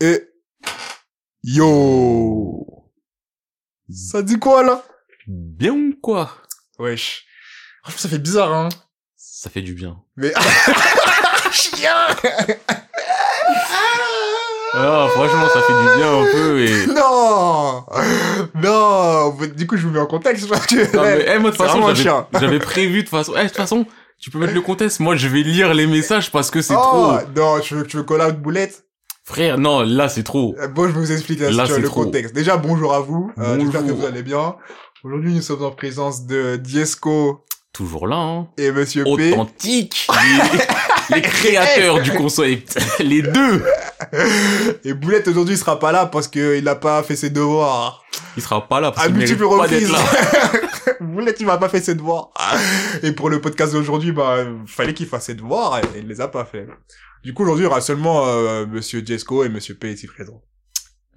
Et 0.00 0.22
yo, 1.42 2.64
ça 3.90 4.22
dit 4.22 4.38
quoi 4.38 4.62
là? 4.62 4.84
Bien 5.26 5.72
ou 5.72 5.92
quoi? 6.00 6.30
Wesh, 6.78 7.24
franchement 7.82 7.98
ça 7.98 8.08
fait 8.08 8.18
bizarre 8.18 8.52
hein. 8.52 8.68
Ça 9.16 9.50
fait 9.50 9.62
du 9.62 9.74
bien. 9.74 10.00
Mais 10.16 10.32
chien. 11.52 12.06
Ah, 14.74 15.08
franchement, 15.10 15.48
ça 15.52 15.62
fait 15.62 15.72
du 15.72 15.96
bien 15.96 16.12
un 16.12 16.24
peu 16.30 16.60
et... 16.60 16.86
Non, 16.94 17.84
non. 18.54 19.36
Du 19.56 19.66
coup 19.66 19.76
je 19.76 19.86
vous 19.86 19.92
mets 19.92 19.98
en 19.98 20.06
contexte 20.06 20.48
parce 20.48 20.66
que 20.66 20.96
Non, 20.96 21.02
mais, 21.02 21.24
eh, 21.26 21.38
moi, 21.38 21.50
de 21.50 21.56
toute 21.56 21.66
façon, 21.66 21.94
j'avais 22.38 22.58
prévu, 22.60 22.98
de 22.98 23.00
toute 23.00 23.10
façon... 23.10 23.32
Eh, 23.36 23.42
de 23.42 23.48
toute 23.48 23.56
façon, 23.56 23.86
tu 24.20 24.30
peux 24.30 24.38
mettre 24.38 24.54
le 24.54 24.60
contexte. 24.60 25.00
Moi, 25.00 25.16
je 25.16 25.26
vais 25.26 25.42
lire 25.42 25.74
les 25.74 25.86
messages 25.86 26.30
parce 26.30 26.50
que 26.50 26.60
c'est 26.62 26.76
oh, 26.76 26.80
trop. 26.80 27.18
non, 27.34 27.58
tu 27.60 27.74
veux, 27.74 27.86
tu 27.86 27.96
veux 27.96 28.04
call 28.04 28.20
out 28.20 28.36
boulette? 28.36 28.84
Frère, 29.28 29.58
non, 29.58 29.80
là, 29.82 30.08
c'est 30.08 30.22
trop. 30.22 30.56
Euh, 30.58 30.68
Bon, 30.68 30.84
je 30.88 30.92
vais 30.94 31.00
vous 31.00 31.12
explique 31.12 31.40
la 31.40 31.50
Là, 31.50 31.50
situation, 31.50 31.74
c'est 31.74 31.82
le 31.82 31.88
trop. 31.88 32.04
contexte. 32.04 32.34
Déjà, 32.34 32.56
bonjour 32.56 32.94
à 32.94 33.00
vous. 33.00 33.30
Euh. 33.36 33.58
J'espère 33.60 33.84
que 33.84 33.92
vous 33.92 34.06
allez 34.06 34.22
bien. 34.22 34.56
Aujourd'hui, 35.04 35.34
nous 35.34 35.42
sommes 35.42 35.62
en 35.64 35.70
présence 35.70 36.24
de 36.24 36.56
Diesco 36.56 37.44
Toujours 37.74 38.06
là, 38.08 38.16
hein. 38.16 38.46
et 38.56 38.72
Monsieur 38.72 39.04
P. 39.04 39.34
Authentique. 39.34 40.08
Les, 41.10 41.16
les 41.16 41.20
créateurs 41.22 42.00
du 42.00 42.10
concept. 42.12 42.78
Les 43.00 43.20
deux. 43.20 43.62
Et 44.84 44.94
Boulette 44.94 45.28
aujourd'hui 45.28 45.54
il 45.54 45.58
sera 45.58 45.78
pas 45.78 45.92
là 45.92 46.06
parce 46.06 46.26
que 46.26 46.56
il 46.56 46.66
a 46.66 46.74
pas 46.74 47.02
fait 47.02 47.14
ses 47.14 47.28
devoirs. 47.30 48.02
Il 48.36 48.42
sera 48.42 48.66
pas 48.66 48.80
là 48.80 48.90
parce 48.92 49.06
qu'il 49.06 49.16
multiples 49.16 49.46
pas 49.58 49.68
d'être 49.68 49.92
là. 49.92 49.98
Boulette 51.00 51.40
il 51.40 51.46
m'a 51.46 51.58
pas 51.58 51.68
fait 51.68 51.80
ses 51.80 51.94
devoirs. 51.94 52.30
Et 53.02 53.12
pour 53.12 53.30
le 53.30 53.40
podcast 53.40 53.72
d'aujourd'hui, 53.72 54.12
bah 54.12 54.46
fallait 54.66 54.94
qu'il 54.94 55.06
fasse 55.06 55.26
ses 55.26 55.34
devoirs 55.34 55.78
et 55.78 55.98
il 55.98 56.06
les 56.06 56.20
a 56.20 56.28
pas 56.28 56.44
fait. 56.44 56.66
Du 57.24 57.34
coup 57.34 57.42
aujourd'hui 57.42 57.64
il 57.64 57.68
y 57.68 57.70
aura 57.70 57.80
seulement 57.80 58.26
euh, 58.26 58.66
Monsieur 58.66 59.02
Jesco 59.04 59.44
et 59.44 59.48
Monsieur 59.48 59.74
P 59.74 59.92
ici 59.92 60.06
présents. 60.06 60.42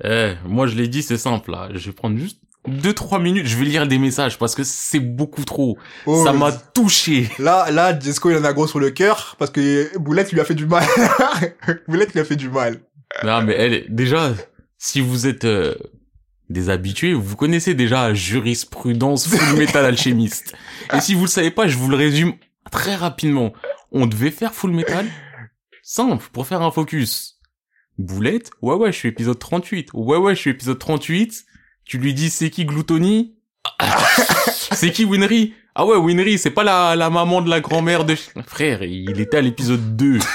Eh, 0.03 0.33
moi, 0.45 0.67
je 0.67 0.75
l'ai 0.75 0.87
dit, 0.87 1.03
c'est 1.03 1.17
simple, 1.17 1.51
là. 1.51 1.69
Je 1.73 1.87
vais 1.87 1.91
prendre 1.91 2.17
juste 2.17 2.41
deux, 2.67 2.93
trois 2.93 3.19
minutes. 3.19 3.45
Je 3.45 3.57
vais 3.57 3.65
lire 3.65 3.87
des 3.87 3.97
messages 3.97 4.37
parce 4.37 4.55
que 4.55 4.63
c'est 4.63 4.99
beaucoup 4.99 5.45
trop. 5.45 5.77
Oh, 6.05 6.23
Ça 6.25 6.33
m'a 6.33 6.51
touché. 6.51 7.29
Là, 7.39 7.69
là, 7.71 7.97
Jesco 7.99 8.29
il 8.29 8.37
en 8.37 8.43
a 8.43 8.53
gros 8.53 8.67
sur 8.67 8.79
le 8.79 8.91
cœur 8.91 9.35
parce 9.39 9.51
que 9.51 9.97
Boulette 9.97 10.31
lui 10.31 10.39
a 10.39 10.45
fait 10.45 10.55
du 10.55 10.65
mal. 10.65 10.85
Boulette 11.87 12.13
lui 12.13 12.19
a 12.19 12.25
fait 12.25 12.35
du 12.35 12.49
mal. 12.49 12.79
Non, 13.23 13.41
mais 13.43 13.53
elle, 13.53 13.85
déjà, 13.89 14.33
si 14.77 15.01
vous 15.01 15.27
êtes 15.27 15.45
euh, 15.45 15.75
des 16.51 16.69
habitués, 16.69 17.13
vous 17.13 17.35
connaissez 17.35 17.73
déjà 17.73 18.13
jurisprudence 18.13 19.27
full 19.27 19.57
metal 19.57 19.85
alchimiste. 19.85 20.53
Et 20.93 21.01
si 21.01 21.13
vous 21.13 21.23
le 21.23 21.29
savez 21.29 21.51
pas, 21.51 21.67
je 21.67 21.77
vous 21.77 21.89
le 21.89 21.97
résume 21.97 22.33
très 22.71 22.95
rapidement. 22.95 23.53
On 23.91 24.05
devait 24.05 24.31
faire 24.31 24.53
full 24.53 24.71
metal 24.71 25.05
simple 25.83 26.25
pour 26.31 26.47
faire 26.47 26.61
un 26.61 26.71
focus. 26.71 27.39
Boulette, 27.97 28.51
ouais 28.61 28.75
ouais, 28.75 28.91
je 28.91 28.97
suis 28.97 29.09
épisode 29.09 29.39
38. 29.39 29.89
Ouais 29.93 30.17
ouais, 30.17 30.35
je 30.35 30.39
suis 30.39 30.51
épisode 30.51 30.79
38. 30.79 31.45
Tu 31.85 31.97
lui 31.97 32.13
dis 32.13 32.29
c'est 32.29 32.49
qui 32.49 32.65
Gluttony? 32.65 33.35
C'est 34.73 34.91
qui 34.91 35.05
Winry? 35.05 35.53
Ah 35.75 35.85
ouais, 35.85 35.97
Winry, 35.97 36.39
c'est 36.39 36.51
pas 36.51 36.63
la, 36.63 36.95
la 36.95 37.09
maman 37.09 37.41
de 37.41 37.49
la 37.49 37.61
grand-mère 37.61 38.05
de... 38.05 38.15
Frère, 38.45 38.83
il 38.83 39.19
était 39.21 39.37
à 39.37 39.41
l'épisode 39.41 39.95
2. 39.95 40.19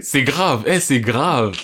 C'est 0.00 0.22
grave, 0.22 0.64
eh, 0.66 0.80
c'est 0.80 1.00
grave. 1.00 1.54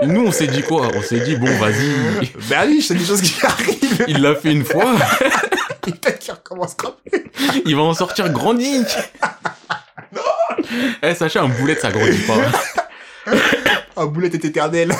Et 0.00 0.06
nous, 0.06 0.26
on 0.26 0.30
s'est 0.32 0.46
dit 0.46 0.62
quoi? 0.62 0.88
On 0.94 1.00
s'est 1.02 1.20
dit, 1.20 1.36
bon, 1.36 1.46
vas-y. 1.58 2.30
Ben 2.50 2.66
oui, 2.68 2.82
c'est 2.82 2.94
des 2.94 3.04
choses 3.04 3.22
qui 3.22 3.34
arrivent. 3.46 4.04
Il 4.08 4.20
l'a 4.20 4.34
fait 4.34 4.52
une 4.52 4.64
fois, 4.64 4.94
Peut-être 5.80 6.18
qu'il 6.18 6.32
recommencera. 6.34 6.96
il 7.64 7.76
va 7.76 7.82
en 7.82 7.94
sortir 7.94 8.30
grandi. 8.32 8.82
Eh, 11.02 11.14
sachez, 11.14 11.38
un 11.38 11.48
boulet, 11.48 11.76
ça 11.76 11.90
grandit 11.90 12.18
pas. 12.26 13.32
Ah, 13.96 14.06
Boulette 14.06 14.34
est 14.34 14.44
éternelle. 14.44 14.92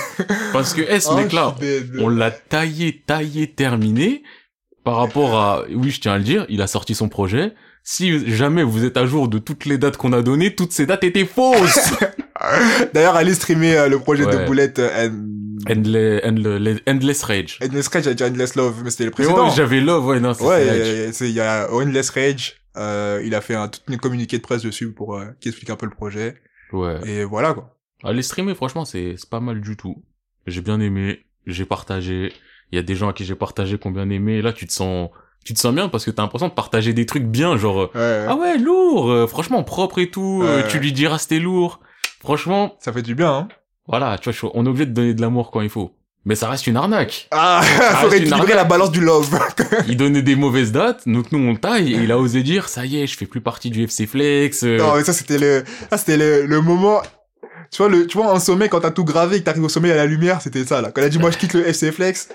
Parce 0.52 0.72
que, 0.72 0.80
eh, 0.88 1.00
ce 1.00 1.08
Oh, 1.10 1.16
mec-là, 1.16 1.54
on 1.98 2.08
l'a 2.08 2.30
taillé, 2.30 3.02
taillé, 3.06 3.52
terminé. 3.52 4.22
Par 4.84 4.96
rapport 4.96 5.36
à, 5.36 5.64
oui, 5.70 5.90
je 5.90 6.00
tiens 6.00 6.12
à 6.12 6.18
le 6.18 6.24
dire, 6.24 6.46
il 6.48 6.62
a 6.62 6.66
sorti 6.68 6.94
son 6.94 7.08
projet. 7.08 7.52
Si 7.82 8.34
jamais 8.34 8.62
vous 8.62 8.84
êtes 8.84 8.96
à 8.96 9.06
jour 9.06 9.28
de 9.28 9.38
toutes 9.38 9.64
les 9.64 9.76
dates 9.78 9.96
qu'on 9.96 10.12
a 10.12 10.22
données, 10.22 10.54
toutes 10.54 10.72
ces 10.72 10.86
dates 10.86 11.04
étaient 11.04 11.26
fausses. 11.26 11.90
D'ailleurs, 12.94 13.16
allez 13.16 13.34
streamer 13.34 13.76
euh, 13.76 13.88
le 13.88 13.98
projet 13.98 14.26
de. 14.26 14.46
Boulette 14.46 14.78
euh, 14.78 15.08
and... 15.08 15.36
Endless, 15.68 16.20
Endless, 16.24 16.80
Endless 16.86 17.22
Rage. 17.24 17.58
Endless 17.62 17.88
Rage, 17.88 18.04
j'allais 18.04 18.14
dire 18.14 18.26
Endless 18.26 18.54
Love, 18.54 18.82
mais 18.84 18.90
c'était 18.90 19.04
le 19.04 19.10
précédent. 19.10 19.50
j'avais 19.50 19.80
Love, 19.80 20.06
ouais, 20.06 20.20
non, 20.20 20.34
c'est 20.34 20.44
Ouais, 20.44 21.10
il 21.20 21.30
y 21.30 21.40
a 21.40 21.68
Endless 21.72 22.10
Rage, 22.10 22.60
euh, 22.76 23.22
il 23.24 23.34
a 23.34 23.40
fait 23.40 23.54
un 23.54 23.68
tout 23.68 23.80
un 23.88 23.96
communiqué 23.96 24.36
de 24.36 24.42
presse 24.42 24.62
dessus 24.62 24.92
pour 24.92 25.16
euh, 25.16 25.26
qui 25.40 25.48
explique 25.48 25.70
un 25.70 25.76
peu 25.76 25.86
le 25.86 25.92
projet. 25.92 26.36
Ouais. 26.72 27.00
Et 27.06 27.24
voilà 27.24 27.54
quoi. 27.54 27.76
Allez 28.04 28.22
streamer, 28.22 28.54
franchement, 28.54 28.84
c'est 28.84 29.14
c'est 29.16 29.30
pas 29.30 29.40
mal 29.40 29.60
du 29.60 29.76
tout. 29.76 30.02
J'ai 30.46 30.60
bien 30.60 30.78
aimé, 30.80 31.24
j'ai 31.46 31.64
partagé. 31.64 32.32
Il 32.72 32.76
y 32.76 32.78
a 32.78 32.82
des 32.82 32.94
gens 32.94 33.08
à 33.08 33.12
qui 33.12 33.24
j'ai 33.24 33.34
partagé 33.34 33.78
qui 33.78 33.86
ont 33.86 33.92
bien 33.92 34.10
aimé. 34.10 34.34
Et 34.34 34.42
là, 34.42 34.52
tu 34.52 34.66
te 34.66 34.72
sens, 34.72 35.10
tu 35.44 35.54
te 35.54 35.58
sens 35.58 35.74
bien 35.74 35.88
parce 35.88 36.04
que 36.04 36.10
t'as 36.10 36.22
l'impression 36.22 36.48
de 36.48 36.52
partager 36.52 36.92
des 36.92 37.06
trucs 37.06 37.24
bien, 37.24 37.56
genre 37.56 37.90
Ouais, 37.94 38.24
ah 38.28 38.36
ouais 38.36 38.58
lourd, 38.58 39.10
euh, 39.10 39.26
franchement 39.26 39.62
propre 39.64 39.98
et 39.98 40.10
tout. 40.10 40.42
euh, 40.44 40.62
tu 40.68 40.78
lui 40.78 40.92
diras 40.92 41.18
c'était 41.18 41.38
lourd. 41.38 41.80
Franchement, 42.26 42.74
ça 42.80 42.92
fait 42.92 43.02
du 43.02 43.14
bien. 43.14 43.30
Hein. 43.32 43.48
voilà, 43.86 44.18
tu 44.18 44.32
vois, 44.32 44.50
on 44.54 44.66
est 44.66 44.68
obligé 44.68 44.86
de 44.86 44.90
donner 44.92 45.14
de 45.14 45.20
l'amour 45.20 45.52
quand 45.52 45.60
il 45.60 45.70
faut. 45.70 45.92
Mais 46.24 46.34
ça 46.34 46.48
reste 46.48 46.66
une 46.66 46.76
arnaque. 46.76 47.28
Ah, 47.30 47.62
faut 48.00 48.08
rééquilibrer 48.08 48.54
la 48.54 48.64
balance 48.64 48.90
du 48.90 49.00
love. 49.00 49.30
Il 49.86 49.96
donnait 49.96 50.22
des 50.22 50.34
mauvaises 50.34 50.72
dates, 50.72 51.06
donc 51.06 51.30
nous 51.30 51.38
on 51.38 51.54
taille 51.54 51.94
et 51.94 51.98
il 51.98 52.10
a 52.10 52.18
osé 52.18 52.42
dire 52.42 52.68
ça 52.68 52.84
y 52.84 53.00
est, 53.00 53.06
je 53.06 53.16
fais 53.16 53.26
plus 53.26 53.40
partie 53.40 53.70
du 53.70 53.84
FC 53.84 54.08
Flex. 54.08 54.64
euh, 54.64 54.76
non, 54.76 54.96
mais 54.96 55.04
ça 55.04 55.12
c'était 55.12 55.38
le, 55.38 55.62
ça 55.88 55.98
c'était 55.98 56.16
le, 56.16 56.46
le 56.46 56.60
moment. 56.60 57.00
Tu 57.70 57.78
vois 57.78 57.88
le, 57.88 58.08
tu 58.08 58.18
vois 58.18 58.26
en 58.32 58.40
sommet 58.40 58.68
quand 58.68 58.80
t'as 58.80 58.90
tout 58.90 59.04
gravé 59.04 59.36
et 59.36 59.38
que 59.38 59.44
t'arrives 59.44 59.62
au 59.62 59.68
sommet 59.68 59.92
à 59.92 59.96
la 59.96 60.06
lumière, 60.06 60.42
c'était 60.42 60.64
ça 60.64 60.82
là. 60.82 60.90
Quand 60.90 61.00
elle 61.00 61.06
a 61.06 61.10
dit 61.10 61.20
moi 61.20 61.30
je 61.30 61.38
quitte 61.38 61.54
le 61.54 61.64
FC 61.68 61.92
Flex. 61.92 62.28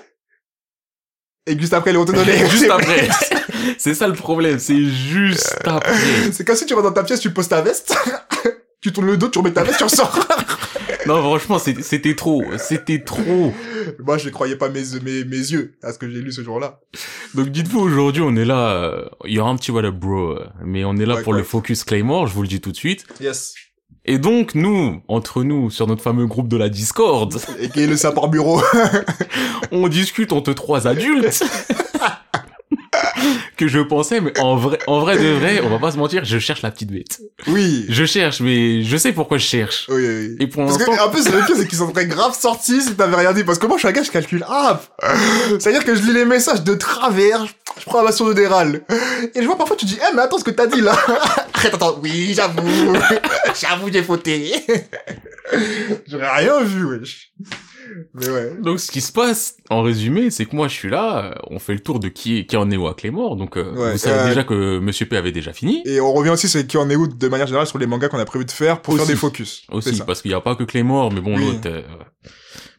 Et 1.46 1.58
juste 1.58 1.74
après, 1.74 1.90
elle 1.90 1.96
est 1.96 1.98
retournée 1.98 2.20
dans 2.20 2.26
les 2.26 2.48
juste 2.48 2.70
après. 2.70 3.08
c'est 3.78 3.94
ça 3.94 4.06
le 4.08 4.14
problème, 4.14 4.58
c'est 4.58 4.84
juste 4.86 5.58
après. 5.66 5.92
C'est 6.32 6.46
comme 6.46 6.56
si 6.56 6.64
tu 6.64 6.72
rentres 6.72 6.86
dans 6.88 6.94
ta 6.94 7.02
pièce, 7.04 7.20
tu 7.20 7.30
poses 7.30 7.48
ta 7.48 7.60
veste, 7.60 7.94
tu 8.82 8.92
tournes 8.92 9.06
le 9.06 9.16
dos, 9.16 9.28
tu 9.28 9.38
remets 9.38 9.52
ta 9.52 9.62
veste, 9.64 9.78
tu 9.78 9.84
ressors. 9.84 10.18
Non, 11.04 11.20
franchement, 11.20 11.58
c'était 11.58 12.14
trop, 12.14 12.44
c'était 12.58 13.02
trop. 13.02 13.52
Moi, 13.98 14.18
je 14.18 14.26
ne 14.26 14.30
croyais 14.32 14.54
pas 14.54 14.68
mes, 14.68 14.82
mes, 15.02 15.24
mes 15.24 15.36
yeux 15.36 15.74
à 15.82 15.92
ce 15.92 15.98
que 15.98 16.08
j'ai 16.08 16.20
lu 16.20 16.30
ce 16.30 16.42
jour-là. 16.44 16.78
Donc 17.34 17.48
dites-vous, 17.48 17.80
aujourd'hui, 17.80 18.22
on 18.24 18.36
est 18.36 18.44
là, 18.44 18.70
euh, 18.70 19.04
il 19.24 19.32
y 19.32 19.40
aura 19.40 19.50
un 19.50 19.56
petit 19.56 19.72
voilà 19.72 19.90
bro, 19.90 20.36
euh, 20.38 20.46
mais 20.64 20.84
on 20.84 20.96
est 20.96 21.06
là 21.06 21.16
Ouais, 21.16 21.22
pour 21.22 21.32
ouais. 21.32 21.38
le 21.40 21.44
focus 21.44 21.82
Claymore, 21.82 22.28
je 22.28 22.34
vous 22.34 22.42
le 22.42 22.46
dis 22.48 22.60
tout 22.60 22.70
de 22.70 22.76
suite. 22.76 23.04
Yes. 23.20 23.54
Et 24.04 24.18
donc, 24.18 24.54
nous, 24.54 25.02
entre 25.08 25.42
nous, 25.42 25.70
sur 25.70 25.88
notre 25.88 26.02
fameux 26.02 26.26
groupe 26.26 26.46
de 26.46 26.56
la 26.56 26.68
Discord, 26.68 27.36
Et 27.58 27.68
qui 27.68 27.80
est 27.80 27.86
le 27.88 27.96
sapeur 27.96 28.28
bureau. 28.28 28.60
on 29.72 29.88
discute 29.88 30.32
entre 30.32 30.52
trois 30.52 30.86
adultes. 30.86 31.42
que 33.62 33.68
je 33.68 33.78
pensais, 33.78 34.20
mais 34.20 34.36
en 34.40 34.56
vrai, 34.56 34.78
en 34.88 34.98
vrai 35.00 35.16
de 35.16 35.28
vrai, 35.38 35.60
on 35.62 35.68
va 35.68 35.78
pas 35.78 35.92
se 35.92 35.96
mentir, 35.96 36.24
je 36.24 36.38
cherche 36.38 36.62
la 36.62 36.70
petite 36.72 36.90
bête. 36.90 37.20
oui. 37.46 37.86
Je 37.88 38.04
cherche, 38.04 38.40
mais 38.40 38.82
je 38.82 38.96
sais 38.96 39.12
pourquoi 39.12 39.38
je 39.38 39.44
cherche. 39.46 39.86
Oui, 39.88 40.04
oui. 40.04 40.36
Et 40.40 40.46
pour 40.48 40.64
Parce 40.66 40.78
que, 40.78 40.90
l'instant, 40.90 41.06
en 41.06 41.10
plus, 41.10 41.28
le 41.30 41.46
pire, 41.46 41.56
c'est 41.56 41.68
qu'ils 41.68 41.78
sont 41.78 41.92
très 41.92 42.06
grave 42.06 42.36
sortis 42.36 42.82
si 42.82 42.94
t'avais 42.96 43.14
rien 43.16 43.32
dit. 43.32 43.44
Parce 43.44 43.58
que 43.58 43.66
moi, 43.66 43.76
je 43.76 43.80
suis 43.82 43.88
un 43.88 43.92
gars, 43.92 44.02
je 44.02 44.10
calcule. 44.10 44.44
Ah! 44.48 44.80
C'est-à-dire 45.60 45.84
que 45.84 45.94
je 45.94 46.02
lis 46.02 46.12
les 46.12 46.24
messages 46.24 46.62
de 46.64 46.74
travers, 46.74 47.44
je 47.78 47.84
prends 47.84 47.98
la 47.98 48.04
version 48.04 48.26
de 48.26 48.32
Déral. 48.32 48.82
Et 49.34 49.40
je 49.42 49.46
vois 49.46 49.56
parfois, 49.56 49.76
tu 49.76 49.84
dis, 49.84 49.98
eh, 50.00 50.16
mais 50.16 50.22
attends, 50.22 50.38
ce 50.38 50.44
que 50.44 50.50
t'as 50.50 50.66
dit, 50.66 50.80
là. 50.80 50.96
Arrête, 51.54 51.74
attends, 51.74 51.98
oui, 52.02 52.32
j'avoue. 52.34 52.94
j'avoue, 53.60 53.92
j'ai 53.92 54.02
fauté. 54.02 54.52
J'aurais 56.08 56.36
rien 56.38 56.62
vu, 56.62 56.84
wesh. 56.84 57.32
Mais 58.14 58.28
ouais. 58.30 58.56
Donc 58.60 58.80
ce 58.80 58.90
qui 58.90 59.00
se 59.00 59.12
passe, 59.12 59.56
en 59.70 59.82
résumé, 59.82 60.30
c'est 60.30 60.46
que 60.46 60.54
moi 60.56 60.68
je 60.68 60.74
suis 60.74 60.88
là, 60.90 61.32
euh, 61.32 61.34
on 61.50 61.58
fait 61.58 61.74
le 61.74 61.80
tour 61.80 61.98
de 62.00 62.08
qui, 62.08 62.38
est- 62.38 62.46
qui 62.46 62.56
en 62.56 62.70
est 62.70 62.76
où 62.76 62.86
à 62.86 62.94
Clémore, 62.94 63.36
donc 63.36 63.56
euh, 63.56 63.72
Ouais, 63.74 63.92
vous 63.92 63.98
savez 63.98 64.20
euh, 64.20 64.28
déjà 64.28 64.44
que 64.44 64.78
Monsieur 64.78 65.06
P 65.06 65.16
avait 65.16 65.32
déjà 65.32 65.52
fini, 65.52 65.82
Et 65.86 66.00
on 66.00 66.12
revient 66.12 66.30
aussi 66.30 66.48
sur 66.48 66.66
qui 66.66 66.76
en 66.76 66.88
est 66.90 66.96
où 66.96 67.06
de 67.06 67.28
manière 67.28 67.46
générale 67.46 67.66
sur 67.66 67.78
les 67.78 67.86
mangas 67.86 68.08
qu'on 68.08 68.18
a 68.18 68.24
prévu 68.24 68.44
de 68.44 68.50
faire 68.50 68.80
pour 68.82 68.94
faire 68.94 69.02
Aussi. 69.04 69.12
des 69.12 69.18
focus. 69.18 69.62
Aussi, 69.70 69.94
ça. 69.96 70.04
parce 70.04 70.22
qu'il 70.22 70.30
n'y 70.30 70.34
a 70.36 70.40
pas 70.40 70.56
que 70.56 70.64
Clémore, 70.64 71.12
mais 71.12 71.20
bon 71.20 71.36
Oui. 71.36 71.44
l'autre... 71.46 71.60
euh, 71.68 71.82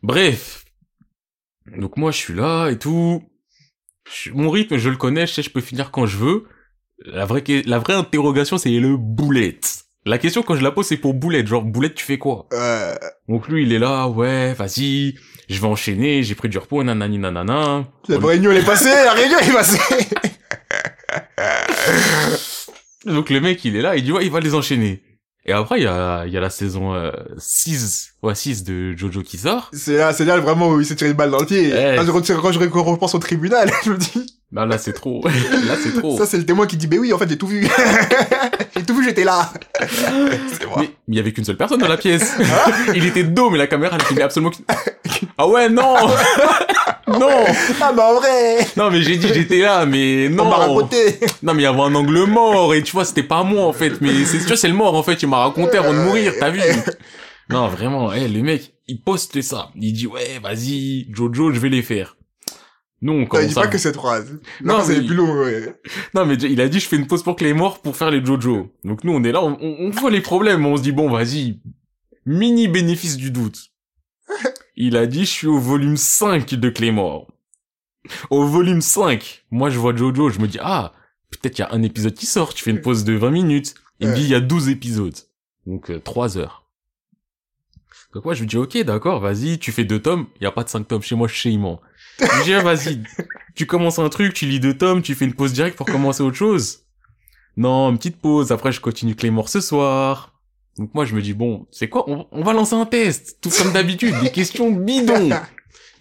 Bref, 0.01 0.65
donc 1.77 1.97
moi 1.97 2.11
je 2.11 2.17
suis 2.17 2.33
là 2.33 2.69
et 2.69 2.77
tout, 2.77 3.23
Je- 4.11 4.31
mon 4.31 4.49
rythme 4.49 4.77
je 4.77 4.89
le 4.89 4.97
connais, 4.97 5.25
je 5.27 5.33
sais 5.33 5.43
je 5.43 5.49
peux 5.49 5.61
finir 5.61 5.91
quand 5.91 6.05
je 6.05 6.17
veux, 6.17 6.43
la 7.05 7.25
vraie, 7.25 7.43
la 7.65 7.79
vraie 7.79 7.93
interrogation 7.93 8.57
c'est 8.57 8.69
le 8.71 8.97
boulette. 8.97 9.82
La 10.05 10.17
question 10.17 10.43
quand 10.43 10.55
je 10.55 10.63
la 10.63 10.71
pose 10.71 10.87
c'est 10.87 10.97
pour 10.97 11.13
boulette, 11.13 11.47
genre 11.47 11.63
boulette 11.63 11.95
tu 11.95 12.03
fais 12.03 12.17
quoi? 12.17 12.47
Euh, 12.51 12.93
Donc 13.29 13.47
lui 13.47 13.63
il 13.63 13.71
est 13.71 13.79
là, 13.79 14.07
ouais 14.07 14.53
vas-y, 14.53 15.15
je 15.49 15.61
vais 15.61 15.67
enchaîner, 15.67 16.23
j'ai 16.23 16.35
pris 16.35 16.49
du 16.49 16.57
repos, 16.57 16.83
nanani 16.83 17.19
nanana. 17.19 17.85
la 18.09 18.17
réunion, 18.17 18.51
elle 18.51 18.57
est 18.57 18.65
passée, 18.65 18.89
la 18.89 19.13
réunion, 19.13 19.37
elle 19.41 19.49
est 19.49 19.53
passée. 19.53 19.79
Donc 23.05 23.29
le 23.29 23.41
mec, 23.41 23.63
il 23.65 23.75
est 23.75 23.81
là, 23.81 23.95
il 23.95 24.03
dit 24.03 24.11
ouais, 24.11 24.25
il 24.25 24.31
va 24.31 24.39
les 24.39 24.55
enchaîner. 24.55 25.03
Et 25.45 25.51
après, 25.51 25.79
il 25.79 25.83
y 25.83 25.87
a, 25.87 26.23
il 26.25 26.31
y 26.31 26.37
a 26.37 26.41
la 26.41 26.49
saison 26.49 26.93
euh, 26.93 27.11
6, 27.37 28.13
ouais, 28.23 28.33
6 28.33 28.63
de 28.63 28.95
Jojo 28.95 29.23
qui 29.23 29.37
sort. 29.37 29.69
C'est 29.73 29.97
là, 29.97 30.13
c'est 30.13 30.23
là 30.23 30.39
vraiment 30.39 30.69
où 30.69 30.79
il 30.79 30.85
s'est 30.85 30.95
tiré 30.95 31.11
une 31.11 31.17
balle 31.17 31.31
dans 31.31 31.39
le 31.39 31.45
pied. 31.45 31.69
Quand, 31.97 32.23
je, 32.23 32.33
quand 32.33 32.51
je 32.53 32.59
repense 32.59 33.13
au 33.13 33.19
tribunal, 33.19 33.69
je 33.85 33.91
me 33.91 33.97
dis, 33.97 34.39
Non, 34.53 34.65
là, 34.65 34.77
c'est 34.77 34.93
trop. 34.93 35.23
là, 35.67 35.75
c'est 35.81 35.99
trop. 35.99 36.15
Ça, 36.15 36.27
c'est 36.27 36.37
le 36.37 36.45
témoin 36.45 36.67
qui 36.67 36.77
dit, 36.77 36.87
mais 36.87 36.99
oui, 36.99 37.11
en 37.11 37.17
fait, 37.17 37.27
j'ai 37.27 37.39
tout 37.39 37.47
vu. 37.47 37.67
j'ai 38.75 38.83
tout 38.83 38.95
vu, 38.95 39.03
j'étais 39.03 39.23
là. 39.23 39.51
c'est 39.81 40.67
moi. 40.67 40.77
Mais 40.77 40.91
il 41.07 41.15
y 41.15 41.19
avait 41.19 41.31
qu'une 41.31 41.43
seule 41.43 41.57
personne 41.57 41.79
dans 41.79 41.87
la 41.87 41.97
pièce. 41.97 42.35
il 42.93 43.03
était 43.07 43.23
de 43.23 43.29
dos, 43.29 43.49
mais 43.49 43.57
la 43.57 43.65
caméra, 43.65 43.97
elle 43.99 44.05
filmait 44.05 44.21
absolument... 44.21 44.51
Ah 45.39 45.47
ouais, 45.47 45.69
non 45.69 45.95
Non 47.07 47.45
Ah, 47.81 47.93
bah, 47.93 48.09
en 48.11 48.19
vrai. 48.19 48.67
Non, 48.77 48.91
mais 48.91 49.01
j'ai 49.01 49.17
dit 49.17 49.27
j'étais 49.33 49.59
là, 49.59 49.87
mais 49.87 50.27
On 50.27 50.35
m'a 50.35 50.43
non 50.43 50.49
raconté. 50.51 51.19
Non, 51.41 51.55
mais 51.55 51.63
il 51.63 51.65
y 51.65 51.67
avait 51.67 51.81
un 51.81 51.95
angle 51.95 52.25
mort, 52.25 52.75
et 52.75 52.83
tu 52.83 52.91
vois, 52.91 53.05
c'était 53.05 53.23
pas 53.23 53.43
moi, 53.43 53.63
en 53.63 53.73
fait. 53.73 54.01
Mais 54.01 54.23
c'est, 54.25 54.37
tu 54.37 54.45
vois, 54.45 54.57
c'est 54.57 54.67
le 54.67 54.75
mort, 54.75 54.93
en 54.93 55.01
fait. 55.01 55.19
Il 55.23 55.29
m'a 55.29 55.37
raconté 55.37 55.79
avant 55.79 55.93
de 55.93 55.97
mourir, 55.97 56.31
t'as 56.39 56.51
vu? 56.51 56.61
Non, 57.49 57.67
vraiment, 57.69 58.13
eh, 58.13 58.27
le 58.27 58.43
mec, 58.43 58.75
il 58.87 59.01
poste 59.01 59.41
ça. 59.41 59.69
Il 59.75 59.93
dit, 59.93 60.05
ouais, 60.05 60.39
vas-y, 60.43 61.07
Jojo, 61.11 61.51
je 61.51 61.59
vais 61.59 61.69
les 61.69 61.81
faire. 61.81 62.15
Non, 63.03 63.15
on 63.15 63.21
Il 63.21 63.27
commence 63.27 63.47
dit 63.47 63.59
à... 63.59 63.61
pas 63.63 63.67
que 63.67 63.77
cette 63.77 63.95
phrase. 63.95 64.39
Non, 64.61 64.77
Non, 64.77 64.83
c'est 64.83 65.03
plus 65.03 65.13
long, 65.13 65.33
ouais. 65.33 65.75
Non, 66.15 66.25
mais 66.25 66.35
il 66.35 66.61
a 66.61 66.69
dit, 66.69 66.79
je 66.79 66.87
fais 66.87 66.95
une 66.95 67.05
pause 67.05 67.21
pour 67.21 67.35
Claymore 67.35 67.81
pour 67.81 67.97
faire 67.97 68.09
les 68.09 68.23
Jojo. 68.23 68.71
Donc 68.85 69.03
nous, 69.03 69.11
on 69.11 69.23
est 69.25 69.33
là, 69.33 69.43
on, 69.43 69.57
on, 69.59 69.75
on 69.79 69.89
voit 69.89 70.09
les 70.09 70.21
problèmes. 70.21 70.65
On 70.65 70.77
se 70.77 70.81
dit, 70.81 70.93
bon, 70.93 71.11
vas-y, 71.11 71.59
mini 72.25 72.69
bénéfice 72.69 73.17
du 73.17 73.29
doute. 73.29 73.71
Il 74.77 74.95
a 74.95 75.05
dit, 75.05 75.25
je 75.25 75.31
suis 75.31 75.47
au 75.47 75.59
volume 75.59 75.97
5 75.97 76.55
de 76.55 76.69
Claymore. 76.69 77.27
Au 78.29 78.45
volume 78.45 78.81
5, 78.81 79.45
moi, 79.51 79.69
je 79.69 79.77
vois 79.79 79.93
Jojo, 79.95 80.29
je 80.29 80.39
me 80.39 80.47
dis, 80.47 80.57
ah, 80.61 80.93
peut-être 81.29 81.59
il 81.59 81.61
y 81.61 81.65
a 81.65 81.73
un 81.73 81.83
épisode 81.83 82.13
qui 82.13 82.25
sort, 82.25 82.53
tu 82.53 82.63
fais 82.63 82.71
une 82.71 82.81
pause 82.81 83.03
de 83.03 83.13
20 83.13 83.31
minutes. 83.31 83.75
Il 83.99 84.07
me 84.09 84.15
dit, 84.15 84.23
il 84.23 84.29
y 84.29 84.35
a 84.35 84.41
12 84.41 84.69
épisodes. 84.69 85.15
Donc, 85.67 85.91
euh, 85.91 85.99
3 85.99 86.37
heures. 86.37 86.62
Donc 88.13 88.25
moi, 88.25 88.33
je 88.33 88.41
lui 88.41 88.47
dis, 88.47 88.57
ok, 88.57 88.77
d'accord, 88.83 89.19
vas-y, 89.19 89.57
tu 89.57 89.71
fais 89.71 89.85
deux 89.85 89.99
tomes. 90.01 90.27
Il 90.39 90.43
y 90.43 90.47
a 90.47 90.51
pas 90.51 90.63
de 90.63 90.69
5 90.69 90.87
tomes 90.87 91.01
chez 91.01 91.15
moi, 91.15 91.27
chez 91.27 91.49
Iman. 91.49 91.79
Je 92.19 92.25
lui 92.37 92.43
dis, 92.43 92.53
ah, 92.53 92.61
vas-y, 92.61 93.01
tu 93.55 93.65
commences 93.65 93.97
un 93.99 94.09
truc, 94.09 94.33
tu 94.33 94.45
lis 94.45 94.59
deux 94.59 94.77
tomes, 94.77 95.01
tu 95.01 95.15
fais 95.15 95.25
une 95.25 95.33
pause 95.33 95.53
directe 95.53 95.77
pour 95.77 95.87
commencer 95.87 96.21
autre 96.21 96.37
chose. 96.37 96.81
Non, 97.57 97.89
une 97.91 97.97
petite 97.97 98.17
pause, 98.21 98.51
après 98.51 98.71
je 98.71 98.81
continue 98.81 99.15
Claymore 99.15 99.49
ce 99.49 99.61
soir. 99.61 100.33
Donc 100.77 100.93
moi 100.95 101.05
je 101.05 101.15
me 101.15 101.21
dis, 101.21 101.33
bon, 101.33 101.67
c'est 101.71 101.87
quoi 101.87 102.09
on, 102.09 102.25
on 102.31 102.43
va 102.43 102.53
lancer 102.53 102.73
un 102.75 102.85
test, 102.85 103.37
tout 103.41 103.49
comme 103.49 103.73
d'habitude, 103.73 104.15
des 104.21 104.31
questions 104.31 104.71
bidons. 104.71 105.29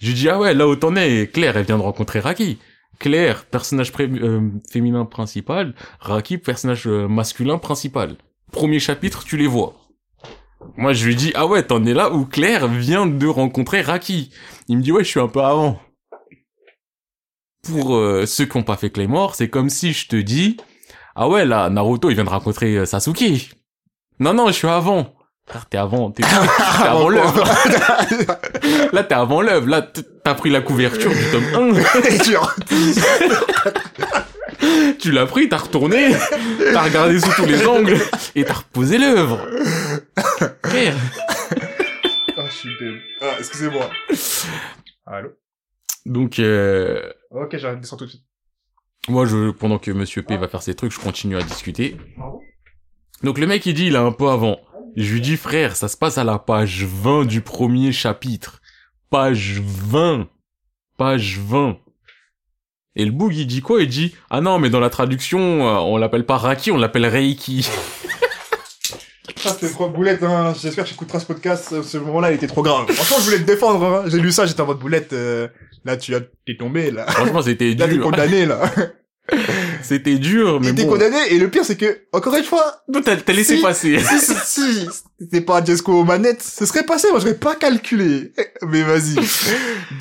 Je 0.00 0.06
lui 0.08 0.14
dis, 0.14 0.28
ah 0.28 0.38
ouais, 0.38 0.54
là 0.54 0.66
où 0.66 0.74
t'en 0.76 0.96
es, 0.96 1.26
Claire, 1.32 1.56
elle 1.56 1.66
vient 1.66 1.76
de 1.78 1.82
rencontrer 1.82 2.20
Raki. 2.20 2.58
Claire, 2.98 3.44
personnage 3.46 3.92
pré- 3.92 4.08
euh, 4.10 4.48
féminin 4.70 5.04
principal, 5.04 5.74
Raki, 6.00 6.38
personnage 6.38 6.86
euh, 6.86 7.06
masculin 7.08 7.58
principal. 7.58 8.16
Premier 8.50 8.78
chapitre, 8.80 9.24
tu 9.24 9.36
les 9.36 9.46
vois. 9.46 9.74
Moi 10.76 10.92
je 10.92 11.06
lui 11.06 11.16
dis, 11.16 11.32
ah 11.34 11.46
ouais, 11.46 11.62
t'en 11.62 11.84
es 11.84 11.94
là 11.94 12.12
où 12.12 12.24
Claire 12.24 12.68
vient 12.68 13.06
de 13.06 13.26
rencontrer 13.26 13.80
Raki. 13.80 14.32
Il 14.68 14.78
me 14.78 14.82
dit, 14.82 14.92
ouais, 14.92 15.04
je 15.04 15.08
suis 15.08 15.20
un 15.20 15.28
peu 15.28 15.40
avant 15.40 15.78
pour 17.62 17.96
euh, 17.96 18.26
ceux 18.26 18.44
qui 18.44 18.56
ont 18.56 18.62
pas 18.62 18.76
fait 18.76 18.90
Claymore, 18.90 19.34
c'est 19.34 19.48
comme 19.48 19.70
si 19.70 19.92
je 19.92 20.08
te 20.08 20.16
dis 20.16 20.56
ah 21.14 21.28
ouais 21.28 21.44
là 21.44 21.70
Naruto 21.70 22.10
il 22.10 22.14
vient 22.14 22.24
de 22.24 22.28
rencontrer 22.28 22.76
euh, 22.76 22.86
Sasuke. 22.86 23.54
Non 24.18 24.34
non, 24.34 24.48
je 24.48 24.52
suis 24.52 24.68
avant. 24.68 25.14
Frère, 25.46 25.66
t'es 25.68 25.78
avant, 25.78 26.10
t'es 26.10 26.22
avant 26.84 27.08
l'œuvre. 27.08 27.44
Là 28.92 29.02
t'es 29.02 29.14
avant 29.14 29.40
l'œuvre. 29.40 29.68
Là 29.68 29.82
t'as 29.82 30.34
pris 30.34 30.50
la 30.50 30.60
couverture 30.60 31.10
du 31.10 31.24
tome 31.30 31.44
1. 31.54 31.72
Tu 34.98 35.10
l'as 35.10 35.26
pris, 35.26 35.48
t'as 35.48 35.56
retourné, 35.58 36.12
t'as 36.72 36.82
regardé 36.82 37.18
sous 37.18 37.32
tous 37.34 37.46
les 37.46 37.66
angles 37.66 37.98
et 38.34 38.44
t'as 38.44 38.54
reposé 38.54 38.98
l'œuvre. 38.98 39.40
Frère. 40.64 40.96
Ah, 42.36 42.46
je 42.48 42.52
suis 42.52 42.70
Ah, 43.20 43.34
excusez-moi. 43.38 43.90
Allô? 45.06 45.30
Donc 46.06 46.38
euh, 46.38 47.12
Ok, 47.30 47.56
j'arrête 47.56 47.78
de 47.78 47.82
descendre 47.82 48.00
tout 48.00 48.06
de 48.06 48.10
suite. 48.10 48.24
moi 49.08 49.24
je 49.26 49.50
pendant 49.50 49.78
que 49.78 49.90
Monsieur 49.90 50.22
P 50.22 50.36
va 50.36 50.48
faire 50.48 50.62
ses 50.62 50.74
trucs, 50.74 50.92
je 50.92 50.98
continue 51.00 51.36
à 51.36 51.42
discuter. 51.42 51.96
Donc 53.22 53.38
le 53.38 53.46
mec 53.46 53.64
il 53.66 53.74
dit 53.74 53.86
il 53.86 53.94
est 53.94 53.98
un 53.98 54.12
peu 54.12 54.28
avant. 54.28 54.58
Je 54.96 55.12
lui 55.14 55.20
dis 55.20 55.36
frère, 55.36 55.74
ça 55.76 55.88
se 55.88 55.96
passe 55.96 56.18
à 56.18 56.24
la 56.24 56.38
page 56.38 56.84
20 56.84 57.24
du 57.24 57.40
premier 57.40 57.92
chapitre. 57.92 58.60
Page 59.10 59.60
20. 59.60 60.28
Page 60.98 61.38
20. 61.38 61.78
Et 62.96 63.04
le 63.04 63.10
boug 63.10 63.34
il 63.34 63.46
dit 63.46 63.60
quoi? 63.62 63.80
Il 63.82 63.88
dit 63.88 64.14
ah 64.30 64.40
non 64.40 64.58
mais 64.58 64.68
dans 64.70 64.80
la 64.80 64.90
traduction 64.90 65.40
euh, 65.66 65.78
on 65.80 65.96
l'appelle 65.96 66.26
pas 66.26 66.36
Raki, 66.36 66.70
on 66.70 66.76
l'appelle 66.78 67.06
Reiki. 67.06 67.68
Ça, 69.36 69.50
c'était 69.50 69.70
trop 69.72 69.88
boulette, 69.88 70.22
hein. 70.22 70.54
J'espère 70.60 70.84
que 70.84 70.88
tu 70.90 70.94
écouteras 70.94 71.18
ce 71.18 71.26
podcast. 71.26 71.70
euh, 71.72 71.82
Ce 71.82 71.98
moment-là, 71.98 72.30
il 72.30 72.34
était 72.36 72.46
trop 72.46 72.62
grave. 72.62 72.86
Franchement, 72.92 73.16
je 73.18 73.24
voulais 73.24 73.38
te 73.38 73.42
défendre, 73.44 73.84
hein. 73.84 74.04
J'ai 74.06 74.20
lu 74.20 74.30
ça, 74.30 74.46
j'étais 74.46 74.60
en 74.60 74.66
mode 74.66 74.78
boulette, 74.78 75.12
euh, 75.12 75.48
Là, 75.84 75.96
tu 75.96 76.14
as, 76.14 76.20
t'es 76.46 76.56
tombé, 76.56 76.92
là. 76.92 77.06
Franchement 77.10 77.42
c'était 77.42 77.74
Là, 77.74 77.86
t'es 77.88 77.94
dur. 77.94 78.04
condamné, 78.04 78.46
là. 78.46 78.60
C'était 79.88 80.16
dur 80.18 80.60
mais 80.60 80.72
T'es 80.74 80.84
bon. 80.84 80.90
condamné, 80.92 81.16
et 81.30 81.38
le 81.38 81.48
pire, 81.50 81.64
c'est 81.64 81.76
que, 81.76 82.00
encore 82.12 82.34
une 82.36 82.44
fois, 82.44 82.82
T'as 83.04 83.16
t'as 83.16 83.32
laissé 83.32 83.56
Si. 83.56 83.62
passer. 83.62 83.98
si, 84.00 84.18
si, 84.18 84.34
si 84.44 84.88
c'était 85.20 85.40
pas 85.40 85.64
Jesco 85.64 85.92
aux 85.92 86.04
manettes, 86.04 86.42
ce 86.42 86.66
serait 86.66 86.84
passé, 86.84 87.08
moi, 87.10 87.20
j'aurais 87.20 87.38
pas 87.38 87.54
calculé. 87.54 88.32
Mais 88.66 88.82
vas-y. 88.82 89.16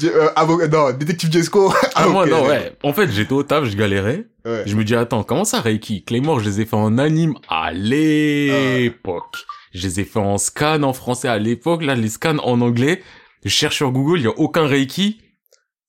Euh, 0.04 0.30
avocat, 0.36 0.68
non, 0.68 0.92
détective 0.94 1.32
Jesco. 1.32 1.72
Ah, 1.96 2.08
moi 2.08 2.24
ok. 2.24 2.30
non 2.32 2.48
ouais. 2.48 2.76
En 2.82 2.92
fait 2.94 3.12
j'étais 3.12 3.34
au 3.34 3.44
taf, 3.44 3.66
je 3.66 3.76
galérais. 3.76 4.26
Ouais. 4.46 4.64
Je 4.66 4.76
me 4.76 4.84
dis, 4.84 4.96
attends, 4.96 5.22
comment 5.24 5.44
ça, 5.46 5.60
Reiki? 5.62 6.04
Claymore, 6.06 6.40
je 6.40 6.46
les 6.50 6.62
ai 6.62 6.66
fait 6.66 6.76
en 6.76 6.98
anime 6.98 7.36
à 7.50 7.72
l'époque. 7.72 9.46
Je 9.74 9.88
les 9.88 10.00
ai 10.00 10.04
fait 10.06 10.20
en 10.20 10.38
scan 10.38 10.82
en 10.84 10.94
français 10.94 11.28
à 11.28 11.38
l'époque. 11.38 11.84
Là, 11.84 11.96
les 11.96 12.10
scans 12.10 12.38
en 12.40 12.62
anglais. 12.62 13.02
Je 13.44 13.50
cherche 13.50 13.78
sur 13.78 13.92
Google, 13.92 14.20
il 14.20 14.24
y 14.24 14.28
a 14.28 14.38
aucun 14.40 14.66
Reiki. 14.66 15.22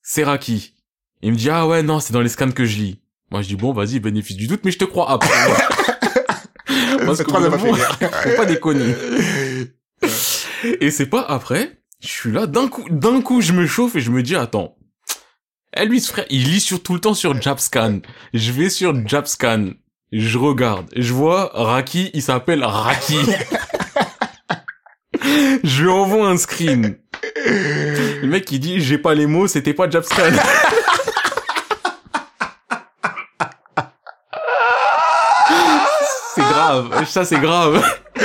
C'est 0.03 0.25
Raki. 0.25 0.75
Il 1.23 1.33
me 1.33 1.37
dit, 1.37 1.49
ah 1.51 1.67
ouais, 1.67 1.83
non, 1.83 2.01
c'est 2.01 2.13
dans 2.13 2.21
les 2.21 2.29
scans 2.29 2.51
que 2.51 2.65
je 2.65 2.77
lis. 2.79 3.01
Moi, 3.33 3.41
je 3.41 3.49
dis, 3.49 3.57
bon, 3.57 3.73
vas-y, 3.73 3.99
bénéfice 3.99 4.37
du 4.37 4.47
doute, 4.47 4.61
mais 4.63 4.71
je 4.71 4.79
te 4.79 4.85
crois 4.85 5.11
après. 5.11 5.31
Parce 7.07 7.23
que 7.23 7.33
faut 7.33 8.37
pas 8.37 8.45
déconner. 8.45 8.95
Et 10.63 10.91
c'est 10.91 11.07
pas 11.07 11.23
après, 11.23 11.81
je 12.03 12.09
suis 12.09 12.31
là, 12.31 12.47
d'un 12.47 12.69
coup, 12.69 12.85
d'un 12.91 13.23
coup, 13.23 13.41
je 13.41 13.55
me 13.55 13.67
chauffe 13.67 13.97
et 13.97 14.01
je 14.01 14.11
me 14.11 14.23
dis, 14.23 14.37
attends. 14.37 14.77
Eh, 15.75 15.87
lui, 15.87 16.03
ce 16.03 16.13
frère, 16.13 16.27
il 16.29 16.51
lit 16.51 16.61
sur 16.61 16.83
tout 16.83 16.93
le 16.93 17.01
temps 17.01 17.15
sur 17.15 17.41
Jabscan. 17.41 18.01
Je 18.35 18.53
vais 18.53 18.69
sur 18.69 18.95
Jabscan. 19.09 19.71
Je 20.13 20.37
regarde. 20.37 20.91
Je 20.95 21.15
vois 21.15 21.53
Raki, 21.55 22.11
il 22.13 22.21
s'appelle 22.21 22.63
Raki. 22.63 23.17
je 25.65 25.83
lui 25.85 25.91
envoie 25.91 26.29
un 26.29 26.37
screen. 26.37 26.99
Le 27.47 28.27
mec, 28.27 28.53
il 28.53 28.61
dit, 28.61 28.83
j'ai 28.83 28.99
pas 28.99 29.15
les 29.15 29.27
mots, 29.27 29.47
c'était 29.47 29.73
pas 29.73 29.89
Jabscan. 29.89 30.33
grave. 36.63 37.07
Ça, 37.07 37.25
c'est 37.25 37.41
grave. 37.41 37.83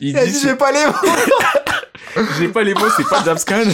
Il 0.00 0.12
dit, 0.12 0.12
dit, 0.12 0.40
j'ai 0.42 0.54
pas 0.54 0.72
les 0.72 0.86
mots. 0.86 2.24
j'ai 2.38 2.48
pas 2.48 2.62
les 2.62 2.74
mots, 2.74 2.88
c'est 2.96 3.08
pas 3.08 3.24
Jabscan. 3.24 3.64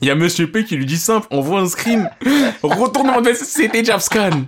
Il 0.00 0.06
y 0.06 0.10
a 0.10 0.14
Monsieur 0.14 0.50
P 0.50 0.64
qui 0.64 0.76
lui 0.76 0.86
dit 0.86 0.98
simple, 0.98 1.26
envoie 1.30 1.60
un 1.60 1.66
screen, 1.66 2.08
retourne 2.62 3.10
en 3.10 3.22
c'était 3.34 3.84
Jabscan. 3.84 4.44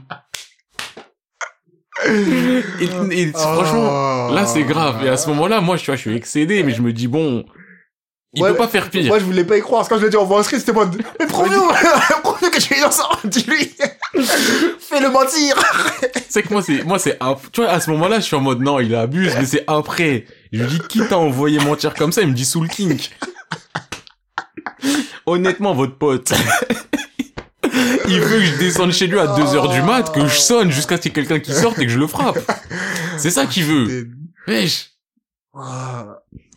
Et, 2.07 2.85
et 3.11 3.33
franchement, 3.33 4.31
là 4.31 4.47
c'est 4.47 4.62
grave. 4.62 5.05
Et 5.05 5.09
à 5.09 5.17
ce 5.17 5.29
moment-là, 5.31 5.61
moi 5.61 5.76
je 5.76 5.93
suis 5.97 6.14
excédé, 6.14 6.62
mais 6.62 6.73
je 6.73 6.83
me 6.83 6.93
dis 6.93 7.09
bon, 7.09 7.45
il 8.35 8.43
Ouais, 8.43 8.51
peut 8.51 8.57
pas 8.59 8.69
faire 8.69 8.89
pire. 8.91 9.07
Moi, 9.07 9.19
je 9.19 9.25
voulais 9.25 9.45
pas 9.45 9.57
y 9.57 9.61
croire. 9.61 9.81
Parce 9.81 9.89
que 9.89 9.95
quand 9.95 9.99
je 9.99 10.05
lui 10.05 10.09
ai 10.09 10.11
dit, 10.11 10.17
on 10.17 10.25
voit 10.25 10.39
un 10.39 10.43
script, 10.45 10.61
c'était 10.61 10.73
pas, 10.73 10.89
mais 11.19 11.27
prouve-nous! 11.27 11.69
prouve-nous 12.23 12.51
que 12.53 12.61
tu 12.61 12.75
es 12.75 12.79
innocent! 12.79 13.09
Dis-lui! 13.25 13.75
Fais-le 14.79 15.11
mentir! 15.11 15.57
C'est 16.29 16.45
que 16.45 16.53
moi 16.53 16.63
c'est, 16.63 16.85
moi 16.85 17.01
c'est, 17.01 17.19
tu 17.53 17.61
vois, 17.61 17.71
à 17.71 17.81
ce 17.81 17.91
moment-là, 17.91 18.21
je 18.21 18.25
suis 18.27 18.37
en 18.37 18.41
mode 18.41 18.61
non, 18.61 18.79
il 18.79 18.95
abuse, 18.95 19.33
mais 19.37 19.47
c'est 19.47 19.65
après. 19.67 20.27
Je 20.53 20.63
lui 20.63 20.69
dis 20.69 20.81
qui 20.89 21.01
t'a 21.09 21.19
envoyé 21.19 21.59
mentir 21.59 21.93
comme 21.93 22.13
ça, 22.13 22.23
il 22.23 22.29
me 22.29 22.35
dit 22.35 22.45
Soul 22.45 22.69
King. 22.69 23.01
Honnêtement, 25.27 25.75
votre 25.75 25.99
pote. 25.99 26.33
Il 28.07 28.21
veut 28.21 28.39
que 28.39 28.45
je 28.45 28.59
descende 28.59 28.93
chez 28.93 29.09
lui 29.09 29.19
à 29.19 29.27
2 29.27 29.55
heures 29.57 29.69
du 29.71 29.83
mat, 29.83 30.13
que 30.13 30.25
je 30.27 30.39
sonne 30.39 30.71
jusqu'à 30.71 30.97
ce 30.99 31.03
qu'il 31.03 31.11
y 31.11 31.13
ait 31.13 31.27
quelqu'un 31.27 31.41
qui 31.41 31.53
sorte 31.53 31.81
et 31.81 31.87
que 31.87 31.93
je 31.93 31.99
le 31.99 32.07
frappe. 32.07 32.39
C'est 33.19 33.31
ça 33.31 33.47
qu'il 33.47 33.65
veut. 33.65 34.09
Wesh. 34.47 34.91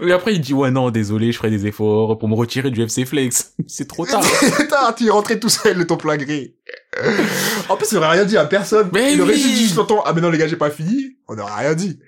Et 0.05 0.11
après, 0.11 0.33
il 0.33 0.41
dit, 0.41 0.53
ouais, 0.53 0.71
non, 0.71 0.89
désolé, 0.91 1.31
je 1.31 1.37
ferai 1.37 1.49
des 1.49 1.65
efforts 1.65 2.17
pour 2.17 2.27
me 2.27 2.35
retirer 2.35 2.71
du 2.71 2.81
FC 2.81 3.05
Flex. 3.05 3.55
C'est 3.67 3.87
trop 3.87 4.05
tard. 4.05 4.21
Putain, 4.57 4.93
tu 4.93 5.07
es 5.07 5.09
rentré 5.09 5.39
tout 5.39 5.49
seul 5.49 5.77
de 5.77 5.83
ton 5.83 5.97
plein 5.97 6.17
gré. 6.17 6.55
En 7.69 7.77
plus, 7.77 7.91
il 7.91 7.97
aurait 7.97 8.09
rien 8.09 8.25
dit 8.25 8.37
à 8.37 8.45
personne. 8.45 8.89
Mais 8.93 9.13
il 9.13 9.21
aurait 9.21 9.33
oui. 9.33 9.39
juste 9.39 9.75
t'entends, 9.75 10.03
ah, 10.05 10.13
mais 10.13 10.21
non, 10.21 10.29
les 10.29 10.37
gars, 10.37 10.47
j'ai 10.47 10.57
pas 10.57 10.69
fini. 10.69 11.17
On 11.27 11.37
aurait 11.37 11.65
rien 11.65 11.73
dit. 11.73 11.99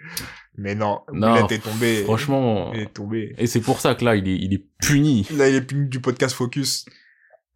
Mais 0.58 0.75
non, 0.75 1.02
Non, 1.12 1.34
Boulette 1.34 1.52
est 1.52 1.64
tombé. 1.64 2.04
Franchement. 2.04 2.72
Il 2.74 2.82
est 2.82 2.94
tombé. 2.94 3.34
Et 3.38 3.48
c'est 3.48 3.62
pour 3.62 3.80
ça 3.80 3.96
que 3.96 4.06
là, 4.06 4.16
il 4.16 4.28
est, 4.28 4.36
il 4.36 4.54
est 4.54 4.66
puni. 4.80 5.28
Là, 5.32 5.50
il 5.50 5.56
est 5.56 5.62
puni 5.62 5.88
du 5.88 6.00
podcast 6.00 6.36
Focus. 6.36 6.86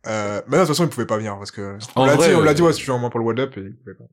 Euh, 0.08 0.42
mais 0.48 0.58
non, 0.58 0.64
de 0.64 0.68
toute 0.68 0.76
façon, 0.76 0.86
il 0.86 0.90
pouvait 0.90 1.06
pas 1.06 1.18
venir 1.18 1.38
parce 1.38 1.52
que, 1.52 1.78
on 1.96 2.06
l'a 2.06 2.16
dit, 2.16 2.24
on 2.34 2.42
l'a 2.42 2.52
euh, 2.52 2.54
dit, 2.54 2.62
ouais, 2.62 2.74
tu 2.74 2.86
veux 2.86 2.94
un 2.94 2.98
moins 2.98 3.10
pour 3.10 3.20
le 3.20 3.26
What 3.26 3.40
Up, 3.40 3.58
et 3.58 3.62
il 3.62 3.76
pouvait 3.76 3.96
pas. 3.96 4.06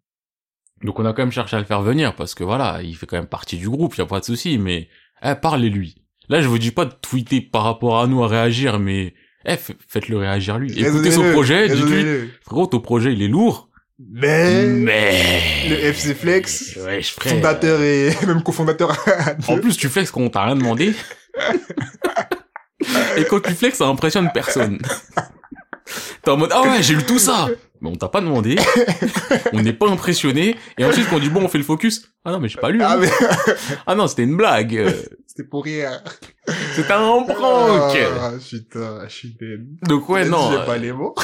Donc 0.82 0.98
on 0.98 1.06
a 1.06 1.12
quand 1.12 1.22
même 1.22 1.32
cherché 1.32 1.56
à 1.56 1.58
le 1.58 1.64
faire 1.64 1.80
venir 1.80 2.14
parce 2.14 2.34
que 2.34 2.44
voilà, 2.44 2.82
il 2.82 2.94
fait 2.94 3.06
quand 3.06 3.16
même 3.16 3.26
partie 3.26 3.56
du 3.56 3.68
groupe, 3.68 3.94
y 3.96 4.02
a 4.02 4.06
pas 4.06 4.20
de 4.20 4.24
souci, 4.24 4.58
mais 4.58 4.88
eh, 5.22 5.34
parlez-lui. 5.34 6.05
Là, 6.28 6.40
je 6.40 6.48
vous 6.48 6.58
dis 6.58 6.70
pas 6.72 6.84
de 6.84 6.92
tweeter 6.92 7.40
par 7.40 7.62
rapport 7.64 8.00
à 8.00 8.06
nous 8.06 8.22
à 8.24 8.28
réagir, 8.28 8.78
mais 8.78 9.14
eh, 9.44 9.54
f- 9.54 9.76
faites-le 9.88 10.16
réagir 10.18 10.58
lui. 10.58 10.72
Écoutez 10.78 11.10
son 11.10 11.30
projet, 11.32 11.68
dites-lui, 11.68 12.30
frérot, 12.44 12.66
ton 12.66 12.80
projet 12.80 13.12
il 13.12 13.22
est 13.22 13.28
lourd, 13.28 13.68
Mais, 13.98 14.64
Mais... 14.66 15.68
le 15.70 15.76
FC 15.84 16.14
Flex, 16.14 16.76
Ouais, 16.84 17.00
je 17.00 17.12
ferais... 17.12 17.30
fondateur 17.30 17.80
et 17.80 18.10
même 18.26 18.42
cofondateur. 18.42 18.96
En 19.48 19.58
plus, 19.58 19.76
tu 19.76 19.88
flexes 19.88 20.10
quand 20.10 20.20
on 20.22 20.28
t'a 20.30 20.44
rien 20.44 20.56
demandé. 20.56 20.92
Et 23.16 23.24
quand 23.24 23.40
tu 23.40 23.54
flexes, 23.54 23.78
ça 23.78 23.86
impressionne 23.86 24.30
personne. 24.32 24.78
T'es 26.22 26.30
en 26.30 26.36
mode, 26.36 26.50
ah 26.52 26.62
ouais, 26.62 26.82
j'ai 26.82 26.94
lu 26.94 27.04
tout 27.04 27.18
ça. 27.18 27.48
Mais 27.80 27.88
on 27.90 27.94
t'a 27.96 28.08
pas 28.08 28.20
demandé. 28.20 28.56
On 29.52 29.62
n'est 29.62 29.72
pas 29.72 29.88
impressionné. 29.88 30.56
Et 30.78 30.84
ensuite, 30.84 31.08
quand 31.08 31.16
on 31.16 31.20
dit, 31.20 31.28
bon, 31.30 31.42
on 31.44 31.48
fait 31.48 31.58
le 31.58 31.64
focus. 31.64 32.10
Ah 32.24 32.32
non, 32.32 32.40
mais 32.40 32.48
j'ai 32.48 32.58
pas 32.58 32.70
lu. 32.70 32.82
ah, 32.82 32.94
hein. 32.94 32.98
mais 33.00 33.08
Ah 33.86 33.94
non, 33.94 34.06
c'était 34.08 34.24
une 34.24 34.36
blague. 34.36 34.92
C'était 35.36 35.48
pour 35.50 35.64
rire. 35.64 36.02
C'était 36.74 36.94
un 36.94 37.22
prank. 37.22 37.98
Ah, 38.20 38.32
putain, 38.40 39.00
je 39.06 39.12
suis 39.12 39.36
dead. 39.38 39.66
Donc 39.86 40.08
ouais, 40.08 40.24
non. 40.24 40.50
J'ai 40.50 40.56
euh, 40.56 40.64
pas 40.64 40.78
les 40.78 40.92
mots. 40.92 41.14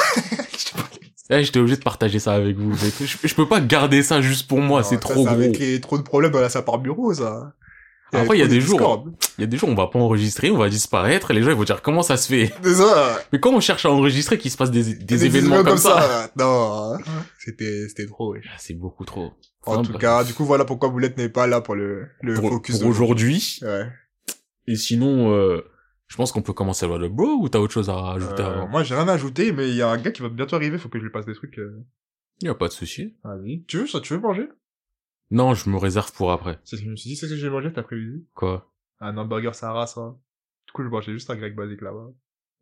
là, 1.31 1.41
j'étais 1.41 1.59
obligé 1.59 1.79
de 1.79 1.83
partager 1.83 2.19
ça 2.19 2.35
avec 2.35 2.59
vous. 2.59 2.75
Je, 2.75 3.07
je 3.27 3.35
peux 3.35 3.49
pas 3.49 3.63
garder 3.63 4.03
ça 4.03 4.21
juste 4.21 4.49
pour 4.49 4.59
moi, 4.59 4.83
c'est 4.83 4.97
ça, 4.97 5.01
trop 5.01 5.25
ça 5.25 5.35
gros. 5.35 5.51
créé 5.53 5.81
trop 5.81 5.97
de 5.97 6.03
problèmes 6.03 6.31
dans 6.31 6.43
la 6.43 6.51
sapeur 6.51 6.79
bureau, 6.79 7.15
ça. 7.15 7.55
Après, 8.13 8.37
il 8.37 8.41
y 8.41 8.45
a 8.45 8.49
des 8.49 8.61
jours-. 8.61 9.07
Il 9.39 9.41
y 9.41 9.45
a 9.45 9.47
des 9.47 9.57
jours, 9.57 9.71
on 9.71 9.75
va 9.75 9.87
pas 9.87 9.99
enregistrer, 9.99 10.51
on 10.51 10.59
va 10.59 10.69
disparaître, 10.69 11.31
et 11.31 11.35
les 11.35 11.43
gens, 11.43 11.49
ils 11.51 11.57
vont 11.57 11.65
dire, 11.65 11.81
comment 11.81 12.03
ça 12.03 12.19
se 12.19 12.29
fait? 12.29 12.53
Ça. 12.63 13.19
Mais 13.33 13.41
quand 13.41 13.55
on 13.55 13.61
cherche 13.61 13.87
à 13.87 13.91
enregistrer, 13.91 14.37
qu'il 14.37 14.51
se 14.51 14.59
passe 14.59 14.71
des, 14.71 14.95
des, 14.95 15.25
événements 15.25 15.65
comme, 15.65 15.79
ça. 15.79 16.31
Non, 16.37 16.99
c'était, 17.39 17.89
c'était 17.89 18.07
trop. 18.07 18.35
Ah, 18.35 18.57
C'est 18.59 18.75
beaucoup 18.75 19.07
trop. 19.07 19.33
En 19.65 19.83
tout 19.83 19.97
cas, 19.97 20.25
du 20.25 20.35
coup, 20.35 20.45
voilà 20.45 20.65
pourquoi 20.65 20.91
Boulette 20.91 21.17
n'est 21.17 21.29
pas 21.29 21.47
là 21.47 21.61
pour 21.61 21.75
le, 21.75 22.09
le 22.21 22.35
pour, 22.35 22.51
focus 22.51 22.81
pour 22.81 22.91
aujourd'hui. 22.91 23.61
Ouais. 23.63 23.87
Et 24.67 24.77
sinon, 24.77 25.33
euh, 25.35 25.61
je 26.09 26.17
pense 26.17 26.33
qu'on 26.33 26.43
peut 26.43 26.53
commencer 26.53 26.87
à 26.87 26.99
le 26.99 27.09
bro 27.09 27.27
ou 27.41 27.49
t'as 27.49 27.59
autre 27.59 27.73
chose 27.73 27.91
à 27.91 28.13
ajouter 28.13 28.43
Euh, 28.43 28.47
avant? 28.55 28.69
moi, 28.69 28.83
j'ai 28.83 28.95
rien 28.95 29.09
à 29.09 29.13
ajouter, 29.15 29.53
mais 29.53 29.69
il 29.71 29.75
y 29.77 29.83
a 29.83 29.89
un 29.91 29.97
gars 29.99 30.11
qui 30.13 30.23
va 30.23 30.29
bientôt 30.29 30.57
arriver, 30.57 30.79
faut 30.79 30.89
que 30.89 30.99
je 30.99 31.05
lui 31.05 31.11
passe 31.11 31.27
des 31.27 31.35
trucs. 31.35 31.59
Euh... 31.59 31.83
Il 32.41 32.47
y 32.47 32.51
a 32.51 32.55
pas 32.55 32.69
de 32.69 32.73
souci. 32.73 33.17
Vas-y. 33.25 33.65
Tu 33.65 33.79
veux 33.79 33.87
ça, 33.87 34.01
tu 34.01 34.15
veux 34.15 34.21
manger? 34.21 34.49
Non, 35.31 35.55
je 35.55 35.71
me 35.71 35.77
réserve 35.79 36.13
pour 36.13 36.31
après. 36.33 36.59
C'est 36.65 36.77
ce 36.77 36.81
que 36.83 36.87
je 36.87 36.91
me 36.91 36.97
suis 36.97 37.11
dit, 37.11 37.17
c'est 37.17 37.27
ce 37.27 37.33
que 37.33 37.39
j'ai 37.39 37.49
mangé 37.51 37.69
cet 37.69 37.79
après-midi. 37.79 38.27
Quoi? 38.35 38.71
Un 39.01 39.17
hamburger 39.17 39.55
Sahara, 39.55 39.87
ça. 39.87 40.15
Du 40.67 40.73
coup, 40.73 40.83
je 40.83 40.89
mangeais 40.89 41.13
juste 41.13 41.31
un 41.31 41.37
grec 41.37 41.55
basique 41.57 41.81
là-bas. 41.81 42.11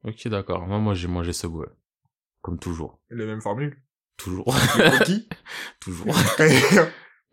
Ok, 0.04 0.28
d'accord. 0.28 0.66
Moi, 0.66 0.78
moi, 0.78 0.94
j'ai 0.94 1.08
mangé 1.08 1.32
Subway. 1.32 1.66
Comme 2.42 2.58
toujours. 2.58 3.00
Et 3.10 3.14
les 3.16 3.26
mêmes 3.26 3.40
formules. 3.42 3.76
Toujours. 4.16 4.46
Cookies. 4.98 5.28
toujours. 5.80 6.06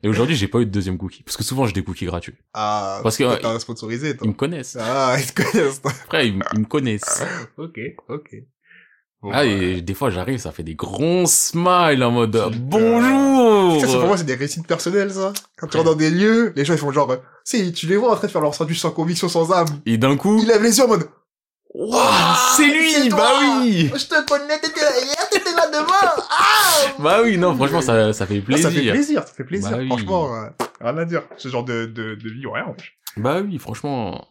Et 0.04 0.10
aujourd'hui, 0.10 0.36
j'ai 0.36 0.48
pas 0.48 0.60
eu 0.60 0.66
de 0.66 0.72
deuxième 0.72 0.98
cookie. 0.98 1.24
Parce 1.24 1.38
que 1.38 1.44
souvent, 1.44 1.66
j'ai 1.66 1.74
des 1.74 1.84
cookies 1.84 2.06
gratuits. 2.06 2.36
ah, 2.54 3.00
Parce 3.02 3.18
que, 3.18 3.42
t'as 3.42 3.60
sponsorisé, 3.60 4.16
toi. 4.16 4.26
Ils 4.26 4.30
me 4.30 4.36
connaissent. 4.36 4.78
Ah, 4.80 5.16
ils 5.20 5.26
te 5.26 5.42
connaissent. 5.42 5.82
Après, 5.84 6.28
ils, 6.28 6.38
me 6.38 6.66
connaissent. 6.66 7.24
Ok, 7.58 7.80
ok. 8.08 8.30
Bon, 9.24 9.32
Ah, 9.34 9.38
bah, 9.38 9.46
et 9.46 9.82
des 9.82 9.94
fois, 9.96 10.12
j'arrive, 10.12 10.38
ça 10.40 10.52
fait 10.52 10.62
des 10.62 10.76
grands 10.76 11.26
smiles 11.26 12.04
en 12.04 12.12
mode 12.12 12.40
bonjour. 12.60 13.82
Ça, 13.82 13.88
c'est 13.88 13.98
pour 13.98 14.06
moi, 14.08 14.18
c'est 14.18 14.24
des 14.26 14.36
récits 14.36 14.62
personnels, 14.62 15.12
ça. 15.12 15.34
Quand 15.58 15.66
tu 15.68 15.78
rentres 15.78 15.90
dans 15.90 15.96
des 15.96 16.12
lieux, 16.12 16.54
les 16.56 16.64
gens, 16.64 16.74
ils 16.74 16.80
font 16.80 16.92
genre, 16.92 17.10
euh, 17.12 17.18
si, 17.44 17.74
tu 17.74 17.88
les 17.88 17.98
vois 17.98 18.12
en 18.12 18.16
train 18.16 18.28
de 18.28 18.32
faire 18.32 18.42
leur 18.42 18.54
sandwich 18.54 18.80
sans 18.80 18.92
conviction, 18.92 19.28
sans 19.28 19.52
âme. 19.52 19.68
Et 19.88 19.98
d'un 19.98 20.16
coup, 20.16 20.38
Ils 20.40 20.48
lèvent 20.48 20.62
les 20.62 20.78
yeux 20.78 20.84
en 20.84 20.90
mode, 20.90 21.10
Waouh, 21.74 22.36
c'est 22.56 22.66
lui, 22.66 23.10
bah 23.10 23.30
oui. 23.62 23.92
je 23.94 24.06
te 24.06 24.26
connais, 24.28 24.60
t'étais 24.60 24.82
là 24.82 24.92
hier, 25.00 25.30
t'étais 25.30 25.52
là 25.54 25.68
demain. 25.68 26.24
Ah! 26.68 26.74
Bah 27.00 27.20
oui, 27.24 27.38
non, 27.38 27.56
franchement, 27.56 27.82
ça, 27.82 28.12
ça 28.14 28.26
fait 28.26 28.40
Ah, 28.40 28.46
plaisir. 28.46 28.70
ça 28.70 28.72
fait 28.76 28.92
plaisir, 28.92 29.28
ça 29.28 29.34
fait 29.34 29.44
plaisir. 29.44 29.70
Bah 29.72 29.78
oui. 29.80 29.88
Franchement, 29.88 30.36
euh, 30.36 30.50
rien 30.82 30.98
à 30.98 31.06
dire. 31.06 31.24
Ce 31.38 31.48
genre 31.48 31.64
de, 31.64 31.86
de, 31.86 32.16
de 32.16 32.30
vie, 32.30 32.46
rien. 32.52 32.76
Bah 33.18 33.42
oui, 33.42 33.58
franchement. 33.60 34.28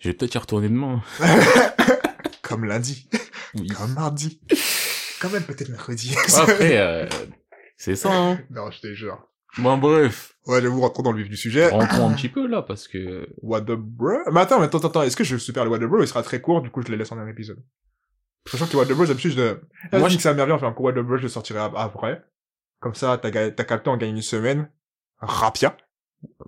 Je 0.00 0.08
vais 0.08 0.14
peut-être 0.14 0.34
y 0.34 0.38
retourner 0.38 0.68
demain. 0.68 1.00
Comme 2.42 2.64
lundi. 2.64 3.08
Oui. 3.54 3.68
Comme 3.68 3.94
mardi. 3.94 4.40
Quand 5.20 5.30
même, 5.30 5.44
peut-être 5.44 5.68
mercredi. 5.68 6.14
Après, 6.36 6.76
euh, 6.78 7.06
c'est 7.76 7.94
ça, 7.94 8.12
hein. 8.12 8.40
non, 8.50 8.70
je 8.70 8.80
te 8.80 8.92
jure. 8.94 9.28
Bon, 9.58 9.78
bref. 9.78 10.34
Ouais, 10.46 10.60
je 10.60 10.66
vous 10.66 10.80
rentrons 10.80 11.02
dans 11.04 11.12
le 11.12 11.18
vif 11.18 11.28
du 11.28 11.36
sujet. 11.36 11.68
Rentrons 11.68 12.08
un 12.08 12.14
petit 12.14 12.28
peu, 12.28 12.48
là, 12.48 12.62
parce 12.62 12.88
que... 12.88 13.28
What 13.42 13.60
the 13.62 13.72
bro? 13.76 14.18
Mais 14.32 14.40
attends, 14.40 14.58
mais 14.58 14.64
attends, 14.66 14.78
attends, 14.78 14.88
attends. 14.88 15.02
Est-ce 15.02 15.16
que 15.16 15.24
je 15.24 15.36
super 15.36 15.64
le 15.64 15.70
What 15.70 15.78
the 15.78 15.82
bro? 15.84 16.02
Il 16.02 16.08
sera 16.08 16.22
très 16.24 16.40
court, 16.40 16.62
du 16.62 16.70
coup, 16.70 16.82
je 16.82 16.90
le 16.90 16.96
laisse 16.96 17.12
en 17.12 17.18
un 17.18 17.28
épisode. 17.28 17.62
Sachant 18.46 18.66
que 18.66 18.76
What 18.76 18.86
the 18.86 18.92
bro, 18.92 19.06
d'habitude, 19.06 19.32
je... 19.32 19.42
Moi, 19.96 20.08
je 20.08 20.08
dis 20.08 20.12
je- 20.12 20.16
que 20.16 20.22
ça 20.22 20.34
fait 20.34 20.66
un 20.66 20.72
court 20.72 20.84
What 20.86 20.92
the 20.94 20.98
bro, 20.98 21.16
je 21.16 21.22
le 21.22 21.28
sortirai 21.28 21.60
ap- 21.60 21.74
après. 21.76 22.24
Comme 22.80 22.94
ça, 22.94 23.16
t'as, 23.18 23.30
ga- 23.30 23.50
t'as 23.50 23.64
capté, 23.64 23.90
on 23.90 23.96
gagne 23.96 24.16
une 24.16 24.22
semaine. 24.22 24.70
Rapia. 25.20 25.76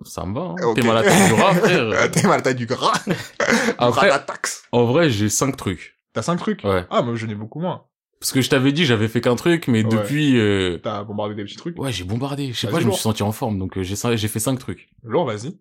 Ça 0.03 0.25
me 0.25 0.33
va, 0.33 0.41
hein. 0.41 0.55
Ok. 0.63 0.75
T'es 0.75 0.87
mal 0.87 0.97
à 0.97 1.03
tête 1.03 1.27
du 1.27 1.33
rat, 1.33 1.53
frère. 1.55 2.11
T'es 2.11 2.23
mal 2.27 2.39
à 2.39 2.41
taille 2.41 2.55
du 2.55 2.65
gras. 2.65 2.93
Après, 3.77 4.09
taxe. 4.25 4.65
en 4.71 4.85
vrai, 4.85 5.09
j'ai 5.09 5.29
cinq 5.29 5.55
trucs. 5.57 5.97
T'as 6.13 6.21
cinq 6.21 6.37
trucs? 6.37 6.63
Ouais. 6.63 6.85
Ah, 6.89 7.01
moi, 7.01 7.15
j'en 7.15 7.27
ai 7.29 7.35
beaucoup 7.35 7.59
moins. 7.59 7.85
Parce 8.19 8.31
que 8.31 8.41
je 8.41 8.49
t'avais 8.49 8.71
dit, 8.71 8.85
j'avais 8.85 9.07
fait 9.09 9.21
qu'un 9.21 9.35
truc, 9.35 9.67
mais 9.67 9.83
Ouais. 9.83 9.89
depuis... 9.89 10.39
euh, 10.39 10.77
T'as 10.81 11.03
bombardé 11.03 11.35
des 11.35 11.43
petits 11.43 11.57
trucs? 11.57 11.77
Ouais, 11.77 11.91
j'ai 11.91 12.03
bombardé. 12.05 12.53
Je 12.53 12.59
sais 12.59 12.67
pas, 12.67 12.79
je 12.79 12.87
me 12.87 12.91
suis 12.91 13.01
senti 13.01 13.23
en 13.23 13.31
forme, 13.31 13.59
donc 13.59 13.77
euh, 13.77 13.83
j'ai 13.83 13.95
j'ai 14.17 14.27
fait 14.27 14.39
cinq 14.39 14.57
trucs. 14.59 14.89
Lourd, 15.03 15.25
vas-y. 15.25 15.57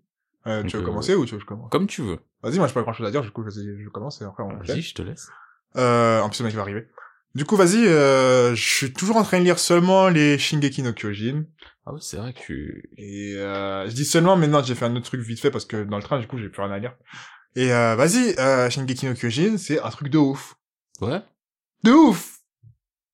Euh, 0.46 0.62
tu 0.62 0.76
veux 0.76 0.82
euh, 0.82 0.86
commencer 0.86 1.14
ou 1.14 1.24
tu 1.24 1.32
veux 1.32 1.38
que 1.38 1.42
je 1.42 1.46
commence? 1.48 1.70
Comme 1.70 1.86
tu 1.86 2.02
veux. 2.02 2.18
Vas-y, 2.42 2.58
moi, 2.58 2.66
j'ai 2.68 2.74
pas 2.74 2.82
grand 2.82 2.92
chose 2.92 3.06
à 3.06 3.10
dire, 3.10 3.22
du 3.22 3.30
coup, 3.30 3.42
vas-y, 3.42 3.82
je 3.82 3.88
commence 3.88 4.20
et 4.20 4.24
après, 4.24 4.42
on 4.44 4.56
Vas-y, 4.58 4.82
je 4.82 4.94
te 4.94 5.02
laisse. 5.02 5.28
Euh, 5.76 6.20
en 6.20 6.28
plus, 6.28 6.40
le 6.40 6.46
mec 6.46 6.54
va 6.54 6.62
arriver. 6.62 6.86
Du 7.34 7.44
coup, 7.44 7.56
vas-y, 7.56 7.84
euh, 7.86 8.54
je 8.54 8.62
suis 8.62 8.92
toujours 8.92 9.16
en 9.16 9.24
train 9.24 9.40
de 9.40 9.44
lire 9.44 9.58
seulement 9.58 10.08
les 10.08 10.38
Shingeki 10.38 10.82
no 10.82 10.92
Kyojin. 10.92 11.44
Ah 11.84 11.92
oui, 11.92 11.98
c'est 12.00 12.16
vrai 12.16 12.32
que 12.32 12.38
tu... 12.38 12.90
Et, 12.96 13.34
euh, 13.36 13.88
je 13.88 13.94
dis 13.94 14.04
seulement, 14.04 14.36
mais 14.36 14.46
non, 14.46 14.62
j'ai 14.62 14.74
fait 14.76 14.84
un 14.84 14.94
autre 14.94 15.06
truc 15.06 15.20
vite 15.20 15.40
fait 15.40 15.50
parce 15.50 15.64
que 15.64 15.82
dans 15.82 15.96
le 15.96 16.02
train, 16.02 16.20
du 16.20 16.26
coup, 16.28 16.38
j'ai 16.38 16.48
plus 16.48 16.62
rien 16.62 16.70
à 16.70 16.78
lire. 16.78 16.94
Et, 17.56 17.72
euh, 17.72 17.96
vas-y, 17.96 18.38
euh, 18.38 18.70
Shingeki 18.70 19.06
no 19.06 19.14
Kyojin, 19.14 19.58
c'est 19.58 19.80
un 19.80 19.90
truc 19.90 20.08
de 20.08 20.18
ouf. 20.18 20.54
Ouais 21.00 21.20
De 21.82 21.90
ouf! 21.90 22.38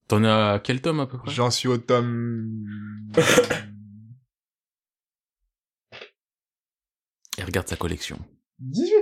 T'en 0.07 0.23
as 0.25 0.61
quel 0.63 0.83
tome, 0.83 1.01
à 1.01 1.07
peu 1.07 1.17
près? 1.19 1.31
J'en 1.31 1.51
suis 1.51 1.69
au 1.69 1.79
tome... 1.79 2.51
Et 7.39 7.43
regarde 7.43 7.69
sa 7.69 7.77
collection. 7.77 8.19
18! 8.59 8.95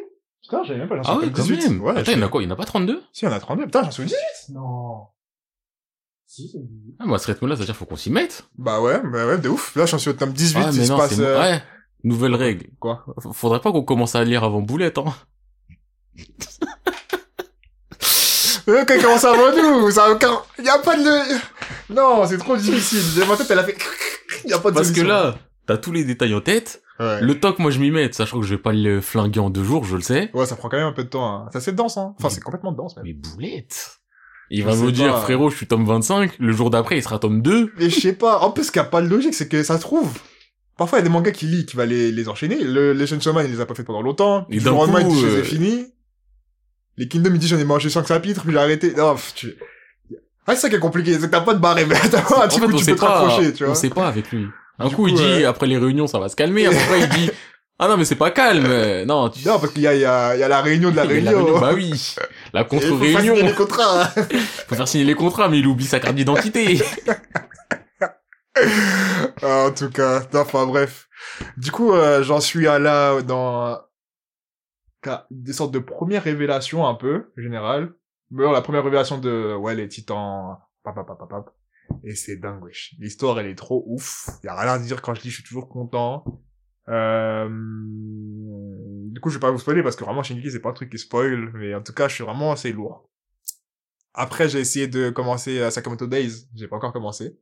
Putain, 0.49 0.65
j'avais 0.65 0.79
même 0.79 0.89
pas, 0.89 0.97
j'en 0.97 1.03
Ah 1.05 1.17
ouais, 1.17 1.25
tome 1.25 1.33
quand 1.35 1.43
18. 1.43 1.69
même 1.69 1.81
Ouais, 1.83 1.91
Attends, 1.99 2.13
il 2.13 2.19
y 2.19 2.23
en 2.23 2.27
a 2.27 2.29
quoi 2.31 2.43
Il 2.43 2.45
y 2.47 2.49
en 2.49 2.53
a 2.53 2.57
pas 2.57 2.65
32 2.65 3.03
Si, 3.13 3.25
il 3.25 3.29
y 3.29 3.31
en 3.31 3.35
a 3.35 3.41
32. 3.41 3.65
Putain, 3.67 3.83
j'en 3.85 3.91
suis 3.91 4.03
au 4.03 4.07
18! 4.07 4.17
Non. 4.55 5.07
Si, 6.27 6.49
c'est 6.51 6.59
18. 6.59 6.95
Ah, 7.01 7.07
moi, 7.07 7.17
à 7.17 7.19
ce 7.19 7.27
rythme-là, 7.27 7.55
ça 7.55 7.61
veut 7.61 7.67
dire 7.67 7.77
faut 7.77 7.85
qu'on 7.85 7.97
s'y 7.97 8.11
mette. 8.11 8.45
Bah 8.57 8.81
ouais, 8.81 9.01
bah 9.05 9.27
ouais, 9.27 9.39
de 9.39 9.49
ouf. 9.49 9.75
Là, 9.77 9.85
j'en 9.87 9.99
suis 9.99 10.11
au 10.11 10.15
tome 10.15 10.33
18, 10.33 10.59
ah, 10.59 10.69
il 10.73 10.79
mais 10.79 10.85
se 10.87 10.91
non, 10.91 10.97
passe... 10.99 11.15
c'est... 11.15 11.21
euh, 11.21 11.39
Ouais, 11.39 11.63
nouvelle 12.05 12.35
règle. 12.35 12.67
Quoi? 12.81 13.05
F- 13.19 13.33
Faudrait 13.35 13.61
pas 13.61 13.73
qu'on 13.73 13.83
commence 13.83 14.15
à 14.15 14.25
lire 14.25 14.43
avant 14.45 14.61
Boulette, 14.63 14.99
hein. 14.99 15.15
Euh, 18.69 18.85
quand 18.87 18.95
il 18.95 19.03
commence 19.03 19.25
avant 19.25 19.51
nous, 19.57 19.91
ça 19.91 20.05
a 20.07 20.11
aucun... 20.11 20.43
Y 20.63 20.69
a 20.69 20.79
pas 20.79 20.97
de... 20.97 21.39
Non, 21.95 22.27
c'est 22.27 22.37
trop 22.37 22.57
difficile. 22.57 23.25
Ma 23.27 23.37
tête, 23.37 23.51
elle 23.51 23.59
a 23.61 23.65
fait... 23.65 23.77
Y 24.45 24.53
a 24.53 24.59
pas 24.59 24.71
de 24.71 24.75
Parce 24.77 24.89
que 24.91 24.97
solution. 24.97 25.09
là, 25.17 25.37
t'as 25.67 25.79
tous 25.79 25.91
les 25.93 26.05
détails 26.05 26.35
en 26.35 26.41
tête. 26.43 26.83
Ouais. 27.01 27.21
Le 27.21 27.39
temps 27.39 27.53
que 27.53 27.63
moi 27.63 27.71
je 27.71 27.79
m'y 27.79 27.91
mette, 27.91 28.15
sachant 28.15 28.41
que 28.41 28.47
je 28.47 28.55
vais 28.55 28.61
pas 28.61 28.73
le 28.73 29.01
flinguer 29.01 29.41
en 29.41 29.51
deux 29.51 29.63
jours, 29.63 29.85
je 29.85 29.95
le 29.97 30.03
sais. 30.03 30.31
Ouais, 30.35 30.47
ça 30.47 30.57
prend 30.57 30.69
quand 30.69 30.77
même 30.79 30.87
un 30.87 30.93
peu 30.93 31.05
de 31.05 31.09
temps. 31.09 31.27
Hein. 31.45 31.49
Ça, 31.53 31.61
c'est 31.61 31.75
dense, 31.75 31.97
hein. 31.97 32.15
Enfin, 32.19 32.29
c'est 32.29 32.41
complètement 32.43 32.73
dense, 32.73 32.97
même. 32.97 33.05
Mais 33.05 33.13
Boulette 33.13 33.99
Il 34.51 34.65
va 34.65 34.75
nous 34.75 34.91
dire, 34.91 35.13
pas. 35.15 35.21
frérot, 35.21 35.51
je 35.51 35.57
suis 35.57 35.67
tome 35.67 35.85
25, 35.87 36.33
le 36.41 36.53
jour 36.53 36.71
d'après, 36.71 36.97
il 36.99 37.03
sera 37.03 37.19
tome 37.19 37.41
2. 37.43 37.73
Mais 37.79 37.89
je 37.91 38.01
sais 38.01 38.13
pas. 38.15 38.41
En 38.41 38.51
plus, 38.51 38.65
ce 38.65 38.73
qui 38.73 38.79
a 38.81 38.85
pas 38.85 39.01
de 39.01 39.07
logique, 39.09 39.35
c'est 39.35 39.49
que 39.49 39.63
ça 39.63 39.77
se 39.77 39.83
trouve. 39.83 40.11
Parfois, 40.77 40.99
il 40.99 41.03
y 41.03 41.05
a 41.05 41.09
des 41.09 41.13
mangas 41.13 41.33
qui 41.33 41.47
lit, 41.47 41.67
qui 41.67 41.77
va 41.77 41.87
les, 41.87 42.11
les 42.13 42.29
enchaîner. 42.29 42.57
Le, 42.63 42.93
les 42.93 43.07
Chainsaw 43.07 43.33
Man, 43.33 43.45
il 43.49 43.53
les 43.53 43.61
a 43.61 43.67
pas 43.67 43.75
fait 43.75 43.85
pendant 43.85 44.03
longtemps. 44.03 44.47
Et 44.51 44.59
du 44.59 44.65
d'un 44.65 44.71
lendemain, 44.73 45.01
il 45.01 45.07
coup, 45.07 45.13
dit, 45.15 45.25
euh, 45.25 45.43
finis. 45.45 45.87
Les 46.97 47.07
Kingdom, 47.09 47.31
il 47.33 47.39
dit, 47.39 47.47
j'en 47.49 47.59
ai 47.59 47.65
mangé 47.65 47.91
5 47.91 48.07
chapitres, 48.09 48.43
puis 48.43 48.53
j'ai 48.53 48.59
arrêté. 48.59 48.95
Non, 48.95 49.13
pff, 49.15 49.35
tu... 49.35 49.55
Ah, 50.47 50.55
c'est 50.55 50.63
ça 50.63 50.69
qui 50.69 50.77
est 50.77 50.81
compliqué. 50.81 51.13
C'est 51.15 51.27
que 51.27 51.27
t'as 51.27 51.43
pas 51.43 51.55
de 51.55 51.59
barré, 51.61 51.85
mais 51.85 51.95
t'as 52.11 52.23
pas 52.23 52.43
un 52.43 52.45
En 52.47 52.49
petit 52.49 52.59
fait, 52.61 52.67
coup, 52.67 52.73
on 52.73 52.77
tu 52.77 52.85
peux 52.87 52.95
te 52.95 53.01
pas, 53.01 53.19
rapprocher, 53.21 53.53
tu 53.53 53.65
on 53.65 53.67
vois. 53.67 53.75
sait 53.77 53.91
pas 53.91 54.09
avec 54.09 54.33
lui. 54.33 54.47
Un 54.79 54.89
Du 54.89 54.95
coup, 54.95 55.03
coup, 55.03 55.09
il 55.09 55.15
dit, 55.15 55.23
ouais. 55.23 55.45
après 55.45 55.67
les 55.67 55.79
réunions, 55.79 56.07
ça 56.07 56.19
va 56.19 56.29
se 56.29 56.37
calmer. 56.37 56.67
Après, 56.67 57.01
il 57.01 57.09
dit, 57.09 57.31
ah 57.81 57.89
non, 57.89 57.97
mais 57.97 58.05
c'est 58.05 58.15
pas 58.17 58.31
calme. 58.31 58.67
euh, 58.67 59.05
Non, 59.05 59.29
tu 59.29 59.47
Non, 59.47 59.59
parce 59.59 59.73
qu'il 59.73 59.83
y 59.83 59.87
a, 59.87 59.95
il 59.95 60.01
y 60.01 60.05
a, 60.05 60.37
il 60.37 60.41
y 60.41 60.43
a 60.43 60.49
la 60.49 60.61
réunion 60.63 60.91
de 60.91 60.97
la 60.97 61.03
réunion. 61.05 61.59
Bah 61.61 61.73
oui. 61.75 62.15
La 62.53 62.63
Et 62.63 62.65
il 62.73 62.81
faut 62.81 62.81
faire 62.81 62.91
contre-réunion. 62.91 63.35
signer 63.37 63.49
les 63.49 63.55
contrats. 63.55 64.03
hein. 64.05 64.09
Faut 64.69 64.75
faire 64.75 64.89
signer 64.89 65.05
les 65.05 65.15
contrats, 65.15 65.49
mais 65.49 65.59
il 65.61 65.67
oublie 65.67 65.85
sa 65.87 66.01
carte 66.01 66.15
d'identité. 66.15 66.79
Ah, 69.43 69.67
en 69.69 69.71
tout 69.73 69.91
cas, 69.91 70.23
enfin 70.35 70.67
bref. 70.67 71.09
Du 71.57 71.71
coup, 71.71 71.93
euh, 71.93 72.23
j'en 72.23 72.41
suis 72.41 72.67
à 72.67 72.79
là 72.79 73.23
dans 73.23 73.79
des 75.31 75.53
sortes 75.53 75.73
de 75.73 75.79
premières 75.79 76.25
révélations 76.25 76.87
un 76.87 76.95
peu 76.95 77.31
générales. 77.37 77.93
Mais 78.31 78.45
bon, 78.45 78.51
la 78.53 78.61
première 78.61 78.83
révélation 78.85 79.19
de 79.19 79.55
ouais 79.55 79.75
les 79.75 79.89
titans, 79.89 80.57
pap, 80.83 80.95
pap, 80.97 81.07
pap. 81.07 81.51
Et 82.05 82.15
c'est 82.15 82.37
dingue 82.37 82.63
wesh. 82.63 82.95
L'histoire 82.99 83.39
elle 83.41 83.47
est 83.47 83.55
trop 83.55 83.85
ouf. 83.87 84.29
Y 84.45 84.49
a 84.49 84.59
rien 84.59 84.73
à 84.73 84.79
dire 84.79 85.03
quand 85.03 85.15
je 85.15 85.23
dis 85.23 85.31
je 85.31 85.35
suis 85.37 85.45
toujours 85.45 85.69
content. 85.69 86.25
Euh... 86.89 87.49
Du 89.11 89.21
coup, 89.21 89.31
je 89.31 89.35
vais 89.35 89.41
pas 89.41 89.51
vous 89.51 89.59
spoiler 89.59 89.83
parce 89.83 89.97
que 89.97 90.05
vraiment 90.05 90.23
Shingeki 90.23 90.51
c'est 90.51 90.61
pas 90.61 90.71
un 90.71 90.75
truc 90.75 90.91
qui 90.91 90.99
spoil, 90.99 91.51
mais 91.55 91.75
en 91.75 91.83
tout 91.83 91.93
cas, 91.93 92.09
je 92.09 92.15
suis 92.15 92.25
vraiment 92.25 92.53
assez 92.53 92.73
lourd. 92.73 93.09
Après, 94.15 94.49
j'ai 94.49 94.61
essayé 94.61 94.89
de 94.89 95.11
commencer 95.11 95.61
euh, 95.61 95.71
Sakamoto 95.71 96.07
Days, 96.07 96.49
j'ai 96.55 96.67
pas 96.67 96.77
encore 96.77 96.93
commencé. 96.93 97.39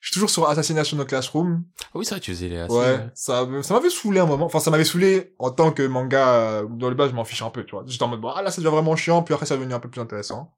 Je 0.00 0.08
suis 0.08 0.14
toujours 0.14 0.30
sur 0.30 0.48
Assassination 0.48 0.96
no 0.96 1.04
Classroom. 1.04 1.64
Ah 1.82 1.86
oui, 1.96 2.04
c'est 2.04 2.14
vrai, 2.14 2.20
tu 2.20 2.30
faisais 2.30 2.48
les 2.48 2.62
Ouais, 2.66 3.08
ça, 3.14 3.46
ça 3.62 3.74
m'avait 3.74 3.90
saoulé 3.90 4.20
un 4.20 4.26
moment. 4.26 4.46
Enfin, 4.46 4.60
ça 4.60 4.70
m'avait 4.70 4.84
saoulé 4.84 5.34
en 5.38 5.50
tant 5.50 5.72
que 5.72 5.82
manga, 5.86 6.34
euh, 6.34 6.66
dans 6.66 6.88
le 6.88 6.94
bas, 6.94 7.08
je 7.08 7.14
m'en 7.14 7.24
fiche 7.24 7.42
un 7.42 7.50
peu, 7.50 7.64
tu 7.64 7.72
vois. 7.72 7.84
J'étais 7.86 8.04
en 8.04 8.08
mode, 8.08 8.20
bon, 8.20 8.28
ah 8.28 8.42
là, 8.42 8.50
c'est 8.50 8.60
déjà 8.60 8.70
vraiment 8.70 8.94
chiant, 8.94 9.22
puis 9.22 9.34
après, 9.34 9.46
ça 9.46 9.56
devenu 9.56 9.74
un 9.74 9.80
peu 9.80 9.90
plus 9.90 10.00
intéressant. 10.00 10.56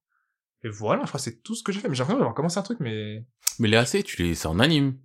Et 0.65 0.69
voilà, 0.69 1.03
je 1.05 1.09
crois 1.09 1.19
que 1.19 1.25
c'est 1.25 1.43
tout 1.43 1.55
ce 1.55 1.63
que 1.63 1.73
j'ai 1.73 1.81
fait. 1.81 1.89
Mais 1.89 1.95
j'ai 1.95 2.01
l'impression 2.01 2.19
d'avoir 2.19 2.35
commencé 2.35 2.59
un 2.59 2.63
truc, 2.63 2.79
mais 2.81 3.25
Mais 3.59 3.69
les 3.69 3.77
AC, 3.77 4.03
tu 4.05 4.23
les, 4.23 4.35
c'est 4.35 4.47
en 4.49 4.59
anime. 4.59 4.99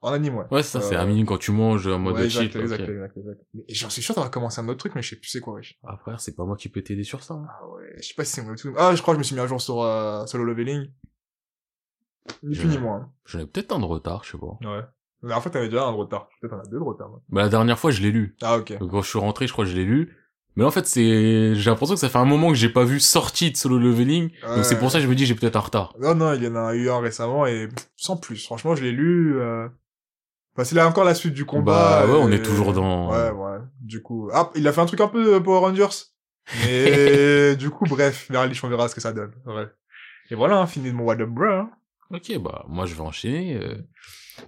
en 0.00 0.12
anime, 0.12 0.36
ouais. 0.36 0.44
Ouais, 0.52 0.62
ça, 0.62 0.80
c'est 0.80 0.94
Euh, 0.96 1.00
anime 1.00 1.26
quand 1.26 1.38
tu 1.38 1.50
manges 1.50 1.86
en 1.88 1.98
mode 1.98 2.14
ouais, 2.16 2.28
cheat. 2.30 2.54
exact, 2.54 2.60
exact, 2.82 2.88
exact, 2.88 3.16
exact. 3.16 3.40
Et 3.68 3.74
j'en 3.74 3.90
suis 3.90 4.02
sûr 4.02 4.14
d'avoir 4.14 4.30
commencé 4.30 4.60
un 4.60 4.68
autre 4.68 4.78
truc, 4.78 4.94
mais 4.94 5.02
je 5.02 5.10
sais 5.10 5.16
plus 5.16 5.28
c'est 5.28 5.40
quoi, 5.40 5.54
wesh. 5.54 5.78
Ah, 5.84 5.96
frère, 5.96 6.20
c'est 6.20 6.36
pas 6.36 6.44
moi 6.44 6.56
qui 6.56 6.68
peux 6.68 6.82
t'aider 6.82 7.02
sur 7.02 7.22
ça. 7.24 7.34
hein. 7.34 7.46
Ah 7.48 7.68
ouais, 7.70 7.94
je 7.96 8.02
sais 8.08 8.14
pas 8.14 8.24
si 8.24 8.32
c'est 8.34 8.42
mon 8.42 8.54
tout. 8.54 8.72
Ah, 8.76 8.94
je 8.94 9.02
crois 9.02 9.14
que 9.14 9.16
je 9.16 9.20
me 9.20 9.24
suis 9.24 9.34
mis 9.34 9.40
à 9.40 9.46
jour 9.48 9.60
sur 9.60 9.82
euh, 9.82 10.24
solo 10.26 10.44
leveling. 10.44 10.88
Ni 12.42 12.56
plus 12.56 12.68
ni 12.68 12.78
moins. 12.78 13.12
J'en 13.24 13.38
ai 13.40 13.46
peut-être 13.46 13.72
un 13.72 13.78
de 13.78 13.84
retard, 13.84 14.24
je 14.24 14.32
sais 14.32 14.38
pas. 14.38 14.58
Ouais. 14.68 14.82
Mais 15.22 15.32
en 15.32 15.40
fait, 15.40 15.50
t'avais 15.50 15.68
déjà 15.68 15.84
un 15.86 15.92
de 15.92 15.96
retard. 15.96 16.28
Peut-être 16.40 16.50
t'en 16.52 16.60
as 16.60 16.68
deux 16.70 16.78
de 16.78 16.82
retard. 16.84 17.08
moi. 17.08 17.22
Bah, 17.28 17.42
la 17.42 17.48
dernière 17.48 17.78
fois, 17.78 17.90
je 17.90 18.02
l'ai 18.02 18.10
lu. 18.10 18.36
Ah, 18.42 18.58
ok. 18.58 18.78
Donc, 18.78 18.90
quand 18.90 19.02
je 19.02 19.08
suis 19.08 19.18
rentré, 19.18 19.46
je 19.46 19.52
crois 19.52 19.64
que 19.64 19.70
je 19.70 19.76
l'ai 19.76 19.84
lu. 19.84 20.14
Mais 20.56 20.64
en 20.64 20.70
fait, 20.70 20.86
c'est, 20.86 21.54
j'ai 21.54 21.70
l'impression 21.70 21.94
que 21.94 22.00
ça 22.00 22.08
fait 22.08 22.18
un 22.18 22.24
moment 22.24 22.48
que 22.48 22.54
j'ai 22.54 22.70
pas 22.70 22.84
vu 22.84 22.98
sortie 22.98 23.50
de 23.50 23.56
solo 23.56 23.78
leveling. 23.78 24.30
Donc 24.54 24.64
c'est 24.64 24.78
pour 24.78 24.90
ça 24.90 24.98
que 24.98 25.04
je 25.04 25.08
me 25.08 25.14
dis 25.14 25.26
j'ai 25.26 25.34
peut-être 25.34 25.56
un 25.56 25.60
retard. 25.60 25.94
Non, 26.00 26.14
non, 26.14 26.32
il 26.34 26.42
y 26.42 26.48
en 26.48 26.56
a 26.56 26.74
eu 26.74 26.88
un 26.88 26.98
récemment 27.00 27.46
et 27.46 27.68
sans 27.96 28.16
plus. 28.16 28.42
Franchement, 28.44 28.74
je 28.74 28.82
l'ai 28.82 28.92
lu. 28.92 29.38
Euh... 29.38 29.68
Enfin, 30.54 30.64
c'est 30.64 30.74
là 30.74 30.88
encore 30.88 31.04
la 31.04 31.14
suite 31.14 31.34
du 31.34 31.44
combat. 31.44 32.06
Bah, 32.06 32.10
ouais, 32.10 32.18
on 32.18 32.30
est 32.32 32.42
toujours 32.42 32.72
dans- 32.72 33.10
Ouais, 33.12 33.30
ouais. 33.30 33.58
Du 33.82 34.00
coup, 34.00 34.30
ah, 34.32 34.50
il 34.56 34.66
a 34.66 34.72
fait 34.72 34.80
un 34.80 34.86
truc 34.86 35.02
un 35.02 35.08
peu 35.08 35.34
euh, 35.34 35.40
Power 35.40 35.60
Rangers. 35.60 35.94
Mais 36.64 37.54
du 37.56 37.68
coup, 37.68 37.84
bref, 37.84 38.30
on 38.32 38.68
verra 38.68 38.88
ce 38.88 38.94
que 38.94 39.00
ça 39.02 39.12
donne. 39.12 39.32
Ouais. 39.44 39.66
Et 40.30 40.34
voilà, 40.34 40.56
hein, 40.58 40.66
fini 40.66 40.90
de 40.90 40.94
mon 40.96 41.04
What 41.04 41.20
Up 41.20 41.28
Bro. 41.28 41.44
Hein. 41.44 41.70
Ok, 42.10 42.38
bah 42.38 42.64
moi 42.68 42.86
je 42.86 42.94
vais 42.94 43.00
enchaîner. 43.00 43.56
euh. 43.60 43.74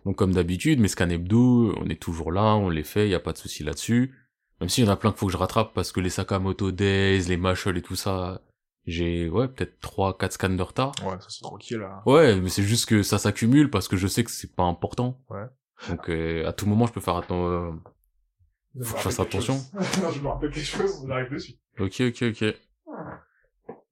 Donc 0.07 0.17
comme 0.17 0.33
d'habitude, 0.33 0.81
mes 0.81 0.89
scans 0.89 1.09
hebdo, 1.11 1.75
on 1.79 1.89
est 1.89 2.01
toujours 2.01 2.31
là, 2.33 2.55
on 2.57 2.69
les 2.71 2.85
fait, 2.85 3.09
y 3.09 3.15
a 3.15 3.21
pas 3.21 3.33
de 3.33 3.39
souci 3.39 3.63
là-dessus. 3.65 4.15
Même 4.61 4.69
s'il 4.69 4.85
y 4.85 4.89
en 4.89 4.93
a 4.93 4.97
plein 4.97 5.11
qu'il 5.11 5.19
faut 5.19 5.27
que 5.27 5.33
je 5.33 5.37
rattrape 5.39 5.73
parce 5.75 5.93
que 5.93 6.01
les 6.01 6.11
Sakamoto 6.11 6.71
Days, 6.73 7.23
les 7.29 7.37
Mashal 7.37 7.77
et 7.79 7.83
tout 7.83 7.95
ça, 7.97 8.43
j'ai 8.87 9.29
ouais 9.29 9.47
peut-être 9.49 9.79
trois, 9.81 10.17
quatre 10.19 10.33
scans 10.33 10.49
de 10.49 10.63
retard. 10.63 10.93
Ouais, 11.05 11.17
ça 11.21 11.27
c'est 11.29 11.43
tranquille. 11.43 11.79
Là. 11.79 12.03
Ouais, 12.07 12.41
mais 12.41 12.49
c'est 12.49 12.63
juste 12.65 12.87
que 12.87 13.03
ça 13.03 13.19
s'accumule 13.19 13.71
parce 13.71 13.87
que 13.87 13.97
je 13.97 14.07
sais 14.09 14.25
que 14.25 14.31
c'est 14.31 14.55
pas 14.57 14.65
important. 14.65 15.21
Ouais. 15.31 15.45
Donc 15.89 16.09
euh, 16.11 16.47
à 16.47 16.53
tout 16.53 16.67
moment 16.67 16.87
je 16.87 16.93
peux 16.93 17.01
faire 17.01 17.17
attention. 17.17 17.81
Me 18.75 18.85
Faut 18.85 18.95
que 18.95 18.99
je 18.99 19.05
fasse 19.05 19.21
attention. 19.21 19.55
non, 20.03 20.11
je 20.11 20.21
me 20.21 20.29
rappelle 20.29 20.51
quelque 20.51 20.65
chose, 20.67 21.03
on 21.05 21.11
arrive 21.11 21.31
dessus. 21.33 21.55
Ok, 21.79 22.01
ok, 22.01 22.23
ok. 22.23 22.55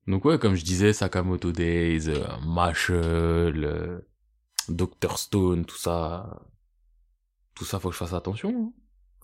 Donc 0.07 0.25
ouais, 0.25 0.39
comme 0.39 0.55
je 0.55 0.65
disais, 0.65 0.93
Sakamoto 0.93 1.51
Days, 1.53 2.09
euh, 2.09 2.25
Mashal, 2.45 3.65
euh, 3.65 4.01
Dr 4.69 5.19
Stone, 5.19 5.65
tout 5.65 5.77
ça, 5.77 6.41
tout 7.55 7.65
ça, 7.65 7.79
faut 7.81 7.89
que 7.89 7.95
je 7.95 7.99
fasse 7.99 8.13
attention. 8.13 8.51
hein. 8.51 8.73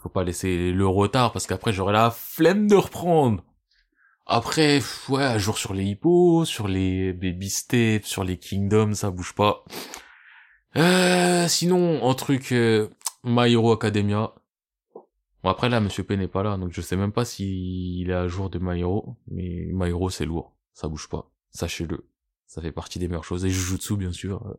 Faut 0.02 0.08
pas 0.08 0.24
laisser 0.24 0.72
le 0.72 0.86
retard 0.86 1.32
parce 1.32 1.46
qu'après 1.46 1.72
j'aurai 1.72 1.92
la 1.92 2.10
flemme 2.10 2.66
de 2.66 2.74
reprendre. 2.74 3.44
Après, 4.26 4.80
ouais, 5.08 5.22
à 5.22 5.38
jour 5.38 5.58
sur 5.58 5.74
les 5.74 5.84
hippos, 5.84 6.44
sur 6.44 6.66
les 6.66 7.12
baby 7.12 7.48
steps, 7.48 8.06
sur 8.06 8.24
les 8.24 8.36
kingdoms, 8.36 8.94
ça 8.94 9.10
bouge 9.10 9.32
pas. 9.34 9.64
Euh, 10.76 11.46
sinon, 11.46 12.02
en 12.02 12.14
truc, 12.14 12.50
euh, 12.52 12.88
My 13.22 13.52
Hero 13.52 13.72
Academia. 13.72 14.32
Bon, 15.42 15.50
après 15.50 15.68
là, 15.68 15.80
Monsieur 15.80 16.02
P 16.02 16.16
n'est 16.16 16.28
pas 16.28 16.42
là, 16.42 16.56
donc 16.56 16.72
je 16.72 16.80
sais 16.80 16.96
même 16.96 17.12
pas 17.12 17.24
s'il 17.24 18.10
est 18.10 18.14
à 18.14 18.26
jour 18.26 18.50
de 18.50 18.58
My 18.58 18.80
Hero, 18.80 19.16
mais 19.28 19.66
My 19.72 19.90
Hero 19.90 20.08
c'est 20.08 20.24
lourd, 20.24 20.56
ça 20.72 20.88
bouge 20.88 21.08
pas, 21.08 21.30
sachez-le. 21.50 22.08
Ça 22.46 22.60
fait 22.60 22.72
partie 22.72 22.98
des 22.98 23.08
meilleures 23.08 23.24
choses. 23.24 23.44
Et 23.44 23.50
Jujutsu, 23.50 23.96
bien 23.96 24.12
sûr, 24.12 24.56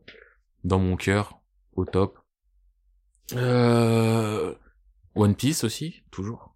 dans 0.62 0.78
mon 0.78 0.96
cœur, 0.96 1.40
au 1.74 1.84
top. 1.84 2.18
Euh... 3.34 4.54
One 5.14 5.34
Piece 5.36 5.64
aussi, 5.64 6.04
toujours. 6.10 6.54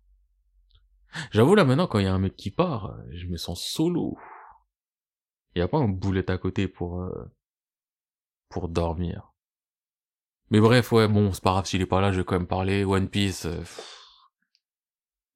J'avoue 1.31 1.55
là 1.55 1.65
maintenant, 1.65 1.87
quand 1.87 1.99
il 1.99 2.05
y 2.05 2.09
a 2.09 2.15
un 2.15 2.19
mec 2.19 2.37
qui 2.37 2.51
part, 2.51 2.97
je 3.13 3.27
me 3.27 3.37
sens 3.37 3.63
solo. 3.63 4.17
Il 5.55 5.61
y 5.61 5.63
a 5.63 5.69
pas 5.69 5.79
un 5.79 5.89
boulet 5.89 6.31
à 6.31 6.39
côté 6.39 6.69
pour 6.69 7.01
euh, 7.01 7.33
pour 8.49 8.69
dormir. 8.69 9.33
Mais 10.51 10.61
bref, 10.61 10.93
ouais, 10.93 11.09
bon, 11.09 11.33
c'est 11.33 11.43
pas 11.43 11.53
grave 11.53 11.67
s'il 11.67 11.83
est 11.83 11.87
pas 11.87 12.01
là, 12.01 12.13
je 12.13 12.19
vais 12.19 12.25
quand 12.25 12.39
même 12.39 12.47
parler. 12.47 12.85
One 12.85 13.09
Piece. 13.09 13.47
euh. 13.47 13.63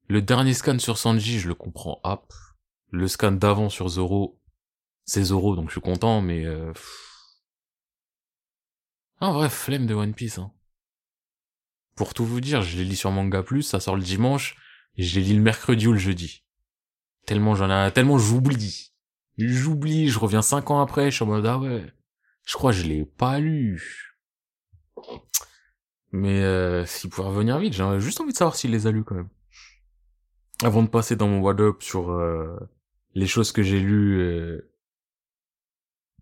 Le 0.07 0.21
dernier 0.21 0.53
scan 0.53 0.79
sur 0.79 0.97
Sanji, 0.97 1.39
je 1.39 1.47
le 1.47 1.55
comprends 1.55 1.99
hop. 2.03 2.33
Le 2.89 3.07
scan 3.07 3.31
d'avant 3.31 3.69
sur 3.69 3.89
Zoro, 3.89 4.39
c'est 5.05 5.23
Zoro, 5.23 5.55
donc 5.55 5.69
je 5.69 5.73
suis 5.73 5.81
content, 5.81 6.21
mais... 6.21 6.45
Euh... 6.45 6.73
Ah, 9.19 9.29
en 9.29 9.33
vrai, 9.33 9.49
flemme 9.49 9.87
de 9.87 9.93
One 9.93 10.13
Piece. 10.13 10.37
Hein. 10.37 10.51
Pour 11.95 12.13
tout 12.13 12.25
vous 12.25 12.41
dire, 12.41 12.61
je 12.61 12.77
les 12.77 12.83
lis 12.83 12.95
sur 12.95 13.11
Manga 13.11 13.43
Plus, 13.43 13.63
ça 13.63 13.79
sort 13.79 13.95
le 13.95 14.01
dimanche, 14.01 14.55
et 14.95 15.03
je 15.03 15.19
les 15.19 15.25
lis 15.25 15.35
le 15.35 15.41
mercredi 15.41 15.87
ou 15.87 15.93
le 15.93 15.99
jeudi. 15.99 16.43
Tellement 17.25 17.55
j'en 17.55 17.69
ai... 17.69 17.91
Tellement 17.91 18.17
j'oublie. 18.17 18.93
J'oublie, 19.37 20.09
je 20.09 20.19
reviens 20.19 20.41
cinq 20.41 20.71
ans 20.71 20.81
après, 20.81 21.09
je 21.09 21.15
suis 21.15 21.23
en 21.23 21.27
mode, 21.27 21.45
ah 21.45 21.57
ouais, 21.57 21.85
je 22.45 22.53
crois 22.53 22.71
que 22.71 22.77
je 22.77 22.83
l'ai 22.83 23.05
pas 23.05 23.39
lu. 23.39 24.15
Mais 26.11 26.43
euh, 26.43 26.85
s'il 26.85 27.09
pouvait 27.09 27.27
revenir 27.27 27.57
vite, 27.57 27.73
j'ai 27.73 27.99
juste 27.99 28.21
envie 28.21 28.33
de 28.33 28.37
savoir 28.37 28.55
s'il 28.55 28.71
les 28.71 28.85
a 28.85 28.91
lus 28.91 29.03
quand 29.03 29.15
même. 29.15 29.29
Avant 30.63 30.83
de 30.83 30.87
passer 30.87 31.15
dans 31.15 31.27
mon 31.27 31.39
What 31.39 31.59
Up 31.59 31.81
sur 31.81 32.11
euh, 32.11 32.57
les 33.15 33.27
choses 33.27 33.51
que 33.51 33.63
j'ai 33.63 33.79
lues, 33.79 34.19
euh, 34.19 34.71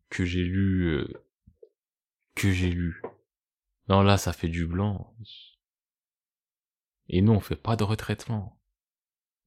que 0.09 0.23
j'ai 0.23 0.43
lues, 0.43 0.87
euh, 0.87 1.07
que 2.35 2.51
j'ai 2.51 2.69
lues. 2.69 3.01
Non, 3.89 4.01
là, 4.01 4.17
ça 4.17 4.31
fait 4.31 4.47
du 4.47 4.65
blanc. 4.65 5.13
Et 7.13 7.21
nous, 7.21 7.33
on 7.33 7.41
fait 7.41 7.57
pas 7.57 7.75
de 7.75 7.83
retraitement. 7.83 8.57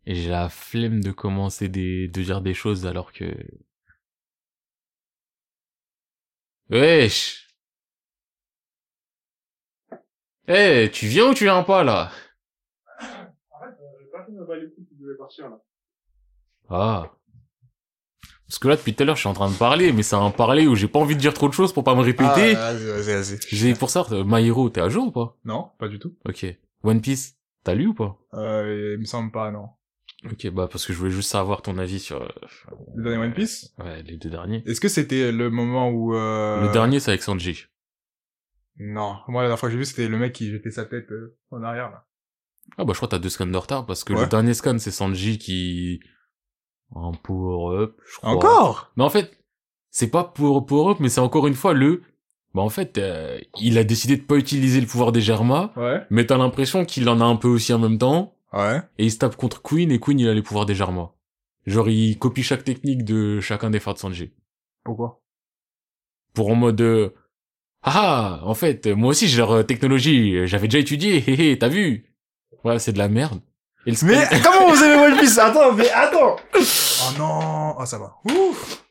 Et 0.04 0.14
j'ai 0.14 0.28
la 0.28 0.50
flemme 0.50 1.02
de 1.02 1.12
commencer 1.12 1.68
des, 1.68 2.08
de 2.08 2.22
dire 2.22 2.42
des 2.42 2.52
choses 2.52 2.86
alors 2.86 3.10
que... 3.10 3.34
Wesh 6.68 7.48
Eh, 10.46 10.90
tu 10.92 11.06
viens 11.06 11.30
ou 11.30 11.34
tu 11.34 11.44
viens 11.44 11.62
pas, 11.62 11.82
là? 11.84 12.12
Partir 15.18 15.48
là. 15.48 15.58
Ah. 16.68 17.12
Parce 18.46 18.58
que 18.58 18.68
là, 18.68 18.76
depuis 18.76 18.94
tout 18.94 19.02
à 19.02 19.06
l'heure, 19.06 19.16
je 19.16 19.20
suis 19.20 19.28
en 19.28 19.34
train 19.34 19.50
de 19.50 19.56
parler, 19.56 19.92
mais 19.92 20.02
c'est 20.02 20.16
un 20.16 20.30
parler 20.30 20.66
où 20.66 20.74
j'ai 20.74 20.88
pas 20.88 20.98
envie 20.98 21.14
de 21.14 21.20
dire 21.20 21.32
trop 21.32 21.48
de 21.48 21.54
choses 21.54 21.72
pour 21.72 21.82
pas 21.82 21.94
me 21.94 22.02
répéter. 22.02 22.56
Ah, 22.56 22.74
vas-y, 22.74 22.84
vas-y, 22.84 23.14
vas-y. 23.14 23.38
J'ai 23.48 23.74
pour 23.74 23.88
ça, 23.88 24.04
euh, 24.12 24.22
My 24.26 24.46
Hero, 24.46 24.68
t'es 24.68 24.82
à 24.82 24.90
jour 24.90 25.06
ou 25.06 25.12
pas? 25.12 25.38
Non, 25.44 25.70
pas 25.78 25.88
du 25.88 25.98
tout. 25.98 26.14
Ok. 26.26 26.46
One 26.82 27.00
Piece, 27.00 27.38
t'as 27.64 27.74
lu 27.74 27.88
ou 27.88 27.94
pas? 27.94 28.16
Euh, 28.34 28.94
il 28.94 29.00
me 29.00 29.04
semble 29.04 29.32
pas, 29.32 29.50
non. 29.50 29.68
Ok, 30.30 30.48
bah 30.50 30.68
parce 30.70 30.86
que 30.86 30.92
je 30.92 30.98
voulais 30.98 31.10
juste 31.10 31.30
savoir 31.30 31.60
ton 31.60 31.76
avis 31.76 31.98
sur 31.98 32.22
euh, 32.22 32.28
Le 32.94 33.02
dernier 33.04 33.24
One 33.24 33.34
Piece? 33.34 33.74
Ouais, 33.78 34.02
les 34.02 34.16
deux 34.16 34.30
derniers. 34.30 34.62
Est-ce 34.66 34.80
que 34.80 34.88
c'était 34.88 35.32
le 35.32 35.50
moment 35.50 35.90
où... 35.90 36.14
Euh... 36.14 36.62
Le 36.66 36.72
dernier, 36.72 36.98
c'est 37.00 37.10
avec 37.10 37.22
Sanji. 37.22 37.66
Non, 38.78 39.18
moi 39.28 39.42
la 39.42 39.48
dernière 39.48 39.58
fois 39.58 39.68
que 39.68 39.72
j'ai 39.72 39.78
vu, 39.78 39.84
c'était 39.84 40.08
le 40.08 40.16
mec 40.18 40.32
qui 40.32 40.50
jetait 40.50 40.70
sa 40.70 40.84
tête 40.84 41.10
euh, 41.12 41.36
en 41.50 41.62
arrière, 41.62 41.90
là. 41.90 42.06
Ah 42.78 42.84
bah 42.84 42.92
je 42.92 42.96
crois 42.96 43.08
que 43.08 43.14
t'as 43.14 43.18
deux 43.20 43.28
scans 43.28 43.46
de 43.46 43.56
retard 43.56 43.84
parce 43.84 44.02
que 44.04 44.14
Ouais. 44.14 44.22
le 44.22 44.26
dernier 44.26 44.54
scan, 44.54 44.78
c'est 44.78 44.90
Sanji 44.90 45.38
qui... 45.38 46.00
Un 46.96 47.12
power-up, 47.12 47.96
je 48.06 48.16
crois. 48.16 48.30
Encore? 48.30 48.92
Mais 48.96 49.04
en 49.04 49.10
fait, 49.10 49.38
c'est 49.90 50.10
pas 50.10 50.24
pour 50.24 50.64
power-up, 50.64 50.98
mais 51.00 51.08
c'est 51.08 51.20
encore 51.20 51.46
une 51.46 51.54
fois 51.54 51.74
le... 51.74 52.02
Bah 52.54 52.62
en 52.62 52.68
fait, 52.68 52.98
euh, 52.98 53.38
il 53.60 53.78
a 53.78 53.84
décidé 53.84 54.16
de 54.16 54.22
pas 54.22 54.36
utiliser 54.36 54.80
le 54.80 54.86
pouvoir 54.86 55.10
des 55.12 55.20
Germa, 55.20 55.72
Ouais. 55.76 56.02
mais 56.10 56.24
t'as 56.24 56.36
l'impression 56.38 56.84
qu'il 56.84 57.08
en 57.08 57.20
a 57.20 57.24
un 57.24 57.36
peu 57.36 57.48
aussi 57.48 57.72
en 57.72 57.78
même 57.80 57.98
temps, 57.98 58.34
Ouais. 58.52 58.80
et 58.98 59.06
il 59.06 59.10
se 59.10 59.18
tape 59.18 59.34
contre 59.36 59.60
Queen, 59.60 59.90
et 59.90 59.98
Queen, 59.98 60.20
il 60.20 60.28
a 60.28 60.34
les 60.34 60.42
pouvoirs 60.42 60.64
des 60.66 60.74
Germa. 60.76 61.10
Genre, 61.66 61.88
il 61.88 62.18
copie 62.18 62.42
chaque 62.44 62.62
technique 62.62 63.04
de 63.04 63.40
chacun 63.40 63.70
des 63.70 63.80
phares 63.80 63.94
de 63.94 63.98
Sanji. 63.98 64.30
Pourquoi? 64.84 65.20
Pour 66.34 66.48
en 66.50 66.54
mode... 66.54 66.80
euh, 66.80 67.10
Ah, 67.82 68.40
en 68.44 68.54
fait, 68.54 68.86
moi 68.86 69.10
aussi 69.10 69.26
j'ai 69.28 69.38
leur 69.38 69.50
euh, 69.52 69.62
technologie, 69.64 70.46
j'avais 70.46 70.68
déjà 70.68 70.78
étudié, 70.78 71.16
hé 71.26 71.50
hé, 71.52 71.58
t'as 71.58 71.68
vu? 71.68 72.06
Ouais, 72.64 72.78
c'est 72.78 72.92
de 72.92 72.98
la 72.98 73.08
merde. 73.08 73.40
Et 73.86 73.90
le 73.90 73.96
Mais 74.06 74.26
comment 74.42 74.70
vous 74.70 74.82
aimez 74.82 75.06
One 75.12 75.18
Piece? 75.18 75.38
Attends, 75.38 75.72
mais 75.74 75.90
attends 75.90 76.36
Oh 76.54 77.18
non 77.18 77.74
Ah 77.78 77.84
ça 77.84 77.98
va. 77.98 78.16
Ouf 78.24 78.83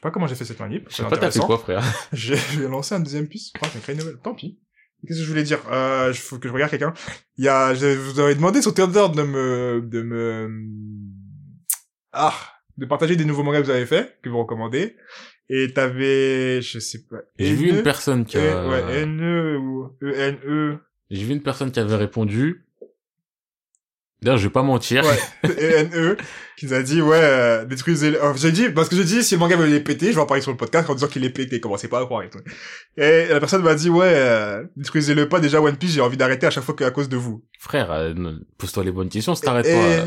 sais 0.00 0.08
pas 0.08 0.10
comment 0.10 0.26
j'ai 0.26 0.34
fait 0.34 0.46
cette 0.46 0.60
manip. 0.60 0.86
Je 0.88 0.96
sais 0.96 1.02
pas, 1.04 1.18
t'as 1.18 1.30
fait 1.30 1.40
quoi, 1.40 1.58
frère 1.58 1.84
J'ai 2.12 2.36
lancé 2.68 2.94
un 2.94 3.00
deuxième 3.00 3.28
puce. 3.28 3.52
Oh, 3.62 3.66
j'ai 3.72 3.80
créé 3.80 3.94
une 3.94 4.00
nouvelle. 4.00 4.18
Tant 4.18 4.34
pis. 4.34 4.58
Qu'est-ce 5.06 5.18
que 5.18 5.24
je 5.24 5.28
voulais 5.28 5.42
dire? 5.42 5.60
Euh, 5.70 6.12
faut 6.14 6.38
que 6.38 6.48
je 6.48 6.52
regarde 6.52 6.70
quelqu'un. 6.70 6.92
Il 7.36 7.44
y 7.44 7.48
a, 7.48 7.74
je 7.74 7.86
vous 7.86 8.20
avais 8.20 8.34
demandé 8.34 8.60
sur 8.60 8.74
Twitter 8.74 9.06
de 9.14 9.22
me, 9.22 9.82
de 9.82 10.02
me, 10.02 10.50
ah, 12.12 12.34
de 12.76 12.86
partager 12.86 13.16
des 13.16 13.24
nouveaux 13.24 13.42
mangas 13.42 13.60
que 13.60 13.64
vous 13.64 13.70
avez 13.70 13.86
fait, 13.86 14.18
que 14.22 14.28
vous 14.28 14.38
recommandez. 14.38 14.96
Et 15.48 15.72
t'avais, 15.72 16.62
je 16.62 16.78
sais 16.78 17.06
pas. 17.06 17.18
J'ai 17.38 17.54
vu 17.54 17.72
NE, 17.72 17.78
une 17.78 17.82
personne 17.82 18.24
qui 18.24 18.36
E, 18.36 18.52
a... 18.52 18.68
ouais, 18.68 19.06
NE 19.06 19.56
ou 19.58 19.90
ENE. 20.02 20.78
J'ai 21.10 21.24
vu 21.24 21.32
une 21.32 21.42
personne 21.42 21.72
qui 21.72 21.80
avait 21.80 21.96
répondu. 21.96 22.66
D'ailleurs, 24.22 24.38
je 24.38 24.44
vais 24.44 24.52
pas 24.52 24.62
mentir. 24.62 25.04
Ouais, 25.04 25.50
ENE, 25.80 26.16
qui 26.56 26.66
nous 26.66 26.74
a 26.74 26.82
dit, 26.82 27.00
ouais, 27.00 27.20
euh, 27.20 27.64
détruisez 27.64 28.10
le... 28.10 28.18
oh, 28.22 28.32
j'ai 28.36 28.52
dit, 28.52 28.68
parce 28.68 28.88
que 28.88 28.96
j'ai 28.96 29.04
dit, 29.04 29.24
si 29.24 29.34
le 29.34 29.40
manga 29.40 29.56
veut 29.56 29.66
les 29.66 29.80
péter, 29.80 30.08
je 30.08 30.12
vais 30.12 30.20
en 30.20 30.26
parler 30.26 30.42
sur 30.42 30.50
le 30.50 30.58
podcast 30.58 30.90
en 30.90 30.94
disant 30.94 31.06
qu'il 31.08 31.24
est 31.24 31.30
pété, 31.30 31.58
commencez 31.60 31.88
pas 31.88 32.00
à 32.00 32.04
croire 32.04 32.22
et 32.22 32.28
tout. 32.28 32.40
Et 32.98 33.28
la 33.28 33.40
personne 33.40 33.62
m'a 33.62 33.74
dit, 33.74 33.88
ouais, 33.88 34.12
euh, 34.12 34.64
détruisez-le 34.76 35.28
pas, 35.28 35.40
déjà 35.40 35.62
One 35.62 35.76
Piece, 35.76 35.92
j'ai 35.92 36.02
envie 36.02 36.18
d'arrêter 36.18 36.46
à 36.46 36.50
chaque 36.50 36.64
fois 36.64 36.74
que 36.74 36.84
à 36.84 36.90
cause 36.90 37.08
de 37.08 37.16
vous. 37.16 37.42
Frère, 37.58 37.90
euh, 37.90 38.12
pose-toi 38.58 38.84
les 38.84 38.92
bonnes 38.92 39.08
questions, 39.08 39.34
si 39.34 39.42
t'arrêtes 39.42 39.64
pas. 39.66 39.70
euh. 39.70 40.06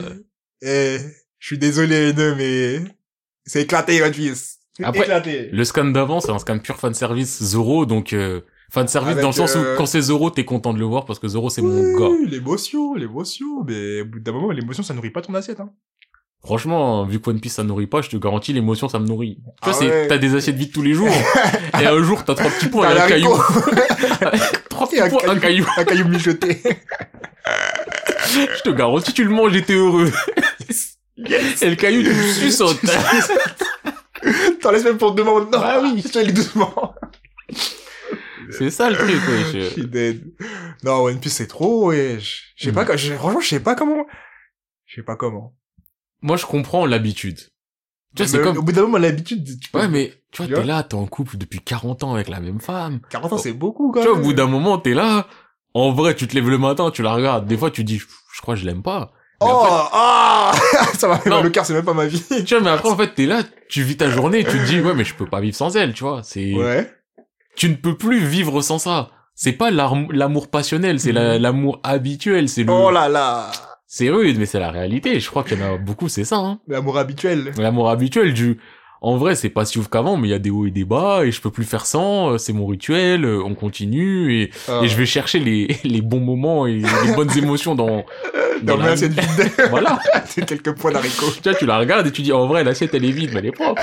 et, 0.61 0.97
je 1.39 1.47
suis 1.47 1.57
désolé, 1.57 2.13
NE, 2.13 2.35
mais 2.35 2.79
c'est 3.45 3.63
éclaté 3.63 4.01
One 4.01 4.11
Piece. 4.11 4.59
Après, 4.81 5.01
Éclaté. 5.01 5.49
Le 5.51 5.63
scan 5.65 5.85
d'avant, 5.85 6.19
c'est 6.19 6.31
un 6.31 6.39
scan 6.39 6.57
pur 6.59 6.77
fan 6.79 6.93
service 6.93 7.43
Zoro, 7.43 7.85
donc 7.85 8.13
euh, 8.13 8.41
fan 8.73 8.87
service 8.87 9.11
Avec, 9.11 9.21
dans 9.21 9.29
le 9.29 9.33
sens 9.35 9.55
euh, 9.55 9.75
où 9.75 9.77
quand 9.77 9.85
c'est 9.85 10.01
Zoro, 10.01 10.31
t'es 10.31 10.45
content 10.45 10.73
de 10.73 10.79
le 10.79 10.85
voir 10.85 11.05
parce 11.05 11.19
que 11.19 11.27
Zoro 11.27 11.49
c'est 11.51 11.61
mon 11.61 11.97
gars. 11.97 12.09
L'émotion, 12.27 12.95
l'émotion. 12.95 13.63
Mais 13.67 14.01
au 14.01 14.05
bout 14.05 14.19
d'un 14.19 14.31
moment, 14.31 14.49
l'émotion, 14.49 14.81
ça 14.81 14.95
nourrit 14.95 15.11
pas 15.11 15.21
ton 15.21 15.33
assiette. 15.35 15.59
Hein. 15.59 15.69
Franchement, 16.43 17.05
vu 17.05 17.21
que 17.21 17.29
One 17.29 17.39
Piece 17.39 17.53
ça 17.53 17.63
nourrit 17.63 17.85
pas, 17.87 18.01
je 18.01 18.09
te 18.09 18.17
garantis 18.17 18.51
l'émotion 18.51 18.89
ça 18.89 18.97
me 18.99 19.05
nourrit. 19.05 19.35
Tu 19.35 19.51
Ah 19.61 19.69
vois, 19.69 19.73
c'est 19.73 19.87
ouais. 19.87 20.07
t'as 20.07 20.17
des 20.17 20.35
assiettes 20.35 20.55
vides 20.55 20.73
tous 20.73 20.81
les 20.81 20.93
jours 20.93 21.07
et 21.81 21.85
un 21.85 22.03
jour 22.03 22.25
t'as 22.25 22.33
trois 22.33 22.49
petits 22.49 22.67
points 22.67 22.89
et 22.93 22.99
un 22.99 23.07
caillou, 23.07 23.29
trois 24.69 24.89
petits 24.89 25.09
points, 25.09 25.29
un 25.29 25.39
caillou. 25.39 25.65
un 25.77 25.83
caillou 25.85 26.07
mijoté. 26.07 26.61
Je 28.25 28.61
te 28.63 28.69
garantis, 28.71 29.13
tu 29.13 29.23
le 29.23 29.29
manges 29.29 29.55
et 29.55 29.61
t'es 29.61 29.73
heureux. 29.73 30.11
Et 31.17 31.69
le 31.69 31.75
caillou, 31.75 32.01
tu 32.01 32.09
le 32.09 32.23
suçotes. 32.33 32.79
T'en 34.61 34.71
laisses 34.71 34.83
même 34.83 34.97
pour 34.97 35.13
demain. 35.13 35.31
Non, 35.41 35.45
Bah 35.51 35.79
oui. 35.81 36.01
Je 36.03 36.09
te 36.09 36.31
doucement. 36.31 36.95
C'est 38.51 38.69
ça 38.71 38.89
le 38.89 38.95
truc, 38.97 39.09
Je 39.09 39.57
wesh. 39.59 39.73
suis 39.73 39.87
dead. 39.87 40.23
Non, 40.83 41.03
One 41.03 41.19
Piece, 41.19 41.33
c'est 41.33 41.47
trop, 41.47 41.87
ouais. 41.87 42.17
Je 42.19 42.65
sais 42.65 42.71
pas, 42.71 42.95
je- 42.97 43.13
franchement, 43.13 43.39
je 43.39 43.47
sais 43.47 43.59
pas 43.59 43.75
comment. 43.75 44.05
Je 44.85 44.95
sais 44.95 45.03
pas 45.03 45.15
comment. 45.15 45.55
Moi, 46.21 46.37
je 46.37 46.45
comprends 46.45 46.85
l'habitude. 46.85 47.37
Tu 48.15 48.23
vois, 48.23 48.27
c'est 48.27 48.41
comme... 48.41 48.57
Au 48.57 48.61
bout 48.61 48.71
d'un 48.71 48.83
moment, 48.83 48.97
l'habitude, 48.99 49.59
tu 49.59 49.69
peux- 49.71 49.79
Ouais, 49.79 49.87
mais 49.87 50.13
tu 50.31 50.43
vois, 50.43 50.55
t'es 50.55 50.63
là, 50.63 50.83
t'es 50.83 50.93
en 50.95 51.07
couple 51.07 51.37
depuis 51.37 51.59
40 51.59 52.03
ans 52.03 52.13
avec 52.13 52.29
la 52.29 52.39
même 52.39 52.61
femme. 52.61 52.99
40 53.09 53.33
ans, 53.33 53.37
c'est 53.37 53.53
beaucoup, 53.53 53.91
quand 53.91 54.01
Tu 54.01 54.05
vois, 54.07 54.13
au 54.13 54.17
même. 54.17 54.25
bout 54.25 54.33
d'un 54.33 54.45
moment, 54.47 54.77
t'es 54.77 54.93
là. 54.93 55.27
En 55.73 55.91
vrai, 55.91 56.15
tu 56.15 56.27
te 56.27 56.35
lèves 56.35 56.49
le 56.49 56.59
matin, 56.59 56.91
tu 56.91 57.01
la 57.01 57.13
regardes. 57.13 57.47
Des 57.47 57.57
fois, 57.57 57.71
tu 57.71 57.83
dis, 57.83 57.97
je 57.97 58.41
crois 58.41 58.53
que 58.53 58.61
je 58.61 58.65
l'aime 58.65 58.83
pas. 58.83 59.11
Mais 59.41 59.47
Oh, 59.49 59.63
après- 59.65 59.89
ah! 59.93 60.51
ça 60.97 61.07
m'a 61.07 61.17
fait 61.17 61.29
mal 61.29 61.45
au 61.45 61.49
cœur, 61.49 61.65
c'est 61.65 61.73
même 61.73 61.83
pas 61.83 61.95
ma 61.95 62.05
vie. 62.05 62.23
Tu 62.45 62.53
vois, 62.55 62.63
mais 62.63 62.69
après, 62.69 62.89
en 62.89 62.95
fait, 62.95 63.15
t'es 63.15 63.25
là, 63.25 63.41
tu 63.67 63.81
vis 63.81 63.97
ta 63.97 64.09
journée, 64.09 64.43
tu 64.45 64.57
te 64.59 64.65
dis, 64.67 64.79
ouais, 64.79 64.93
mais 64.93 65.03
je 65.03 65.15
peux 65.15 65.25
pas 65.25 65.41
vivre 65.41 65.55
sans 65.55 65.75
elle, 65.75 65.93
tu 65.93 66.03
vois. 66.03 66.21
C'est, 66.23 66.53
Ouais. 66.53 66.89
Tu 67.55 67.69
ne 67.69 67.75
peux 67.75 67.95
plus 67.97 68.19
vivre 68.19 68.61
sans 68.61 68.77
ça. 68.79 69.09
C'est 69.35 69.53
pas 69.53 69.71
l'amour 69.71 70.49
passionnel, 70.49 70.99
c'est 70.99 71.11
Mhm. 71.13 71.41
l'amour 71.41 71.79
habituel, 71.83 72.47
c'est 72.49 72.63
le, 72.63 72.71
Oh 72.71 72.91
là 72.91 73.09
là. 73.09 73.51
c'est 73.87 74.09
rude, 74.09 74.37
mais 74.37 74.45
c'est 74.45 74.59
la 74.59 74.69
réalité. 74.71 75.19
Je 75.19 75.27
crois 75.29 75.43
qu'il 75.43 75.59
y 75.59 75.63
en 75.63 75.73
a 75.73 75.77
beaucoup, 75.77 76.07
c'est 76.07 76.23
ça, 76.23 76.37
hein. 76.37 76.59
L'amour 76.67 76.97
habituel. 76.99 77.51
L'amour 77.57 77.89
habituel 77.89 78.33
du, 78.33 78.59
en 79.01 79.17
vrai, 79.17 79.33
c'est 79.35 79.49
pas 79.49 79.65
si 79.65 79.79
ouf 79.79 79.87
qu'avant, 79.89 80.17
mais 80.17 80.27
il 80.27 80.31
y 80.31 80.35
a 80.35 80.39
des 80.39 80.51
hauts 80.51 80.67
et 80.67 80.71
des 80.71 80.85
bas, 80.85 81.25
et 81.25 81.31
je 81.31 81.41
peux 81.41 81.49
plus 81.49 81.63
faire 81.65 81.85
sans, 81.87 82.33
euh, 82.33 82.37
c'est 82.37 82.53
mon 82.53 82.67
rituel, 82.67 83.25
euh, 83.25 83.41
on 83.43 83.55
continue, 83.55 84.39
et, 84.43 84.51
Ah. 84.67 84.81
et 84.83 84.87
je 84.87 84.95
vais 84.95 85.07
chercher 85.07 85.39
les, 85.39 85.67
les 85.83 86.01
bons 86.01 86.19
moments 86.21 86.67
et 86.67 86.75
les 86.75 87.13
bonnes 87.15 87.35
émotions 87.35 87.73
dans, 87.73 88.05
Dans 88.61 88.77
dans 88.77 88.83
le 88.83 88.89
la- 88.91 88.95
c'est 88.95 89.07
vide. 89.09 89.51
voilà. 89.71 89.99
c'est 90.27 90.45
quelques 90.45 90.73
points 90.77 90.91
d'haricot. 90.91 91.25
Tu 91.41 91.49
vois, 91.49 91.57
tu 91.57 91.65
la 91.65 91.79
regardes 91.79 92.05
et 92.05 92.11
tu 92.11 92.21
dis, 92.21 92.31
en 92.31 92.45
vrai, 92.45 92.63
l'assiette, 92.63 92.93
elle 92.93 93.03
est 93.03 93.11
vide, 93.11 93.31
mais 93.33 93.39
elle 93.39 93.47
est 93.47 93.51
propre. 93.51 93.81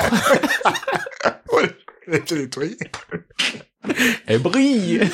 J'ai 2.27 2.35
nettoyé. 2.37 2.77
Elle 4.27 4.41
brille. 4.41 5.01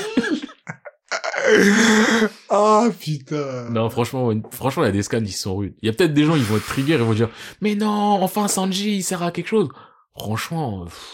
Ah, 2.51 2.89
putain. 2.99 3.71
Non, 3.71 3.89
franchement, 3.91 4.33
franchement, 4.51 4.83
il 4.83 4.87
y 4.87 4.89
a 4.89 4.93
des 4.93 5.03
scans 5.03 5.23
qui 5.23 5.33
sont 5.33 5.57
rudes. 5.57 5.75
Il 5.81 5.87
y 5.87 5.89
a 5.89 5.93
peut-être 5.93 6.15
des 6.15 6.25
gens, 6.25 6.35
ils 6.35 6.43
vont 6.43 6.57
être 6.57 6.67
trigger 6.67 6.95
et 6.95 6.99
vont 6.99 7.15
dire, 7.15 7.31
mais 7.61 7.75
non, 7.75 8.21
enfin, 8.23 8.49
Sanji, 8.49 8.97
il 8.97 9.03
sert 9.03 9.23
à 9.23 9.31
quelque 9.31 9.47
chose. 9.49 9.69
Franchement, 10.19 10.85
pff, 10.85 11.13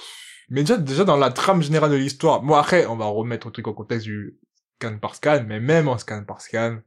Mais 0.48 0.62
déjà, 0.62 0.78
déjà, 0.78 1.04
dans 1.04 1.16
la 1.16 1.30
trame 1.30 1.62
générale 1.62 1.90
de 1.90 1.96
l'histoire, 1.96 2.42
moi, 2.42 2.60
après, 2.60 2.86
on 2.86 2.96
va 2.96 3.06
remettre 3.06 3.46
le 3.46 3.52
truc 3.52 3.68
en 3.68 3.74
contexte 3.74 4.06
du 4.06 4.38
scan 4.80 4.98
par 4.98 5.14
scan, 5.14 5.44
mais 5.46 5.60
même 5.60 5.88
en 5.88 5.98
scan 5.98 6.24
par 6.24 6.40
scan, 6.40 6.78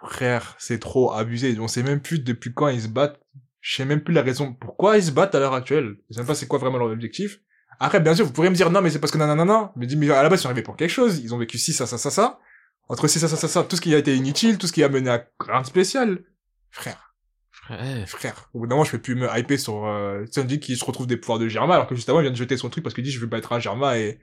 frère, 0.00 0.54
c'est 0.58 0.78
trop 0.78 1.12
abusé. 1.12 1.58
On 1.58 1.68
sait 1.68 1.82
même 1.82 2.00
plus 2.00 2.20
depuis 2.20 2.52
quand 2.54 2.68
ils 2.68 2.82
se 2.82 2.88
battent. 2.88 3.20
Je 3.60 3.76
sais 3.76 3.84
même 3.84 4.02
plus 4.02 4.14
la 4.14 4.22
raison 4.22 4.54
pourquoi 4.54 4.96
ils 4.96 5.02
se 5.02 5.10
battent 5.10 5.34
à 5.34 5.40
l'heure 5.40 5.54
actuelle. 5.54 5.96
Je 6.08 6.14
sais 6.14 6.20
même 6.20 6.26
pas 6.28 6.34
c'est 6.34 6.46
quoi 6.46 6.58
vraiment 6.60 6.78
leur 6.78 6.90
objectif. 6.90 7.40
Après, 7.80 8.00
bien 8.00 8.14
sûr, 8.14 8.26
vous 8.26 8.32
pourriez 8.32 8.50
me 8.50 8.56
dire, 8.56 8.70
non, 8.70 8.80
mais 8.80 8.90
c'est 8.90 8.98
parce 8.98 9.12
que 9.12 9.18
nanana, 9.18 9.72
mais 9.76 9.86
dis, 9.86 9.96
mais 9.96 10.10
à 10.10 10.22
la 10.22 10.28
base, 10.28 10.40
ils 10.40 10.42
sont 10.42 10.48
arrivés 10.48 10.62
pour 10.62 10.76
quelque 10.76 10.90
chose. 10.90 11.20
Ils 11.20 11.34
ont 11.34 11.38
vécu 11.38 11.58
ci, 11.58 11.72
ça, 11.72 11.86
ça, 11.86 11.98
ça, 11.98 12.10
ça. 12.10 12.40
Entre 12.88 13.06
ci, 13.06 13.18
ça, 13.18 13.28
ça, 13.28 13.36
ça, 13.36 13.48
ça, 13.48 13.62
tout 13.64 13.76
ce 13.76 13.80
qui 13.80 13.94
a 13.94 13.98
été 13.98 14.16
inutile, 14.16 14.58
tout 14.58 14.66
ce 14.66 14.72
qui 14.72 14.82
a 14.82 14.88
mené 14.88 15.10
à 15.10 15.24
rien 15.40 15.60
de 15.60 15.66
spécial. 15.66 16.24
Frère, 16.70 17.14
frère, 17.50 18.08
frère. 18.08 18.50
Au 18.54 18.60
bout 18.60 18.66
d'un 18.66 18.74
moment, 18.74 18.84
je 18.84 18.92
peux 18.92 19.00
plus 19.00 19.14
me 19.14 19.28
hyper 19.36 19.60
sur 19.60 19.86
euh, 19.86 20.24
Sanji 20.30 20.58
qui 20.58 20.76
se 20.76 20.84
retrouve 20.84 21.06
des 21.06 21.16
pouvoirs 21.16 21.38
de 21.38 21.48
Germa, 21.48 21.74
alors 21.74 21.86
que 21.86 21.94
juste 21.94 22.08
avant, 22.08 22.20
il 22.20 22.22
vient 22.22 22.32
de 22.32 22.36
jeter 22.36 22.56
son 22.56 22.68
truc 22.70 22.82
parce 22.82 22.94
qu'il 22.94 23.04
dit, 23.04 23.10
je 23.10 23.20
veux 23.20 23.28
pas 23.28 23.38
être 23.38 23.52
un 23.52 23.60
Germa 23.60 23.98
et... 23.98 24.18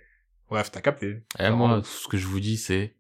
Bref, 0.47 0.69
t'as 0.71 0.81
capté. 0.81 1.23
Et 1.39 1.49
moi, 1.49 1.81
ce 1.83 2.07
que 2.07 2.17
je 2.17 2.27
vous 2.27 2.39
dis, 2.39 2.57
c'est, 2.57 2.95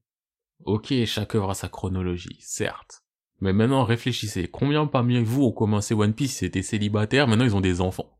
ok, 0.63 0.91
chaque 1.05 1.35
œuvre 1.35 1.51
a 1.51 1.53
sa 1.53 1.67
chronologie, 1.69 2.39
certes. 2.39 3.03
Mais 3.39 3.53
maintenant, 3.53 3.83
réfléchissez. 3.83 4.47
Combien 4.47 4.87
parmi 4.87 5.21
vous 5.23 5.43
ont 5.43 5.51
commencé 5.51 5.93
One 5.93 6.13
Piece, 6.13 6.41
ils 6.41 6.45
étaient 6.45 6.63
célibataires, 6.63 7.27
maintenant 7.27 7.45
ils 7.45 7.55
ont 7.55 7.61
des 7.61 7.81
enfants? 7.81 8.17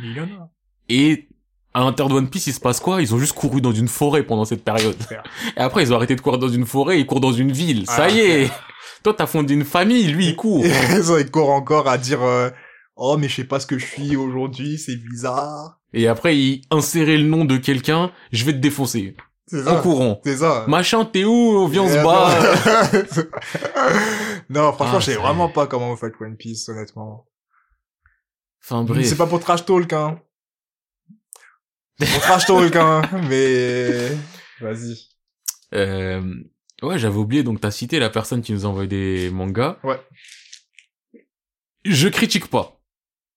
Il 0.00 0.12
y 0.12 0.20
en 0.20 0.24
a. 0.24 0.50
Et, 0.90 1.28
à 1.74 1.80
l'intérieur 1.80 2.08
de 2.10 2.14
One 2.18 2.28
Piece, 2.30 2.46
il 2.48 2.52
se 2.52 2.60
passe 2.60 2.80
quoi? 2.80 3.00
Ils 3.02 3.14
ont 3.14 3.18
juste 3.18 3.32
couru 3.34 3.60
dans 3.60 3.72
une 3.72 3.88
forêt 3.88 4.22
pendant 4.22 4.44
cette 4.44 4.64
période. 4.64 4.96
Et 5.56 5.60
après, 5.60 5.82
ils 5.82 5.92
ont 5.92 5.96
arrêté 5.96 6.14
de 6.16 6.20
courir 6.20 6.38
dans 6.38 6.48
une 6.48 6.66
forêt, 6.66 7.00
ils 7.00 7.06
courent 7.06 7.20
dans 7.20 7.32
une 7.32 7.52
ville. 7.52 7.86
Ça 7.86 8.04
Ah, 8.04 8.10
y 8.10 8.20
est 8.20 8.50
Toi, 9.02 9.14
t'as 9.16 9.26
fondé 9.26 9.54
une 9.54 9.64
famille, 9.64 10.04
lui, 10.08 10.28
il 10.28 10.36
court. 10.36 10.64
Il 11.18 11.30
court 11.30 11.50
encore 11.50 11.88
à 11.88 11.98
dire, 11.98 12.22
euh, 12.22 12.50
oh, 12.96 13.16
mais 13.16 13.28
je 13.28 13.36
sais 13.36 13.44
pas 13.44 13.58
ce 13.60 13.66
que 13.66 13.78
je 13.78 13.86
suis 13.86 14.16
aujourd'hui, 14.16 14.78
c'est 14.78 14.96
bizarre. 14.96 15.78
Et 15.94 16.08
après, 16.08 16.36
il 16.38 16.62
insérait 16.70 17.16
le 17.18 17.24
nom 17.24 17.44
de 17.44 17.56
quelqu'un, 17.58 18.12
je 18.32 18.44
vais 18.44 18.52
te 18.52 18.58
défoncer. 18.58 19.14
C'est 19.46 19.66
En 19.68 19.74
ça. 19.74 19.80
courant. 19.80 20.20
C'est 20.24 20.36
ça. 20.38 20.64
Machin, 20.68 21.04
t'es 21.04 21.24
où? 21.24 21.66
Viens, 21.68 21.82
on 21.82 21.88
se 21.88 22.02
bat. 22.02 23.22
non, 24.50 24.72
franchement, 24.72 24.96
Ah, 24.96 25.00
je 25.00 25.04
sais 25.06 25.14
vraiment 25.16 25.48
pas 25.48 25.66
comment 25.66 25.90
vous 25.90 25.96
faites 25.96 26.14
One 26.20 26.36
Piece, 26.36 26.68
honnêtement. 26.68 27.26
Enfin, 28.64 28.84
bref. 28.84 29.04
C'est 29.06 29.16
pas 29.16 29.26
pour 29.26 29.40
trash 29.40 29.64
talk, 29.66 29.92
hein. 29.92 30.18
C'est 32.04 32.12
pour 32.14 32.22
trash 32.22 32.46
talk, 32.46 32.74
hein, 32.76 33.02
mais... 33.28 34.08
Vas-y. 34.60 35.08
Euh, 35.72 36.34
ouais, 36.82 36.98
j'avais 36.98 37.16
oublié, 37.16 37.44
donc 37.44 37.60
t'as 37.60 37.70
cité 37.70 38.00
la 38.00 38.10
personne 38.10 38.42
qui 38.42 38.52
nous 38.52 38.66
a 38.66 38.68
envoyé 38.68 38.88
des 38.88 39.30
mangas. 39.30 39.78
Ouais. 39.84 40.00
Je 41.84 42.08
critique 42.08 42.48
pas. 42.48 42.80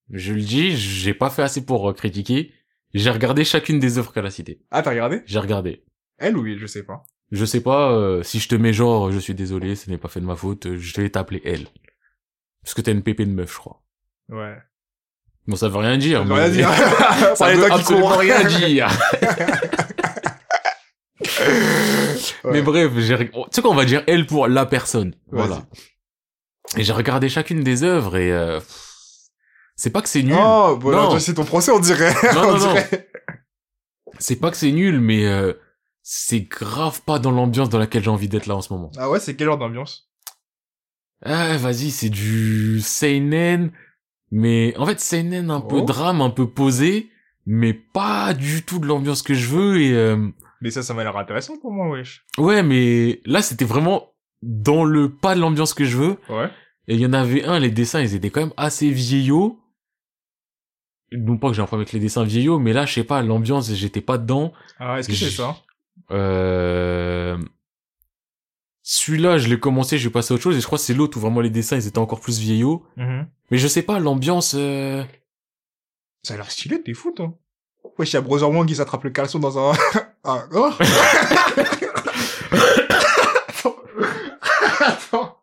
Je 0.10 0.34
le 0.34 0.42
dis, 0.42 0.76
j'ai 0.76 1.14
pas 1.14 1.30
fait 1.30 1.44
assez 1.44 1.64
pour 1.64 1.90
euh, 1.90 1.94
critiquer. 1.94 2.54
J'ai 2.96 3.12
regardé 3.12 3.44
chacune 3.44 3.80
des 3.80 4.00
œuvres 4.00 4.12
qu'elle 4.12 4.26
a 4.26 4.32
citées. 4.32 4.62
Ah, 4.72 4.82
t'as 4.82 4.92
regardé? 4.92 5.22
J'ai 5.26 5.40
regardé. 5.40 5.84
Elle 6.18 6.36
ou 6.36 6.48
il, 6.48 6.58
je 6.58 6.66
sais 6.66 6.84
pas. 6.84 7.04
Je 7.32 7.46
sais 7.46 7.62
pas, 7.62 7.92
euh, 7.92 8.24
si 8.24 8.40
je 8.40 8.48
te 8.48 8.56
mets 8.56 8.74
genre, 8.74 9.12
je 9.12 9.20
suis 9.20 9.36
désolé, 9.36 9.76
ce 9.76 9.90
n'est 9.92 9.98
pas 9.98 10.08
fait 10.08 10.22
de 10.22 10.26
ma 10.26 10.36
faute, 10.36 10.76
je 10.76 11.02
vais 11.02 11.10
t'appeler 11.10 11.42
elle. 11.46 11.68
Parce 12.64 12.74
que 12.74 12.82
t'as 12.82 12.92
une 12.94 13.04
pépé 13.04 13.26
de 13.26 13.32
meuf, 13.32 13.54
je 13.54 13.60
crois. 13.60 13.84
Ouais. 14.30 14.58
Bon, 15.48 15.56
ça 15.56 15.70
veut 15.70 15.78
rien 15.78 15.98
dire. 15.98 16.20
Ça 16.20 16.24
veut 16.26 16.34
rien 16.34 16.50
dire. 16.50 16.70
ça 17.36 17.52
veut 17.54 17.72
absolument 17.72 18.18
rien 18.18 18.44
dire. 18.44 18.88
Ouais. 22.44 22.52
Mais 22.52 22.62
bref, 22.62 22.92
tu 22.96 23.02
sais 23.52 23.62
quoi, 23.62 23.72
on 23.72 23.76
va 23.76 23.86
dire 23.86 24.04
elle 24.08 24.26
pour 24.26 24.48
la 24.48 24.66
personne. 24.66 25.16
Voilà. 25.32 25.66
Et 26.78 26.84
j'ai 26.84 26.94
regardé 26.94 27.30
chacune 27.30 27.64
des 27.64 27.84
œuvres 27.84 28.18
et, 28.18 28.32
euh, 28.32 28.60
c'est 29.76 29.90
pas 29.90 30.02
que 30.02 30.10
c'est 30.10 30.24
nul. 30.24 30.36
Oh, 30.38 30.78
bon, 30.80 30.92
Non. 30.92 31.20
c'est 31.20 31.34
ton 31.34 31.46
procès, 31.46 31.72
on 31.72 31.80
dirait. 31.80 32.14
Non, 32.34 32.50
on 32.50 32.58
non. 32.58 32.76
C'est 34.20 34.38
pas 34.38 34.52
que 34.52 34.58
c'est 34.58 34.72
nul, 34.72 35.00
mais, 35.00 35.26
euh, 35.26 35.54
c'est 36.02 36.42
grave 36.42 37.02
pas 37.02 37.20
dans 37.20 37.32
l'ambiance 37.32 37.70
dans 37.70 37.80
laquelle 37.80 38.04
j'ai 38.04 38.10
envie 38.10 38.30
d'être 38.30 38.46
là 38.46 38.56
en 38.56 38.62
ce 38.62 38.72
moment. 38.72 38.92
Ah 38.98 39.10
ouais, 39.10 39.20
c'est 39.20 39.36
quel 39.36 39.48
genre 39.48 39.58
d'ambiance? 39.58 40.10
Ah, 41.24 41.58
vas-y, 41.58 41.92
c'est 41.92 42.10
du 42.10 42.80
seinen, 42.82 43.72
mais 44.32 44.74
en 44.78 44.86
fait 44.86 45.00
seinen 45.00 45.50
un 45.52 45.62
peu 45.62 45.78
Oh. 45.78 45.82
drame, 45.86 46.22
un 46.22 46.30
peu 46.30 46.50
posé, 46.50 47.10
mais 47.46 47.74
pas 47.74 48.34
du 48.34 48.64
tout 48.64 48.80
de 48.80 48.86
l'ambiance 48.88 49.22
que 49.22 49.34
je 49.34 49.48
veux 49.48 49.82
et 49.82 49.94
euh, 49.94 50.28
Mais 50.62 50.72
ça, 50.72 50.82
ça 50.84 50.94
m'a 50.94 51.04
l'air 51.04 51.16
intéressant 51.18 51.58
pour 51.60 51.72
moi, 51.72 51.90
wesh. 51.90 52.26
ouais, 52.38 52.64
mais 52.64 53.22
là 53.26 53.42
c'était 53.42 53.66
vraiment 53.66 54.12
dans 54.42 54.84
le 54.84 55.10
pas 55.12 55.36
de 55.36 55.40
l'ambiance 55.42 55.74
que 55.74 55.86
je 55.86 55.98
veux. 55.98 56.18
Ouais. 56.30 56.50
Et 56.88 56.96
il 56.96 57.00
y 57.02 57.06
en 57.06 57.14
avait 57.14 57.44
un, 57.46 57.58
les 57.60 57.72
dessins, 57.72 58.02
ils 58.02 58.14
étaient 58.16 58.30
quand 58.30 58.42
même 58.42 58.54
assez 58.58 58.90
vieillots. 58.92 59.60
Non 61.12 61.38
pas 61.38 61.50
que 61.50 61.54
j'ai 61.56 61.62
un 61.62 61.66
problème 61.66 61.82
avec 61.84 61.94
les 61.94 62.00
dessins 62.00 62.24
vieillots, 62.24 62.60
mais 62.60 62.74
là, 62.74 62.86
je 62.86 62.94
sais 62.94 63.04
pas, 63.04 63.22
l'ambiance, 63.22 63.72
j'étais 63.74 64.02
pas 64.02 64.18
dedans. 64.18 64.54
Ah, 64.80 65.00
est-ce 65.00 65.08
que 65.08 65.16
c'est 65.16 65.30
ça? 65.30 65.56
Euh... 66.12 67.38
Celui-là, 68.88 69.40
je 69.40 69.48
l'ai 69.48 69.60
commencé, 69.60 69.98
je 69.98 70.08
vais 70.08 70.12
passer 70.12 70.32
à 70.32 70.36
autre 70.36 70.44
chose, 70.44 70.56
et 70.56 70.62
je 70.62 70.66
crois 70.68 70.78
que 70.78 70.84
c'est 70.84 70.94
l'autre 70.94 71.18
où 71.18 71.20
vraiment 71.20 71.42
les 71.42 71.50
dessins, 71.50 71.76
ils 71.76 71.88
étaient 71.88 71.98
encore 71.98 72.20
plus 72.20 72.38
vieillots. 72.38 72.86
Mhm. 72.98 73.26
Mais 73.50 73.58
je 73.58 73.68
sais 73.68 73.82
pas, 73.82 73.98
l'ambiance... 73.98 74.54
euh, 74.56 75.04
Ça 76.22 76.36
a 76.36 76.38
l'air 76.38 76.52
stylé, 76.52 76.80
t'es 76.84 76.94
fou, 76.94 77.12
toi. 77.12 77.34
Wesh, 77.98 78.14
y'a 78.14 78.22
Brother 78.22 78.48
Wong 78.52 78.68
qui 78.68 78.76
s'attrape 78.76 79.04
le 79.04 79.10
caleçon 79.10 79.40
dans 79.40 79.58
un... 79.72 79.74
ah, 80.24 80.44
oh 80.54 80.70
Attends. 83.48 83.76
Attends. 84.80 85.38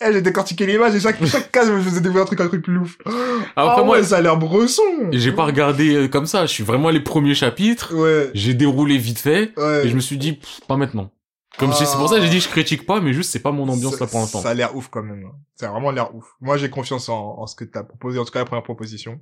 Eh, 0.00 0.12
j'ai 0.12 0.22
décortiqué 0.22 0.66
l'image 0.66 0.94
et 0.94 1.00
chaque, 1.00 1.24
chaque 1.26 1.50
case, 1.52 1.68
je 1.68 1.72
me 1.72 1.80
faisais 1.80 2.00
découvrir 2.00 2.22
un 2.24 2.26
truc, 2.26 2.40
un 2.40 2.48
truc 2.48 2.62
plus 2.62 2.78
ouf. 2.78 2.96
Après, 3.04 3.12
ah 3.56 3.82
moi, 3.84 3.98
ouais, 3.98 4.02
ça 4.04 4.16
a 4.16 4.20
l'air 4.20 4.36
bresson. 4.36 4.82
j'ai 5.12 5.32
pas 5.32 5.44
regardé 5.44 5.94
euh, 5.94 6.08
comme 6.08 6.26
ça, 6.26 6.44
je 6.46 6.52
suis 6.52 6.64
vraiment 6.64 6.90
les 6.90 7.00
premiers 7.00 7.34
chapitres, 7.34 7.94
Ouais, 7.94 8.30
j'ai 8.34 8.54
déroulé 8.54 8.98
vite 8.98 9.18
fait, 9.18 9.52
ouais. 9.56 9.86
et 9.86 9.88
je 9.88 9.94
me 9.94 10.00
suis 10.00 10.18
dit, 10.18 10.32
pff, 10.34 10.60
pas 10.66 10.76
maintenant. 10.76 11.10
Comme 11.58 11.70
Ah. 11.70 11.74
c'est 11.74 11.86
c'est 11.86 11.96
pour 11.96 12.08
ça 12.08 12.16
que 12.16 12.22
j'ai 12.22 12.28
dit 12.30 12.40
je 12.40 12.48
critique 12.48 12.84
pas, 12.84 13.00
mais 13.00 13.12
juste 13.14 13.30
c'est 13.30 13.40
pas 13.40 13.50
mon 13.52 13.68
ambiance 13.68 13.94
Ça- 13.96 14.04
là 14.04 14.10
pour 14.10 14.20
l'instant. 14.20 14.40
Ça 14.40 14.50
a 14.50 14.54
l'air 14.54 14.76
ouf 14.76 14.88
quand 14.88 15.02
même. 15.02 15.24
Ça 15.54 15.68
a 15.68 15.72
vraiment 15.72 15.90
l'air 15.90 16.14
ouf. 16.14 16.26
Moi, 16.40 16.56
j'ai 16.58 16.68
confiance 16.68 17.08
en, 17.08 17.38
en 17.38 17.46
ce 17.46 17.56
que 17.56 17.64
t'as 17.64 17.82
proposé, 17.82 18.18
en 18.18 18.24
tout 18.24 18.32
cas 18.32 18.40
la 18.40 18.44
première 18.44 18.62
proposition. 18.62 19.20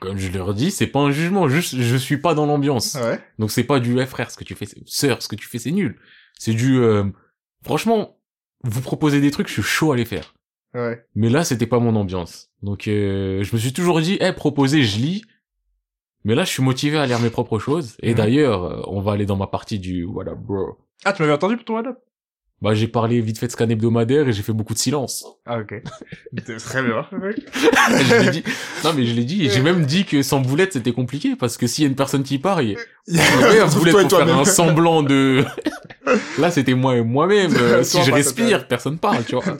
comme 0.00 0.18
je 0.18 0.30
leur 0.32 0.52
dis, 0.54 0.70
c'est 0.70 0.86
pas 0.88 1.00
un 1.00 1.10
jugement, 1.10 1.48
juste 1.48 1.76
je 1.76 1.96
suis 1.96 2.18
pas 2.18 2.34
dans 2.34 2.46
l'ambiance. 2.46 2.94
Ouais? 2.96 3.20
Donc 3.38 3.50
c'est 3.50 3.64
pas 3.64 3.78
du 3.80 3.98
eh, 4.00 4.06
frère, 4.06 4.30
ce 4.30 4.36
que 4.36 4.44
tu 4.44 4.54
fais, 4.54 4.66
sœur, 4.84 5.22
ce 5.22 5.28
que 5.28 5.36
tu 5.36 5.46
fais 5.48 5.58
c'est 5.58 5.70
nul. 5.70 5.98
C'est 6.38 6.52
du 6.54 6.78
euh, 6.80 7.04
franchement, 7.64 8.18
vous 8.64 8.80
proposez 8.82 9.20
des 9.20 9.30
trucs, 9.30 9.48
je 9.48 9.52
suis 9.54 9.62
chaud 9.62 9.92
à 9.92 9.96
les 9.96 10.04
faire. 10.04 10.34
Ouais. 10.74 11.04
Mais 11.14 11.30
là, 11.30 11.44
c'était 11.44 11.66
pas 11.66 11.78
mon 11.78 11.94
ambiance. 11.96 12.50
Donc 12.62 12.88
euh, 12.88 13.42
je 13.42 13.54
me 13.54 13.58
suis 13.60 13.72
toujours 13.72 14.00
dit, 14.00 14.18
eh, 14.20 14.32
proposer, 14.32 14.82
je 14.82 14.98
lis. 14.98 15.24
Mais 16.24 16.34
là, 16.34 16.42
je 16.44 16.50
suis 16.50 16.62
motivé 16.62 16.98
à 16.98 17.06
lire 17.06 17.20
mes 17.20 17.30
propres 17.30 17.58
choses. 17.60 17.96
Et 18.02 18.10
Mhm. 18.10 18.16
d'ailleurs, 18.16 18.64
euh, 18.64 18.82
on 18.88 19.00
va 19.00 19.12
aller 19.12 19.26
dans 19.26 19.36
ma 19.36 19.46
partie 19.46 19.78
du 19.78 20.02
voilà, 20.04 20.34
bro. 20.34 20.76
Ah, 21.04 21.12
tu 21.12 21.22
m'avais 21.22 21.34
entendu 21.34 21.56
pour 21.56 21.64
ton 21.64 21.76
adap 21.76 21.98
Bah, 22.62 22.74
j'ai 22.74 22.88
parlé 22.88 23.20
vite 23.20 23.38
fait 23.38 23.46
de 23.46 23.52
scan 23.52 23.68
hebdomadaire 23.68 24.28
et 24.28 24.32
j'ai 24.32 24.42
fait 24.42 24.52
beaucoup 24.52 24.74
de 24.74 24.78
silence. 24.78 25.24
Ah, 25.44 25.58
ok. 25.60 25.82
C'est 26.46 26.56
Très 26.56 26.82
bien. 26.82 27.06
je 27.12 28.24
l'ai 28.24 28.30
dit. 28.30 28.42
Non, 28.84 28.92
mais 28.94 29.04
je 29.04 29.14
l'ai 29.14 29.24
dit. 29.24 29.44
Et 29.46 29.50
j'ai 29.50 29.62
même 29.62 29.84
dit 29.86 30.04
que 30.04 30.22
sans 30.22 30.40
boulette, 30.40 30.72
c'était 30.72 30.92
compliqué 30.92 31.36
parce 31.36 31.56
que 31.56 31.66
s'il 31.66 31.84
y 31.84 31.86
a 31.86 31.90
une 31.90 31.96
personne 31.96 32.22
qui 32.22 32.38
part, 32.38 32.62
il 32.62 32.76
Il 33.06 33.14
y 33.14 33.18
y 33.18 33.20
avait 33.20 33.60
un 33.60 33.68
Sauf 33.68 33.78
boulet 33.80 33.92
toi 33.92 34.02
et 34.02 34.08
pour 34.08 34.18
faire 34.18 34.38
un 34.38 34.44
semblant 34.44 35.02
de. 35.02 35.44
Là, 36.38 36.50
c'était 36.50 36.74
moi 36.74 36.96
et 36.96 37.02
moi-même. 37.02 37.52
Euh, 37.56 37.82
si 37.82 38.02
je 38.02 38.10
respire, 38.12 38.66
personne 38.68 38.98
parle, 38.98 39.24
tu 39.24 39.34
vois. 39.36 39.44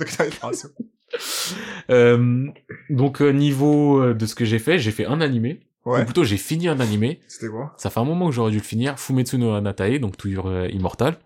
Euh, 1.89 2.47
donc 2.91 3.23
euh, 3.23 3.31
niveau 3.31 4.03
euh, 4.03 4.13
de 4.15 4.27
ce 4.27 4.35
que 4.35 4.45
j'ai 4.45 4.59
fait, 4.59 4.79
j'ai 4.79 4.91
fait 4.91 5.07
un 5.07 5.21
animé. 5.21 5.61
Ou 5.85 5.93
Ouais. 5.93 6.05
plutôt, 6.05 6.25
j'ai 6.25 6.37
fini 6.37 6.67
un 6.67 6.81
animé. 6.81 7.21
C'était 7.29 7.47
quoi? 7.47 7.73
Ça 7.79 7.91
fait 7.91 8.01
un 8.01 8.05
moment 8.05 8.27
que 8.29 8.35
j'aurais 8.35 8.51
dû 8.51 8.57
le 8.59 8.63
finir. 8.63 8.99
Fumetsu 8.99 9.39
no 9.39 9.55
Anatae, 9.55 9.99
donc 10.01 10.17
toujours 10.17 10.49
euh, 10.49 10.67
immortal. 10.73 11.17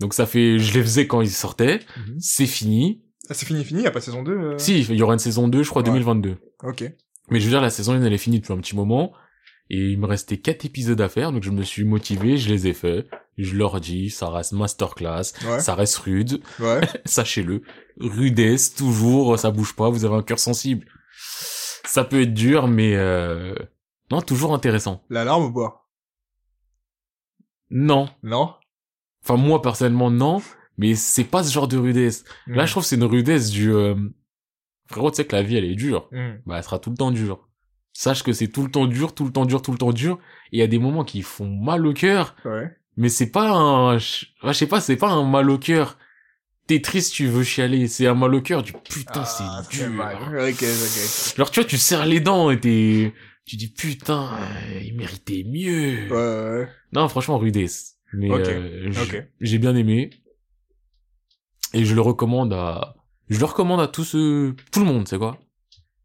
Donc 0.00 0.14
ça 0.14 0.26
fait, 0.26 0.58
je 0.58 0.72
les 0.74 0.82
faisais 0.82 1.06
quand 1.06 1.20
ils 1.20 1.30
sortaient. 1.30 1.80
C'est 2.18 2.46
fini. 2.46 3.02
Ah, 3.28 3.34
c'est 3.34 3.46
fini, 3.46 3.64
fini, 3.64 3.82
y 3.82 3.86
a 3.86 3.90
pas 3.92 4.00
saison 4.00 4.22
2 4.22 4.32
euh 4.32 4.58
Si, 4.58 4.80
il 4.80 4.96
y 4.96 5.02
aura 5.02 5.12
une 5.12 5.18
saison 5.20 5.46
2, 5.46 5.62
je 5.62 5.68
crois, 5.70 5.82
Ouais. 5.82 5.88
2022. 5.88 6.36
Ok. 6.64 6.84
Mais 7.30 7.38
je 7.38 7.44
veux 7.44 7.50
dire, 7.50 7.60
la 7.60 7.70
saison 7.70 7.92
1, 7.92 8.02
elle 8.02 8.12
est 8.12 8.18
finie 8.18 8.40
depuis 8.40 8.52
un 8.52 8.58
petit 8.58 8.74
moment. 8.74 9.12
Et 9.72 9.76
il 9.90 10.00
me 10.00 10.06
restait 10.06 10.38
quatre 10.38 10.64
épisodes 10.64 11.00
à 11.00 11.08
faire, 11.08 11.30
donc 11.30 11.44
je 11.44 11.50
me 11.52 11.62
suis 11.62 11.84
motivé, 11.84 12.36
je 12.38 12.48
les 12.48 12.66
ai 12.66 12.72
faits. 12.72 13.06
Je 13.38 13.54
leur 13.54 13.80
dis, 13.80 14.10
ça 14.10 14.28
reste 14.28 14.50
masterclass, 14.50 15.32
Ouais. 15.46 15.60
ça 15.60 15.76
reste 15.76 15.96
rude, 15.98 16.42
Ouais. 16.58 16.80
sachez-le. 17.04 17.62
Rudesse, 18.00 18.74
toujours, 18.74 19.38
ça 19.38 19.52
bouge 19.52 19.76
pas, 19.76 19.88
vous 19.88 20.04
avez 20.04 20.16
un 20.16 20.22
cœur 20.24 20.40
sensible. 20.40 20.86
Ça 21.84 22.02
peut 22.02 22.22
être 22.22 22.34
dur, 22.34 22.66
mais 22.66 22.96
euh... 22.96 23.54
non, 24.10 24.22
toujours 24.22 24.54
intéressant. 24.54 25.04
L'alarme 25.08 25.44
ou 25.44 25.52
pas? 25.52 25.86
Non. 27.70 28.08
Non? 28.24 28.54
Enfin, 29.22 29.36
moi, 29.36 29.60
personnellement, 29.62 30.10
non. 30.10 30.42
Mais 30.78 30.94
c'est 30.94 31.24
pas 31.24 31.42
ce 31.42 31.52
genre 31.52 31.68
de 31.68 31.76
rudesse. 31.76 32.24
Là, 32.46 32.64
je 32.64 32.70
trouve 32.70 32.82
que 32.84 32.88
c'est 32.88 32.96
une 32.96 33.04
rudesse 33.04 33.50
du... 33.50 33.70
euh, 33.72 33.94
Frérot, 34.86 35.10
tu 35.10 35.16
sais 35.16 35.24
que 35.26 35.36
la 35.36 35.42
vie, 35.42 35.56
elle 35.56 35.64
est 35.64 35.74
dure. 35.74 36.08
Hmm. 36.10 36.36
Bah, 36.46 36.56
elle 36.58 36.64
sera 36.64 36.78
tout 36.78 36.90
le 36.90 36.96
temps 36.96 37.10
dure. 37.10 37.48
Sache 37.92 38.22
que 38.22 38.32
c'est 38.32 38.48
tout 38.48 38.62
le 38.64 38.70
temps 38.70 38.86
dur, 38.86 39.14
tout 39.14 39.24
le 39.24 39.32
temps 39.32 39.44
dur, 39.44 39.60
tout 39.62 39.72
le 39.72 39.78
temps 39.78 39.92
dur. 39.92 40.18
Et 40.52 40.56
il 40.56 40.58
y 40.60 40.62
a 40.62 40.66
des 40.66 40.78
moments 40.78 41.04
qui 41.04 41.22
font 41.22 41.48
mal 41.48 41.86
au 41.86 41.92
cœur. 41.92 42.34
Ouais. 42.44 42.74
Mais 42.96 43.08
c'est 43.08 43.30
pas 43.30 43.50
un... 43.50 43.98
Je 43.98 44.26
sais 44.52 44.66
pas, 44.66 44.80
c'est 44.80 44.96
pas 44.96 45.10
un 45.10 45.28
mal 45.28 45.50
au 45.50 45.58
cœur. 45.58 45.98
T'es 46.66 46.80
triste, 46.80 47.12
tu 47.14 47.26
veux 47.26 47.42
chialer. 47.44 47.88
C'est 47.88 48.06
un 48.06 48.14
mal 48.14 48.34
au 48.34 48.40
cœur 48.40 48.62
du 48.62 48.72
putain, 48.72 49.22
Ah, 49.24 49.62
c'est 49.68 49.76
dur. 49.78 49.90
mal. 49.90 50.16
Ok, 50.16 50.62
ok. 50.62 51.36
Genre, 51.36 51.50
tu 51.50 51.60
vois, 51.60 51.68
tu 51.68 51.76
serres 51.76 52.06
les 52.06 52.20
dents 52.20 52.50
et 52.50 52.58
t'es... 52.58 53.12
Tu 53.44 53.56
dis, 53.56 53.68
putain, 53.68 54.30
euh, 54.32 54.80
il 54.82 54.96
méritait 54.96 55.44
mieux. 55.46 56.08
Ouais, 56.08 56.10
ouais, 56.10 56.58
ouais. 56.60 56.68
Non, 56.92 57.08
franchement, 57.08 57.36
rudesse. 57.38 57.96
Mais 58.12 58.30
euh, 58.30 58.90
j'ai 59.40 59.58
bien 59.58 59.74
aimé. 59.76 60.10
Et 61.74 61.84
je 61.84 61.94
le 61.94 62.00
recommande 62.00 62.52
à... 62.52 62.96
Je 63.28 63.38
le 63.38 63.44
recommande 63.44 63.80
à 63.80 63.86
tous 63.86 64.04
ceux... 64.04 64.56
Tout 64.72 64.80
le 64.80 64.86
monde, 64.86 65.06
c'est 65.06 65.18
quoi 65.18 65.38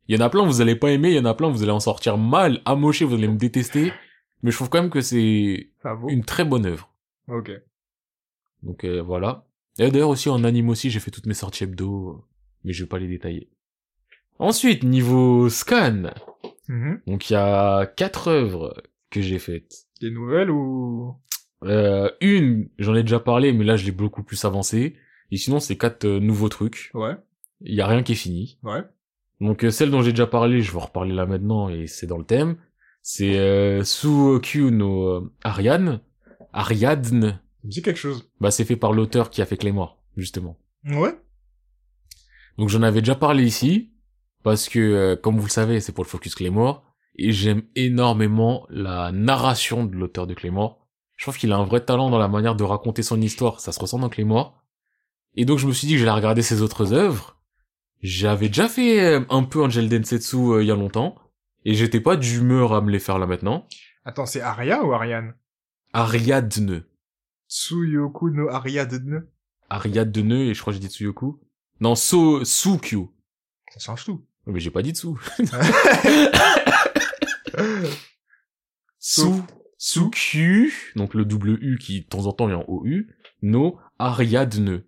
Il 0.08 0.16
y 0.16 0.22
en 0.22 0.26
a 0.26 0.30
plein, 0.30 0.46
vous 0.46 0.62
allez 0.62 0.76
pas 0.76 0.92
aimer. 0.92 1.10
Il 1.10 1.16
y 1.16 1.20
en 1.20 1.26
a 1.26 1.34
plein, 1.34 1.50
vous 1.50 1.64
allez 1.64 1.72
en 1.72 1.80
sortir 1.80 2.18
mal, 2.18 2.62
amoché, 2.66 3.06
vous 3.06 3.16
allez 3.16 3.28
me 3.28 3.38
détester. 3.38 3.92
Mais 4.44 4.52
je 4.52 4.58
trouve 4.58 4.70
quand 4.70 4.82
même 4.82 4.92
que 4.92 5.02
c'est 5.02 5.72
une 6.08 6.24
très 6.24 6.46
bonne 6.46 6.68
œuvre. 6.68 6.94
Ok. 7.28 7.52
Donc 8.62 8.84
euh, 8.84 9.02
voilà. 9.02 9.48
Et 9.80 9.90
d'ailleurs 9.90 10.10
aussi, 10.10 10.30
en 10.30 10.44
anime 10.44 10.70
aussi, 10.70 10.92
j'ai 10.92 11.00
fait 11.00 11.12
toutes 11.12 11.26
mes 11.26 11.34
sorties 11.34 11.64
hebdo. 11.64 12.24
Mais 12.64 12.74
je 12.74 12.84
vais 12.84 12.88
pas 12.88 13.00
les 13.00 13.08
détailler. 13.08 13.50
Ensuite, 14.38 14.84
niveau 14.84 15.50
scan. 15.50 16.12
Mhm. 16.68 17.02
Donc 17.08 17.30
il 17.30 17.34
y 17.34 17.38
a 17.38 17.86
quatre 17.86 18.28
œuvres 18.28 18.84
que 19.10 19.22
j'ai 19.22 19.40
faites. 19.40 19.88
Des 20.02 20.12
nouvelles 20.12 20.52
ou... 20.52 21.16
Euh, 21.66 22.10
une, 22.22 22.70
j'en 22.80 22.96
ai 22.96 23.02
déjà 23.02 23.20
parlé, 23.20 23.54
mais 23.54 23.64
là 23.64 23.76
je 23.76 23.86
l'ai 23.86 23.92
beaucoup 23.92 24.24
plus 24.24 24.44
avancé. 24.46 24.96
Et 25.32 25.38
sinon, 25.38 25.60
c'est 25.60 25.78
quatre 25.78 26.06
euh, 26.06 26.20
nouveaux 26.20 26.50
trucs. 26.50 26.92
Ouais. 26.94 27.16
Il 27.62 27.74
y 27.74 27.82
a 27.82 27.88
rien 27.88 28.04
qui 28.04 28.12
est 28.12 28.16
fini. 28.16 28.60
Ouais. 28.64 28.84
Donc 29.42 29.64
euh, 29.64 29.72
celle 29.72 29.92
dont 29.92 30.02
j'ai 30.02 30.12
déjà 30.12 30.28
parlé, 30.28 30.62
je 30.62 30.72
vais 30.72 30.78
en 30.78 30.82
reparler 30.82 31.14
là 31.14 31.26
maintenant 31.26 31.70
et 31.70 31.88
c'est 31.88 32.08
dans 32.08 32.18
le 32.18 32.26
thème. 32.26 32.58
C'est 33.02 33.38
euh, 33.38 33.84
Suokyu 33.84 34.72
no 34.72 35.08
euh, 35.08 35.34
Ariane. 35.44 36.00
Ariadne. 36.54 37.22
Ça 37.22 37.68
me 37.68 37.70
dit 37.70 37.82
quelque 37.82 38.00
chose. 38.00 38.32
Bah 38.40 38.52
c'est 38.52 38.66
fait 38.66 38.76
par 38.76 38.94
l'auteur 38.94 39.30
qui 39.30 39.42
a 39.42 39.46
fait 39.46 39.58
Claymore, 39.58 40.02
justement. 40.16 40.58
Ouais. 40.86 41.16
Donc 42.58 42.70
j'en 42.70 42.82
avais 42.84 43.02
déjà 43.02 43.16
parlé 43.16 43.44
ici 43.44 43.92
parce 44.44 44.70
que 44.70 44.80
euh, 44.80 45.16
comme 45.16 45.38
vous 45.38 45.48
le 45.48 45.52
savez, 45.52 45.82
c'est 45.82 45.92
pour 45.92 46.04
le 46.04 46.10
focus 46.10 46.36
Claymore 46.36 46.84
et 47.18 47.32
j'aime 47.32 47.64
énormément 47.76 48.66
la 48.70 49.12
narration 49.12 49.86
de 49.86 49.96
l'auteur 49.96 50.28
de 50.28 50.34
Claymore. 50.34 50.85
Je 51.16 51.26
trouve 51.26 51.38
qu'il 51.38 51.52
a 51.52 51.58
un 51.58 51.64
vrai 51.64 51.84
talent 51.84 52.10
dans 52.10 52.18
la 52.18 52.28
manière 52.28 52.56
de 52.56 52.64
raconter 52.64 53.04
son 53.04 53.22
histoire, 53.22 53.60
ça 53.60 53.72
se 53.72 53.80
ressent 53.80 54.00
dans 54.00 54.10
Claymore. 54.10 54.62
Et 55.36 55.46
donc 55.46 55.60
je 55.60 55.68
me 55.68 55.74
suis 55.74 55.88
dit 55.88 55.94
que 55.94 56.00
j'allais 56.00 56.12
regarder 56.12 56.42
ses 56.42 56.62
autres 56.62 56.94
œuvres. 56.94 57.40
J'avais 58.02 58.48
déjà 58.48 58.68
fait 58.68 59.00
euh, 59.00 59.26
un 59.30 59.44
peu 59.44 59.64
Angel 59.64 59.90
Densetsu 59.90 60.38
euh, 60.38 60.64
il 60.64 60.68
y 60.68 60.72
a 60.72 60.76
longtemps 60.76 61.16
et 61.64 61.74
j'étais 61.74 62.02
pas 62.02 62.16
d'humeur 62.16 62.74
à 62.74 62.82
me 62.82 62.92
les 62.92 63.00
faire 63.00 63.18
là 63.18 63.26
maintenant. 63.26 63.68
Attends, 64.04 64.26
c'est 64.26 64.42
Aria 64.42 64.84
ou 64.84 64.94
Ariane? 64.94 65.34
Ariadne. 65.94 66.84
Tsuyoku 67.50 68.30
no 68.30 68.50
Ariadne. 68.50 69.26
Ariadne 69.70 70.32
et 70.32 70.54
je 70.54 70.62
crois 70.62 70.72
que 70.72 70.80
j'ai 70.80 70.88
dit 70.88 70.94
Tsuyoku. 70.94 71.40
Non, 71.80 71.96
So 71.96 72.46
Sukyu. 72.46 73.10
Ça 73.72 73.80
change 73.80 74.06
tout. 74.06 74.26
Mais 74.46 74.60
j'ai 74.60 74.72
pas 74.72 74.82
dit 74.82 74.92
Tsu. 74.92 75.08
Su, 79.00 79.44
Sukyu, 79.78 80.74
donc 80.96 81.14
le 81.14 81.26
double 81.26 81.58
U 81.62 81.78
qui 81.78 82.02
de 82.02 82.08
temps 82.08 82.26
en 82.28 82.32
temps 82.32 82.50
est 82.50 82.54
en 82.54 82.66
OU, 82.68 83.06
no 83.42 83.78
Ariadne. 84.00 84.84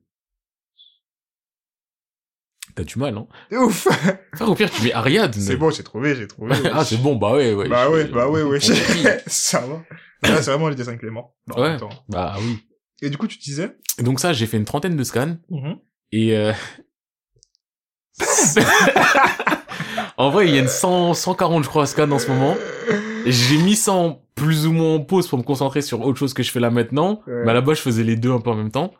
T'as 2.75 2.83
du 2.83 2.99
mal, 2.99 3.17
hein 3.17 3.27
C'est 3.49 3.57
ouf 3.57 3.87
Frère, 4.35 4.49
au 4.49 4.55
pire, 4.55 4.69
tu 4.69 4.83
mets 4.83 4.93
Ariadne. 4.93 5.41
C'est 5.41 5.55
bon, 5.57 5.71
j'ai 5.71 5.83
trouvé, 5.83 6.15
j'ai 6.15 6.27
trouvé. 6.27 6.55
ah, 6.73 6.85
c'est 6.85 6.97
bon, 6.97 7.15
bah 7.15 7.33
ouais, 7.33 7.53
ouais. 7.53 7.67
Bah 7.67 7.89
ouais, 7.89 8.05
bah 8.05 8.29
ouais, 8.29 8.43
ouais. 8.43 8.59
ça 9.27 9.61
va. 9.61 9.83
Là, 10.29 10.41
c'est 10.41 10.51
vraiment 10.51 10.69
les 10.69 10.75
dessins 10.75 10.95
Clément. 10.97 11.35
Bah, 11.47 11.55
en 11.57 11.61
Ouais. 11.61 11.77
Bah 12.07 12.35
oui. 12.39 12.59
Et 13.01 13.09
du 13.09 13.17
coup, 13.17 13.27
tu 13.27 13.37
disais 13.37 13.75
donc 13.99 14.19
ça, 14.19 14.31
j'ai 14.31 14.45
fait 14.45 14.57
une 14.57 14.65
trentaine 14.65 14.95
de 14.95 15.03
scans, 15.03 15.37
Mhm. 15.49 15.79
et 16.11 16.37
euh... 16.37 16.53
en 20.17 20.29
vrai, 20.29 20.47
il 20.47 20.53
y 20.53 20.57
a 20.57 20.61
une 20.61 20.67
100, 20.67 21.13
140, 21.15 21.63
je 21.63 21.69
crois, 21.69 21.85
scans 21.87 22.09
en 22.11 22.19
ce 22.19 22.27
moment. 22.27 22.55
J'ai 23.25 23.57
mis 23.57 23.75
ça 23.75 23.93
en 23.93 24.21
plus 24.35 24.67
ou 24.67 24.73
moins 24.73 24.95
en 24.95 24.99
pause 24.99 25.27
pour 25.27 25.37
me 25.37 25.43
concentrer 25.43 25.81
sur 25.81 26.01
autre 26.01 26.17
chose 26.19 26.33
que 26.33 26.43
je 26.43 26.51
fais 26.51 26.59
là 26.59 26.69
maintenant. 26.69 27.21
Ouais. 27.27 27.43
Mais 27.45 27.51
à 27.51 27.53
la 27.53 27.61
base, 27.61 27.77
je 27.77 27.81
faisais 27.83 28.03
les 28.03 28.15
deux 28.15 28.31
un 28.31 28.39
peu 28.39 28.49
en 28.51 28.55
même 28.55 28.71
temps. 28.71 28.93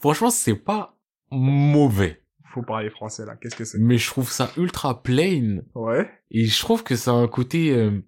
Franchement, 0.00 0.30
c'est 0.30 0.54
pas 0.54 0.96
mauvais. 1.30 2.22
Faut 2.54 2.62
parler 2.62 2.88
français, 2.90 3.26
là. 3.26 3.36
Qu'est-ce 3.36 3.56
que 3.56 3.64
c'est? 3.64 3.78
Mais 3.78 3.98
je 3.98 4.06
trouve 4.08 4.30
ça 4.30 4.50
ultra 4.56 5.02
plain. 5.02 5.58
Ouais. 5.74 6.08
Et 6.30 6.46
je 6.46 6.58
trouve 6.60 6.82
que 6.82 6.96
ça 6.96 7.10
a 7.10 7.14
un 7.14 7.28
côté 7.28 7.70
euh, 7.72 8.00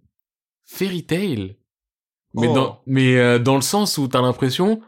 fairy 0.65 1.05
tale. 1.05 1.57
Mais, 2.35 2.47
Oh. 2.49 2.55
dans, 2.55 2.81
mais 2.87 3.17
euh, 3.19 3.39
dans 3.39 3.57
le 3.57 3.61
sens 3.61 3.99
où 3.99 4.07
t'as 4.09 4.23
l'impression, 4.23 4.81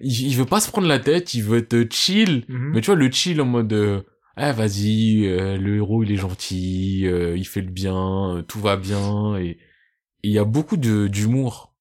il, 0.00 0.26
il 0.28 0.36
veut 0.36 0.44
pas 0.44 0.60
se 0.60 0.70
prendre 0.70 0.88
la 0.88 0.98
tête, 0.98 1.34
il 1.34 1.42
veut 1.42 1.58
être 1.58 1.92
chill. 1.92 2.44
Mhm. 2.48 2.72
Mais 2.74 2.80
tu 2.80 2.86
vois, 2.86 2.96
le 2.96 3.10
chill 3.10 3.40
en 3.40 3.46
mode, 3.46 3.72
euh, 3.72 4.02
ah 4.36 4.52
vas-y, 4.52 5.24
euh, 5.26 5.56
le 5.56 5.76
héros 5.76 6.02
il 6.02 6.10
est 6.12 6.16
gentil, 6.16 7.02
euh, 7.06 7.36
il 7.36 7.46
fait 7.46 7.60
le 7.60 7.70
bien, 7.70 8.36
euh, 8.36 8.42
tout 8.42 8.58
va 8.60 8.76
bien. 8.76 9.36
Et 9.38 9.58
il 10.22 10.32
y 10.32 10.38
a 10.38 10.44
beaucoup 10.44 10.76
de 10.76 11.06
d'humour. 11.08 11.74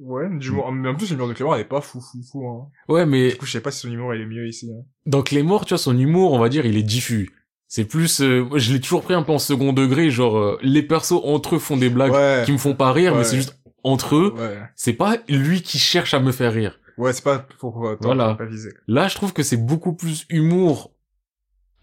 Ouais, 0.00 0.28
du 0.38 0.50
mais 0.50 0.88
en 0.88 0.94
plus, 0.96 1.10
l'humour 1.10 1.28
de 1.28 1.32
Clément, 1.32 1.54
elle 1.54 1.60
est 1.60 1.64
pas 1.64 1.80
fou, 1.80 2.00
fou, 2.00 2.18
fou, 2.28 2.46
hein. 2.48 2.66
Ouais, 2.88 3.06
mais 3.06 3.30
Du 3.30 3.36
coup, 3.36 3.46
je 3.46 3.52
sais 3.52 3.60
pas 3.60 3.70
si 3.70 3.80
son 3.80 3.90
humour, 3.92 4.14
il 4.14 4.22
est 4.22 4.26
mieux 4.26 4.48
ici. 4.48 4.68
hein. 4.72 4.82
dans 5.06 5.22
Claymore, 5.22 5.64
tu 5.64 5.70
vois, 5.70 5.78
son 5.78 5.96
humour, 5.96 6.32
on 6.32 6.38
va 6.40 6.48
dire, 6.48 6.66
il 6.66 6.76
est 6.76 6.82
diffus. 6.82 7.30
C'est 7.68 7.84
plus, 7.84 8.20
euh, 8.20 8.44
moi, 8.44 8.58
je 8.58 8.72
l'ai 8.72 8.80
toujours 8.80 9.02
pris 9.02 9.14
un 9.14 9.22
peu 9.22 9.32
en 9.32 9.38
second 9.38 9.72
degré, 9.72 10.10
genre, 10.10 10.36
euh, 10.36 10.58
les 10.62 10.82
persos 10.82 11.20
entre 11.24 11.54
eux 11.54 11.58
font 11.58 11.76
des 11.76 11.88
blagues 11.88 12.12
Ouais. 12.12 12.42
qui 12.44 12.52
me 12.52 12.58
font 12.58 12.74
pas 12.74 12.92
rire, 12.92 13.12
Ouais. 13.12 13.18
mais 13.18 13.24
c'est 13.24 13.36
juste 13.36 13.56
entre 13.84 14.16
eux. 14.16 14.34
Ouais. 14.36 14.58
C'est 14.74 14.92
pas 14.92 15.16
lui 15.28 15.62
qui 15.62 15.78
cherche 15.78 16.14
à 16.14 16.20
me 16.20 16.32
faire 16.32 16.52
rire. 16.52 16.80
Ouais, 16.98 17.12
c'est 17.12 17.24
pas 17.24 17.38
pour, 17.60 17.86
euh, 17.86 17.94
toi, 17.96 18.14
Voilà. 18.14 18.30
faut 18.32 18.38
pas 18.38 18.46
viser. 18.46 18.70
Là, 18.88 19.08
je 19.08 19.14
trouve 19.14 19.32
que 19.32 19.42
c'est 19.42 19.56
beaucoup 19.56 19.94
plus 19.94 20.26
humour 20.28 20.91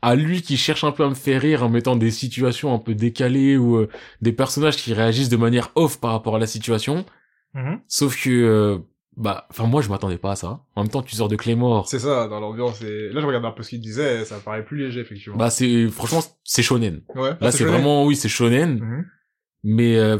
à 0.01 0.15
lui 0.15 0.41
qui 0.41 0.57
cherche 0.57 0.83
un 0.83 0.91
peu 0.91 1.03
à 1.03 1.09
me 1.09 1.15
faire 1.15 1.41
rire 1.41 1.63
en 1.63 1.69
mettant 1.69 1.95
des 1.95 2.11
situations 2.11 2.73
un 2.73 2.79
peu 2.79 2.95
décalées 2.95 3.57
ou 3.57 3.77
euh, 3.77 3.89
des 4.21 4.31
personnages 4.31 4.77
qui 4.77 4.93
réagissent 4.93 5.29
de 5.29 5.37
manière 5.37 5.71
off 5.75 5.99
par 5.99 6.11
rapport 6.11 6.35
à 6.35 6.39
la 6.39 6.47
situation. 6.47 7.05
Mhm. 7.53 7.81
Sauf 7.87 8.21
que, 8.21 8.29
euh, 8.29 8.77
bah, 9.17 9.47
enfin 9.49 9.65
moi 9.65 9.81
je 9.81 9.89
m'attendais 9.89 10.17
pas 10.17 10.31
à 10.31 10.35
ça. 10.35 10.63
En 10.75 10.83
même 10.83 10.91
temps, 10.91 11.01
tu 11.01 11.15
sors 11.15 11.27
de 11.27 11.35
Claymore. 11.35 11.87
C'est 11.87 11.99
ça, 11.99 12.27
dans 12.27 12.39
l'ambiance. 12.39 12.81
Et 12.81 13.09
là, 13.09 13.19
je 13.19 13.25
regarde 13.25 13.45
un 13.45 13.51
peu 13.51 13.63
ce 13.63 13.69
qu'il 13.69 13.81
disait, 13.81 14.23
ça 14.23 14.37
paraît 14.39 14.63
plus 14.63 14.77
léger, 14.77 15.01
effectivement. 15.01 15.37
Bah 15.37 15.49
c'est, 15.49 15.87
franchement, 15.89 16.21
c'est 16.43 16.63
shonen. 16.63 17.01
ouais. 17.15 17.31
Là, 17.41 17.51
c'est 17.51 17.59
shonen. 17.59 17.73
vraiment, 17.73 18.05
oui, 18.05 18.15
c'est 18.15 18.29
shonen. 18.29 18.79
Mhm. 18.79 19.05
Mais 19.63 19.97
euh, 19.97 20.17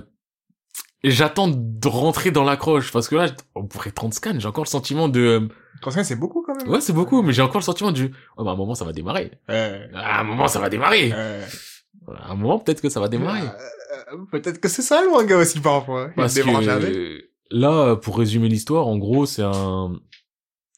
j'attends 1.04 1.48
de 1.48 1.88
rentrer 1.88 2.32
dans 2.32 2.44
l'accroche 2.44 2.92
parce 2.92 3.08
que 3.08 3.16
là, 3.16 3.28
on 3.56 3.66
pourrait 3.66 3.92
30 3.92 4.14
scans, 4.14 4.38
j'ai 4.38 4.48
encore 4.48 4.66
le 4.66 4.70
sentiment 4.70 5.08
de... 5.08 5.48
euh, 5.80 5.82
35, 5.82 6.04
c'est 6.04 6.16
beaucoup 6.16 6.44
quand 6.46 6.56
même. 6.56 6.68
Ouais, 6.68 6.82
c'est 6.82 6.94
beaucoup, 6.94 7.22
mais 7.22 7.34
j'ai 7.34 7.42
encore 7.42 7.60
le 7.60 7.66
sentiment 7.66 7.92
du... 7.92 8.12
Oh, 8.38 8.44
bah, 8.44 8.52
à 8.52 8.54
un 8.54 8.58
moment, 8.58 8.76
ça 8.76 8.86
va 8.86 8.94
démarrer. 8.94 9.32
À 9.48 10.20
un 10.20 10.24
moment, 10.24 10.48
ça 10.48 10.60
va 10.60 10.70
démarrer. 10.70 11.12
À 11.12 12.32
un 12.32 12.36
moment, 12.36 12.60
peut-être 12.60 12.82
que 12.82 12.90
ça 12.90 13.00
va 13.00 13.08
démarrer. 13.08 13.42
Euh, 13.42 14.14
euh, 14.14 14.18
Peut-être 14.32 14.60
que 14.60 14.68
c'est 14.68 14.82
ça 14.82 15.02
le 15.02 15.10
manga 15.10 15.38
aussi 15.38 15.60
parfois. 15.60 16.10
Parce 16.16 16.36
que 16.36 17.22
là, 17.52 17.96
pour 17.96 18.18
résumer 18.18 18.48
l'histoire, 18.48 18.88
en 18.88 18.98
gros, 18.98 19.26
c'est 19.26 19.44
un 19.44 20.00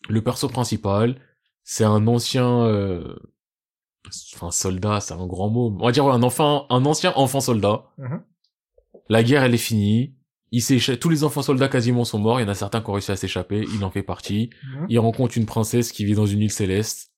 le 0.10 0.22
perso 0.22 0.48
principal, 0.50 1.16
c'est 1.64 1.84
un 1.84 2.08
ancien, 2.08 2.66
euh... 2.66 3.16
enfin 4.36 4.52
soldat, 4.52 5.00
c'est 5.00 5.14
un 5.14 5.26
grand 5.28 5.50
mot. 5.50 5.76
On 5.80 5.86
va 5.86 5.92
dire 5.92 6.06
ouais, 6.06 6.14
un 6.14 6.24
enfant, 6.24 6.66
un 6.70 6.86
ancien 6.86 7.14
enfant 7.16 7.40
soldat. 7.40 7.86
Mhm. 7.98 8.24
La 9.10 9.24
guerre, 9.24 9.44
elle 9.44 9.54
est 9.54 9.58
finie. 9.58 10.16
Il 10.52 10.62
tous 11.00 11.10
les 11.10 11.24
enfants 11.24 11.42
soldats 11.42 11.70
quasiment 11.70 12.04
sont 12.04 12.20
morts. 12.20 12.40
Il 12.40 12.44
y 12.44 12.46
en 12.46 12.50
a 12.50 12.56
certains 12.56 12.82
qui 12.82 12.90
ont 12.90 12.94
réussi 12.94 13.12
à 13.12 13.16
s'échapper. 13.16 13.64
Il 13.74 13.84
en 13.86 13.92
fait 13.92 14.04
partie. 14.04 14.50
Il 14.90 15.00
rencontre 15.00 15.38
une 15.38 15.46
princesse 15.46 15.92
qui 15.94 16.04
vit 16.04 16.14
dans 16.14 16.26
une 16.26 16.42
île 16.42 16.52
céleste. 16.52 17.12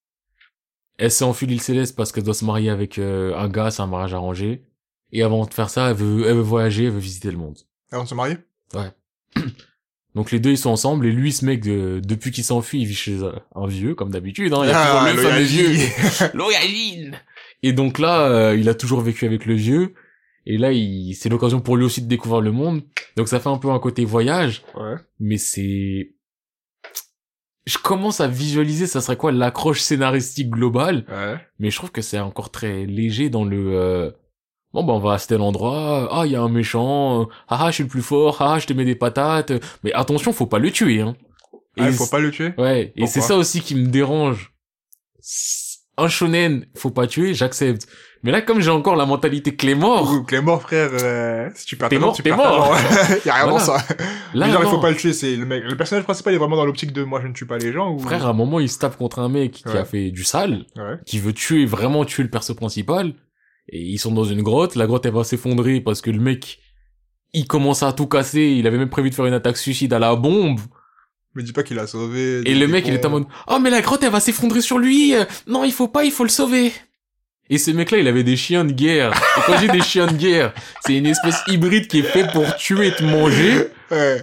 Elle 1.00 1.10
s'est 1.12 1.24
enfuie 1.26 1.48
de 1.48 1.52
l'île 1.52 1.62
céleste 1.62 1.96
parce 1.96 2.12
qu'elle 2.12 2.24
doit 2.24 2.36
se 2.36 2.46
marier 2.46 2.70
avec 2.70 3.00
euh, 3.00 3.36
un 3.36 3.50
gars, 3.50 3.72
c'est 3.72 3.82
un 3.82 3.88
mariage 3.88 4.14
arrangé. 4.14 4.64
Et 5.12 5.24
avant 5.24 5.46
de 5.46 5.54
faire 5.54 5.70
ça, 5.72 5.90
elle 5.90 5.96
veut, 5.98 6.28
elle 6.28 6.36
veut 6.36 6.42
voyager, 6.42 6.86
elle 6.86 6.92
veut 6.92 7.00
visiter 7.00 7.32
le 7.32 7.38
monde. 7.38 7.58
Avant 7.92 8.04
de 8.04 8.10
se 8.10 8.14
marier? 8.16 8.38
Donc 10.16 10.30
les 10.32 10.40
deux 10.40 10.52
ils 10.52 10.58
sont 10.60 10.70
ensemble 10.70 11.08
et 11.08 11.12
lui 11.12 11.32
ce 11.32 11.44
mec 11.44 11.62
de- 11.64 12.00
depuis 12.04 12.30
qu'il 12.30 12.44
s'enfuit 12.44 12.82
il 12.82 12.86
vit 12.86 12.94
chez 12.94 13.24
un, 13.24 13.34
un 13.56 13.66
vieux 13.66 13.96
comme 13.96 14.12
d'habitude 14.12 14.54
hein, 14.54 14.60
il 14.64 14.70
y 14.70 14.72
a 14.72 14.80
Ah, 14.80 15.10
toujours 15.12 15.24
le 15.24 15.30
fameux 15.30 15.44
vieux 15.44 15.88
l'Oyagine 16.36 17.16
et 17.64 17.74
donc 17.74 17.98
là 17.98 18.28
euh, 18.28 18.56
il 18.56 18.70
a 18.70 18.76
toujours 18.76 19.02
vécu 19.02 19.26
avec 19.26 19.48
le 19.48 19.56
vieux 19.56 19.96
et 20.46 20.58
là 20.58 20.72
il 20.72 21.14
c'est 21.16 21.30
l'occasion 21.30 21.62
pour 21.62 21.78
lui 21.78 21.86
aussi 21.86 22.02
de 22.02 22.08
découvrir 22.08 22.42
le 22.42 22.52
monde. 22.52 22.82
Donc 23.16 23.28
ça 23.28 23.40
fait 23.40 23.50
un 23.50 23.58
peu 23.58 23.70
un 23.70 23.80
côté 23.80 24.06
voyage. 24.06 24.64
Ouais. 24.76 24.96
mais 25.20 25.38
c'est 25.38 26.14
je 27.66 27.78
commence 27.78 28.20
à 28.20 28.28
visualiser 28.28 28.88
ça 28.88 29.00
serait 29.00 29.16
quoi 29.16 29.32
l'accroche 29.32 29.80
scénaristique 29.80 30.50
globale. 30.50 31.06
Ouais. 31.10 31.38
mais 31.60 31.70
je 31.70 31.78
trouve 31.78 31.92
que 31.92 32.02
c'est 32.02 32.20
encore 32.20 32.52
très 32.52 32.86
léger 32.86 33.30
dans 33.30 33.46
le 33.46 33.78
euh, 33.78 34.12
bon 34.74 34.84
bah 34.84 34.94
on 34.94 35.00
va 35.00 35.14
à 35.14 35.20
tel 35.20 35.42
endroit. 35.42 36.10
Ah 36.12 36.26
il 36.26 36.34
y 36.34 36.36
a 36.36 36.42
un 36.42 36.50
méchant. 36.50 37.28
Ah 37.48 37.66
ah, 37.66 37.68
je 37.70 37.76
suis 37.76 37.84
le 37.84 37.90
plus 37.90 38.02
fort. 38.02 38.38
Ah 38.42 38.54
ah, 38.54 38.60
je 38.60 38.68
te 38.68 38.74
mets 38.74 38.86
des 38.86 38.96
patates. 38.96 39.54
Mais 39.84 39.94
attention 39.94 40.34
faut 40.34 40.48
pas 40.48 40.60
le 40.60 40.72
tuer 40.72 41.02
hein. 41.02 41.16
Ah, 41.78 41.92
faut 41.92 42.08
pas 42.08 42.20
le 42.20 42.30
tuer? 42.30 42.54
Ouais. 42.58 42.94
Et 42.96 43.08
c'est 43.08 43.22
ça 43.22 43.36
aussi 43.36 43.62
qui 43.62 43.76
me 43.76 43.88
dérange. 43.88 44.54
Un 45.98 46.08
shonen 46.08 46.66
faut 46.76 46.92
pas 46.92 47.08
tuer 47.08 47.34
j'accepte 47.34 47.88
mais 48.24 48.32
là 48.32 48.42
comme 48.42 48.62
j'ai 48.62 48.70
encore 48.72 48.96
la 48.96 49.06
mentalité 49.06 49.56
Clémor 49.56 50.12
Ou 50.12 50.24
Clémort, 50.24 50.62
frère, 50.62 50.90
euh, 50.94 51.50
si 51.56 51.66
tu 51.66 51.76
perds 51.76 51.90
T'es 51.90 52.00
mort, 52.00 52.16
tu 52.16 52.24
perds 52.24 52.38
mort. 52.38 52.72
langue. 52.72 52.80
y 53.26 53.30
a 53.30 53.34
rien 53.36 53.46
dans 53.48 53.58
Voilà. 53.58 53.80
ça. 53.80 53.96
là 54.34 54.46
Mais 54.48 54.52
genre, 54.52 54.62
il 54.62 54.66
non. 54.66 54.72
faut 54.72 54.80
pas 54.80 54.90
le 54.92 54.96
tuer, 54.98 55.14
c'est 55.14 55.36
le 55.36 55.46
mec. 55.46 55.64
Le 55.66 55.76
personnage 55.76 56.04
principal 56.06 56.34
est 56.34 56.38
vraiment 56.38 56.56
dans 56.56 56.66
l'optique 56.66 56.94
de 56.94 57.04
moi, 57.04 57.20
je 57.22 57.28
ne 57.28 57.34
tue 57.34 57.46
pas 57.46 57.58
les 57.58 57.72
gens 57.74 57.92
ou. 57.92 58.00
frère 58.00 58.26
à 58.26 58.30
un 58.30 58.34
moment 58.34 58.60
il 58.60 58.70
se 58.70 58.80
tape 58.80 58.98
contre 58.98 59.20
un 59.20 59.30
mec 59.30 59.52
qui 59.52 59.78
a 59.78 59.86
fait 59.86 60.10
du 60.12 60.24
sale 60.24 60.66
Ouais. 60.76 60.96
qui 61.06 61.20
veut 61.20 61.34
tuer 61.34 61.66
vraiment 61.66 62.06
tuer 62.06 62.24
le 62.24 62.30
perso 62.30 62.56
principal 62.56 63.14
et 63.70 63.80
ils 63.82 63.98
sont 64.00 64.12
dans 64.12 64.24
une 64.26 64.42
grotte 64.42 64.76
la 64.76 64.88
grotte 64.88 65.06
elle 65.06 65.14
va 65.14 65.24
s'effondrer 65.24 65.80
parce 65.82 66.02
que 66.02 66.10
le 66.12 66.20
mec 66.20 66.60
il 67.34 67.48
commence 67.48 67.82
à 67.84 67.94
tout 67.94 68.08
casser 68.08 68.42
il 68.58 68.68
avait 68.68 68.78
même 68.78 68.90
prévu 68.90 69.10
de 69.10 69.16
faire 69.16 69.26
une 69.26 69.34
attaque 69.34 69.58
suicide 69.58 69.94
à 69.94 70.00
la 70.00 70.16
bombe 70.16 70.60
Me 71.36 71.42
dis 71.42 71.54
pas 71.54 71.64
qu'il 71.64 71.80
a 71.80 71.88
sauvé. 71.88 72.42
et 72.48 72.56
le 72.56 72.68
mec 72.68 72.86
il 72.88 72.94
est 72.94 73.06
en 73.06 73.10
mode 73.10 73.26
oh 73.48 73.60
mais 73.62 73.70
la 73.70 73.82
grotte 73.82 74.04
elle 74.04 74.12
va 74.12 74.20
s'effondrer 74.20 74.62
sur 74.62 74.78
lui 74.80 75.14
non 75.48 75.64
il 75.64 75.72
faut 75.72 75.88
pas 75.88 76.04
il 76.04 76.12
faut 76.12 76.24
le 76.24 76.30
sauver 76.30 76.74
et 77.54 77.58
ce 77.58 77.72
mec 77.72 77.92
là 77.92 77.98
il 78.00 78.08
avait 78.08 78.24
des 78.24 78.36
chiens 78.38 78.66
de 78.66 78.72
guerre. 78.74 79.12
Et 79.38 79.42
quand 79.46 79.58
j'ai 79.60 79.68
des 79.68 79.82
chiens 79.82 80.08
de 80.08 80.14
guerre 80.14 80.54
c'est 80.86 80.96
une 80.98 81.06
espèce 81.06 81.38
hybride 81.48 81.88
qui 81.88 82.00
est 82.00 82.04
faite 82.04 82.32
pour 82.32 82.56
tuer 82.56 82.88
et 82.88 82.92
te 82.94 83.04
manger. 83.04 83.68
Ouais. 83.92 84.22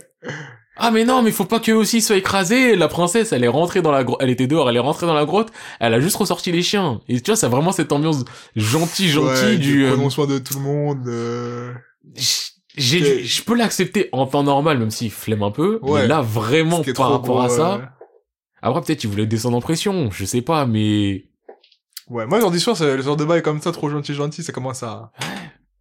ah 0.76 0.90
mais 0.90 1.04
non 1.04 1.22
mais 1.22 1.30
faut 1.30 1.44
pas 1.44 1.60
qu'eux 1.60 1.74
aussi 1.74 2.00
soient 2.02 2.16
écrasés. 2.16 2.76
La 2.76 2.88
princesse 2.88 3.32
elle 3.32 3.44
est 3.44 3.48
rentrée 3.48 3.82
dans 3.82 3.92
la 3.92 4.04
grotte 4.04 4.18
elle 4.20 4.30
était 4.30 4.46
dehors 4.46 4.68
elle 4.68 4.76
est 4.76 4.80
rentrée 4.80 5.06
dans 5.06 5.14
la 5.14 5.24
grotte 5.24 5.50
elle 5.80 5.94
a 5.94 6.00
juste 6.00 6.16
ressorti 6.16 6.50
les 6.52 6.62
chiens. 6.62 7.00
Et 7.08 7.20
tu 7.20 7.30
vois 7.30 7.36
c'est 7.36 7.48
vraiment 7.48 7.72
cette 7.72 7.92
ambiance 7.92 8.24
gentil 8.56 9.08
gentil 9.08 9.44
Ouais, 9.44 9.56
du 9.58 9.84
euh, 9.84 9.90
Prenons 9.92 10.10
soin 10.10 10.26
de 10.26 10.38
tout 10.38 10.54
le 10.54 10.60
monde. 10.60 11.06
euh, 11.08 11.72
j'ai 12.76 13.24
je 13.24 13.42
peux 13.42 13.54
l'accepter 13.54 14.08
en 14.12 14.26
temps 14.26 14.42
normal 14.42 14.78
même 14.78 14.90
s'il 14.90 15.10
flemme 15.10 15.42
un 15.42 15.50
peu. 15.50 15.78
Ouais. 15.82 16.02
mais 16.02 16.08
là 16.08 16.20
vraiment 16.20 16.82
par 16.96 17.10
rapport 17.10 17.42
à 17.42 17.48
ça 17.48 17.74
euh, 17.74 17.78
après 18.62 18.80
peut-être 18.82 19.04
il 19.04 19.10
voulait 19.10 19.26
descendre 19.26 19.56
en 19.56 19.60
pression 19.60 20.10
je 20.10 20.24
sais 20.24 20.42
pas 20.42 20.66
mais 20.66 21.26
Ouais, 22.10 22.26
moi, 22.26 22.40
j'en 22.40 22.50
dis 22.50 22.60
sûr, 22.60 22.76
c'est 22.76 22.96
le 22.96 23.02
genre 23.02 23.16
de 23.16 23.24
bail 23.24 23.40
comme 23.42 23.60
ça, 23.62 23.72
trop 23.72 23.88
gentil, 23.88 24.12
gentil, 24.14 24.42
ça 24.42 24.52
commence 24.52 24.82
à. 24.82 25.10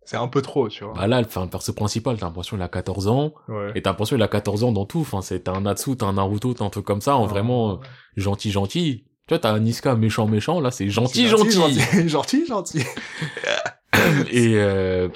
C'est 0.06 0.18
un 0.18 0.28
peu 0.28 0.42
trop, 0.42 0.70
tu 0.70 0.84
vois. 0.84 0.94
bah 0.94 1.06
là 1.06 1.20
enfin 1.20 1.44
le 1.44 1.50
perso 1.52 1.72
principal 1.72 2.18
t'as 2.18 2.26
l'impression 2.26 2.58
il 2.58 2.64
a 2.64 2.68
14 2.68 3.08
ans 3.08 3.32
Ouais. 3.48 3.72
et 3.76 3.82
t'as 3.84 3.92
l'impression 3.92 4.16
il 4.16 4.24
a 4.24 4.28
14 4.28 4.64
ans 4.64 4.72
dans 4.72 4.86
tout 4.86 5.02
enfin 5.02 5.22
c'est 5.22 5.42
t'as 5.44 5.52
un 5.54 5.62
Natsu 5.62 5.96
t'as 5.98 6.08
un 6.08 6.14
Naruto 6.14 6.56
t'as 6.56 6.66
un 6.66 6.72
truc 6.72 6.84
comme 6.84 7.00
ça 7.02 7.16
en 7.16 7.28
vraiment 7.28 7.80
gentil 8.18 8.50
gentil 8.50 9.04
tu 9.28 9.36
vois 9.36 9.38
t'as 9.38 9.52
un 9.52 9.60
Niska 9.60 9.94
méchant 9.94 10.26
méchant 10.26 10.62
là 10.62 10.72
c'est 10.72 10.90
gentil 10.90 11.28
gentil, 11.28 11.52
Gentil, 11.52 12.10
gentil, 12.10 12.46
gentil. 12.48 12.80
et 14.32 14.54
euh, 14.56 15.10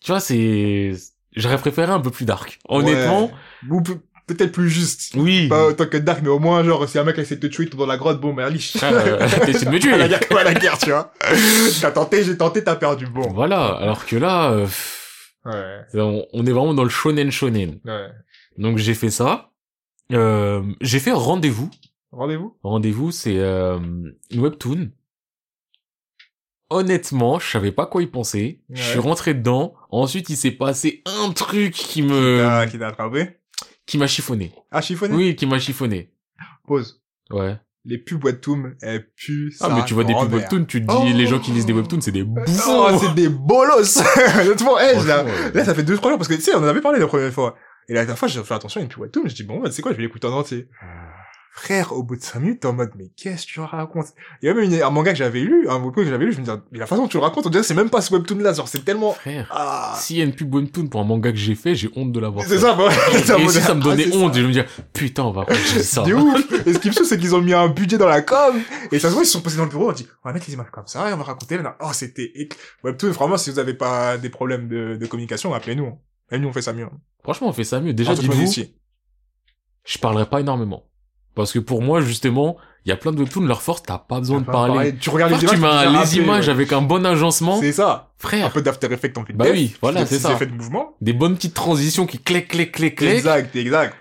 tu 0.00 0.12
vois 0.12 0.20
c'est 0.20 0.92
j'aurais 1.36 1.58
préféré 1.58 1.92
un 1.92 2.00
peu 2.00 2.10
plus 2.10 2.24
dark 2.24 2.58
honnêtement 2.68 3.30
Ouais. 3.68 3.86
Peut-être 4.28 4.52
plus 4.52 4.68
juste. 4.70 5.14
oui 5.16 5.48
Pas 5.48 5.66
autant 5.68 5.86
que 5.86 5.96
Dark, 5.96 6.20
mais 6.22 6.28
au 6.28 6.38
moins, 6.38 6.62
genre, 6.62 6.88
si 6.88 6.98
un 6.98 7.04
mec 7.04 7.18
essaie 7.18 7.34
de 7.36 7.40
te 7.48 7.52
tuer 7.52 7.66
dans 7.66 7.86
la 7.86 7.96
grotte, 7.96 8.20
bon, 8.20 8.32
merde, 8.32 8.52
liche. 8.52 8.76
Euh, 8.82 9.18
de 9.18 9.68
me 9.70 9.78
tuer 9.80 9.94
à 9.94 9.96
la 9.96 10.06
guerre, 10.08 10.20
comme 10.28 10.36
à 10.38 10.44
la 10.44 10.54
guerre, 10.54 10.78
tu 10.78 10.90
vois. 10.90 11.12
T'as 11.80 11.90
tenté, 11.90 12.22
j'ai 12.22 12.36
tenté, 12.36 12.62
t'as 12.62 12.76
perdu. 12.76 13.06
Bon. 13.06 13.28
Voilà, 13.32 13.66
alors 13.76 14.06
que 14.06 14.14
là, 14.16 14.50
euh, 14.52 14.66
Ouais. 15.44 15.80
on, 15.94 16.26
on 16.32 16.46
est 16.46 16.52
vraiment 16.52 16.74
dans 16.74 16.84
le 16.84 16.90
shonen 16.90 17.30
shonen. 17.32 17.80
Ouais. 17.84 18.08
Donc 18.58 18.76
j'ai 18.78 18.92
fait 18.94 19.10
ça. 19.10 19.50
Euh, 20.12 20.62
j'ai 20.82 20.98
fait 21.00 21.12
rendez-vous. 21.12 21.70
Rendez-vous? 22.12 22.56
Rendez-vous, 22.62 23.10
c'est 23.12 23.38
euh, 23.38 23.78
une 24.30 24.40
webtoon. 24.40 24.90
Honnêtement, 26.70 27.38
je 27.38 27.48
savais 27.50 27.72
pas 27.72 27.86
quoi 27.86 28.02
y 28.02 28.06
penser. 28.06 28.60
Je 28.70 28.82
suis 28.82 28.98
Ouais. 28.98 29.04
rentré 29.04 29.32
dedans. 29.32 29.74
Ensuite, 29.90 30.28
il 30.28 30.36
s'est 30.36 30.50
passé 30.50 31.02
un 31.06 31.30
truc 31.32 31.72
qui 31.72 32.02
me, 32.02 32.66
qui 32.70 32.78
t'a 32.78 32.88
attrapé? 32.88 33.38
Qui 33.88 33.98
m'a 33.98 34.06
chiffonné. 34.06 34.52
Ah, 34.70 34.80
chiffonné? 34.82 35.16
Oui, 35.16 35.34
qui 35.34 35.46
m'a 35.46 35.58
chiffonné. 35.58 36.12
Pause. 36.66 37.00
Ouais. 37.30 37.56
Les 37.84 37.96
pubs 37.96 38.22
webtoon, 38.22 38.74
elles 38.82 39.08
puent 39.16 39.50
Ah, 39.60 39.70
mais 39.74 39.84
tu 39.84 39.94
vois 39.94 40.04
des 40.04 40.12
pubs 40.14 40.30
webtoons, 40.32 40.64
tu 40.66 40.84
te 40.84 40.86
dis, 40.86 41.12
Oh. 41.14 41.16
les 41.16 41.26
gens 41.26 41.38
qui 41.38 41.52
lisent 41.52 41.64
des 41.64 41.72
webtoons, 41.72 42.02
c'est 42.02 42.12
des 42.12 42.22
bouffons. 42.22 42.62
Oh, 42.68 42.98
c'est 43.00 43.14
des 43.14 43.30
bolos! 43.30 43.98
Honnêtement, 44.42 44.78
hey, 44.78 44.96
euh, 44.98 45.50
Là, 45.54 45.64
ça 45.64 45.74
fait 45.74 45.82
deux, 45.84 45.96
trois 45.96 46.10
jours, 46.10 46.18
parce 46.18 46.28
que, 46.28 46.34
tu 46.34 46.42
sais, 46.42 46.54
on 46.54 46.58
en 46.58 46.64
avait 46.64 46.82
parlé 46.82 46.98
la 46.98 47.06
première 47.06 47.32
fois. 47.32 47.56
Et 47.88 47.94
la 47.94 48.00
dernière 48.00 48.18
fois, 48.18 48.28
j'ai 48.28 48.42
fait 48.44 48.54
attention 48.54 48.80
à 48.80 48.82
une 48.82 48.90
pub 48.90 49.00
webtoon, 49.00 49.22
je 49.26 49.34
dis, 49.34 49.42
bon, 49.44 49.60
bah, 49.60 49.70
c'est 49.70 49.80
quoi, 49.80 49.92
je 49.92 49.96
vais 49.96 50.02
l'écouter 50.02 50.26
en 50.26 50.32
entier. 50.32 50.68
Frère, 51.52 51.92
au 51.92 52.04
bout 52.04 52.14
de 52.14 52.22
cinq 52.22 52.38
minutes, 52.40 52.60
t'es 52.60 52.68
en 52.68 52.72
mode, 52.72 52.92
mais 52.96 53.10
qu'est-ce 53.16 53.44
que 53.44 53.50
tu 53.52 53.60
racontes? 53.60 54.06
Il 54.42 54.46
y 54.46 54.48
a 54.48 54.54
même 54.54 54.62
une- 54.62 54.80
un 54.80 54.90
manga 54.90 55.10
que 55.10 55.18
j'avais 55.18 55.40
lu, 55.40 55.68
un 55.68 55.74
webtoon 55.82 56.04
que 56.04 56.08
j'avais 56.08 56.24
lu, 56.24 56.32
je 56.32 56.38
me 56.38 56.44
disais, 56.44 56.56
mais 56.70 56.78
la 56.78 56.86
façon 56.86 57.02
dont 57.02 57.08
tu 57.08 57.16
le 57.16 57.24
racontes, 57.24 57.46
on 57.46 57.50
dirait 57.50 57.64
c'est 57.64 57.74
même 57.74 57.90
pas 57.90 58.00
ce 58.00 58.14
webtoon-là, 58.14 58.52
genre, 58.52 58.68
c'est 58.68 58.84
tellement, 58.84 59.12
Frère, 59.12 59.48
ah, 59.50 59.92
s'il 59.98 60.18
y 60.18 60.20
a 60.20 60.24
une 60.24 60.34
pub 60.34 60.54
webtoon 60.54 60.86
pour 60.86 61.00
un 61.00 61.04
manga 61.04 61.32
que 61.32 61.36
j'ai 61.38 61.56
fait, 61.56 61.74
j'ai 61.74 61.90
honte 61.96 62.12
de 62.12 62.20
l'avoir 62.20 62.44
fait. 62.44 62.50
c'est 62.50 62.60
ça, 62.60 62.74
bah, 62.74 62.88
Et 63.12 63.18
si 63.48 63.60
ça 63.60 63.74
me 63.74 63.80
ah, 63.80 63.84
donnait 63.84 64.14
honte, 64.14 64.34
ça. 64.34 64.40
je 64.40 64.46
me 64.46 64.52
dire, 64.52 64.66
putain, 64.92 65.24
on 65.24 65.32
va 65.32 65.46
dire 65.46 65.56
ça. 65.82 66.04
C'est 66.04 66.12
ouf! 66.12 66.52
Et 66.66 66.74
ce 66.74 66.78
qui 66.78 66.88
me 66.88 66.92
saoule, 66.92 67.06
c'est 67.06 67.18
qu'ils 67.18 67.34
ont 67.34 67.40
mis 67.42 67.52
un 67.54 67.68
budget 67.68 67.98
dans 67.98 68.06
la 68.08 68.22
com, 68.22 68.56
et 68.92 68.98
ça 69.00 69.08
se 69.08 69.14
voit, 69.14 69.24
ils 69.24 69.26
se 69.26 69.32
sont 69.32 69.40
posés 69.40 69.56
dans 69.56 69.64
le 69.64 69.70
bureau, 69.70 69.90
on 69.90 69.92
dit, 69.92 70.06
on 70.24 70.28
va 70.28 70.32
mettre 70.32 70.46
les 70.46 70.54
images 70.54 70.70
comme 70.70 70.86
ça, 70.86 71.10
et 71.10 71.12
on 71.12 71.16
va 71.16 71.24
raconter, 71.24 71.58
là, 71.58 71.76
oh, 71.80 71.90
c'était, 71.92 72.32
webtoon, 72.84 73.10
vraiment, 73.10 73.36
si 73.36 73.50
vous 73.50 73.58
avez 73.58 73.74
pas 73.74 74.16
des 74.16 74.28
problèmes 74.30 74.68
de, 74.68 74.96
de 74.96 75.06
communication, 75.06 75.52
appelez-nous. 75.54 75.98
Même 76.30 76.42
nous, 76.42 76.48
on 76.48 76.52
fait 76.52 76.62
ça 76.62 76.72
mieux. 76.72 76.86
Franchement, 77.24 77.48
on 77.48 77.52
fait 77.52 77.64
ça 77.64 77.80
mieux. 77.80 77.94
Déjà, 77.94 78.14
dites-vous, 78.14 78.52
je 79.84 79.98
parlerai 79.98 80.26
pas 80.28 80.40
énormément. 80.40 80.84
Parce 81.38 81.52
que 81.52 81.60
pour 81.60 81.82
moi, 81.82 82.00
justement, 82.00 82.56
il 82.84 82.88
y 82.88 82.92
a 82.92 82.96
plein 82.96 83.12
de 83.12 83.18
webtoons, 83.20 83.46
leur 83.46 83.62
force, 83.62 83.82
t'as 83.84 83.98
pas 83.98 84.18
besoin 84.18 84.40
de 84.40 84.44
parler. 84.46 84.74
pareil, 84.74 84.94
Tu 85.00 85.08
regardes 85.08 85.32
les 85.32 85.38
images, 85.44 85.50
tu 85.54 85.60
mets 85.60 85.68
les 85.92 85.96
rappeler, 85.98 86.16
images 86.18 86.46
ouais. 86.46 86.52
avec 86.52 86.72
un 86.72 86.82
bon 86.82 87.06
agencement. 87.06 87.60
C'est 87.60 87.70
ça. 87.72 88.10
Un 88.12 88.18
Frère, 88.18 88.50
peu 88.50 88.60
d'after 88.60 88.92
effect 88.92 89.16
en 89.16 89.24
fait. 89.24 89.34
Bah 89.34 89.44
oui, 89.52 89.76
voilà, 89.80 90.04
c'est 90.04 90.18
ça. 90.18 90.32
effets 90.32 90.46
de 90.46 90.52
mouvement. 90.52 90.96
des 91.00 91.12
bonnes 91.12 91.36
petites 91.36 91.54
transitions 91.54 92.06
qui 92.06 92.18
claquent, 92.18 92.48
claquent, 92.48 92.72
claquent, 92.72 92.96
claquent. 92.96 93.14
Exact, 93.14 93.54
exact. 93.54 93.94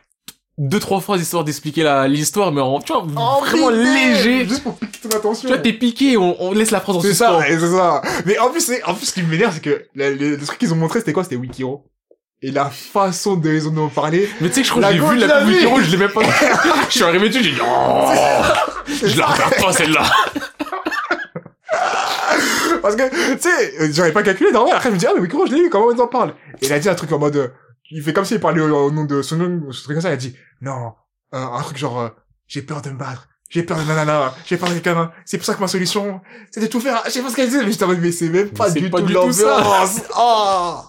Deux, 0.58 0.80
trois 0.80 1.00
phrases 1.00 1.22
histoire 1.22 1.44
d'expliquer 1.44 1.84
la, 1.84 2.08
l'histoire, 2.08 2.52
mais 2.52 2.62
en, 2.62 2.80
tu 2.80 2.92
vois, 2.92 3.06
Oh, 3.16 3.46
vraiment 3.46 3.70
léger. 3.70 4.48
Juste 4.48 4.64
pour 4.64 4.76
piquer 4.76 5.08
ton 5.08 5.16
attention. 5.16 5.48
Tu 5.48 5.54
vois, 5.54 5.62
t'es 5.62 5.74
piqué, 5.74 6.18
on, 6.18 6.36
on 6.42 6.52
laisse 6.54 6.72
la 6.72 6.80
phrase 6.80 6.96
en 6.96 7.02
C'est 7.02 7.10
suspens. 7.10 7.40
ça, 7.42 7.48
et 7.50 7.60
c'est 7.60 7.70
ça. 7.70 8.02
Mais 8.26 8.40
en 8.40 8.50
plus, 8.50 8.62
c'est, 8.62 8.84
en 8.84 8.96
plus, 8.96 9.06
ce 9.06 9.14
qui 9.14 9.22
m'énerve, 9.22 9.54
c'est 9.54 9.62
que 9.62 9.86
le, 9.94 10.16
le, 10.16 10.36
le 10.36 10.44
truc 10.44 10.58
qu'ils 10.58 10.74
ont 10.74 10.78
montré, 10.78 10.98
c'était 10.98 11.14
quoi? 11.14 11.24
C'était 11.24 11.36
Wikiro. 11.36 11.86
Et 12.44 12.52
la 12.52 12.70
façon 12.70 13.36
dont 13.36 13.50
ils 13.50 13.68
en 13.68 13.76
ont 13.78 13.90
parlé. 13.90 14.30
Mais 14.42 14.50
tu 14.50 14.56
sais 14.56 14.62
que 14.62 14.68
je 14.68 14.72
crois 14.72 14.84
que 14.90 14.94
j'ai 14.94 15.00
vu 15.00 15.18
la 15.18 15.40
pub 15.40 15.48
vu 15.48 15.56
Wikiro, 15.56 15.82
je 15.82 15.90
l'ai 15.90 15.98
même 15.98 16.12
pas 16.12 16.22
Je 16.90 16.94
suis 16.94 17.04
arrivé 17.04 17.30
dessus, 17.30 17.44
j'ai 17.44 17.52
dit, 17.52 17.60
oh, 17.62 18.12
je 18.88 19.18
la 19.18 19.26
regarde 19.26 19.56
pas 19.56 19.72
celle-là. 19.72 20.04
Parce 22.82 22.96
que, 22.96 23.10
tu 23.34 23.42
sais, 23.42 23.82
euh, 23.82 23.90
j'avais 23.92 24.12
pas 24.12 24.22
calculé, 24.22 24.52
normal. 24.52 24.76
Après, 24.76 24.90
je 24.90 24.94
me 24.94 25.00
dis, 25.00 25.08
ah, 25.08 25.14
mais 25.16 25.22
Wikiro, 25.22 25.48
je 25.48 25.54
l'ai 25.56 25.64
vu, 25.64 25.70
comment 25.72 25.92
ils 25.92 26.00
en 26.00 26.08
parlent? 26.08 26.36
Et 26.62 26.68
il 26.68 26.74
a 26.74 26.78
dit 26.78 26.88
un 26.88 26.96
truc 26.96 27.12
en 27.12 27.18
mode, 27.18 27.36
euh, 27.38 27.48
il 27.90 28.04
fait 28.04 28.14
comme 28.14 28.24
s'il 28.24 28.40
parlait 28.40 28.62
au, 28.62 28.92
nom 28.92 29.06
de 29.06 29.24
son 29.24 29.38
nom, 29.38 29.62
ou 29.68 29.74
ce 29.74 29.84
truc 29.84 29.96
comme 29.96 30.04
ça, 30.04 30.10
il 30.10 30.14
a 30.14 30.18
dit, 30.18 30.36
non, 30.62 30.94
un, 31.32 31.54
un 31.54 31.62
truc 31.64 31.78
genre, 31.78 32.00
euh, 32.00 32.10
j'ai 32.46 32.62
peur 32.62 32.84
de 32.84 32.92
me 32.92 32.98
battre. 32.98 33.28
J'ai 33.50 33.64
peur 33.64 33.78
de 33.78 33.84
nanana, 33.84 34.36
j'ai 34.46 34.58
peur 34.58 34.68
de 34.70 34.74
quelqu'un, 34.74 35.12
c'est 35.26 35.38
pour 35.38 35.46
ça 35.46 35.56
que 35.56 35.62
ma 35.62 35.70
solution, 35.70 36.20
c'est 36.52 36.60
de 36.60 36.68
tout 36.68 36.82
faire, 36.82 37.02
je 37.06 37.12
sais 37.12 37.22
pas 37.22 37.30
ce 37.30 37.36
qu'elle 37.36 37.48
disait, 37.48 37.64
mais 37.64 37.72
j'étais 37.72 37.86
en 37.86 37.88
mode, 37.88 38.00
mais 38.02 38.12
c'est 38.12 38.28
même 38.28 38.50
pas 38.50 38.70
du 38.70 38.90
pas 38.90 39.00
tout 39.00 39.06
du 39.06 39.14
tout 39.14 39.32
ça. 39.32 39.62
l'ambiance. 39.62 40.02
Oh! 40.18 40.82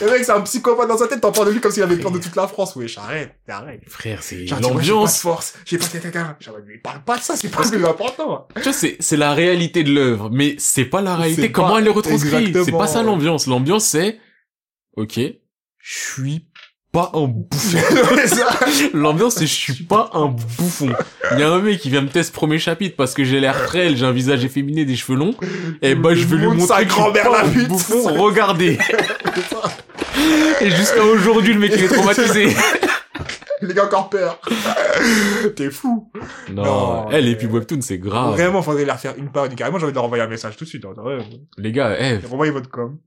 Le 0.00 0.10
mec, 0.10 0.24
c'est 0.24 0.32
un 0.32 0.40
psychopathe 0.42 0.88
dans 0.88 0.98
sa 0.98 1.06
tête, 1.06 1.20
t'en 1.20 1.32
parles 1.32 1.48
de 1.48 1.52
lui 1.52 1.60
comme 1.60 1.72
s'il 1.72 1.82
avait 1.82 1.96
peur 1.96 2.10
de 2.10 2.18
toute 2.18 2.36
la 2.36 2.46
France. 2.46 2.76
Wesh, 2.76 2.98
arrête, 2.98 3.34
arrête. 3.48 3.82
Frère, 3.88 4.22
c'est 4.22 4.44
l'ambiance. 4.60 5.20
force, 5.20 5.54
j'ai 5.64 5.78
pas 5.78 5.86
de 5.86 6.78
parle 6.82 7.04
pas 7.04 7.16
de 7.18 7.22
ça, 7.22 7.36
c'est 7.36 7.48
pas 7.48 7.62
le 7.62 7.70
plus 7.70 7.86
important. 7.86 8.48
Tu 8.56 8.62
vois, 8.62 8.72
c'est, 8.72 8.96
c'est 9.00 9.16
la 9.16 9.34
réalité 9.34 9.82
de 9.84 9.92
l'œuvre, 9.92 10.30
mais 10.30 10.56
c'est 10.58 10.84
pas 10.84 11.00
la 11.00 11.16
réalité. 11.16 11.52
Comment 11.52 11.78
elle 11.78 11.86
est 11.86 11.90
retranscrite. 11.90 12.64
C'est 12.64 12.72
pas 12.72 12.86
ça 12.86 13.02
l'ambiance. 13.02 13.46
L'ambiance, 13.46 13.84
c'est, 13.84 14.18
ok, 14.96 15.18
je 15.78 15.98
suis 15.98 16.46
pas 16.92 17.10
un 17.14 17.26
bouffon. 17.26 17.78
L'ambiance, 18.94 19.36
c'est 19.36 19.46
je 19.46 19.52
suis 19.54 19.82
pas 19.84 20.10
un 20.12 20.26
bouffon. 20.26 20.90
Il 21.32 21.40
y 21.40 21.42
a 21.42 21.48
un 21.50 21.58
mec 21.58 21.80
qui 21.80 21.88
vient 21.88 22.02
me 22.02 22.08
tester 22.08 22.34
premier 22.34 22.58
chapitre 22.58 22.96
parce 22.96 23.14
que 23.14 23.24
j'ai 23.24 23.40
l'air 23.40 23.56
frêle, 23.56 23.96
j'ai 23.96 24.04
un 24.04 24.12
visage 24.12 24.44
efféminé, 24.44 24.84
des 24.84 24.94
cheveux 24.94 25.16
longs. 25.16 25.34
Et 25.80 25.94
bah, 25.94 26.14
je 26.14 26.24
vais 26.26 26.36
lui 26.36 26.46
Montre 26.48 26.58
montrer 26.58 26.76
sa 26.76 26.84
grand-mère, 26.84 27.30
la 27.30 27.44
pute. 27.44 27.68
bouffon. 27.68 28.02
Regardez. 28.22 28.78
Et 30.60 30.70
jusqu'à 30.70 31.02
aujourd'hui, 31.02 31.54
le 31.54 31.60
mec, 31.60 31.72
il 31.74 31.84
est 31.84 31.88
traumatisé. 31.88 32.48
Les 33.62 33.74
gars, 33.74 33.84
encore 33.84 34.10
peur. 34.10 34.40
T'es 35.56 35.70
fou. 35.70 36.10
Non, 36.52 36.62
Non, 36.64 37.10
elle, 37.10 37.26
et 37.26 37.30
mais- 37.30 37.36
puis 37.36 37.46
Webtoon, 37.46 37.80
c'est 37.80 37.98
grave. 37.98 38.32
Vraiment, 38.32 38.60
faudrait 38.62 38.84
leur 38.84 38.98
faire 38.98 39.14
une 39.16 39.30
parodie. 39.30 39.56
Carrément, 39.56 39.78
j'ai 39.78 39.84
envie 39.84 39.92
de 39.92 39.96
leur 39.96 40.04
envoyer 40.04 40.22
un 40.22 40.28
message 40.28 40.56
tout 40.56 40.64
de 40.64 40.68
suite. 40.68 40.84
hein. 40.84 41.18
Les 41.58 41.72
gars, 41.72 41.96
eh, 41.98 42.18
Envoyez 42.30 42.52
votre 42.52 42.68
com. 42.70 42.98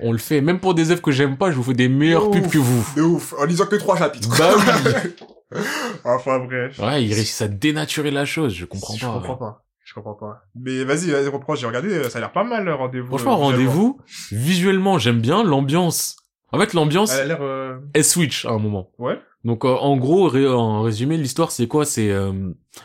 on 0.00 0.12
le 0.12 0.18
fait. 0.18 0.40
Même 0.40 0.60
pour 0.60 0.74
des 0.74 0.90
œuvres 0.90 1.02
que 1.02 1.10
j'aime 1.10 1.36
pas, 1.36 1.50
je 1.50 1.56
vous 1.56 1.62
fais 1.62 1.72
des 1.74 1.88
meilleures 1.88 2.30
pubs 2.30 2.48
que 2.48 2.58
vous. 2.58 2.86
De 2.96 3.02
ouf. 3.02 3.34
En 3.38 3.44
lisant 3.44 3.66
que 3.66 3.76
trois 3.76 3.96
chapitres. 3.96 4.28
Bah 4.38 4.50
oui. 4.56 5.60
enfin, 6.04 6.38
bref. 6.40 6.78
Ouais, 6.78 7.04
ils 7.04 7.12
réussissent 7.14 7.42
à 7.42 7.48
dénaturer 7.48 8.10
la 8.10 8.24
chose, 8.24 8.54
je 8.54 8.64
comprends 8.64 8.94
Je 8.94 9.06
pas. 9.06 9.12
comprends 9.12 9.36
pas. 9.36 9.64
Je 9.84 9.92
comprends 9.94 10.14
pas. 10.14 10.42
Mais 10.58 10.82
vas-y, 10.84 11.10
vas-y, 11.10 11.28
reprends. 11.28 11.54
J'ai 11.54 11.66
regardé, 11.66 12.04
ça 12.10 12.18
a 12.18 12.20
l'air 12.20 12.32
pas 12.32 12.44
mal, 12.44 12.64
le 12.64 12.74
rendez-vous. 12.74 13.08
Franchement, 13.08 13.32
euh, 13.34 13.36
rendez-vous, 13.36 14.00
visuellement, 14.32 14.98
j'aime 14.98 15.20
bien 15.20 15.44
l'ambiance. 15.44 16.16
En 16.52 16.58
fait, 16.58 16.72
l'ambiance, 16.72 17.12
Elle 17.12 17.20
a 17.20 17.24
l'air, 17.26 17.38
euh... 17.42 17.76
elle 17.94 18.04
switch 18.04 18.44
à 18.46 18.50
un 18.50 18.58
moment. 18.58 18.90
ouais. 18.98 19.18
Donc, 19.44 19.64
euh, 19.64 19.68
en 19.74 19.96
gros, 19.98 20.26
ré- 20.28 20.48
en 20.48 20.82
résumé, 20.82 21.16
l'histoire, 21.18 21.50
c'est 21.50 21.66
quoi? 21.68 21.84
C'est 21.84 22.10
euh, 22.10 22.32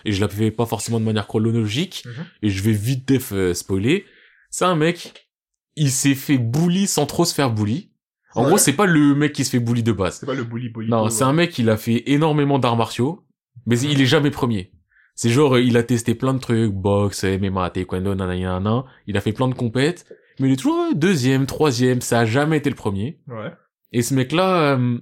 et 0.06 0.12
je 0.12 0.20
la 0.22 0.28
fais 0.28 0.52
pas 0.52 0.66
forcément 0.66 1.00
de 1.00 1.06
manière 1.06 1.28
chronologique, 1.28 2.04
Mhm. 2.06 2.26
et 2.44 2.50
je 2.50 2.62
vais 2.64 2.74
vite 2.74 3.08
def 3.08 3.32
euh, 3.32 3.54
spoiler. 3.54 4.06
C'est 4.50 4.66
un 4.66 4.76
mec, 4.76 5.30
il 5.76 5.90
s'est 5.92 6.16
fait 6.16 6.38
bully 6.38 6.86
sans 6.88 7.06
trop 7.06 7.24
se 7.26 7.34
faire 7.34 7.52
bully. 7.54 7.92
En 8.36 8.42
Ouais. 8.44 8.48
gros, 8.50 8.58
c'est 8.58 8.74
pas 8.74 8.86
le 8.86 9.16
mec 9.16 9.34
qui 9.34 9.44
se 9.46 9.50
fait 9.52 9.60
bully 9.60 9.84
de 9.84 9.92
base. 9.92 10.20
C'est 10.20 10.26
pas 10.26 10.34
le 10.36 10.44
bully 10.44 10.70
bully. 10.70 10.90
Non, 10.90 11.10
c'est 11.10 11.24
un 11.24 11.34
mec, 11.34 11.58
il 11.58 11.70
a 11.70 11.78
fait 11.78 12.04
énormément 12.08 12.60
d'arts 12.60 12.78
martiaux, 12.78 13.26
mais 13.66 13.80
il 13.80 14.00
est 14.02 14.06
jamais 14.06 14.30
premier. 14.32 14.72
C'est 15.16 15.30
genre, 15.30 15.56
euh, 15.56 15.62
il 15.62 15.78
a 15.78 15.84
testé 15.84 16.14
plein 16.16 16.34
de 16.34 16.40
trucs, 16.40 16.72
boxe, 16.74 17.24
MMA, 17.24 17.70
taekwondo, 17.72 18.16
nanana. 18.16 18.86
Il 19.08 19.18
a 19.18 19.22
fait 19.22 19.34
plein 19.34 19.48
de 19.48 19.54
compètes, 19.56 20.06
mais 20.40 20.48
il 20.50 20.54
est 20.54 20.58
toujours 20.58 20.80
euh, 20.92 20.94
deuxième, 20.94 21.46
troisième, 21.46 22.02
ça 22.02 22.20
a 22.20 22.26
jamais 22.26 22.58
été 22.58 22.70
le 22.70 22.76
premier. 22.76 23.20
Ouais. 23.28 23.52
Et 23.92 24.02
ce 24.02 24.14
mec-là, 24.14 24.78
euh, 24.78 25.00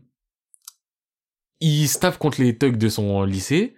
il 1.59 1.87
se 1.87 1.99
tape 1.99 2.17
contre 2.17 2.41
les 2.41 2.57
thugs 2.57 2.77
de 2.77 2.89
son 2.89 3.23
lycée. 3.23 3.75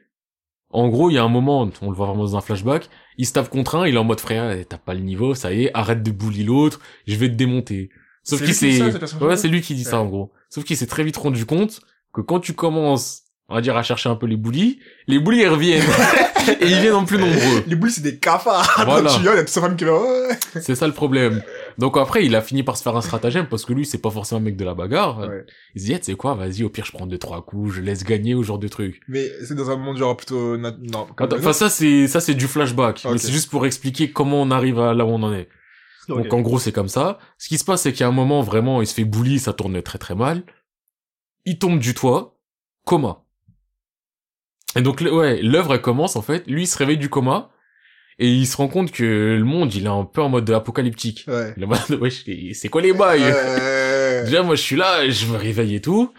En 0.72 0.90
gros, 0.90 1.10
il 1.10 1.14
y 1.14 1.18
a 1.18 1.24
un 1.24 1.30
moment, 1.30 1.68
on 1.82 1.90
le 1.90 1.96
voit 1.96 2.08
vraiment 2.08 2.24
dans 2.24 2.38
un 2.38 2.42
flashback, 2.42 2.90
il 3.18 3.26
se 3.26 3.34
tape 3.34 3.50
contre 3.50 3.76
un, 3.76 3.88
il 3.88 3.96
est 3.96 3.98
en 3.98 4.04
mode 4.04 4.20
frère, 4.20 4.56
t'as 4.68 4.78
pas 4.78 4.94
le 4.94 5.00
niveau, 5.00 5.34
ça 5.34 5.52
y 5.52 5.64
est, 5.64 5.72
arrête 5.74 6.04
de 6.04 6.12
bully 6.12 6.44
l'autre, 6.44 6.80
je 7.08 7.16
vais 7.16 7.28
te 7.28 7.34
démonter. 7.34 7.90
Sauf 8.24 8.44
qu'il 8.44 8.54
s'est, 8.54 8.80
ouais, 9.22 9.38
c'est 9.38 9.48
lui 9.48 9.62
qui 9.62 9.74
dit 9.74 9.84
ça 9.84 10.00
en 10.00 10.06
gros. 10.06 10.32
Sauf 10.50 10.64
qu'il 10.64 10.78
s'est 10.78 10.86
très 10.86 11.04
vite 11.04 11.18
rendu 11.18 11.46
compte 11.46 11.82
que 12.14 12.22
quand 12.22 12.40
tu 12.40 12.54
commences, 12.54 13.24
on 13.48 13.56
va 13.56 13.62
dire, 13.62 13.76
à 13.76 13.82
chercher 13.82 14.10
un 14.10 14.16
peu 14.16 14.28
les 14.28 14.38
bullies, 14.38 14.80
les 15.08 15.20
bullies 15.20 15.42
ils 15.42 15.48
reviennent. 15.48 15.84
et 16.62 16.68
ils 16.68 16.80
viennent 16.80 16.94
en 16.94 17.06
plus 17.06 17.18
nombreux. 17.18 17.64
Les 17.66 17.76
bullies, 17.76 17.94
c'est 17.94 18.02
des 18.02 18.18
cafards. 18.18 18.84
Voilà. 18.86 19.12
Tu 19.12 19.24
y 19.24 19.28
a 19.28 19.38
toute 19.38 19.50
famille 19.50 19.78
qui 19.78 19.86
va. 19.86 20.00
C'est 20.62 20.76
ça 20.76 20.86
le 20.86 20.94
problème. 20.94 21.42
Donc 21.80 21.96
après, 21.98 22.26
il 22.26 22.36
a 22.36 22.42
fini 22.42 22.62
par 22.62 22.76
se 22.76 22.84
faire 22.84 22.98
un 22.98 23.02
stratagème 23.02 23.48
parce 23.48 23.64
que 23.64 23.72
lui, 23.72 23.86
c'est 23.86 24.02
pas 24.02 24.10
forcément 24.10 24.42
un 24.42 24.44
mec 24.44 24.58
de 24.58 24.66
la 24.66 24.74
bagarre. 24.74 25.20
Ouais. 25.20 25.46
Il 25.76 25.82
se 25.82 25.86
dit, 25.86 25.94
Eh, 25.94 26.00
tu 26.00 26.06
sais 26.06 26.16
quoi, 26.16 26.36
vas-y, 26.36 26.64
au 26.64 26.70
pire, 26.70 26.84
je 26.84 26.92
prends 26.92 27.08
deux, 27.08 27.18
trois 27.18 27.42
coups, 27.46 27.74
je 27.76 27.82
laisse 27.82 28.04
gagner 28.04 28.36
au 28.36 28.44
genre 28.44 28.60
de 28.60 28.68
truc. 28.68 29.00
Mais 29.08 29.32
c'est 29.46 29.56
dans 29.56 29.72
un 29.72 29.78
monde 29.78 29.96
genre 29.98 30.18
plutôt, 30.18 30.58
non, 30.58 31.08
Enfin, 31.18 31.54
ça, 31.54 31.70
c'est, 31.70 32.08
ça, 32.08 32.20
c'est 32.20 32.34
du 32.34 32.48
flashback. 32.48 33.06
Mais 33.10 33.18
c'est 33.18 33.32
juste 33.32 33.50
pour 33.50 33.66
expliquer 33.66 34.12
comment 34.12 34.42
on 34.42 34.52
arrive 34.52 34.78
à 34.80 34.94
là 34.94 35.06
où 35.06 35.10
on 35.10 35.24
en 35.24 35.34
est. 35.34 35.48
Donc, 36.10 36.34
en 36.34 36.42
gros, 36.42 36.60
c'est 36.60 36.74
comme 36.74 36.90
ça. 36.90 37.18
Ce 37.38 37.48
qui 37.48 37.58
se 37.58 37.64
passe, 37.64 37.84
c'est 37.84 37.94
qu'à 37.94 38.08
un 38.08 38.12
moment, 38.12 38.42
vraiment, 38.42 38.82
il 38.82 38.88
se 38.88 38.94
fait 38.94 39.06
bully, 39.06 39.40
ça 39.40 39.54
tourne 39.54 39.82
très 39.82 40.00
très 40.00 40.16
mal. 40.16 40.44
Il 41.46 41.60
tombe 41.60 41.80
du 41.80 41.94
toit, 41.94 42.38
coma. 42.84 43.24
Et 44.76 44.82
donc, 44.82 45.00
ouais, 45.02 45.42
l'œuvre, 45.42 45.76
elle 45.76 45.82
commence, 45.82 46.16
en 46.18 46.22
fait. 46.22 46.46
Lui, 46.48 46.64
il 46.64 46.68
se 46.68 46.78
réveille 46.78 46.98
du 46.98 47.10
coma. 47.10 47.52
Et 48.20 48.30
il 48.30 48.46
se 48.46 48.58
rend 48.58 48.68
compte 48.68 48.92
que 48.92 49.38
le 49.40 49.46
monde, 49.46 49.74
il 49.74 49.86
est 49.86 49.90
un 49.90 50.04
peu 50.04 50.22
en 50.22 50.28
mode 50.30 50.50
apocalyptique. 50.52 51.26
Ouais. 51.28 51.54
Il 51.56 51.64
est 51.64 51.66
en 51.66 51.70
mode, 51.70 51.80
wesh, 52.02 52.26
c'est 52.54 52.70
quoi 52.70 52.82
les 52.82 52.94
bails? 52.94 53.22
Ouais. 53.22 54.24
Déjà, 54.26 54.44
moi, 54.44 54.56
je 54.56 54.62
suis 54.62 54.76
là, 54.76 55.10
je 55.10 55.26
me 55.28 55.38
réveille 55.38 55.76
et 55.76 55.82
tout. 55.82 56.14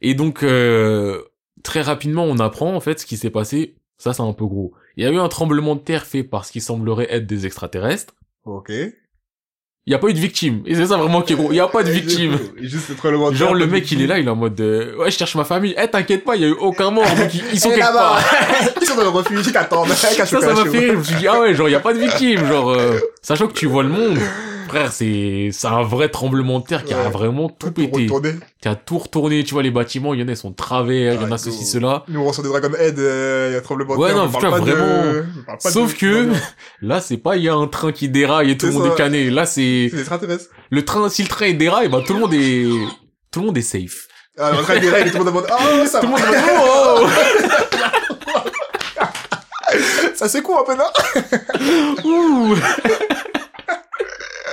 Et 0.00 0.14
donc, 0.14 0.44
euh, 0.44 1.20
très 1.64 1.82
rapidement, 1.82 2.24
on 2.24 2.38
apprend, 2.38 2.74
en 2.74 2.80
fait, 2.80 3.00
ce 3.00 3.06
qui 3.06 3.16
s'est 3.16 3.30
passé. 3.30 3.74
Ça, 3.98 4.12
c'est 4.12 4.22
un 4.22 4.32
peu 4.32 4.46
gros. 4.46 4.72
Il 4.96 5.04
y 5.04 5.06
a 5.06 5.10
eu 5.10 5.18
un 5.18 5.28
tremblement 5.28 5.74
de 5.74 5.80
terre 5.80 6.06
fait 6.06 6.22
par 6.22 6.44
ce 6.44 6.52
qui 6.52 6.60
semblerait 6.60 7.08
être 7.10 7.26
des 7.26 7.46
extraterrestres. 7.46 8.14
Ok. 8.44 8.72
Il 9.84 9.90
n'y 9.90 9.96
a 9.96 9.98
pas 9.98 10.06
eu 10.06 10.14
de 10.14 10.18
victime. 10.20 10.62
Et 10.64 10.76
c'est 10.76 10.86
ça 10.86 10.96
vraiment 10.96 11.22
qui 11.22 11.32
est 11.32 11.36
gros. 11.36 11.48
Il 11.50 11.54
n'y 11.54 11.60
a 11.60 11.66
pas 11.66 11.82
de 11.82 11.90
victime. 11.90 12.38
Juste 12.60 12.88
le 12.90 12.94
tremblement 12.94 13.32
de 13.32 13.36
Genre, 13.36 13.52
le 13.52 13.66
de 13.66 13.70
mec, 13.70 13.90
il 13.90 14.00
est 14.00 14.06
là, 14.06 14.20
il 14.20 14.26
est 14.28 14.30
en 14.30 14.36
mode, 14.36 14.60
euh, 14.60 14.94
ouais, 14.96 15.10
je 15.10 15.18
cherche 15.18 15.34
ma 15.34 15.42
famille. 15.42 15.74
Eh, 15.76 15.88
t'inquiète 15.88 16.22
pas, 16.22 16.36
il 16.36 16.42
y 16.42 16.44
a 16.44 16.48
eu 16.48 16.56
aucun 16.60 16.92
mort. 16.92 17.04
Donc, 17.04 17.34
ils, 17.34 17.42
ils 17.52 17.58
sont 17.58 17.70
quelque 17.70 17.92
part. 17.92 18.22
Ils 18.80 18.86
sont 18.86 18.94
dans 18.94 19.02
le 19.02 19.08
refuge, 19.08 19.44
ils 19.44 19.52
t'attendent. 19.52 19.88
Ça, 19.88 20.08
ça 20.24 20.38
m'a 20.40 20.64
fait 20.66 20.78
rire. 20.78 20.92
Je 20.92 20.98
me 20.98 21.02
suis 21.02 21.14
dit, 21.16 21.26
ah 21.26 21.40
ouais, 21.40 21.54
genre, 21.54 21.68
il 21.68 21.72
y 21.72 21.74
a 21.74 21.80
pas 21.80 21.94
de 21.94 21.98
victime. 21.98 22.46
Genre, 22.46 22.70
euh, 22.70 23.00
sachant 23.22 23.48
que 23.48 23.54
tu 23.54 23.66
vois 23.66 23.82
le 23.82 23.88
monde. 23.88 24.18
Frère, 24.72 24.90
c'est, 24.92 25.50
c'est 25.52 25.66
un 25.66 25.82
vrai 25.82 26.08
tremblement 26.08 26.58
de 26.60 26.64
terre 26.64 26.82
qui 26.84 26.94
a 26.94 27.02
Ouais. 27.04 27.10
vraiment 27.10 27.50
tout 27.50 27.70
pété. 27.72 28.04
Retourner. 28.04 28.34
Qui 28.60 28.68
a 28.68 28.74
tout 28.74 28.96
retourné. 28.96 29.44
Tu 29.44 29.52
vois, 29.52 29.62
les 29.62 29.70
bâtiments, 29.70 30.14
il 30.14 30.20
y 30.20 30.22
en 30.24 30.28
a, 30.28 30.30
ils 30.30 30.36
sont 30.36 30.50
travers, 30.52 31.12
il 31.14 31.20
y 31.20 31.24
en 31.24 31.30
a 31.30 31.34
Ah, 31.34 31.38
ceci, 31.38 31.66
cela. 31.66 32.04
Nous, 32.08 32.18
on 32.20 32.24
ressort 32.24 32.42
des 32.42 32.48
Dragon 32.50 32.70
Head, 32.78 32.98
euh, 32.98 33.48
il 33.50 33.54
y 33.54 33.56
a 33.56 33.60
tremblement 33.60 33.94
de 33.94 34.00
Ouais, 34.00 34.08
terre. 34.08 34.16
non, 34.16 34.24
on 34.24 34.30
parle 34.30 34.44
putain, 34.46 34.58
pas 34.58 34.64
de- 34.64 34.72
vraiment. 34.72 35.12
de- 35.12 35.24
Sauf 35.70 35.94
que, 35.98 36.24
non, 36.24 36.34
là, 36.80 37.00
c'est 37.02 37.18
pas, 37.18 37.36
il 37.36 37.42
y 37.42 37.50
a 37.50 37.54
un 37.54 37.66
train 37.66 37.92
qui 37.92 38.08
déraille 38.08 38.52
et 38.52 38.56
tout 38.56 38.64
le 38.66 38.72
monde 38.72 38.86
est 38.86 38.94
cané. 38.96 39.28
Là, 39.28 39.44
c'est, 39.44 39.90
C'est 39.92 40.08
le 40.70 40.84
train, 40.86 41.08
si 41.10 41.22
le 41.22 41.28
train 41.28 41.46
il 41.48 41.58
déraille, 41.58 41.88
bah, 41.90 42.00
tout 42.06 42.14
le 42.14 42.20
monde 42.20 42.32
est, 42.32 42.64
tout 43.30 43.40
le 43.40 43.46
monde 43.46 43.58
est 43.58 43.62
safe. 43.62 44.06
Ah, 44.38 44.52
en 44.58 44.62
train 44.62 44.72
règles, 44.74 45.10
tout 45.10 45.18
le 45.18 45.24
monde 45.24 45.34
demande, 45.34 45.46
oh, 45.50 45.84
ça 45.86 46.00
Tout 46.00 46.06
le 46.06 46.12
monde 46.12 46.20
est 46.20 46.38
en 46.38 47.02
mode, 47.02 47.10
Ça 50.14 50.28
c'est 50.28 50.42
cool 50.42 50.56
un 50.60 50.64
peu, 50.64 50.74
non? 50.76 50.84
oh, 52.04 52.08
ouh. 52.08 52.56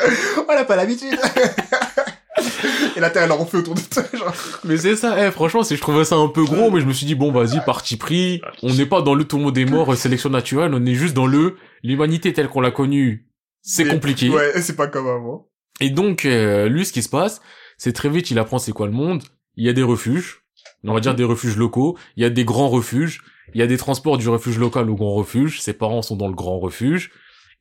On 0.50 0.54
n'a 0.54 0.66
pas 0.66 0.76
l'habitude. 0.76 1.18
Et 2.96 3.00
la 3.00 3.10
terre, 3.10 3.24
elle 3.24 3.32
en 3.32 3.38
refait 3.38 3.58
autour 3.58 3.76
de 3.76 3.82
toi, 3.82 4.04
genre. 4.14 4.34
Mais 4.64 4.78
c'est 4.78 4.96
ça, 4.96 5.28
eh, 5.28 5.32
franchement, 5.32 5.64
c'est, 5.64 5.76
je 5.76 5.82
trouvais 5.82 6.04
ça 6.04 6.16
un 6.16 6.28
peu 6.28 6.44
gros, 6.44 6.72
mais 6.72 6.82
je 6.82 6.86
me 6.86 6.94
suis 6.94 7.06
dit, 7.06 7.16
bon, 7.16 7.32
vas-y, 7.32 7.64
parti 7.66 7.98
pris. 7.98 8.42
On 8.64 8.74
n'est 8.74 8.86
pas 8.86 9.02
dans 9.02 9.14
le 9.14 9.24
tout 9.24 9.38
le 9.38 9.44
monde 9.44 9.58
est 9.58 9.66
mort, 9.66 9.92
euh, 9.92 9.96
sélection 9.96 10.30
naturelle, 10.30 10.74
on 10.74 10.86
est 10.86 10.96
juste 10.96 11.14
dans 11.14 11.28
le, 11.28 11.58
l'humanité 11.84 12.34
telle 12.34 12.48
qu'on 12.48 12.62
l'a 12.62 12.72
connue. 12.72 13.28
C'est 13.62 13.86
compliqué. 13.86 14.30
Ouais, 14.30 14.62
c'est 14.62 14.76
pas 14.76 14.88
comme 14.88 15.08
avant. 15.08 15.48
Et 15.82 15.90
donc, 15.90 16.26
euh, 16.26 16.68
lui, 16.68 16.86
ce 16.86 16.94
qui 16.94 17.04
se 17.04 17.10
passe, 17.10 17.42
c'est 17.78 17.94
très 17.94 18.10
vite, 18.10 18.32
il 18.32 18.40
apprend 18.40 18.58
c'est 18.58 18.72
quoi 18.72 18.88
le 18.88 18.94
monde. 18.94 19.24
Il 19.56 19.66
y 19.66 19.70
a 19.70 19.74
des 19.74 19.84
refuges. 19.84 20.44
On 20.84 20.94
va 20.94 21.00
dire 21.00 21.16
des 21.16 21.24
refuges 21.24 21.58
locaux. 21.58 21.98
Il 22.16 22.24
y 22.24 22.26
a 22.26 22.30
des 22.30 22.46
grands 22.46 22.70
refuges. 22.70 23.22
Il 23.54 23.60
y 23.60 23.64
a 23.64 23.68
des 23.68 23.78
transports 23.78 24.18
du 24.18 24.30
refuge 24.30 24.58
local 24.58 24.90
au 24.90 24.96
grand 24.96 25.14
refuge. 25.14 25.62
Ses 25.62 25.74
parents 25.74 26.02
sont 26.02 26.16
dans 26.16 26.28
le 26.28 26.36
grand 26.36 26.60
refuge. 26.60 27.12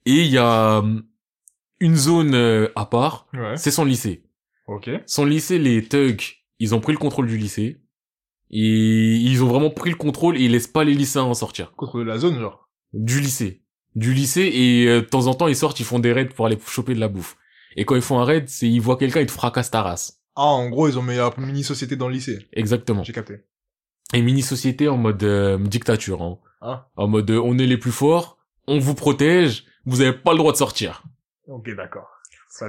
Et 0.07 0.23
il 0.23 0.29
y 0.29 0.39
a 0.39 0.79
hum, 0.79 1.05
une 1.81 1.97
zone 1.97 2.35
euh, 2.35 2.69
à 2.77 2.87
part. 2.87 3.27
Ouais. 3.33 3.57
C'est 3.57 3.71
son 3.71 3.85
lycée. 3.85 4.25
Ok. 4.67 4.91
Son 5.07 5.25
lycée, 5.25 5.59
les 5.59 5.85
thugs, 5.85 6.23
ils 6.59 6.75
ont 6.75 6.81
pris 6.81 6.93
le 6.93 6.99
contrôle 6.99 7.27
du 7.27 7.37
lycée. 7.37 7.81
Et 8.51 9.17
ils 9.17 9.43
ont 9.43 9.49
vraiment 9.49 9.71
pris 9.71 9.91
le 9.91 9.97
contrôle 9.97 10.39
et 10.39 10.45
ils 10.45 10.53
laissent 10.53 10.67
pas 10.67 10.85
les 10.85 10.95
lycéens 10.95 11.25
en 11.25 11.35
sortir. 11.35 11.73
Contre 11.73 12.01
la 12.01 12.19
zone, 12.19 12.39
genre. 12.39 12.69
Du 12.93 13.21
lycée. 13.21 13.63
Du 13.95 14.15
lycée 14.15 14.51
et 14.53 14.87
euh, 14.87 15.01
de 15.01 15.07
temps 15.07 15.27
en 15.27 15.35
temps 15.35 15.49
ils 15.49 15.57
sortent, 15.57 15.81
ils 15.81 15.85
font 15.85 15.99
des 15.99 16.13
raids 16.13 16.27
pour 16.27 16.47
aller 16.47 16.59
choper 16.67 16.95
de 16.95 17.01
la 17.01 17.09
bouffe. 17.09 17.37
Et 17.77 17.85
quand 17.85 17.95
ils 17.95 18.03
font 18.03 18.19
un 18.21 18.25
raid, 18.25 18.49
c'est 18.49 18.69
ils 18.69 18.81
voient 18.81 18.97
quelqu'un, 18.97 19.21
ils 19.21 19.27
te 19.27 19.33
fracassent 19.33 19.71
ta 19.71 19.83
race. 19.83 20.23
Ah, 20.37 20.45
en 20.45 20.69
gros, 20.71 20.89
ils 20.89 20.99
ont 20.99 21.03
mis 21.03 21.17
la 21.17 21.33
mini-société 21.37 21.97
dans 21.97 22.09
le 22.09 22.15
lycée. 22.15 22.47
Exactement. 22.53 23.03
J'ai 23.03 23.13
capté. 23.13 23.41
Et 24.15 24.23
mini-société 24.23 24.89
en 24.89 24.97
mode 24.97 25.23
euh, 25.23 25.59
dictature. 25.59 26.23
Hein. 26.23 26.39
Ah. 26.61 26.89
En 26.97 27.09
mode 27.09 27.31
euh, 27.31 27.41
on 27.43 27.59
est 27.59 27.67
les 27.67 27.77
plus 27.77 27.93
forts, 27.93 28.39
on 28.67 28.79
vous 28.79 28.95
protège, 28.95 29.65
vous 29.85 30.01
avez 30.01 30.13
pas 30.13 30.33
le 30.33 30.39
droit 30.39 30.53
de 30.53 30.57
sortir. 30.57 31.03
Ok, 31.49 31.75
d'accord. 31.75 32.09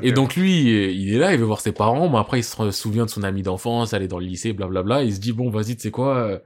Et 0.01 0.11
donc 0.11 0.35
lui, 0.35 0.91
il 0.93 1.13
est 1.13 1.17
là, 1.17 1.33
il 1.33 1.39
veut 1.39 1.45
voir 1.45 1.61
ses 1.61 1.71
parents, 1.71 2.09
mais 2.09 2.17
après 2.17 2.39
il 2.39 2.43
se 2.43 2.71
souvient 2.71 3.05
de 3.05 3.09
son 3.09 3.23
ami 3.23 3.43
d'enfance, 3.43 3.93
aller 3.93 4.07
dans 4.07 4.19
le 4.19 4.25
lycée, 4.25 4.53
blablabla. 4.53 5.03
Il 5.03 5.13
se 5.13 5.19
dit 5.19 5.31
bon 5.31 5.49
vas-y, 5.49 5.75
tu 5.75 5.83
sais 5.83 5.91
quoi, 5.91 6.17
euh, 6.17 6.39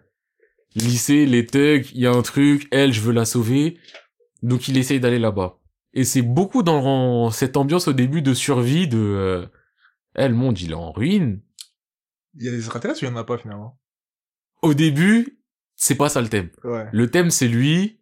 lycée, 0.76 1.26
les 1.26 1.46
thugs, 1.46 1.90
il 1.94 2.02
y 2.02 2.08
a 2.08 2.12
un 2.12 2.22
truc, 2.22 2.68
elle, 2.72 2.94
je 2.94 3.02
veux 3.02 3.14
la 3.14 3.26
sauver. 3.26 3.80
Donc 4.42 4.68
il 4.68 4.78
essaye 4.78 5.00
d'aller 5.00 5.20
là-bas. 5.20 5.60
Et 5.94 6.04
c'est 6.04 6.22
beaucoup 6.22 6.64
dans 6.64 7.30
cette 7.32 7.56
ambiance 7.56 7.88
au 7.88 7.94
début 7.94 8.22
de 8.22 8.34
survie 8.34 8.88
de... 8.88 8.98
Euh, 8.98 9.46
eh, 10.16 10.28
le 10.28 10.34
monde, 10.34 10.60
il 10.60 10.72
est 10.72 10.76
en 10.76 10.92
ruine. 10.92 11.42
Il 12.36 12.46
y 12.46 12.48
a 12.48 12.52
des 12.52 12.58
extraterrestres 12.58 13.04
ou 13.04 13.06
il 13.06 13.10
y 13.10 13.12
en 13.12 13.16
a 13.16 13.24
pas, 13.24 13.38
finalement? 13.38 13.80
Au 14.64 14.74
début, 14.74 15.40
c'est 15.76 15.96
pas 15.96 16.10
ça 16.10 16.22
le 16.22 16.30
thème. 16.30 16.50
Ouais. 16.64 16.88
Le 16.92 17.10
thème, 17.12 17.30
c'est 17.30 17.48
lui. 17.48 18.00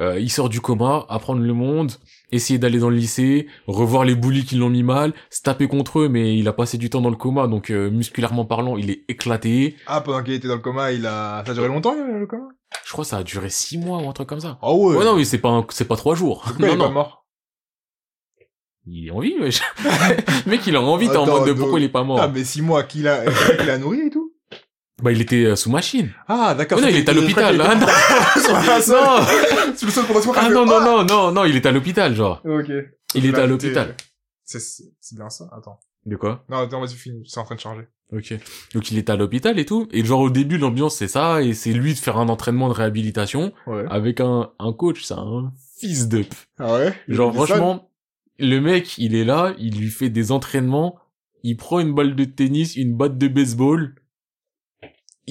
Euh, 0.00 0.18
il 0.18 0.30
sort 0.30 0.48
du 0.48 0.60
coma, 0.62 1.04
apprendre 1.10 1.42
le 1.42 1.52
monde, 1.52 1.92
essayer 2.32 2.58
d'aller 2.58 2.78
dans 2.78 2.88
le 2.88 2.96
lycée, 2.96 3.48
revoir 3.66 4.04
les 4.04 4.14
bullies 4.14 4.44
qui 4.46 4.54
l'ont 4.56 4.70
mis 4.70 4.82
mal, 4.82 5.12
se 5.28 5.42
taper 5.42 5.68
contre 5.68 6.00
eux, 6.00 6.08
mais 6.08 6.38
il 6.38 6.48
a 6.48 6.54
passé 6.54 6.78
du 6.78 6.88
temps 6.88 7.02
dans 7.02 7.10
le 7.10 7.16
coma, 7.16 7.46
donc 7.46 7.70
euh, 7.70 7.90
musculairement 7.90 8.46
parlant, 8.46 8.76
il 8.78 8.90
est 8.90 9.04
éclaté. 9.08 9.76
Ah, 9.86 10.00
pendant 10.00 10.22
qu'il 10.22 10.32
était 10.32 10.48
dans 10.48 10.54
le 10.54 10.60
coma, 10.62 10.92
il 10.92 11.06
a... 11.06 11.42
Ça 11.44 11.52
a 11.52 11.54
duré 11.54 11.68
longtemps, 11.68 11.94
le 11.94 12.26
coma? 12.26 12.48
Je 12.86 12.92
crois 12.92 13.04
que 13.04 13.10
ça 13.10 13.18
a 13.18 13.22
duré 13.24 13.50
six 13.50 13.76
mois 13.78 13.98
ou 13.98 14.08
un 14.08 14.12
truc 14.12 14.28
comme 14.28 14.40
ça. 14.40 14.58
Oh 14.62 14.90
ouais 14.90 14.96
Ouais, 14.96 15.04
non, 15.04 15.16
mais 15.16 15.24
c'est 15.24 15.38
pas 15.38 15.50
un- 15.50 15.66
c'est 15.70 15.86
pas 15.86 15.96
trois 15.96 16.14
jours. 16.14 16.42
Pourquoi 16.46 16.68
il 16.68 16.76
non, 16.78 16.84
est 16.84 16.88
pas 16.88 16.92
mort 16.94 17.26
Il 18.86 19.08
est 19.08 19.10
en 19.10 19.20
vie, 19.20 19.34
wesh. 19.38 19.60
Le 20.46 20.50
mec, 20.50 20.66
il 20.66 20.76
a 20.76 20.80
envie, 20.80 21.08
t'es 21.08 21.16
en 21.16 21.26
mode 21.26 21.46
de 21.46 21.52
pourquoi 21.52 21.78
il 21.78 21.84
est 21.84 21.88
pas 21.88 22.04
mort. 22.04 22.20
Ah, 22.22 22.28
mais 22.28 22.44
six 22.44 22.62
mois, 22.62 22.84
qui 22.84 23.00
l'a 23.02 23.24
qui 23.26 23.66
l'a 23.66 23.76
nourri 23.78 24.00
et 24.06 24.10
tout 24.10 24.19
Bah, 25.02 25.12
il 25.12 25.20
était 25.20 25.44
euh, 25.44 25.56
sous 25.56 25.70
machine. 25.70 26.10
Ah, 26.28 26.54
d'accord. 26.54 26.78
Oh 26.78 26.82
non, 26.82 26.88
il 26.88 26.96
est 26.96 27.08
à 27.08 27.12
l'hôpital, 27.12 27.56
seule- 27.56 27.66
Non! 28.96 29.20
C'est 29.74 29.86
le 29.86 29.92
seul 29.92 30.04
pendant 30.06 30.20
ce 30.22 30.28
Ah 30.36 30.48
non, 30.50 30.66
non, 30.66 30.80
non, 30.80 31.04
non, 31.04 31.32
non, 31.32 31.44
il 31.44 31.56
était 31.56 31.68
à 31.68 31.72
l'hôpital, 31.72 32.14
genre. 32.14 32.40
Ok. 32.44 32.70
Il 33.14 33.26
était 33.26 33.40
à 33.40 33.46
l'hôpital. 33.46 33.94
C'est 34.44 34.60
c'est 34.60 35.16
bien 35.16 35.30
ça 35.30 35.48
Attends. 35.56 35.78
De 36.06 36.16
quoi? 36.16 36.44
Non, 36.48 36.58
attends, 36.58 36.80
vas-y, 36.80 36.94
finis. 36.94 37.22
C'est 37.26 37.38
en 37.40 37.44
train 37.44 37.54
de 37.54 37.60
charger. 37.60 37.86
Ok. 38.12 38.34
Donc 38.74 38.90
il 38.90 38.98
était 38.98 39.12
à 39.12 39.16
l'hôpital 39.16 39.58
et 39.58 39.64
tout. 39.66 39.86
Et 39.92 40.04
genre 40.04 40.20
au 40.20 40.30
début, 40.30 40.58
l'ambiance, 40.58 40.96
c'est 40.96 41.08
ça. 41.08 41.42
Et 41.42 41.52
c'est 41.54 41.72
lui 41.72 41.94
de 41.94 41.98
faire 41.98 42.16
un 42.18 42.28
entraînement 42.28 42.68
de 42.68 42.74
réhabilitation 42.74 43.52
Ouais. 43.66 43.84
avec 43.90 44.20
un, 44.20 44.50
un 44.58 44.72
coach. 44.72 45.04
C'est 45.04 45.14
un 45.14 45.52
fils 45.78 46.08
de... 46.08 46.24
Ah 46.58 46.74
ouais? 46.74 46.94
Genre 47.08 47.32
franchement, 47.34 47.90
le 48.38 48.58
mec, 48.60 48.98
il 48.98 49.14
est 49.14 49.24
là, 49.24 49.54
il 49.58 49.78
lui 49.78 49.90
fait 49.90 50.08
des 50.10 50.32
entraînements. 50.32 50.96
Il 51.42 51.56
prend 51.56 51.78
une 51.80 51.94
balle 51.94 52.16
de 52.16 52.24
tennis, 52.24 52.74
une 52.76 52.96
batte 52.96 53.16
de 53.18 53.28
baseball. 53.28 53.94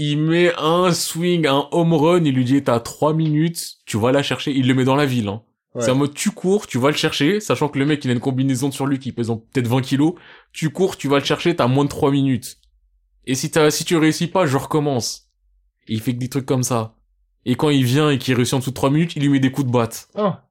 Il 0.02 0.18
met 0.22 0.54
un 0.58 0.94
swing, 0.94 1.46
un 1.46 1.68
home 1.72 1.94
run. 1.94 2.24
Il 2.24 2.34
lui 2.34 2.46
dit, 2.46 2.64
t'as 2.64 2.80
trois 2.80 3.14
minutes, 3.14 3.74
tu 3.86 3.98
vas 4.00 4.14
la 4.14 4.24
chercher. 4.24 4.52
Il 4.52 4.66
le 4.66 4.74
met 4.74 4.86
dans 4.86 4.96
la 4.96 5.06
ville, 5.06 5.28
hein. 5.28 5.42
Ouais. 5.76 5.84
C'est 5.84 5.92
en 5.92 5.96
mode 5.96 6.14
tu 6.14 6.32
cours, 6.32 6.66
tu 6.68 6.78
vas 6.80 6.90
le 6.90 6.96
chercher, 6.96 7.40
sachant 7.42 7.68
que 7.68 7.78
le 7.78 7.86
mec 7.86 8.04
il 8.06 8.10
a 8.10 8.14
une 8.14 8.20
combinaison 8.20 8.72
sur 8.72 8.86
lui 8.88 8.98
qui 8.98 9.12
pèse 9.12 9.28
peut-être 9.28 9.68
20 9.68 9.82
kilos. 9.82 10.14
Tu 10.54 10.70
cours, 10.72 10.96
tu 10.98 11.08
vas 11.10 11.20
le 11.20 11.26
chercher, 11.26 11.56
t'as 11.56 11.68
moins 11.68 11.84
de 11.84 11.90
3 11.90 12.12
minutes. 12.12 12.58
Et 13.28 13.36
si 13.36 13.52
t'as, 13.52 13.70
si 13.70 13.84
tu 13.86 13.96
réussis 13.98 14.28
pas, 14.28 14.46
je 14.48 14.58
recommence. 14.58 15.28
Et 15.88 15.94
il 15.94 16.02
fait 16.02 16.14
que 16.14 16.20
des 16.20 16.30
trucs 16.30 16.46
comme 16.48 16.64
ça. 16.64 16.96
Et 17.46 17.56
quand 17.56 17.70
il 17.70 17.84
vient 17.84 18.10
et 18.10 18.18
qu'il 18.18 18.34
réussit 18.36 18.54
en 18.56 18.60
dessous 18.60 18.72
de 18.72 18.76
3 18.76 18.90
minutes, 18.90 19.16
il 19.16 19.22
lui 19.22 19.30
met 19.30 19.40
des 19.40 19.52
coups 19.52 19.68
de 19.68 19.72
batte. 19.72 20.08
Ah. 20.16 20.46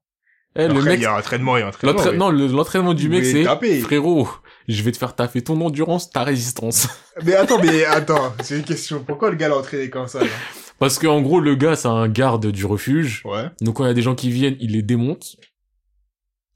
Eh, 0.55 0.67
le 0.67 0.81
mec, 0.81 0.99
il 0.99 1.03
y 1.03 1.05
a 1.05 1.13
un 1.15 1.19
entraînement, 1.19 1.57
il 1.57 1.59
y 1.59 1.63
a 1.63 1.65
un 1.67 1.69
entraînement. 1.69 2.13
non, 2.13 2.29
le- 2.31 2.47
l'entraînement 2.47 2.93
du 2.93 3.03
Il 3.05 3.09
mec 3.09 3.25
c'est, 3.25 3.43
frérot, 3.81 4.27
je 4.73 4.83
vais 4.83 4.91
te 4.91 4.97
faire 4.97 5.15
taffer 5.15 5.41
ton 5.41 5.59
endurance, 5.61 6.09
ta 6.09 6.23
résistance. 6.23 6.87
Mais 7.25 7.33
attends, 7.33 7.59
mais 7.61 7.83
attends, 7.85 8.33
c'est 8.41 8.57
une 8.57 8.63
question. 8.63 9.03
Pourquoi 9.05 9.29
le 9.29 9.35
gars 9.35 9.49
l'a 9.49 9.57
entraîné 9.57 9.89
comme 9.89 10.07
ça, 10.07 10.21
là 10.21 10.27
Parce 10.77 10.97
que 10.99 11.07
en 11.07 11.21
gros, 11.21 11.39
le 11.39 11.55
gars 11.55 11.75
c'est 11.75 11.87
un 11.87 12.07
garde 12.07 12.47
du 12.47 12.65
refuge. 12.65 13.23
Ouais. 13.25 13.49
Donc 13.61 13.75
quand 13.77 13.83
il 13.83 13.87
y 13.87 13.91
a 13.91 13.95
des 13.95 14.01
gens 14.01 14.15
qui 14.15 14.31
viennent, 14.31 14.55
il 14.59 14.71
les 14.73 14.81
démonte. 14.81 15.35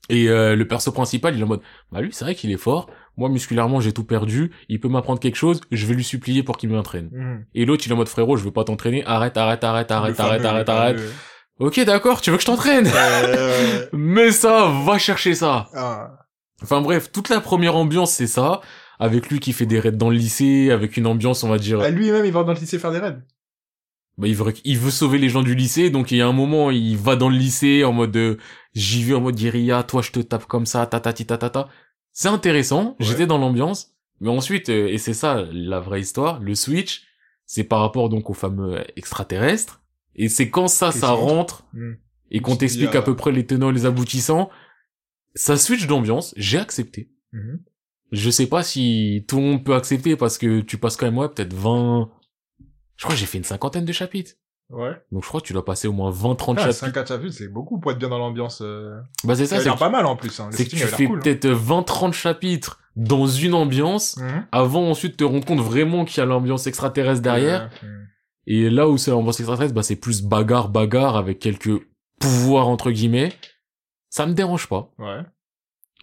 Et 0.09 0.29
euh, 0.29 0.55
le 0.55 0.67
perso 0.67 0.91
principal, 0.91 1.33
il 1.33 1.39
est 1.39 1.43
en 1.43 1.47
mode, 1.47 1.61
bah 1.91 2.01
lui, 2.01 2.11
c'est 2.13 2.25
vrai 2.25 2.35
qu'il 2.35 2.51
est 2.51 2.57
fort. 2.57 2.89
Moi, 3.15 3.29
musculairement, 3.29 3.79
j'ai 3.79 3.93
tout 3.93 4.03
perdu. 4.03 4.51
Il 4.69 4.79
peut 4.79 4.89
m'apprendre 4.89 5.19
quelque 5.19 5.35
chose. 5.35 5.61
Je 5.71 5.85
vais 5.85 5.93
lui 5.93 6.03
supplier 6.03 6.43
pour 6.43 6.57
qu'il 6.57 6.69
m'entraîne. 6.69 7.09
Mhm. 7.11 7.45
Et 7.55 7.65
l'autre, 7.65 7.83
il 7.85 7.89
est 7.89 7.93
en 7.93 7.97
mode, 7.97 8.09
frérot, 8.09 8.37
je 8.37 8.43
veux 8.43 8.51
pas 8.51 8.63
t'entraîner. 8.63 9.03
Arrête, 9.05 9.37
arrête, 9.37 9.63
arrête, 9.63 9.91
arrête, 9.91 10.19
arrête, 10.19 10.45
arrête, 10.45 10.69
arrête. 10.69 10.99
Ok, 11.59 11.79
d'accord, 11.85 12.21
tu 12.21 12.31
veux 12.31 12.37
que 12.37 12.41
je 12.41 12.47
t'entraîne? 12.47 12.89
Euh, 12.93 13.85
Mais 13.93 14.31
ça, 14.31 14.71
va 14.85 14.97
chercher 14.97 15.35
ça. 15.35 15.67
ah. 15.73 16.22
Enfin 16.63 16.81
bref, 16.81 17.11
toute 17.11 17.29
la 17.29 17.41
première 17.41 17.75
ambiance, 17.75 18.11
c'est 18.13 18.27
ça. 18.27 18.61
Avec 18.99 19.29
lui 19.29 19.39
qui 19.39 19.53
fait 19.53 19.65
des 19.65 19.79
raids 19.79 19.91
dans 19.91 20.09
le 20.09 20.15
lycée, 20.15 20.71
avec 20.71 20.95
une 20.97 21.07
ambiance, 21.07 21.43
on 21.43 21.49
va 21.49 21.57
dire, 21.57 21.79
Ah, 21.81 21.89
Lui-même, 21.89 22.25
il 22.25 22.31
va 22.31 22.43
dans 22.43 22.53
le 22.53 22.59
lycée 22.59 22.79
faire 22.79 22.91
des 22.91 22.99
raids. 22.99 23.17
bah, 24.17 24.27
il 24.27 24.35
veut, 24.35 24.53
il 24.63 24.77
veut 24.77 24.91
sauver 24.91 25.17
les 25.17 25.29
gens 25.29 25.41
du 25.41 25.55
lycée, 25.55 25.89
donc 25.89 26.11
il 26.11 26.17
y 26.17 26.21
a 26.21 26.27
un 26.27 26.31
moment, 26.33 26.69
il 26.71 26.95
va 26.97 27.15
dans 27.15 27.29
le 27.29 27.35
lycée 27.37 27.83
en 27.83 27.91
mode, 27.91 28.15
euh, 28.15 28.37
j'y 28.73 29.03
vais 29.03 29.15
en 29.15 29.21
mode 29.21 29.35
guérilla, 29.35 29.81
toi 29.83 30.01
je 30.03 30.11
te 30.11 30.19
tape 30.19 30.45
comme 30.45 30.65
ça, 30.67 30.85
tatati 30.85 31.25
tatata. 31.25 31.67
C'est 32.11 32.27
intéressant, 32.29 32.95
Ouais. 32.99 33.05
j'étais 33.07 33.25
dans 33.25 33.39
l'ambiance, 33.39 33.91
mais 34.21 34.29
ensuite, 34.29 34.69
euh, 34.69 34.87
et 34.87 34.99
c'est 34.99 35.15
ça 35.15 35.43
la 35.51 35.79
vraie 35.79 35.99
histoire, 36.01 36.39
le 36.39 36.53
switch, 36.53 37.03
c'est 37.47 37.63
par 37.63 37.79
rapport 37.81 38.07
donc 38.09 38.29
au 38.29 38.33
fameux 38.33 38.77
euh, 38.77 38.83
extraterrestre, 38.95 39.81
et 40.15 40.29
c'est 40.29 40.49
quand 40.51 40.67
ça, 40.67 40.91
ça 40.91 41.09
rentre, 41.09 41.65
Mhm. 41.73 41.97
et 42.29 42.39
qu'on 42.39 42.55
t'explique 42.55 42.93
à 42.95 43.01
peu 43.01 43.15
près 43.15 43.31
les 43.31 43.45
tenants 43.47 43.71
et 43.71 43.73
les 43.73 43.87
aboutissants, 43.87 44.49
ça 45.35 45.57
switch 45.57 45.87
d'ambiance, 45.87 46.33
j'ai 46.37 46.59
accepté. 46.59 47.09
Mhm. 47.31 47.59
Je 48.11 48.29
sais 48.29 48.45
pas 48.47 48.61
si 48.63 49.25
tout 49.27 49.37
le 49.37 49.43
monde 49.43 49.63
peut 49.63 49.73
accepter 49.75 50.15
parce 50.15 50.37
que 50.37 50.61
tu 50.61 50.77
passes 50.77 50.97
quand 50.97 51.07
même, 51.07 51.17
ouais, 51.17 51.29
peut-être 51.29 51.53
20, 51.53 52.09
je 52.95 53.03
crois 53.03 53.15
que 53.15 53.19
j'ai 53.19 53.25
fait 53.25 53.39
une 53.39 53.43
cinquantaine 53.43 53.85
de 53.85 53.91
chapitres. 53.91 54.33
Ouais. 54.69 54.91
Donc 55.11 55.23
je 55.23 55.27
crois 55.27 55.41
que 55.41 55.45
tu 55.47 55.53
dois 55.53 55.65
passer 55.65 55.87
au 55.87 55.93
moins 55.93 56.11
20-30 56.11 56.55
Ah, 56.57 56.61
chapitres. 56.61 56.79
5 56.79 56.93
4 56.93 57.07
chapitres, 57.07 57.35
c'est 57.35 57.47
beaucoup 57.47 57.79
pour 57.79 57.91
être 57.91 57.97
bien 57.99 58.09
dans 58.09 58.17
l'ambiance. 58.17 58.61
Euh... 58.63 58.99
Bah 59.23 59.35
c'est 59.35 59.45
Ça 59.45 59.59
c'est 59.59 59.75
pas 59.77 59.89
mal 59.89 60.05
en 60.05 60.15
plus. 60.15 60.39
Hein. 60.39 60.49
C'est 60.51 60.65
que 60.65 60.69
tu 60.71 60.77
fais 60.77 61.05
cool, 61.05 61.17
hein. 61.17 61.21
peut-être 61.21 61.47
20-30 61.47 62.13
chapitres 62.13 62.79
dans 62.95 63.27
une 63.27 63.55
ambiance 63.55 64.17
Mhm. 64.17 64.45
avant 64.51 64.89
ensuite 64.89 65.17
te 65.17 65.23
rendre 65.23 65.45
compte 65.45 65.59
vraiment 65.59 66.05
qu'il 66.05 66.19
y 66.19 66.21
a 66.21 66.25
l'ambiance 66.25 66.65
extraterrestre 66.67 67.21
derrière. 67.21 67.69
Et 68.45 68.69
là 68.69 68.89
où 68.89 68.97
c'est 68.97 69.11
l'ambiance 69.11 69.39
extraterrestre, 69.39 69.73
bah 69.73 69.83
c'est 69.83 69.95
plus 69.95 70.21
bagarre, 70.21 70.69
bagarre 70.69 71.15
avec 71.17 71.39
quelques 71.39 71.71
pouvoirs 72.19 72.67
entre 72.67 72.91
guillemets. 72.91 73.33
Ça 74.13 74.27
me 74.27 74.33
dérange 74.35 74.67
pas. 74.67 74.93
Ouais. 74.99 75.21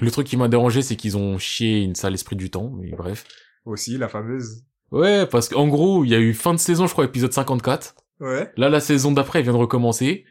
Le 0.00 0.10
truc 0.10 0.26
qui 0.26 0.36
m'a 0.36 0.48
dérangé, 0.48 0.82
c'est 0.82 0.96
qu'ils 0.96 1.16
ont 1.16 1.38
chié 1.38 1.82
une 1.84 1.94
sale 1.94 2.12
esprit 2.14 2.34
du 2.34 2.50
temps, 2.50 2.72
mais 2.76 2.90
bref. 2.90 3.24
Aussi, 3.64 3.98
la 3.98 4.08
fameuse. 4.08 4.64
Ouais, 4.90 5.26
parce 5.26 5.48
qu'en 5.48 5.68
gros, 5.68 6.02
il 6.04 6.10
y 6.10 6.16
a 6.16 6.18
eu 6.18 6.34
fin 6.34 6.52
de 6.52 6.58
saison, 6.58 6.88
je 6.88 6.92
crois, 6.92 7.04
épisode 7.04 7.32
54. 7.32 7.94
Ouais. 8.18 8.50
Là, 8.56 8.68
la 8.68 8.80
saison 8.80 9.12
d'après, 9.12 9.38
elle 9.38 9.44
vient 9.44 9.52
de 9.52 9.58
recommencer. 9.58 10.24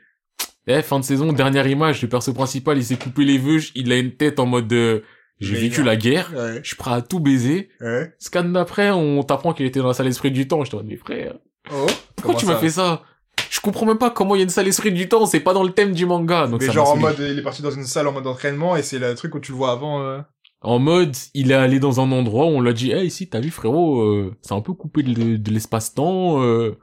Eh, 0.67 0.82
fin 0.82 0.99
de 0.99 1.05
saison, 1.05 1.32
dernière 1.32 1.67
image, 1.67 2.01
le 2.01 2.09
perso 2.09 2.34
principal, 2.34 2.77
il 2.77 2.84
s'est 2.84 2.97
coupé 2.97 3.23
les 3.23 3.38
vœux, 3.38 3.59
il 3.75 3.89
a 3.93 3.97
une 3.97 4.11
tête 4.11 4.41
en 4.41 4.45
mode 4.45 4.67
de, 4.67 5.03
j'ai 5.39 5.55
vécu 5.55 5.82
la 5.82 5.95
guerre, 5.95 6.34
Ouais. 6.36 6.59
je 6.61 6.67
suis 6.67 6.75
prêt 6.75 6.91
à 6.91 7.01
tout 7.01 7.21
baiser. 7.21 7.69
Ouais. 7.80 8.13
Scan 8.19 8.43
d'après, 8.43 8.91
on 8.91 9.23
t'apprend 9.23 9.53
qu'il 9.53 9.65
était 9.65 9.80
dans 9.80 9.88
la 9.88 9.93
salle 9.93 10.07
esprit 10.07 10.32
du 10.32 10.49
temps. 10.49 10.65
Je 10.65 10.71
te 10.71 10.75
dis, 10.75 10.84
mais 10.86 10.97
frère, 10.97 11.36
Oh. 11.71 11.86
pourquoi 12.17 12.36
tu 12.36 12.45
m'as 12.45 12.57
fait 12.57 12.71
ça? 12.71 13.03
Je 13.50 13.60
comprends 13.62 13.86
même 13.86 13.97
pas 13.97 14.12
comment 14.12 14.36
il 14.36 14.39
y 14.39 14.41
a 14.41 14.43
une 14.43 14.50
salle 14.50 14.68
esprit 14.68 14.91
du 14.91 15.10
temps, 15.10 15.26
c'est 15.26 15.39
pas 15.39 15.54
dans 15.54 15.64
le 15.64 15.72
thème 15.72 15.93
du 15.93 16.06
manga. 16.06 16.47
Donc 16.47 16.62
Mais 16.62 16.68
ça 16.68 16.74
genre 16.74 16.91
en 16.91 16.97
mode, 16.97 17.18
il 17.20 17.39
est 17.39 17.43
parti 17.43 17.62
dans 17.62 17.72
une 17.72 17.84
salle 17.84 18.08
en 18.08 18.12
mode 18.12 18.28
entraînement 18.28 18.76
et 18.76 18.84
c'est 18.84 19.00
le 19.00 19.16
truc 19.16 19.34
où 19.36 19.39
tu 19.39 19.52
le 19.52 19.58
vois 19.58 19.72
avant. 19.72 20.02
Euh... 20.02 20.20
En 20.62 20.78
mode, 20.78 21.16
il 21.34 21.52
est 21.52 21.56
allé 21.56 21.80
dans 21.80 22.00
un 22.02 22.12
endroit 22.12 22.45
où 22.45 22.50
on 22.50 22.62
l'a 22.62 22.74
dit, 22.74 22.91
hey, 22.91 23.08
ici, 23.08 23.30
t'as 23.30 23.39
vu, 23.39 23.50
frérot, 23.50 24.02
euh, 24.02 24.36
c'est 24.41 24.54
un 24.54 24.62
peu 24.62 24.74
coupé 24.74 25.04
de, 25.04 25.38
de 25.38 25.52
l'espace-temps, 25.52 26.43
euh, 26.43 26.78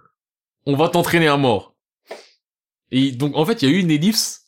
on 0.65 0.77
va 0.77 0.89
t'entraîner 0.89 1.29
à 1.29 1.37
mort. 1.37 1.75
Et 2.91 3.13
donc, 3.13 3.37
en 3.37 3.45
fait, 3.45 3.63
il 3.63 3.69
y 3.69 3.73
a 3.73 3.75
eu 3.75 3.81
une 3.81 3.91
ellipse, 3.91 4.47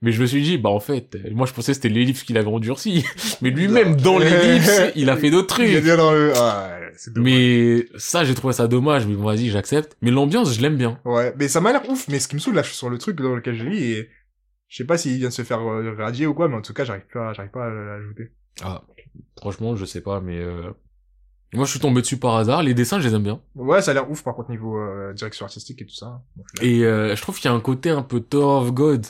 mais 0.00 0.12
je 0.12 0.20
me 0.22 0.26
suis 0.26 0.42
dit, 0.42 0.58
bah, 0.58 0.70
en 0.70 0.78
fait, 0.78 1.16
moi, 1.32 1.46
je 1.46 1.52
pensais 1.52 1.72
que 1.72 1.76
c'était 1.76 1.88
l'ellipse 1.88 2.22
qu'il 2.22 2.38
avait 2.38 2.46
endurci. 2.46 3.04
mais 3.42 3.50
lui-même, 3.50 3.96
dans 3.96 4.18
l'ellipse, 4.18 4.80
il 4.94 5.10
a 5.10 5.16
fait 5.16 5.30
d'autres 5.30 5.60
Il 5.60 5.80
trucs. 5.82 5.96
dans 5.96 6.12
le. 6.12 6.32
Ah, 6.36 6.70
dommage. 6.70 6.77
Mais 7.16 7.86
ça, 7.96 8.24
j'ai 8.24 8.34
trouvé 8.34 8.52
ça 8.52 8.68
dommage, 8.68 9.06
mais 9.06 9.14
bon, 9.14 9.24
vas-y, 9.24 9.48
j'accepte. 9.48 9.96
Mais 10.02 10.10
l'ambiance, 10.10 10.54
je 10.54 10.60
l'aime 10.60 10.76
bien. 10.76 11.00
Ouais, 11.04 11.34
mais 11.38 11.48
ça 11.48 11.60
m'a 11.60 11.72
l'air 11.72 11.88
ouf. 11.88 12.08
Mais 12.08 12.18
ce 12.18 12.28
qui 12.28 12.34
me 12.34 12.40
saoule 12.40 12.54
là, 12.54 12.62
je 12.62 12.68
suis 12.68 12.76
sur 12.76 12.90
le 12.90 12.98
truc 12.98 13.20
dans 13.20 13.34
lequel 13.34 13.54
je 13.54 13.64
lis 13.64 13.92
et 13.92 14.08
je 14.68 14.76
sais 14.76 14.84
pas 14.84 14.98
s'il 14.98 15.16
vient 15.18 15.28
de 15.28 15.32
se 15.32 15.42
faire 15.42 15.60
euh, 15.60 15.94
radier 15.96 16.26
ou 16.26 16.34
quoi, 16.34 16.48
mais 16.48 16.56
en 16.56 16.62
tout 16.62 16.74
cas, 16.74 16.84
j'arrive 16.84 17.06
pas, 17.12 17.32
j'arrive 17.32 17.50
pas 17.50 17.66
à 17.66 17.70
l'ajouter. 17.70 18.32
Ah, 18.62 18.82
franchement, 19.38 19.76
je 19.76 19.84
sais 19.84 20.00
pas, 20.00 20.20
mais 20.20 20.38
euh... 20.38 20.70
moi, 21.54 21.64
je 21.64 21.70
suis 21.70 21.80
tombé 21.80 22.02
dessus 22.02 22.18
par 22.18 22.36
hasard. 22.36 22.62
Les 22.62 22.74
dessins, 22.74 23.00
je 23.00 23.08
les 23.08 23.14
aime 23.14 23.22
bien. 23.22 23.40
Ouais, 23.54 23.80
ça 23.80 23.92
a 23.92 23.94
l'air 23.94 24.10
ouf 24.10 24.22
par 24.22 24.34
contre 24.34 24.50
niveau 24.50 24.76
euh, 24.78 25.12
direction 25.14 25.46
artistique 25.46 25.80
et 25.80 25.86
tout 25.86 25.94
ça. 25.94 26.22
Là. 26.36 26.42
Et 26.62 26.84
euh, 26.84 27.16
je 27.16 27.22
trouve 27.22 27.36
qu'il 27.36 27.50
y 27.50 27.52
a 27.52 27.56
un 27.56 27.60
côté 27.60 27.90
un 27.90 28.02
peu 28.02 28.20
Tower 28.20 28.66
of 28.66 28.72
God 28.72 29.06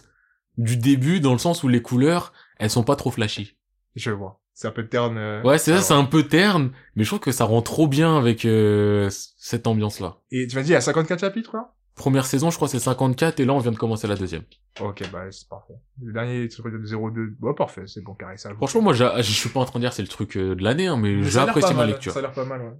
du 0.58 0.76
début, 0.76 1.20
dans 1.20 1.32
le 1.32 1.38
sens 1.38 1.62
où 1.62 1.68
les 1.68 1.82
couleurs, 1.82 2.32
elles 2.58 2.70
sont 2.70 2.84
pas 2.84 2.96
trop 2.96 3.10
flashy. 3.10 3.56
Je 3.96 4.10
vois. 4.10 4.40
C'est 4.60 4.66
un 4.66 4.72
peu 4.72 4.88
terne. 4.88 5.18
euh, 5.18 5.40
Ouais, 5.44 5.56
c'est 5.56 5.70
ça, 5.70 5.80
c'est 5.80 5.94
un 5.94 6.04
peu 6.04 6.24
terne, 6.24 6.72
mais 6.96 7.04
je 7.04 7.10
trouve 7.10 7.20
que 7.20 7.30
ça 7.30 7.44
rend 7.44 7.62
trop 7.62 7.86
bien 7.86 8.18
avec 8.18 8.44
euh, 8.44 9.08
cette 9.36 9.68
ambiance-là. 9.68 10.16
Et 10.32 10.48
tu 10.48 10.56
m'as 10.56 10.62
dit, 10.62 10.70
il 10.70 10.72
y 10.72 10.74
a 10.74 10.80
54 10.80 11.20
chapitres 11.20 11.54
là? 11.54 11.72
Première 11.94 12.26
saison, 12.26 12.50
je 12.50 12.56
crois, 12.56 12.66
c'est 12.66 12.80
54, 12.80 13.38
et 13.38 13.44
là, 13.44 13.54
on 13.54 13.60
vient 13.60 13.70
de 13.70 13.76
commencer 13.76 14.08
la 14.08 14.16
deuxième. 14.16 14.42
Ok, 14.80 15.04
bah 15.12 15.30
c'est 15.30 15.48
parfait. 15.48 15.74
Le 16.02 16.12
dernier 16.12 16.48
truc 16.48 16.74
de 16.74 16.84
02, 16.84 17.36
bah 17.38 17.54
parfait, 17.56 17.84
c'est 17.86 18.02
bon 18.02 18.14
carré 18.14 18.36
ça. 18.36 18.52
Franchement, 18.56 18.82
moi, 18.82 18.94
je 18.94 19.22
suis 19.22 19.48
pas 19.48 19.60
en 19.60 19.64
train 19.64 19.78
de 19.78 19.84
dire 19.84 19.92
c'est 19.92 20.02
le 20.02 20.08
truc 20.08 20.36
euh, 20.36 20.56
de 20.56 20.64
l'année, 20.64 20.88
hein, 20.88 20.96
mais, 20.96 21.20
pas 21.22 21.72
ma 21.72 21.86
lecture. 21.86 22.12
Ça 22.12 22.18
a 22.18 22.22
l'air 22.22 22.32
pas 22.32 22.44
mal, 22.44 22.60
ouais. 22.60 22.72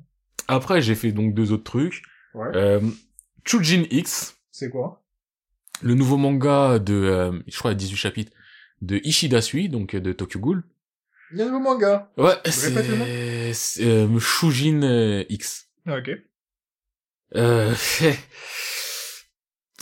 Après, 0.49 0.83
j'ai 0.83 0.97
fait 0.97 1.13
donc 1.13 1.33
deux 1.33 1.53
autres 1.53 1.63
trucs. 1.63 2.03
Ouais. 2.35 2.49
Euh, 2.57 2.81
Chujin 3.45 3.85
X, 3.93 4.37
C'est 4.51 4.71
quoi? 4.71 5.05
Le 5.81 5.95
nouveau 5.95 6.17
manga 6.17 6.81
de, 6.81 6.95
euh, 6.95 7.39
je 7.47 7.57
crois, 7.57 7.71
il 7.71 7.75
y 7.75 7.77
a 7.77 7.79
18 7.79 7.97
chapitres, 7.97 8.33
de 8.83 9.01
Ishida 9.05 9.41
Sui, 9.41 9.69
donc 9.69 9.95
de 9.95 10.13
Tokyo 10.13 10.41
Ghoul. 10.41 10.65
Il 11.33 11.39
y 11.39 11.43
a 11.43 11.45
un 11.45 11.49
nouveau 11.49 11.61
manga. 11.61 12.11
Ouais, 12.17 12.35
c'est 12.47 13.53
c'est, 13.53 13.85
euh, 13.85 14.19
Shujin 14.19 14.83
euh, 14.83 15.25
X. 15.29 15.69
Ah, 15.87 15.99
ok. 15.99 16.11
Euh, 17.37 17.75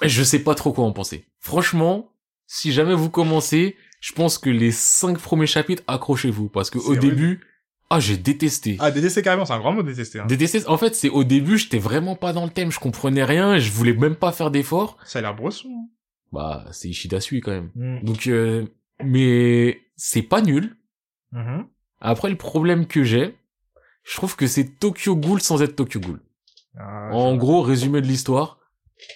je 0.02 0.22
sais 0.22 0.40
pas 0.40 0.54
trop 0.54 0.72
quoi 0.72 0.84
en 0.84 0.92
penser. 0.92 1.26
Franchement, 1.40 2.12
si 2.46 2.72
jamais 2.72 2.94
vous 2.94 3.10
commencez, 3.10 3.76
je 4.00 4.12
pense 4.12 4.38
que 4.38 4.50
les 4.50 4.72
cinq 4.72 5.18
premiers 5.18 5.46
chapitres, 5.46 5.82
accrochez-vous, 5.86 6.48
parce 6.48 6.70
que 6.70 6.78
au 6.78 6.96
début, 6.96 7.40
ah, 7.88 8.00
j'ai 8.00 8.16
détesté. 8.16 8.76
Ah, 8.80 8.90
détester 8.90 9.22
carrément, 9.22 9.44
c'est 9.44 9.52
un 9.52 9.58
grand 9.58 9.72
mot 9.72 9.82
détester. 9.82 10.18
Hein. 10.18 10.26
Détesté, 10.26 10.66
en 10.66 10.76
fait, 10.76 10.94
c'est 10.96 11.08
au 11.08 11.22
début, 11.22 11.56
j'étais 11.56 11.78
vraiment 11.78 12.16
pas 12.16 12.32
dans 12.32 12.44
le 12.44 12.50
thème, 12.50 12.72
je 12.72 12.80
comprenais 12.80 13.24
rien, 13.24 13.58
je 13.58 13.70
voulais 13.70 13.92
même 13.92 14.16
pas 14.16 14.32
faire 14.32 14.50
d'efforts. 14.50 14.98
Ça 15.04 15.20
a 15.20 15.22
l'air 15.22 15.36
brosson. 15.36 15.68
hein. 15.68 15.88
bah 16.32 16.64
c'est 16.72 16.88
Ishida 16.88 17.20
Sui 17.20 17.40
quand 17.40 17.52
même. 17.52 17.70
Mhm. 17.76 18.02
Donc 18.02 18.26
euh, 18.26 18.66
mais 19.04 19.82
c'est 19.96 20.22
pas 20.22 20.42
nul. 20.42 20.76
Mhm. 21.36 21.66
Après 22.00 22.28
le 22.30 22.36
problème 22.36 22.86
que 22.86 23.04
j'ai, 23.04 23.36
je 24.04 24.16
trouve 24.16 24.36
que 24.36 24.46
c'est 24.46 24.78
Tokyo 24.78 25.16
Ghoul 25.16 25.40
sans 25.40 25.62
être 25.62 25.76
Tokyo 25.76 26.00
Ghoul. 26.00 26.20
Ah, 26.78 27.10
En 27.12 27.36
gros, 27.36 27.62
résumé 27.62 28.00
de 28.00 28.06
l'histoire, 28.06 28.58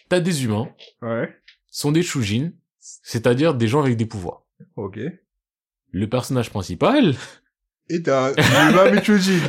t'as 0.08 0.20
des 0.20 0.44
humains, 0.44 0.68
Ouais. 1.02 1.34
sont 1.70 1.92
des 1.92 2.02
Shujin, 2.02 2.52
c'est-à-dire 2.78 3.54
des 3.54 3.68
gens 3.68 3.80
avec 3.82 3.96
des 3.96 4.06
pouvoirs. 4.06 4.42
Ok. 4.76 4.98
Le 5.92 6.08
personnage 6.08 6.50
principal, 6.50 7.14
Et 7.88 8.02
t'as 8.02 8.30
Yuma 8.32 8.90
Michuji. 8.92 9.40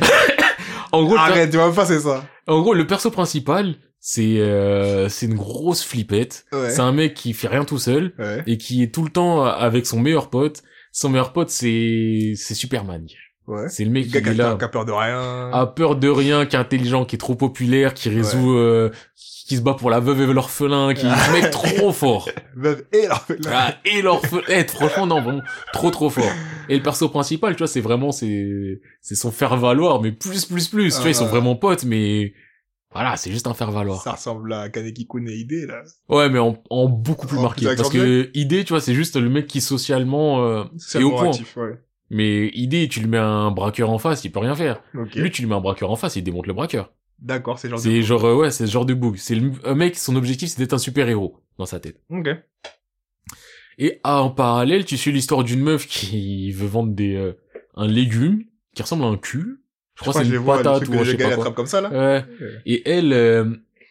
en 0.92 1.04
gros, 1.04 1.16
Arrête, 1.16 1.50
tu 1.50 1.56
vas 1.56 1.70
pas 1.72 1.86
faire 1.86 2.00
ça. 2.00 2.26
en 2.46 2.60
gros, 2.60 2.74
le 2.74 2.86
perso 2.86 3.10
principal, 3.10 3.76
c'est 4.00 4.40
euh, 4.40 5.08
c'est 5.08 5.26
une 5.26 5.34
grosse 5.36 5.84
flippette. 5.84 6.44
Ouais. 6.52 6.70
C'est 6.70 6.80
un 6.80 6.92
mec 6.92 7.14
qui 7.14 7.32
fait 7.34 7.48
rien 7.48 7.64
tout 7.64 7.78
seul 7.78 8.14
Ouais. 8.18 8.42
et 8.46 8.58
qui 8.58 8.82
est 8.82 8.92
tout 8.92 9.04
le 9.04 9.10
temps 9.10 9.44
avec 9.44 9.86
son 9.86 10.00
meilleur 10.00 10.28
pote. 10.30 10.62
Son 10.92 11.08
meilleur 11.08 11.32
pote, 11.32 11.50
c'est 11.50 12.34
c'est 12.36 12.54
Superman. 12.54 13.06
Ouais. 13.48 13.68
C'est 13.68 13.84
le 13.84 13.90
mec 13.90 14.08
qui 14.08 14.16
est 14.16 14.28
a, 14.28 14.32
là, 14.34 14.56
qui 14.56 14.64
a 14.64 14.68
peur 14.68 14.84
de 14.84 14.92
rien. 14.92 15.50
a 15.52 15.66
peur 15.66 15.96
de 15.96 16.08
rien, 16.08 16.46
qui 16.46 16.54
est 16.54 16.58
intelligent, 16.58 17.04
qui 17.04 17.16
est 17.16 17.18
trop 17.18 17.34
populaire, 17.34 17.92
qui 17.92 18.08
résout, 18.08 18.56
euh, 18.56 18.92
qui 19.16 19.56
se 19.56 19.62
bat 19.62 19.74
pour 19.74 19.90
la 19.90 19.98
veuve 19.98 20.20
et 20.20 20.32
l'orphelin, 20.32 20.94
qui 20.94 21.06
est 21.06 21.08
un 21.08 21.32
mec 21.32 21.50
trop 21.50 21.92
fort. 21.92 22.28
Meuf, 22.54 22.82
et 22.92 23.08
là. 23.08 23.20
Ah, 23.50 23.74
et 23.84 24.00
l'orphelin, 24.00 24.42
eh, 24.48 24.64
franchement, 24.64 25.06
non, 25.06 25.20
vraiment, 25.20 25.42
trop, 25.72 25.90
trop 25.90 26.08
fort. 26.08 26.30
Et 26.68 26.76
le 26.76 26.82
perso 26.82 27.08
principal, 27.08 27.54
tu 27.54 27.58
vois, 27.58 27.66
c'est 27.66 27.80
vraiment, 27.80 28.12
c'est, 28.12 28.80
c'est 29.00 29.16
son 29.16 29.32
faire-valoir, 29.32 30.00
mais 30.00 30.12
plus, 30.12 30.44
plus, 30.44 30.68
plus. 30.68 30.94
tu 30.94 31.00
vois, 31.00 31.10
ils 31.10 31.14
sont 31.14 31.26
vraiment 31.26 31.56
potes, 31.56 31.84
mais 31.84 32.34
voilà, 32.92 33.16
c'est 33.16 33.30
juste 33.30 33.46
un 33.46 33.54
faire-valoir. 33.54 34.02
Ça 34.02 34.12
ressemble 34.12 34.52
à 34.52 34.68
Kaneki-kun 34.68 35.26
et 35.26 35.34
Ide, 35.36 35.66
là. 35.68 35.82
Ouais, 36.08 36.28
mais 36.28 36.38
en, 36.38 36.62
en 36.70 36.88
beaucoup 36.88 37.26
plus 37.26 37.38
En 37.38 37.42
marqué. 37.42 37.66
plus 37.66 37.76
Parce 37.76 37.90
que 37.90 38.30
idée, 38.34 38.64
tu 38.64 38.72
vois, 38.72 38.80
c'est 38.80 38.94
juste 38.94 39.16
le 39.16 39.28
mec 39.28 39.46
qui 39.46 39.60
socialement 39.60 40.44
euh, 40.44 40.64
C'est 40.78 41.00
est 41.00 41.04
au 41.04 41.10
point. 41.12 41.28
actif, 41.30 41.56
ouais. 41.56 41.78
Mais 42.10 42.48
idée, 42.48 42.88
tu 42.88 43.00
lui 43.00 43.08
mets 43.08 43.16
un 43.18 43.50
braqueur 43.50 43.88
en 43.90 43.98
face, 43.98 44.24
il 44.24 44.30
peut 44.32 44.40
rien 44.40 44.54
faire. 44.54 44.82
Lui, 45.14 45.30
tu 45.30 45.42
lui 45.42 45.48
mets 45.48 45.54
un 45.54 45.60
braqueur 45.60 45.90
en 45.90 45.96
face, 45.96 46.16
il 46.16 46.22
démonte 46.22 46.46
le 46.46 46.52
braqueur. 46.52 46.92
D'accord, 47.18 47.58
c'est 47.58 47.70
genre. 47.70 47.78
C'est 47.78 48.02
genre, 48.02 48.24
euh, 48.24 48.34
ouais, 48.36 48.50
c'est 48.50 48.66
ce 48.66 48.72
genre 48.72 48.84
de 48.84 48.94
bug. 48.94 49.16
C'est 49.16 49.34
le 49.36 49.52
un 49.64 49.74
mec, 49.74 49.96
son 49.96 50.16
objectif, 50.16 50.50
c'est 50.50 50.58
d'être 50.58 50.74
un 50.74 50.78
super-héros 50.78 51.38
dans 51.58 51.66
sa 51.66 51.80
tête. 51.80 52.00
Ok. 52.10 52.28
Et 53.78 54.00
ah, 54.04 54.22
en 54.22 54.30
parallèle, 54.30 54.84
tu 54.84 54.96
suis 54.98 55.12
l'histoire 55.12 55.44
d'une 55.44 55.60
meuf 55.60 55.86
qui 55.86 56.50
veut 56.52 56.66
vendre 56.66 56.92
des 56.92 57.14
euh, 57.16 57.32
un 57.74 57.86
légume 57.86 58.44
qui 58.74 58.82
ressemble 58.82 59.04
à 59.04 59.06
un 59.06 59.16
cul. 59.16 59.61
Je 59.94 60.00
crois 60.02 60.14
que 60.14 60.26
c'est 60.26 60.34
une 60.34 60.44
patate 60.44 60.88
ou 60.88 60.92
je 60.92 60.98
les 60.98 61.04
sais 61.12 61.16
gars 61.16 61.28
pas 61.28 61.34
quoi. 61.34 61.42
attrapent 61.44 61.56
comme 61.56 61.66
ça, 61.66 61.80
là. 61.80 61.90
Ouais. 61.90 62.24
Ouais. 62.40 62.62
Et 62.66 62.88
elle, 62.88 63.12
euh, 63.12 63.44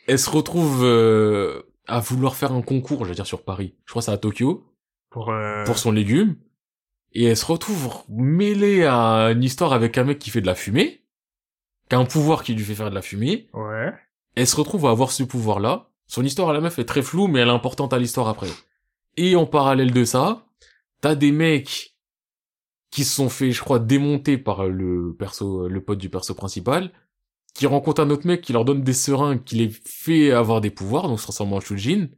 elle 0.08 0.20
se 0.20 0.30
retrouve 0.30 0.82
euh, 0.84 1.62
à 1.88 1.99
vouloir 1.99 2.36
faire 2.36 2.52
un 2.52 2.62
concours, 2.62 3.04
je 3.06 3.10
veux 3.10 3.16
dire 3.16 3.28
sur 3.28 3.43
Paris. 3.43 3.76
Je 3.86 3.91
crois 3.91 4.02
que 4.02 4.06
c'est 4.06 4.12
à 4.12 4.18
Tokyo 4.18 4.66
Pour, 5.10 5.30
euh... 5.32 5.64
pour 5.66 5.78
son 5.78 5.91
légume. 5.91 6.36
Et 7.14 7.26
elle 7.26 7.38
se 7.38 7.45
retrouve 7.45 7.93
mêlée 8.10 8.86
à 8.86 9.32
une 9.32 9.43
histoire 9.43 9.74
avec 9.74 9.97
un 9.97 10.06
mec 10.06 10.18
qui 10.18 10.30
fait 10.30 10.41
de 10.41 10.47
la 10.47 10.56
fumée, 10.56 11.04
qui 11.89 11.95
a 11.95 11.99
un 11.99 12.06
pouvoir 12.06 12.43
qui 12.43 12.54
lui 12.56 12.64
fait 12.64 12.76
faire 12.76 12.89
de 12.89 12.95
la 12.95 13.02
fumée. 13.02 13.49
Ouais. 13.54 13.91
Elle 14.36 14.47
se 14.47 14.56
retrouve 14.56 14.86
à 14.86 14.91
avoir 14.91 15.12
ce 15.12 15.24
pouvoir-là. 15.24 15.89
Son 16.08 16.24
histoire 16.24 16.49
à 16.49 16.54
la 16.54 16.62
meuf 16.62 16.80
est 16.80 16.86
très 16.86 17.02
floue, 17.02 17.28
mais 17.28 17.39
elle 17.39 17.49
est 17.49 17.52
importante 17.52 17.91
à 17.93 17.99
l'histoire 17.99 18.28
après. 18.30 18.47
Et 19.18 19.36
en 19.36 19.45
parallèle 19.45 19.91
de 19.91 20.06
ça, 20.06 20.45
t'as 21.02 21.16
des 21.16 21.34
mecs 21.34 21.91
qui 22.92 23.06
se 23.06 23.16
sont 23.16 23.30
fait, 23.30 23.52
je 23.52 23.62
crois, 23.62 23.80
démonter 23.80 24.38
par 24.38 24.68
le 24.68 25.16
perso, 25.18 25.68
le 25.68 25.82
pote 25.82 25.98
du 25.98 26.10
perso 26.10 26.36
principal, 26.36 26.92
qui 27.54 27.66
rencontrent 27.66 28.02
un 28.02 28.10
autre 28.10 28.28
mec 28.28 28.42
qui 28.42 28.54
leur 28.54 28.66
donne 28.66 28.84
des 28.84 28.94
seringues, 28.94 29.44
qui 29.44 29.56
les 29.56 29.70
fait 29.70 30.32
avoir 30.32 30.62
des 30.62 30.72
pouvoirs, 30.72 31.08
donc 31.08 31.20
se 31.20 31.24
transforme 31.24 31.54
en 31.54 31.62
Shujin. 31.62 32.10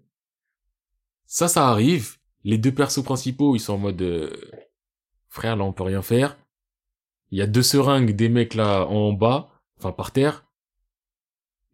Ça, 1.26 1.48
ça 1.48 1.70
arrive. 1.70 2.18
Les 2.44 2.58
deux 2.58 2.74
persos 2.74 3.04
principaux, 3.04 3.56
ils 3.56 3.60
sont 3.60 3.74
en 3.74 3.78
mode, 3.78 4.02
euh, 4.02 4.36
frère, 5.30 5.56
là, 5.56 5.64
on 5.64 5.74
peut 5.74 5.84
rien 5.84 6.02
faire. 6.02 6.38
Il 7.32 7.38
y 7.38 7.42
a 7.42 7.48
deux 7.48 7.64
seringues, 7.64 8.12
des 8.12 8.30
mecs 8.30 8.54
là, 8.54 8.86
en 8.86 9.14
bas, 9.14 9.50
enfin, 9.80 9.92
par 9.92 10.12
terre. 10.12 10.46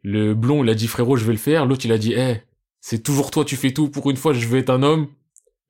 Le 0.02 0.34
blond, 0.34 0.64
il 0.64 0.70
a 0.70 0.76
dit, 0.76 0.88
frérot, 0.88 1.18
je 1.18 1.26
vais 1.26 1.34
le 1.34 1.40
faire. 1.40 1.66
L'autre, 1.66 1.86
il 1.86 1.92
a 1.92 1.98
dit, 1.98 2.14
eh, 2.14 2.42
c'est 2.82 3.04
toujours 3.04 3.32
toi, 3.32 3.44
tu 3.44 3.56
fais 3.56 3.74
tout. 3.74 3.90
Pour 3.90 4.10
une 4.10 4.18
fois, 4.18 4.34
je 4.34 4.48
vais 4.48 4.60
être 4.60 4.70
un 4.70 4.84
homme. 4.84 5.08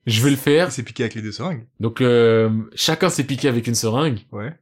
Je 0.06 0.24
vais 0.24 0.30
le 0.32 0.36
faire. 0.36 0.68
Il 0.68 0.72
s'est 0.72 0.84
piqué 0.84 1.04
avec 1.04 1.16
les 1.16 1.22
deux 1.22 1.32
seringues. 1.32 1.68
Donc, 1.80 2.02
euh, 2.02 2.50
chacun 2.74 3.10
s'est 3.10 3.24
piqué 3.26 3.47
avec 3.47 3.68
une 3.68 3.76
seringue. 3.76 4.20
Ouais. 4.32 4.54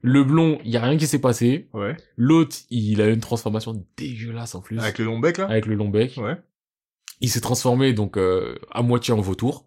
Le 0.00 0.24
blond, 0.24 0.58
il 0.64 0.70
y 0.72 0.76
a 0.76 0.82
rien 0.82 0.96
qui 0.96 1.06
s'est 1.06 1.20
passé. 1.20 1.68
Ouais. 1.72 1.96
L'autre, 2.16 2.56
il 2.70 3.00
a 3.00 3.06
eu 3.08 3.12
une 3.14 3.20
transformation 3.20 3.86
dégueulasse 3.96 4.54
en 4.56 4.60
plus. 4.60 4.78
Avec 4.80 4.98
le 4.98 5.04
long 5.04 5.20
bec, 5.20 5.38
là? 5.38 5.44
Avec 5.46 5.66
le 5.66 5.74
long 5.76 5.88
bec. 5.88 6.14
Ouais. 6.16 6.36
Il 7.20 7.30
s'est 7.30 7.40
transformé, 7.40 7.92
donc, 7.92 8.16
euh, 8.16 8.58
à 8.72 8.82
moitié 8.82 9.14
en 9.14 9.20
vautour. 9.20 9.66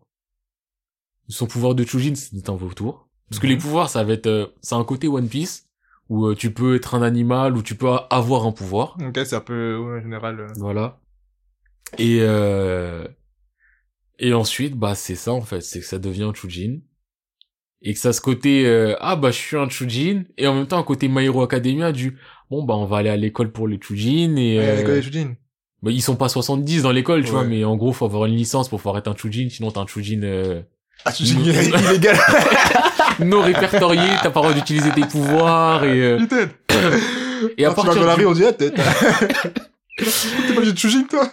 Son 1.30 1.47
pouvoir 1.47 1.74
de 1.74 1.86
Chujin, 1.86 2.14
c'est 2.16 2.49
un 2.49 2.56
vautour. 2.56 3.08
Parce 3.30 3.39
que 3.39 3.47
Mhm. 3.47 3.53
les 3.53 3.58
pouvoirs, 3.58 3.89
ça 3.89 4.03
va 4.03 4.14
être, 4.14 4.28
euh, 4.28 4.47
c'est 4.62 4.76
un 4.76 4.84
côté 4.84 5.08
One 5.08 5.30
Piece, 5.30 5.68
où 6.10 6.26
euh, 6.28 6.36
tu 6.36 6.53
peux 6.53 6.76
être 6.76 6.93
un 6.95 7.01
animal, 7.01 7.56
où 7.56 7.64
tu 7.64 7.76
peux 7.76 7.88
avoir 8.10 8.45
un 8.45 8.51
pouvoir. 8.51 8.97
Ok, 9.01 9.20
c'est 9.26 9.36
un 9.36 9.39
peu, 9.41 9.78
ouais, 9.78 9.99
en 9.99 10.01
général. 10.01 10.39
euh, 10.41 10.47
Voilà. 10.58 10.99
Et 11.97 12.20
euh... 12.22 13.08
et 14.20 14.34
ensuite 14.34 14.76
bah 14.76 14.95
c'est 14.95 15.16
ça 15.16 15.32
en 15.34 15.41
fait, 15.41 15.61
c'est 15.61 15.80
que 15.80 15.86
ça 15.86 15.99
devient 15.99 16.24
un 16.24 16.34
Chujin 16.34 16.80
et 17.82 17.93
que 17.93 17.99
ça 17.99 18.13
ce 18.13 18.22
côté 18.22 18.66
euh, 18.66 18.95
ah 18.99 19.16
bah 19.16 19.32
je 19.32 19.38
suis 19.38 19.57
un 19.57 19.70
Chujin 19.70 20.24
et 20.38 20.47
en 20.47 20.55
même 20.55 20.68
temps 20.68 20.78
un 20.80 20.84
côté 20.84 21.07
My 21.07 21.26
Hero 21.26 21.41
Academia 21.43 21.91
du 21.91 22.18
bon 22.49 22.63
bah 22.63 22.76
on 22.76 22.86
va 22.86 22.97
aller 22.97 23.09
à 23.09 23.18
l'école 23.18 23.51
pour 23.51 23.68
les 23.68 23.80
Chujin 23.82 24.36
et 24.38 24.57
Ouais, 24.57 24.66
euh, 24.66 24.74
avec 24.74 24.88
les 24.88 25.01
Shujin. 25.01 25.36
bah, 25.84 25.91
ils 25.91 26.01
sont 26.01 26.16
pas 26.16 26.30
70 26.30 26.84
dans 26.84 26.91
l'école 26.91 27.24
tu 27.24 27.32
vois 27.32 27.43
mais 27.43 27.63
en 27.66 27.76
gros 27.76 27.91
faut 27.93 28.05
avoir 28.05 28.26
une 28.26 28.36
licence 28.36 28.70
pour 28.70 28.80
pouvoir 28.80 28.97
être 28.97 29.07
un 29.09 29.16
Chujin 29.16 29.47
sinon 29.49 29.72
t'es 29.72 29.80
un 29.80 29.88
Chujin 29.88 30.22
euh, 30.24 30.61
Ah, 31.05 31.11
Shujin 31.13 31.39
Mm. 31.39 31.43
illégal. 31.89 32.18
non 33.20 33.41
répertorié 33.41 34.07
t'as 34.24 34.30
pas 34.32 34.39
le 34.41 34.47
droit 34.47 34.53
d'utiliser 34.53 34.91
tes 34.91 35.05
pouvoirs 35.05 35.84
et 35.84 36.01
euh, 36.01 36.20
et 37.57 37.66
à 37.66 37.70
Quand 37.74 37.82
tu 37.82 37.88
partir 37.88 37.93
vas 37.93 37.99
dans 38.01 38.05
la 38.07 38.16
du- 38.16 38.22
rue, 38.22 38.28
on 38.28 38.34
dit, 38.34 38.43
ah, 38.45 38.53
t'es, 38.53 38.72
t'es 39.97 40.53
pas 40.55 40.61
de 40.61 40.76
Shujin, 40.78 41.03
toi? 41.03 41.30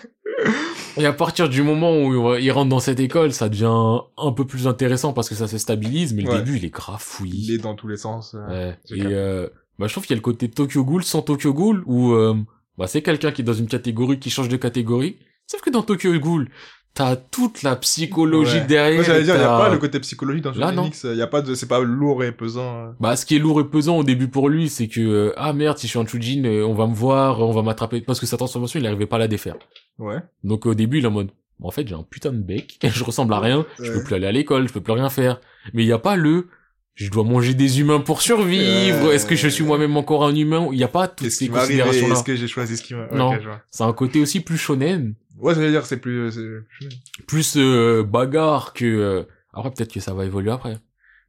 Et 0.98 1.06
à 1.06 1.12
partir 1.12 1.48
du 1.48 1.62
moment 1.62 1.96
où 2.02 2.34
il 2.36 2.50
rentre 2.52 2.68
dans 2.68 2.78
cette 2.80 3.00
école, 3.00 3.32
ça 3.32 3.48
devient 3.48 4.00
un 4.18 4.32
peu 4.32 4.44
plus 4.46 4.66
intéressant 4.66 5.12
parce 5.12 5.28
que 5.28 5.34
ça 5.34 5.48
se 5.48 5.56
stabilise, 5.58 6.12
mais 6.12 6.22
le 6.22 6.30
Ouais. 6.30 6.38
début, 6.38 6.56
il 6.58 6.64
est 6.64 6.70
grave 6.70 6.98
Il 7.00 7.02
fouillis. 7.02 7.54
est 7.54 7.58
dans 7.58 7.74
tous 7.74 7.88
les 7.88 7.96
sens. 7.96 8.34
euh. 8.34 8.70
Ouais. 8.70 8.78
Et 8.96 9.02
euh, 9.06 9.48
bah, 9.78 9.86
je 9.86 9.92
trouve 9.92 10.04
qu'il 10.04 10.14
y 10.14 10.18
a 10.18 10.20
le 10.20 10.22
côté 10.22 10.50
Tokyo 10.50 10.84
Ghoul 10.84 11.02
sans 11.02 11.22
Tokyo 11.22 11.54
Ghoul 11.54 11.82
où 11.86 12.12
euh, 12.12 12.34
bah, 12.76 12.86
c'est 12.86 13.00
quelqu'un 13.02 13.32
qui 13.32 13.40
est 13.40 13.44
dans 13.44 13.52
une 13.54 13.68
catégorie 13.68 14.18
qui 14.18 14.28
change 14.30 14.48
de 14.48 14.56
catégorie. 14.56 15.16
Sauf 15.46 15.60
que 15.62 15.70
dans 15.70 15.82
Tokyo 15.82 16.12
Ghoul, 16.18 16.50
t'as 16.94 17.16
toute 17.16 17.62
la 17.62 17.76
psychologie 17.76 18.58
Ouais. 18.58 18.66
derrière. 18.66 18.96
Moi, 18.96 19.04
j'allais 19.04 19.24
dire, 19.24 19.34
il 19.36 19.40
y 19.40 19.44
a 19.44 19.58
pas 19.58 19.68
le 19.70 19.78
côté 19.78 19.98
psychologique 20.00 20.42
dans 20.44 20.50
Là, 20.52 20.68
Shujin 20.68 20.72
non. 20.72 20.86
X. 20.88 21.06
Il 21.10 21.16
y 21.16 21.22
a 21.22 21.26
pas 21.26 21.40
de, 21.42 21.54
c'est 21.54 21.66
pas 21.68 21.80
lourd 21.80 22.22
et 22.24 22.32
pesant. 22.32 22.76
euh. 22.86 22.90
Bah, 23.00 23.16
ce 23.16 23.24
qui 23.24 23.36
est 23.36 23.38
lourd 23.38 23.60
et 23.60 23.64
pesant 23.64 23.96
au 23.98 24.04
début 24.04 24.28
pour 24.28 24.48
lui, 24.48 24.68
c'est 24.68 24.88
que 24.88 25.00
euh, 25.00 25.32
ah 25.36 25.52
merde, 25.52 25.78
si 25.78 25.86
je 25.86 25.90
suis 25.92 25.98
un 25.98 26.06
Chujin, 26.06 26.44
euh, 26.44 26.64
on 26.66 26.74
va 26.74 26.86
me 26.86 26.94
voir, 26.94 27.40
on 27.40 27.52
va 27.52 27.62
m'attraper 27.62 28.00
parce 28.02 28.20
que 28.20 28.26
sa 28.26 28.36
transformation, 28.36 28.78
il 28.80 28.86
arrivait 28.86 29.06
pas 29.06 29.16
à 29.16 29.20
la 29.20 29.28
défaire. 29.28 29.56
Ouais. 29.98 30.18
Donc 30.44 30.66
au 30.66 30.74
début, 30.74 30.98
il 30.98 31.04
est 31.04 31.08
en 31.08 31.12
mode, 31.12 31.30
en 31.62 31.70
fait, 31.70 31.86
j'ai 31.88 31.94
un 31.94 32.02
putain 32.08 32.30
de 32.32 32.42
bec, 32.42 32.78
je 32.84 33.04
ressemble 33.04 33.32
à 33.34 33.40
rien, 33.40 33.64
je 33.78 33.90
peux 33.90 33.98
Ouais. 33.98 34.04
plus 34.04 34.14
aller 34.16 34.26
à 34.26 34.32
l'école, 34.32 34.68
je 34.68 34.72
peux 34.72 34.80
plus 34.80 34.92
rien 34.92 35.08
faire. 35.08 35.40
Mais 35.72 35.84
il 35.84 35.86
y 35.88 35.92
a 35.92 35.98
pas 35.98 36.16
le, 36.16 36.48
je 36.94 37.10
dois 37.10 37.24
manger 37.24 37.54
des 37.54 37.80
humains 37.80 38.00
pour 38.00 38.20
survivre, 38.20 39.06
Ouais. 39.08 39.14
est-ce 39.14 39.24
que 39.24 39.34
je 39.36 39.48
suis 39.48 39.64
moi-même 39.64 39.96
encore 39.96 40.24
un 40.26 40.34
humain? 40.34 40.68
Il 40.72 40.78
y 40.78 40.84
a 40.84 40.88
pas 40.88 41.08
toutes 41.08 41.30
ces 41.30 41.48
considérations-là. 41.48 42.14
Est-ce 42.14 42.24
que 42.24 42.36
j'ai 42.36 42.48
choisi 42.48 42.76
ce 42.76 42.82
qui 42.82 42.94
m'a, 42.94 43.06
Non. 43.14 43.32
C'est 43.70 43.84
un 43.84 43.92
côté 43.94 44.20
aussi 44.20 44.40
plus 44.40 44.58
shonen, 44.58 45.14
Ouais, 45.42 45.54
j'allais 45.54 45.70
dire, 45.70 45.84
c'est 45.84 45.98
plus, 46.00 46.30
c'est... 46.32 46.86
plus 47.26 47.56
euh, 47.56 48.02
bagarre 48.04 48.72
que... 48.72 48.84
euh, 48.84 49.22
Après, 49.52 49.70
peut-être 49.70 49.92
que 49.92 50.00
ça 50.00 50.14
va 50.14 50.24
évoluer 50.24 50.50
après. 50.50 50.76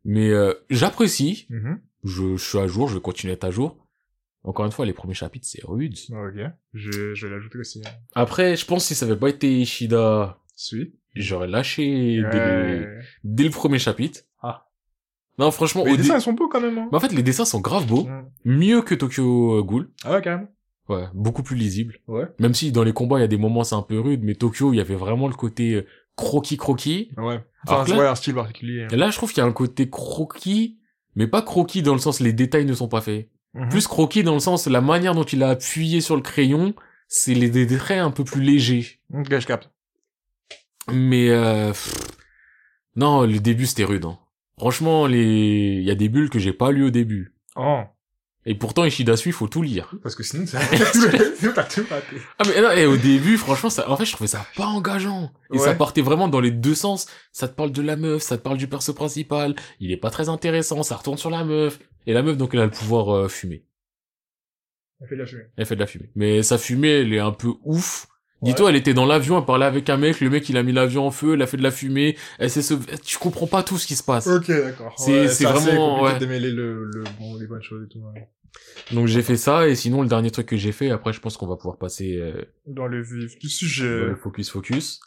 Mais 0.05 0.29
euh, 0.29 0.53
j'apprécie, 0.69 1.47
Mhm. 1.49 1.79
je, 2.03 2.35
je 2.37 2.43
suis 2.49 2.57
à 2.59 2.67
jour, 2.67 2.87
je 2.89 2.95
vais 2.95 3.01
continuer 3.01 3.31
à 3.31 3.35
être 3.35 3.43
à 3.43 3.51
jour. 3.51 3.77
Encore 4.43 4.65
une 4.65 4.71
fois, 4.73 4.85
les 4.85 4.93
premiers 4.93 5.13
chapitres, 5.13 5.47
c'est 5.49 5.61
rude. 5.63 5.95
Ok. 6.11 6.41
Je, 6.73 7.13
je 7.15 7.27
vais 7.27 7.33
l'ajouter 7.33 7.59
aussi. 7.59 7.81
hein. 7.85 7.89
Après, 8.13 8.55
je 8.57 8.65
pense 8.65 8.83
que 8.83 8.87
si 8.89 8.95
ça 8.95 9.05
avait 9.05 9.15
pas 9.15 9.29
été 9.29 9.49
Ishida, 9.61 10.37
Suis. 10.55 10.93
j'aurais 11.15 11.47
lâché 11.47 12.21
dès, 12.31 12.37
Ouais. 12.39 12.99
dès 13.23 13.45
le 13.45 13.49
premier 13.51 13.79
chapitre. 13.79 14.21
Ah. 14.41 14.67
Non, 15.39 15.49
franchement, 15.49 15.83
Mais 15.85 15.91
au 15.91 15.93
les 15.93 15.97
dé- 15.97 16.03
dessins, 16.03 16.17
ils 16.17 16.21
sont 16.21 16.33
beaux 16.33 16.49
quand 16.49 16.59
même, 16.61 16.77
hein. 16.77 16.89
Bah, 16.91 16.97
en 16.97 16.99
fait, 16.99 17.13
les 17.13 17.23
dessins 17.23 17.45
sont 17.45 17.61
grave 17.61 17.87
beaux. 17.87 18.03
Mm. 18.03 18.25
Mieux 18.45 18.81
que 18.81 18.93
Tokyo 18.95 19.57
euh, 19.59 19.63
Ghoul. 19.63 19.89
Ah 20.03 20.11
ouais, 20.11 20.21
carrément. 20.21 20.49
Ouais, 20.93 21.05
beaucoup 21.13 21.43
plus 21.43 21.55
lisible. 21.55 21.95
Ouais. 22.07 22.25
Même 22.39 22.53
si 22.53 22.71
dans 22.71 22.83
les 22.83 22.93
combats, 22.93 23.17
il 23.17 23.21
y 23.21 23.25
a 23.25 23.27
des 23.27 23.37
moments 23.37 23.63
c'est 23.63 23.75
un 23.75 23.81
peu 23.81 23.99
rude, 23.99 24.21
mais 24.23 24.35
Tokyo, 24.35 24.73
il 24.73 24.77
y 24.77 24.81
avait 24.81 24.95
vraiment 24.95 25.27
le 25.27 25.33
côté 25.35 25.73
euh, 25.73 25.85
croquis-croquis. 26.15 27.11
Ouais. 27.17 27.39
Alors 27.67 27.81
Enfin, 27.81 27.93
là- 27.95 27.99
ouais, 27.99 28.07
un 28.07 28.15
style 28.15 28.33
particulier. 28.35 28.87
Et 28.91 28.95
là, 28.95 29.09
je 29.09 29.17
trouve 29.17 29.29
qu'il 29.31 29.39
y 29.41 29.45
a 29.45 29.47
un 29.47 29.51
côté 29.53 29.89
croquis, 29.89 30.79
mais 31.15 31.27
pas 31.27 31.41
croquis 31.41 31.81
dans 31.81 31.93
le 31.93 31.99
sens 31.99 32.19
les 32.19 32.33
détails 32.33 32.65
ne 32.65 32.73
sont 32.73 32.87
pas 32.87 33.01
faits. 33.01 33.29
Mhm. 33.53 33.69
Plus 33.69 33.87
croquis 33.87 34.23
dans 34.23 34.33
le 34.33 34.39
sens 34.39 34.67
la 34.67 34.81
manière 34.81 35.13
dont 35.15 35.23
il 35.23 35.43
a 35.43 35.49
appuyé 35.49 36.01
sur 36.01 36.15
le 36.15 36.21
crayon, 36.21 36.73
c'est 37.07 37.33
les 37.35 37.49
des 37.49 37.67
traits 37.77 37.99
un 37.99 38.11
peu 38.11 38.23
plus 38.23 38.41
légers. 38.41 38.99
Ok, 39.13 39.27
je 39.39 39.45
capte. 39.45 39.69
Mais 40.91 41.29
euh, 41.29 41.69
pff, 41.69 41.93
non, 42.95 43.21
le 43.25 43.39
début 43.39 43.65
c'était 43.65 43.83
rude. 43.85 44.05
Hein. 44.05 44.17
Franchement, 44.57 45.05
les 45.07 45.77
il 45.77 45.83
y 45.83 45.91
a 45.91 45.95
des 45.95 46.09
bulles 46.09 46.29
que 46.29 46.39
j'ai 46.39 46.53
pas 46.53 46.71
lues 46.71 46.85
au 46.85 46.89
début. 46.89 47.33
Oh. 47.55 47.81
Et 48.45 48.55
pourtant, 48.55 48.83
Ishidasui, 48.83 49.29
il 49.29 49.33
faut 49.33 49.47
tout 49.47 49.61
lire. 49.61 49.93
Parce 50.03 50.15
que 50.15 50.23
sinon, 50.23 50.45
t'as 50.45 51.63
tout 51.63 51.85
raté. 51.89 52.17
Ah 52.39 52.43
mais 52.45 52.61
non, 52.61 52.71
et 52.71 52.85
au 52.85 52.97
début, 52.97 53.37
franchement, 53.37 53.69
ça, 53.69 53.89
en 53.89 53.95
fait, 53.95 54.05
je 54.05 54.11
trouvais 54.11 54.27
ça 54.27 54.45
pas 54.55 54.65
engageant. 54.65 55.31
Et 55.53 55.59
ça 55.59 55.73
partait 55.75 56.01
vraiment 56.01 56.27
dans 56.27 56.41
les 56.41 56.51
deux 56.51 56.75
sens. 56.75 57.07
Ça 57.31 57.47
te 57.47 57.55
parle 57.55 57.71
de 57.71 57.81
la 57.81 57.95
meuf, 57.95 58.21
ça 58.21 58.37
te 58.37 58.43
parle 58.43 58.57
du 58.57 58.67
perso 58.67 58.93
principal. 58.93 59.55
Il 59.79 59.91
est 59.91 59.97
pas 59.97 60.09
très 60.09 60.27
intéressant, 60.27 60.83
ça 60.83 60.97
retourne 60.97 61.17
sur 61.17 61.29
la 61.29 61.43
meuf. 61.45 61.79
Et 62.05 62.13
la 62.13 62.21
meuf, 62.21 62.37
donc, 62.37 62.53
elle 62.53 62.59
a 62.59 62.65
le 62.65 62.71
pouvoir 62.71 63.15
euh, 63.15 63.27
fumer. 63.29 63.65
On 64.99 65.07
fait 65.07 65.15
de 65.15 65.21
la 65.21 65.25
fumée. 65.25 65.43
Elle 65.55 65.65
fait 65.65 65.75
de 65.75 65.79
la 65.79 65.87
fumée. 65.87 66.09
Mais 66.15 66.43
sa 66.43 66.57
fumée, 66.57 67.01
elle 67.01 67.13
est 67.13 67.19
un 67.19 67.31
peu 67.31 67.53
ouf. 67.63 68.07
Dis-toi, 68.43 68.69
elle 68.69 68.75
était 68.75 68.93
dans 68.93 69.05
l'avion, 69.05 69.39
elle 69.39 69.45
parlait 69.45 69.65
avec 69.65 69.89
un 69.89 69.97
mec, 69.97 70.19
le 70.19 70.29
mec, 70.29 70.47
il 70.49 70.57
a 70.57 70.63
mis 70.63 70.71
l'avion 70.73 71.07
en 71.07 71.11
feu, 71.11 71.33
elle 71.35 71.41
a 71.41 71.47
fait 71.47 71.57
de 71.57 71.63
la 71.63 71.71
fumée, 71.71 72.17
elle 72.39 72.49
s'est 72.49 72.61
sauvée. 72.61 72.85
Tu 73.03 73.17
comprends 73.17 73.47
pas 73.47 73.63
tout 73.63 73.77
ce 73.77 73.87
qui 73.87 73.95
se 73.95 74.03
passe. 74.03 74.27
Ok, 74.27 74.47
d'accord. 74.47 74.93
C'est- 74.97 75.21
Ouais, 75.21 75.27
c'est 75.29 75.45
vraiment- 75.45 75.95
compliqué 75.97 76.03
ouais. 76.05 76.13
de 76.15 76.19
démêler 76.19 76.51
le, 76.51 76.85
le 76.85 77.03
bon, 77.19 77.35
les 77.39 77.47
bonnes 77.47 77.61
choses 77.63 77.85
et 77.85 77.89
tout. 77.91 77.99
ouais. 77.99 78.27
Donc 78.91 79.07
j'ai 79.07 79.21
fait 79.23 79.37
ça, 79.37 79.67
et 79.67 79.75
sinon, 79.75 80.01
le 80.03 80.07
dernier 80.07 80.29
truc 80.29 80.45
que 80.47 80.57
j'ai 80.57 80.71
fait, 80.71 80.91
après, 80.91 81.11
je 81.13 81.19
pense 81.19 81.37
qu'on 81.37 81.47
va 81.47 81.55
pouvoir 81.55 81.77
passer 81.77 82.17
euh, 82.17 82.43
Dans 82.67 82.85
le 82.87 83.01
vif 83.01 83.37
du 83.39 83.47
dans 83.47 83.49
sujet. 83.49 83.83
le 83.85 84.15
focus 84.15 84.49
focus. 84.51 84.99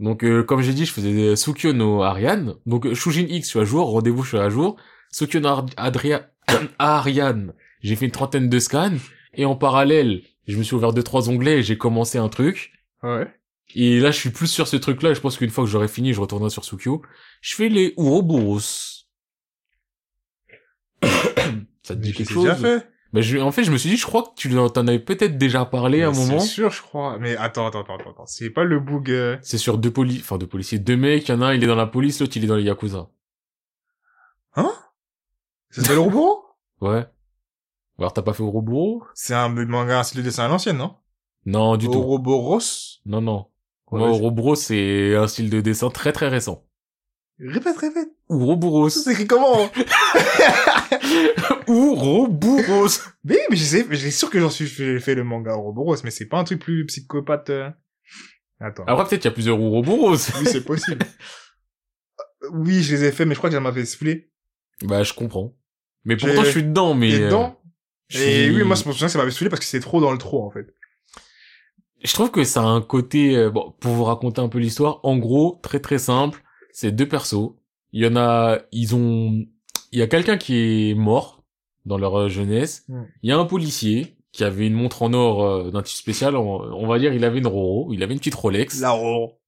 Donc, 0.00 0.24
euh, 0.24 0.42
comme 0.42 0.62
j'ai 0.62 0.72
dit, 0.72 0.84
je 0.84 0.92
faisais 0.92 1.12
des 1.12 1.36
Sukyo 1.36 1.72
no 1.72 2.02
Ariane. 2.02 2.54
Donc, 2.66 2.86
euh, 2.86 2.94
Shujin 2.94 3.26
X, 3.28 3.46
je 3.46 3.50
suis 3.50 3.58
à 3.60 3.64
jour, 3.64 3.90
rendez-vous, 3.90 4.22
je 4.22 4.28
suis 4.30 4.38
à 4.38 4.48
jour. 4.48 4.76
Sukyo 5.10 5.40
no 5.40 5.48
Ar- 5.48 5.66
Adria... 5.76 6.28
Ariane, 6.78 7.52
j'ai 7.82 7.96
fait 7.96 8.06
une 8.06 8.10
trentaine 8.12 8.48
de 8.48 8.58
scans, 8.58 8.96
et 9.34 9.44
en 9.44 9.54
parallèle, 9.56 10.22
je 10.48 10.56
me 10.56 10.62
suis 10.62 10.74
ouvert 10.74 10.92
deux, 10.92 11.02
trois 11.02 11.28
onglets, 11.28 11.58
et 11.58 11.62
j'ai 11.62 11.78
commencé 11.78 12.18
un 12.18 12.28
truc. 12.28 12.72
Ouais. 13.02 13.26
Et 13.74 14.00
là, 14.00 14.10
je 14.10 14.18
suis 14.18 14.30
plus 14.30 14.48
sur 14.48 14.68
ce 14.68 14.76
truc-là, 14.76 15.10
et 15.10 15.14
je 15.14 15.20
pense 15.20 15.38
qu'une 15.38 15.50
fois 15.50 15.64
que 15.64 15.70
j'aurai 15.70 15.88
fini, 15.88 16.12
je 16.12 16.20
retournerai 16.20 16.50
sur 16.50 16.64
Sukyo. 16.64 17.02
Je 17.40 17.54
fais 17.54 17.68
les 17.68 17.94
Ouroboros. 17.96 18.60
Ça 21.82 21.94
te 21.96 22.00
dit 22.00 22.12
quelque 22.12 22.32
chose 22.32 22.44
déjà 22.44 22.54
fait? 22.56 22.88
Bah, 23.12 23.20
je, 23.20 23.38
en 23.38 23.52
fait, 23.52 23.64
je 23.64 23.70
me 23.70 23.76
suis 23.76 23.90
dit, 23.90 23.96
je 23.96 24.06
crois 24.06 24.22
que 24.22 24.30
tu 24.36 24.56
en 24.58 24.70
t'en 24.70 24.86
avais 24.86 24.98
peut-être 24.98 25.36
déjà 25.36 25.64
parlé 25.66 26.02
à 26.02 26.08
un 26.08 26.12
moment. 26.12 26.40
C'est 26.40 26.46
sûr, 26.46 26.70
je 26.70 26.80
crois. 26.80 27.18
Mais 27.18 27.36
attends, 27.36 27.66
attends, 27.66 27.82
attends, 27.82 28.10
attends. 28.10 28.26
C'est 28.26 28.50
pas 28.50 28.64
le 28.64 28.80
bug. 28.80 29.10
euh, 29.10 29.36
C'est 29.42 29.58
sur 29.58 29.76
deux 29.78 29.90
poli, 29.90 30.18
enfin 30.20 30.38
deux 30.38 30.46
policiers, 30.46 30.78
deux 30.78 30.96
mecs, 30.96 31.28
il 31.28 31.32
y 31.32 31.34
en 31.34 31.42
a 31.42 31.46
un, 31.48 31.54
il 31.54 31.62
est 31.62 31.66
dans 31.66 31.74
la 31.74 31.86
police, 31.86 32.20
l'autre, 32.20 32.36
il 32.36 32.44
est 32.44 32.46
dans 32.46 32.56
les 32.56 32.62
Yakuza. 32.62 33.08
Hein? 34.56 34.72
Ça 35.70 35.82
s'appelle 35.82 35.98
Ouroboros 35.98 36.44
Ouais. 36.80 37.04
Alors, 37.98 38.12
t'as 38.14 38.22
pas 38.22 38.32
fait 38.32 38.42
Ouroboros? 38.42 39.04
C'est 39.14 39.34
un 39.34 39.48
manga, 39.48 40.02
style 40.04 40.18
de 40.18 40.22
dessin 40.24 40.44
à 40.44 40.48
l'ancienne, 40.48 40.78
non? 40.78 40.96
Non, 41.46 41.76
du 41.76 41.86
tout. 41.86 41.94
Ouroboros? 41.98 43.00
Non, 43.06 43.20
non. 43.20 43.46
Ouais, 43.90 43.98
Moi. 44.00 44.10
Ouroboros, 44.10 44.54
c'est 44.54 45.14
un 45.16 45.26
style 45.26 45.50
de 45.50 45.60
dessin 45.60 45.90
très 45.90 46.12
très 46.12 46.28
récent. 46.28 46.64
Répète, 47.40 47.76
répète. 47.78 48.08
Ouroboros. 48.28 48.90
C'est 48.90 49.10
écrit 49.12 49.26
comment 49.26 49.68
Ouroboros. 51.68 53.00
Mais 53.24 53.38
mais 53.50 53.56
je 53.56 53.64
sais, 53.64 53.86
mais 53.88 53.96
j'ai 53.96 54.10
sûr 54.10 54.30
que 54.30 54.38
j'en 54.40 54.50
suis 54.50 54.66
fait, 54.66 54.98
fait 55.00 55.14
le 55.14 55.24
manga 55.24 55.56
Ouroboros, 55.56 55.96
mais 56.04 56.10
c'est 56.10 56.26
pas 56.26 56.38
un 56.38 56.44
truc 56.44 56.60
plus 56.60 56.86
psychopathe. 56.86 57.50
euh. 57.50 57.70
Attends. 58.60 58.84
Après, 58.86 59.04
peut-être 59.06 59.22
qu'il 59.22 59.28
y 59.30 59.32
a 59.32 59.34
plusieurs 59.34 59.60
Ouroboros. 59.60 60.12
Oui, 60.38 60.46
c'est 60.46 60.64
possible. 60.64 61.04
Euh, 62.44 62.48
oui, 62.54 62.82
je 62.82 62.96
les 62.96 63.04
ai 63.04 63.12
fait, 63.12 63.24
mais 63.24 63.34
je 63.34 63.38
crois 63.38 63.50
que 63.50 63.54
ça 63.54 63.60
m'avait 63.60 63.84
soufflé. 63.84 64.28
bah, 64.84 65.04
je 65.04 65.12
comprends. 65.12 65.54
Mais 66.04 66.16
pourtant, 66.16 66.42
je 66.42 66.50
suis 66.50 66.64
dedans, 66.64 66.92
mais... 66.92 67.10
Et 67.10 67.20
euh, 67.22 67.26
dedans. 67.26 67.60
je 68.08 68.18
Et 68.18 68.46
suis- 68.46 68.56
oui, 68.56 68.64
moi, 68.64 68.74
je 68.74 68.88
me 68.88 68.92
souviens 68.92 69.06
que 69.06 69.12
ça 69.12 69.18
m'avait 69.20 69.30
saoulé 69.30 69.48
parce 69.48 69.60
que 69.60 69.66
c'est 69.66 69.78
trop 69.78 70.00
dans 70.00 70.10
le 70.10 70.18
trop, 70.18 70.44
en 70.44 70.50
fait. 70.50 70.66
Je 72.04 72.12
trouve 72.14 72.30
que 72.30 72.44
ça 72.44 72.62
a 72.62 72.66
un 72.66 72.80
côté, 72.80 73.36
euh, 73.36 73.50
bon, 73.50 73.74
pour 73.80 73.92
vous 73.92 74.04
raconter 74.04 74.40
un 74.40 74.48
peu 74.48 74.58
l'histoire, 74.58 75.00
en 75.04 75.16
gros, 75.16 75.60
très 75.62 75.80
très 75.80 75.98
simple, 75.98 76.42
c'est 76.72 76.92
deux 76.92 77.08
persos. 77.08 77.52
Il 77.92 78.02
y 78.02 78.06
en 78.06 78.16
a, 78.16 78.58
ils 78.72 78.94
ont, 78.94 79.44
il 79.92 79.98
y 79.98 80.02
a 80.02 80.06
quelqu'un 80.06 80.36
qui 80.36 80.90
est 80.90 80.94
mort 80.94 81.44
dans 81.84 81.98
leur 81.98 82.18
euh, 82.18 82.28
jeunesse. 82.28 82.84
Mm. 82.88 83.02
Il 83.22 83.30
y 83.30 83.32
a 83.32 83.38
un 83.38 83.44
policier 83.44 84.16
qui 84.32 84.44
avait 84.44 84.66
une 84.66 84.74
montre 84.74 85.02
en 85.02 85.12
or 85.12 85.44
euh, 85.44 85.70
d'un 85.70 85.82
type 85.82 85.96
spécial. 85.96 86.36
On, 86.36 86.60
on 86.60 86.86
va 86.86 86.98
dire, 86.98 87.12
il 87.12 87.24
avait 87.24 87.38
une 87.38 87.46
Roro, 87.46 87.92
il 87.92 88.02
avait 88.02 88.14
une 88.14 88.18
petite 88.18 88.34
Rolex. 88.34 88.80
La 88.80 88.90
Roro. 88.90 89.38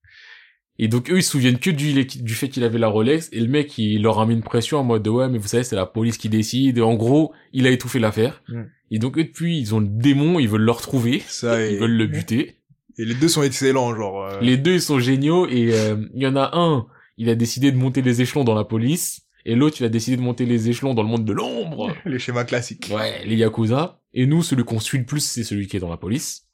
Et 0.78 0.88
donc 0.88 1.08
eux, 1.10 1.18
ils 1.18 1.22
se 1.22 1.30
souviennent 1.30 1.58
que 1.58 1.70
du, 1.70 2.04
du 2.04 2.34
fait 2.34 2.48
qu'il 2.48 2.64
avait 2.64 2.78
la 2.78 2.88
Rolex. 2.88 3.28
Et 3.32 3.40
le 3.40 3.48
mec, 3.48 3.78
il 3.78 4.02
leur 4.02 4.18
a 4.18 4.26
mis 4.26 4.34
une 4.34 4.42
pression 4.42 4.78
en 4.78 4.84
mode 4.84 5.02
de, 5.04 5.10
ouais, 5.10 5.28
mais 5.28 5.38
vous 5.38 5.46
savez, 5.46 5.62
c'est 5.64 5.76
la 5.76 5.86
police 5.86 6.18
qui 6.18 6.28
décide. 6.28 6.78
Et 6.78 6.82
en 6.82 6.94
gros, 6.94 7.32
il 7.52 7.66
a 7.66 7.70
étouffé 7.70 7.98
l'affaire. 8.00 8.42
Mm. 8.48 8.62
Et 8.90 8.98
donc 8.98 9.16
eux, 9.18 9.24
depuis, 9.24 9.58
ils 9.58 9.74
ont 9.74 9.80
le 9.80 9.86
démon, 9.88 10.38
ils 10.40 10.48
veulent 10.48 10.62
le 10.62 10.72
retrouver. 10.72 11.22
Ça. 11.26 11.64
Ils 11.70 11.78
veulent 11.78 11.96
le 11.96 12.06
buter. 12.06 12.56
Et 12.98 13.04
les 13.04 13.14
deux 13.14 13.28
sont 13.28 13.42
excellents, 13.42 13.94
genre. 13.94 14.24
euh, 14.24 14.40
Les 14.40 14.56
deux, 14.56 14.74
ils 14.74 14.80
sont 14.80 15.00
géniaux 15.00 15.48
et 15.48 15.70
euh, 15.72 15.96
il 16.14 16.22
y 16.22 16.26
en 16.28 16.36
a 16.36 16.50
un, 16.54 16.86
il 17.18 17.28
a 17.28 17.34
décidé 17.34 17.72
de 17.72 17.76
monter 17.76 18.02
les 18.02 18.20
échelons 18.22 18.44
dans 18.44 18.54
la 18.54 18.62
police 18.62 19.22
et 19.46 19.56
l'autre, 19.56 19.76
il 19.80 19.84
a 19.84 19.88
décidé 19.88 20.16
de 20.16 20.22
monter 20.22 20.46
les 20.46 20.68
échelons 20.70 20.94
dans 20.94 21.02
le 21.02 21.08
monde 21.08 21.24
de 21.24 21.32
l'ombre. 21.32 21.92
les 22.06 22.18
schémas 22.20 22.44
classiques. 22.44 22.92
Ouais, 22.94 23.24
les 23.26 23.34
Yakuza. 23.36 24.00
Et 24.14 24.26
nous, 24.26 24.42
celui 24.44 24.62
qu'on 24.64 24.78
suit 24.78 24.98
le 24.98 25.04
plus, 25.04 25.20
c'est 25.24 25.42
celui 25.42 25.66
qui 25.66 25.76
est 25.76 25.80
dans 25.80 25.90
la 25.90 25.96
police. 25.96 26.46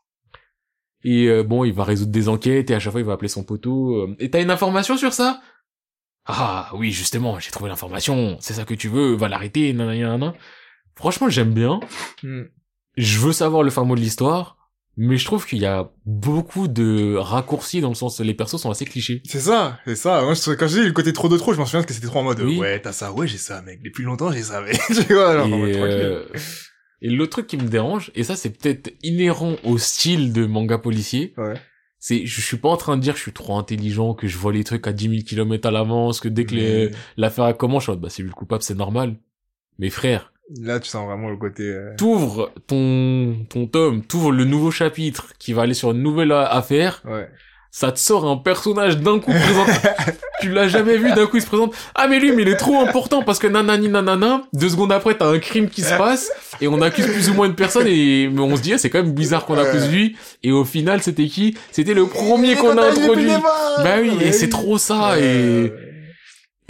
Et 1.04 1.26
euh, 1.28 1.42
bon, 1.42 1.64
il 1.64 1.72
va 1.72 1.84
résoudre 1.84 2.12
des 2.12 2.28
enquêtes 2.28 2.70
et 2.70 2.74
à 2.74 2.78
chaque 2.80 2.92
fois, 2.92 3.00
il 3.00 3.06
va 3.06 3.14
appeler 3.14 3.28
son 3.28 3.42
poteau. 3.44 3.94
euh, 3.96 4.16
et 4.18 4.30
t'as 4.30 4.42
une 4.42 4.50
information 4.50 4.96
sur 4.96 5.12
ça? 5.12 5.40
Ah 6.26 6.70
oui, 6.74 6.92
justement, 6.92 7.38
j'ai 7.40 7.50
trouvé 7.50 7.70
l'information. 7.70 8.36
C'est 8.40 8.52
ça 8.54 8.64
que 8.64 8.74
tu 8.74 8.88
veux, 8.88 9.14
va 9.14 9.28
l'arrêter, 9.28 9.72
nanana. 9.72 10.34
Franchement, 10.94 11.28
j'aime 11.30 11.52
bien. 11.54 11.80
Hmm. 12.22 12.42
Je 12.96 13.18
veux 13.18 13.32
savoir 13.32 13.62
le 13.62 13.70
fin 13.70 13.84
mot 13.84 13.94
de 13.94 14.00
l'histoire. 14.00 14.56
Mais 14.96 15.16
je 15.16 15.24
trouve 15.24 15.46
qu'il 15.46 15.58
y 15.60 15.66
a 15.66 15.88
beaucoup 16.04 16.68
de 16.68 17.14
raccourcis 17.16 17.80
dans 17.80 17.88
le 17.88 17.94
sens 17.94 18.20
les 18.20 18.34
persos 18.34 18.60
sont 18.60 18.70
assez 18.70 18.84
clichés. 18.84 19.22
C'est 19.24 19.40
ça, 19.40 19.78
c'est 19.86 19.94
ça. 19.96 20.20
Moi, 20.22 20.34
je, 20.34 20.50
quand 20.52 20.66
je 20.66 20.80
dis 20.80 20.86
le 20.86 20.92
côté 20.92 21.12
trop 21.14 21.28
de 21.28 21.38
trop, 21.38 21.54
je 21.54 21.58
m'en 21.58 21.64
souviens 21.64 21.84
que 21.84 21.94
c'était 21.94 22.08
trop 22.08 22.18
en 22.18 22.24
mode, 22.24 22.40
Oui. 22.40 22.58
ouais, 22.58 22.80
t'as 22.82 22.92
ça, 22.92 23.10
ouais, 23.12 23.26
j'ai 23.26 23.38
ça, 23.38 23.62
mec. 23.62 23.80
Depuis 23.82 24.02
longtemps, 24.04 24.30
j'ai 24.30 24.42
ça, 24.42 24.60
mec. 24.60 24.78
tu 24.88 25.14
vois, 25.14 25.36
genre, 25.36 25.46
en 25.46 25.48
mode 25.58 25.72
tranquille. 25.72 26.24
Et 27.02 27.08
l'autre 27.10 27.30
truc 27.32 27.46
qui 27.46 27.56
me 27.56 27.68
dérange, 27.68 28.10
et 28.14 28.22
ça 28.24 28.36
c'est 28.36 28.50
peut-être 28.50 28.92
inhérent 29.02 29.56
au 29.64 29.78
style 29.78 30.32
de 30.32 30.46
manga 30.46 30.78
policier, 30.78 31.32
Ouais. 31.36 31.54
c'est 31.98 32.26
je 32.26 32.40
suis 32.40 32.56
pas 32.58 32.68
en 32.68 32.76
train 32.76 32.96
de 32.96 33.02
dire 33.02 33.12
que 33.14 33.18
je 33.18 33.22
suis 33.24 33.32
trop 33.32 33.56
intelligent, 33.58 34.14
que 34.14 34.26
je 34.28 34.36
vois 34.38 34.52
les 34.52 34.64
trucs 34.64 34.86
à 34.86 34.92
10 34.92 35.08
000 35.10 35.22
km 35.26 35.66
à 35.68 35.70
l'avance, 35.70 36.20
que 36.20 36.28
dès 36.28 36.44
que 36.44 36.90
l'affaire 37.16 37.56
commence, 37.56 37.84
je 37.86 37.92
suis 37.92 38.00
bah 38.00 38.08
c'est 38.10 38.22
lui 38.22 38.28
le 38.30 38.34
coupable, 38.34 38.62
c'est 38.62 38.74
normal. 38.74 39.16
Mais 39.78 39.90
frère, 39.90 40.32
Là, 40.60 40.80
tu 40.80 40.88
sens 40.88 41.06
vraiment 41.06 41.30
le 41.30 41.36
côté, 41.36 41.62
euh, 41.62 41.94
t'ouvres 41.96 42.50
ton, 42.66 43.46
ton 43.48 43.68
tome, 43.68 44.02
t'ouvres 44.04 44.32
le 44.32 44.44
nouveau 44.44 44.72
chapitre 44.72 45.32
qui 45.38 45.52
va 45.52 45.62
aller 45.62 45.74
sur 45.74 45.92
une 45.92 46.02
nouvelle 46.02 46.32
affaire, 46.32 47.02
ouais. 47.06 47.28
Ça 47.70 47.92
te 47.92 47.98
sort 47.98 48.26
un 48.26 48.36
personnage 48.36 48.98
d'un 48.98 49.18
coup 49.20 49.32
présenté. 49.32 49.72
tu 50.40 50.50
l'as 50.50 50.68
jamais 50.68 50.96
vu, 50.96 51.12
d'un 51.12 51.26
coup 51.26 51.36
il 51.36 51.42
se 51.42 51.46
présente. 51.46 51.74
Ah 51.94 52.08
mais 52.08 52.18
lui, 52.18 52.32
mais 52.32 52.42
il 52.42 52.48
est 52.48 52.56
trop 52.56 52.80
important 52.80 53.22
parce 53.22 53.38
que 53.38 53.46
nanani 53.46 53.88
nanana. 53.88 54.42
Deux 54.52 54.70
secondes 54.70 54.92
après, 54.92 55.14
t'as 55.14 55.28
un 55.28 55.38
crime 55.38 55.68
qui 55.68 55.82
se 55.82 55.94
passe 55.94 56.30
et 56.60 56.68
on 56.68 56.80
accuse 56.80 57.06
plus 57.06 57.30
ou 57.30 57.34
moins 57.34 57.46
une 57.46 57.54
personne 57.54 57.86
et 57.86 58.28
mais 58.28 58.40
on 58.40 58.56
se 58.56 58.62
dit 58.62 58.74
ah, 58.74 58.78
c'est 58.78 58.90
quand 58.90 59.02
même 59.02 59.12
bizarre 59.12 59.46
qu'on 59.46 59.58
accuse 59.58 59.88
lui. 59.90 60.16
Et 60.42 60.52
au 60.52 60.64
final, 60.64 61.02
c'était 61.02 61.26
qui? 61.26 61.56
C'était 61.70 61.94
le 61.94 62.06
premier 62.06 62.56
qu'on 62.56 62.76
a 62.76 62.90
introduit. 62.90 63.30
Bah 63.78 63.96
oui, 64.00 64.12
et 64.20 64.32
c'est 64.32 64.48
trop 64.48 64.78
ça 64.78 65.18
et 65.18 65.72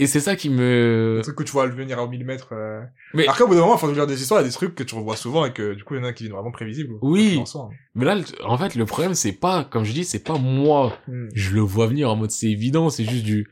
et 0.01 0.07
c'est 0.07 0.19
ça 0.19 0.35
qui 0.35 0.49
me. 0.49 1.17
Le 1.17 1.21
truc 1.21 1.35
que 1.37 1.43
tu 1.43 1.51
vois 1.51 1.65
le 1.67 1.73
venir 1.73 1.99
à 1.99 2.07
1000 2.07 2.25
mètres. 2.25 2.49
Euh... 2.53 2.81
Mais- 3.13 3.27
Après, 3.27 3.43
au 3.43 3.47
bout 3.47 3.53
d'un 3.53 3.61
moment, 3.61 3.77
force 3.77 3.91
de 3.91 3.97
lire 3.97 4.07
des 4.07 4.21
histoires, 4.21 4.41
il 4.41 4.43
y 4.43 4.47
a 4.47 4.49
des 4.49 4.53
trucs 4.53 4.73
que 4.75 4.83
tu 4.83 4.95
revois 4.95 5.15
souvent 5.15 5.45
et 5.45 5.53
que, 5.53 5.73
du 5.73 5.83
coup, 5.83 5.93
il 5.95 5.99
y 5.99 6.01
en 6.01 6.05
a 6.05 6.13
qui 6.13 6.27
sont 6.27 6.33
vraiment 6.33 6.51
prévisibles. 6.51 6.95
Oui. 7.01 7.43
Hein. 7.55 7.69
Mais 7.95 8.05
là, 8.05 8.17
en 8.43 8.57
fait, 8.57 8.75
le 8.75 8.85
problème 8.85 9.13
c'est 9.13 9.31
pas, 9.33 9.63
comme 9.63 9.83
je 9.83 9.91
dis, 9.93 10.03
c'est 10.03 10.23
pas 10.23 10.37
moi. 10.37 10.93
Hmm. 11.07 11.27
Je 11.35 11.51
le 11.53 11.61
vois 11.61 11.87
venir 11.87 12.09
en 12.09 12.15
mode 12.15 12.31
c'est 12.31 12.47
évident, 12.47 12.89
c'est 12.89 13.05
juste 13.05 13.23
du. 13.23 13.47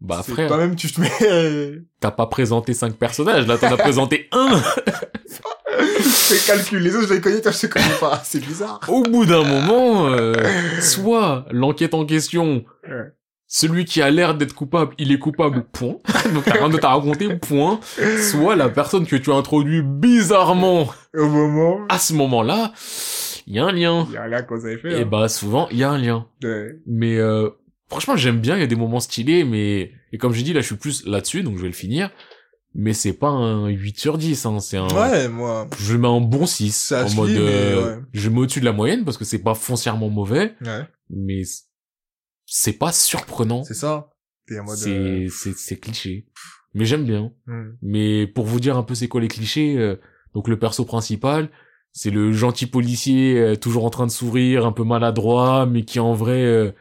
Bah 0.00 0.22
frère, 0.22 0.46
Toi-même, 0.46 0.76
tu 0.76 0.92
te 0.92 1.00
mets, 1.00 1.80
t'as 1.98 2.12
pas 2.12 2.26
présenté 2.26 2.72
cinq 2.72 2.94
personnages, 2.96 3.48
là 3.48 3.58
t'en 3.58 3.72
as 3.72 3.76
présenté 3.78 4.28
un. 4.30 4.60
fais 6.00 6.46
calcul. 6.46 6.82
Les 6.82 6.94
autres, 6.94 7.08
je 7.08 7.14
les 7.14 7.20
connais, 7.20 7.40
toi, 7.40 7.50
je 7.52 7.62
les 7.62 7.68
connais 7.68 7.98
pas. 8.00 8.20
C'est 8.24 8.44
bizarre. 8.44 8.80
au 8.88 9.02
bout 9.02 9.24
d'un 9.26 9.42
moment, 9.44 10.08
euh, 10.08 10.34
soit 10.80 11.46
l'enquête 11.50 11.94
en 11.94 12.04
question, 12.04 12.64
Ouais. 12.88 13.12
Celui 13.50 13.86
qui 13.86 14.02
a 14.02 14.10
l'air 14.10 14.34
d'être 14.36 14.52
coupable, 14.52 14.94
il 14.98 15.10
est 15.10 15.18
coupable, 15.18 15.64
point. 15.72 15.96
Donc 16.34 16.44
t'as 16.44 16.52
rien 16.58 16.68
d'autre 16.68 16.86
à 16.86 16.94
raconter, 16.94 17.34
point. 17.36 17.80
Soit 18.30 18.54
la 18.56 18.68
personne 18.68 19.06
que 19.06 19.16
tu 19.16 19.32
as 19.32 19.34
introduit 19.34 19.80
bizarrement 19.82 20.88
Au 21.14 21.28
moment, 21.28 21.80
à 21.88 21.98
ce 21.98 22.12
moment-là, 22.12 22.72
il 23.46 23.54
y 23.54 23.58
a 23.58 23.64
un 23.64 23.72
lien. 23.72 24.06
il 24.10 24.14
y 24.14 24.16
a 24.18 24.24
un 24.24 24.28
lien 24.28 24.42
qu'on 24.42 24.62
avait 24.62 24.76
fait. 24.76 24.98
Et 24.98 25.02
hein. 25.02 25.08
bah 25.10 25.28
souvent, 25.28 25.66
il 25.70 25.78
y 25.78 25.82
a 25.82 25.90
un 25.90 25.96
lien. 25.96 26.26
Ouais. 26.44 26.78
Mais 26.86 27.16
euh, 27.16 27.48
franchement, 27.88 28.16
j'aime 28.16 28.38
bien, 28.38 28.56
il 28.56 28.60
y 28.60 28.64
a 28.64 28.68
des 28.68 28.76
moments 28.76 29.00
stylés, 29.00 29.44
mais... 29.44 29.92
Et 30.12 30.18
comme 30.18 30.34
j'ai 30.34 30.42
dit, 30.42 30.52
là, 30.52 30.60
je 30.60 30.66
suis 30.66 30.76
plus 30.76 31.06
là-dessus, 31.06 31.42
donc 31.42 31.56
je 31.56 31.62
vais 31.62 31.68
le 31.68 31.74
finir. 31.74 32.10
Mais 32.74 32.92
c'est 32.92 33.14
pas 33.14 33.28
un 33.28 33.68
8 33.68 33.98
sur 33.98 34.18
10, 34.18 34.44
hein, 34.44 34.60
c'est 34.60 34.76
un... 34.76 34.88
Ouais, 34.88 35.26
moi. 35.28 35.66
Je 35.80 35.96
mets 35.96 36.06
un 36.06 36.20
bon 36.20 36.44
6, 36.44 36.70
Ça 36.70 37.06
en 37.06 37.14
mode... 37.14 37.30
euh, 37.30 37.96
ouais. 37.96 38.02
Je 38.12 38.28
mets 38.28 38.40
au-dessus 38.40 38.60
de 38.60 38.66
la 38.66 38.72
moyenne, 38.72 39.06
parce 39.06 39.16
que 39.16 39.24
c'est 39.24 39.42
pas 39.42 39.54
foncièrement 39.54 40.10
mauvais. 40.10 40.54
Ouais. 40.64 40.82
mais 41.08 41.44
c'est 42.50 42.72
pas 42.72 42.92
surprenant. 42.92 43.62
C'est 43.62 43.74
ça. 43.74 44.10
C'est 44.48 44.58
euh, 44.58 45.28
c'est 45.28 45.56
c'est 45.56 45.76
cliché. 45.76 46.26
Mais 46.74 46.86
j'aime 46.86 47.04
bien. 47.04 47.32
hmm. 47.46 47.72
Mais 47.82 48.26
pour 48.26 48.46
vous 48.46 48.60
dire 48.60 48.76
un 48.76 48.82
peu 48.82 48.94
c'est 48.94 49.08
quoi 49.08 49.20
les 49.20 49.28
clichés, 49.28 49.76
euh, 49.76 49.96
donc 50.34 50.48
le 50.48 50.58
perso 50.58 50.84
principal, 50.84 51.50
c'est 51.92 52.10
le 52.10 52.32
gentil 52.32 52.66
policier 52.66 53.38
euh, 53.38 53.56
toujours 53.56 53.84
en 53.84 53.90
train 53.90 54.06
de 54.06 54.10
sourire, 54.10 54.64
un 54.64 54.72
peu 54.72 54.84
maladroit, 54.84 55.66
mais 55.66 55.84
qui 55.84 56.00
en 56.00 56.14
vrai 56.14 56.42
euh, 56.42 56.72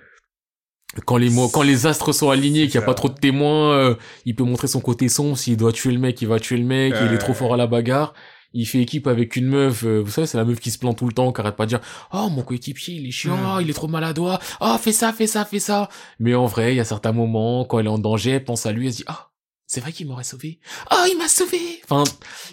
quand 1.05 1.17
les 1.17 1.29
mots, 1.29 1.49
quand 1.49 1.63
les 1.63 1.85
astres 1.85 2.13
sont 2.13 2.29
alignés, 2.29 2.67
qu'il 2.67 2.75
y 2.75 2.83
a 2.83 2.85
pas 2.85 2.93
trop 2.93 3.09
de 3.09 3.15
témoins, 3.15 3.73
euh, 3.73 3.95
il 4.25 4.35
peut 4.35 4.45
montrer 4.45 4.67
son 4.67 4.79
côté 4.79 5.09
sombre. 5.09 5.37
S'il 5.37 5.57
doit 5.57 5.73
tuer 5.73 5.91
le 5.91 5.99
mec, 5.99 6.21
il 6.21 6.27
va 6.27 6.39
tuer 6.39 6.57
le 6.57 6.65
mec. 6.65 6.93
Il 7.01 7.13
est 7.13 7.17
trop 7.17 7.33
fort 7.33 7.53
à 7.53 7.57
la 7.57 7.67
bagarre. 7.67 8.13
Il 8.53 8.65
fait 8.65 8.79
équipe 8.81 9.07
avec 9.07 9.35
une 9.35 9.47
meuf, 9.47 9.83
euh, 9.83 9.99
vous 9.99 10.09
savez, 10.11 10.25
c'est 10.27 10.37
la 10.37 10.45
meuf 10.45 10.59
qui 10.59 10.71
se 10.71 10.77
plaint 10.77 10.95
tout 10.97 11.07
le 11.07 11.13
temps, 11.13 11.31
qui 11.31 11.41
arrête 11.41 11.55
pas 11.55 11.65
de 11.65 11.69
dire, 11.69 11.81
oh, 12.13 12.29
mon 12.29 12.41
coéquipier, 12.43 12.95
il 12.95 13.07
est 13.07 13.11
chiant, 13.11 13.37
oh, 13.55 13.59
il 13.59 13.69
est 13.69 13.73
trop 13.73 13.87
maladroit, 13.87 14.39
oh, 14.61 14.77
fais 14.79 14.91
ça, 14.93 15.13
fais 15.13 15.27
ça, 15.27 15.45
fais 15.45 15.59
ça. 15.59 15.89
Mais 16.19 16.33
en 16.33 16.45
vrai, 16.45 16.73
il 16.73 16.77
y 16.77 16.79
a 16.79 16.85
certains 16.85 17.11
moments, 17.11 17.65
quand 17.65 17.79
elle 17.79 17.85
est 17.87 17.89
en 17.89 17.99
danger, 17.99 18.31
elle 18.31 18.43
pense 18.43 18.65
à 18.65 18.71
lui, 18.71 18.87
elle 18.87 18.93
se 18.93 18.97
dit, 18.97 19.03
ah, 19.07 19.29
c'est 19.65 19.81
vrai 19.81 19.91
qu'il 19.91 20.07
m'aurait 20.07 20.23
sauvé. 20.23 20.59
Oh, 20.91 21.03
il 21.11 21.17
m'a 21.17 21.27
sauvé. 21.27 21.59
Enfin, 21.83 22.03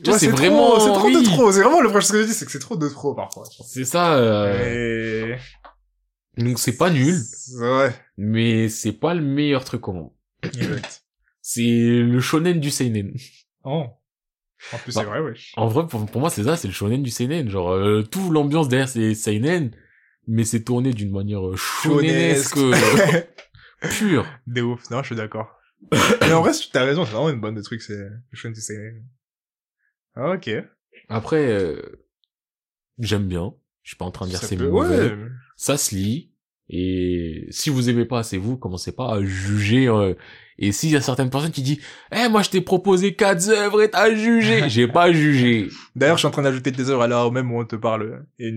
tu 0.03 0.11
Ouais, 0.11 0.19
c'est 0.19 0.27
vraiment, 0.27 0.81
c'est 0.81 0.93
trop 0.93 1.07
oui. 1.07 1.15
de 1.15 1.25
trop. 1.25 1.53
C'est 1.53 1.63
vraiment 1.63 1.81
le 1.81 1.89
prochain 1.89 2.09
ce 2.09 2.13
que 2.13 2.23
je 2.23 2.27
dis, 2.27 2.35
c'est 2.35 2.45
que 2.45 2.51
c'est 2.51 2.59
trop 2.59 2.77
de 2.77 2.89
trop 2.89 3.15
parfois. 3.15 3.45
C'est 3.65 3.85
ça, 3.85 4.15
euh, 4.15 5.37
Et... 6.37 6.43
donc 6.43 6.59
c'est 6.59 6.77
pas 6.77 6.91
nul, 6.91 7.17
Ouais. 7.61 7.95
mais 8.17 8.69
c'est 8.69 8.93
pas 8.93 9.15
le 9.15 9.23
meilleur 9.23 9.65
truc 9.65 9.87
au 9.87 9.93
monde. 9.93 10.11
Exact. 10.43 11.05
C'est 11.41 11.63
le 11.63 12.21
shonen 12.21 12.59
du 12.59 12.71
seinen. 12.71 13.15
Oh. 13.65 13.85
En 14.73 14.79
plus, 14.79 14.95
Bah. 14.95 15.01
c'est 15.03 15.07
vrai, 15.07 15.21
ouais. 15.21 15.35
En 15.57 15.69
vrai, 15.69 15.87
pour, 15.87 16.07
pour 16.07 16.21
moi, 16.21 16.31
c'est 16.31 16.45
ça, 16.45 16.57
c'est 16.57 16.69
le 16.69 16.75
shonen 16.75 17.03
du 17.03 17.11
seinen. 17.11 17.49
Genre, 17.49 17.71
euh, 17.73 18.03
tout 18.03 18.31
l'ambiance 18.31 18.69
derrière, 18.69 18.89
c'est 18.89 19.15
seinen, 19.15 19.71
mais 20.27 20.45
c'est 20.45 20.65
tourné 20.65 20.93
d'une 20.93 21.11
manière 21.13 21.47
euh, 21.47 21.57
shonenesque, 21.57 22.57
euh, 22.57 22.73
pure. 23.99 24.27
De 24.47 24.63
ouf. 24.63 24.91
Non, 24.91 25.03
je 25.03 25.07
suis 25.09 25.17
d'accord. 25.17 25.59
Mais 26.23 26.33
en 26.33 26.41
vrai, 26.41 26.53
t'as 26.73 26.85
raison, 26.85 27.05
c'est 27.05 27.13
vraiment 27.13 27.29
une 27.31 27.41
bonne 27.41 27.55
de 27.55 27.61
truc, 27.63 27.83
c'est 27.83 27.95
le 27.99 28.21
Shonen 28.33 28.55
Seinen. 28.55 29.05
Ah, 30.17 30.31
ok. 30.31 30.51
Après, 31.09 31.47
euh, 31.47 31.83
j'aime 32.99 33.27
bien. 33.29 33.53
Je 33.83 33.91
suis 33.91 33.97
pas 33.99 34.07
en 34.07 34.11
train 34.11 34.25
de 34.25 34.31
dire 34.31 34.43
c'est 34.43 34.57
mauvais. 34.57 35.11
ouais. 35.13 35.17
Ça 35.57 35.77
se 35.77 35.95
lit. 35.95 36.33
Et 36.71 37.47
si 37.51 37.69
vous 37.69 37.91
aimez 37.91 38.07
pas, 38.07 38.23
c'est 38.23 38.39
vous, 38.39 38.57
commencez 38.57 38.93
pas 38.93 39.13
à 39.17 39.23
juger. 39.23 39.89
euh, 39.89 40.15
et 40.59 40.73
s'il 40.73 40.91
y 40.91 40.97
a 40.97 41.01
certaines 41.01 41.31
personnes 41.31 41.51
qui 41.51 41.63
disent, 41.63 41.83
eh, 42.13 42.29
moi, 42.29 42.43
je 42.43 42.51
t'ai 42.51 42.61
proposé 42.61 43.15
quatre 43.15 43.49
œuvres 43.49 43.83
et 43.83 43.91
t'as 43.91 44.15
jugé. 44.15 44.65
J'ai 44.69 44.87
pas 44.87 45.13
jugé. 45.13 45.69
D'ailleurs, 45.97 46.17
je 46.17 46.21
suis 46.21 46.29
en 46.29 46.31
train 46.31 46.43
d'ajouter 46.43 46.71
des 46.71 46.91
heures 46.91 47.03
à 47.03 47.09
l'heure 47.09 47.33
même 47.33 47.51
où 47.53 47.61
on 47.61 47.65
te 47.65 47.77
parle. 47.77 48.27
Et 48.39 48.53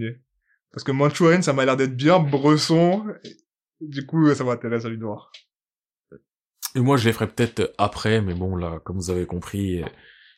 Parce 0.72 0.84
que 0.84 0.92
Manchurian, 0.92 1.42
ça 1.42 1.54
m'a 1.54 1.66
l'air 1.66 1.78
d'être 1.78 1.96
bien 1.96 2.20
bresson. 2.20 3.06
Du 3.82 4.06
coup, 4.06 4.34
ça 4.34 4.44
m'intéresse 4.44 4.86
à 4.86 4.90
lui 4.90 4.98
de 4.98 5.04
voir. 5.04 5.32
Et 6.76 6.80
moi, 6.80 6.98
je 6.98 7.06
les 7.06 7.14
ferai 7.14 7.28
peut-être 7.28 7.74
après, 7.78 8.22
mais 8.22 8.36
bon, 8.36 8.56
là, 8.56 8.80
comme 8.84 8.98
vous 8.98 9.10
avez 9.10 9.26
compris, 9.26 9.82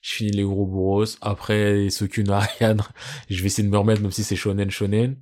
je 0.02 0.14
finis 0.14 0.32
les 0.32 0.44
gros 0.44 0.66
bourros. 0.66 1.06
Après, 1.22 1.90
Sokuna 1.90 2.38
Ariane, 2.38 2.82
je 3.30 3.42
vais 3.42 3.48
essayer 3.48 3.68
de 3.68 3.72
me 3.72 3.78
remettre, 3.78 4.02
même 4.02 4.12
si 4.12 4.24
c'est 4.24 4.36
shonen 4.36 4.70
shonen. 4.70 5.18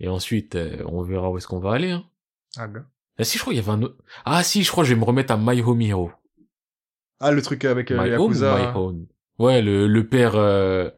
Et 0.00 0.08
ensuite, 0.08 0.56
euh, 0.56 0.82
on 0.86 1.02
verra 1.02 1.30
où 1.30 1.38
est-ce 1.38 1.46
qu'on 1.46 1.60
va 1.60 1.72
aller. 1.72 1.90
Hein. 1.90 2.04
Ah, 2.56 2.66
gars. 2.66 2.86
Ah, 3.18 3.24
si, 3.24 3.38
je 3.38 3.42
crois 3.42 3.52
qu'il 3.54 3.62
y 3.62 3.64
avait 3.64 3.72
un 3.72 3.82
autre... 3.82 3.96
Ah 4.24 4.42
si, 4.42 4.62
je 4.62 4.70
crois 4.70 4.84
que 4.84 4.88
je 4.90 4.94
vais 4.94 5.00
me 5.00 5.04
remettre 5.04 5.32
à 5.32 5.36
My 5.38 5.60
Home 5.62 5.80
Hero. 5.80 6.10
Ah, 7.20 7.32
le 7.32 7.40
truc 7.42 7.64
avec 7.64 7.90
euh, 7.90 7.94
My 8.02 8.10
Home 8.14 8.20
ou 8.20 8.34
Yakuza. 8.34 8.56
My 8.58 8.76
Home 8.78 9.06
Ouais, 9.38 9.62
le, 9.62 9.86
le 9.86 10.06
père... 10.06 10.32
euh, 10.36 10.90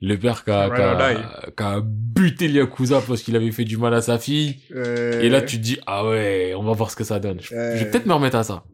Le 0.00 0.16
père 0.18 0.44
qui 0.44 0.50
a, 0.50 0.68
Right 0.68 0.74
qui 0.76 0.82
a- 0.82 0.92
or 0.92 0.98
die. 1.46 1.52
qui 1.56 1.62
a 1.62 1.80
buté 1.82 2.48
le 2.48 2.54
Yakuza 2.60 3.00
parce 3.06 3.22
qu'il 3.22 3.34
avait 3.36 3.50
fait 3.50 3.64
du 3.64 3.76
mal 3.76 3.92
à 3.94 4.02
sa 4.02 4.18
fille. 4.18 4.60
Euh, 4.74 5.20
Et 5.20 5.28
là, 5.28 5.42
tu 5.42 5.56
te 5.58 5.62
dis, 5.62 5.78
ah 5.86 6.06
ouais, 6.06 6.54
on 6.56 6.62
va 6.62 6.72
voir 6.72 6.90
ce 6.90 6.96
que 6.96 7.04
ça 7.04 7.18
donne. 7.18 7.40
Je, 7.40 7.48
je 7.48 7.84
vais 7.84 7.90
peut-être 7.90 8.06
me 8.06 8.14
remettre 8.14 8.36
à 8.36 8.44
ça. 8.44 8.64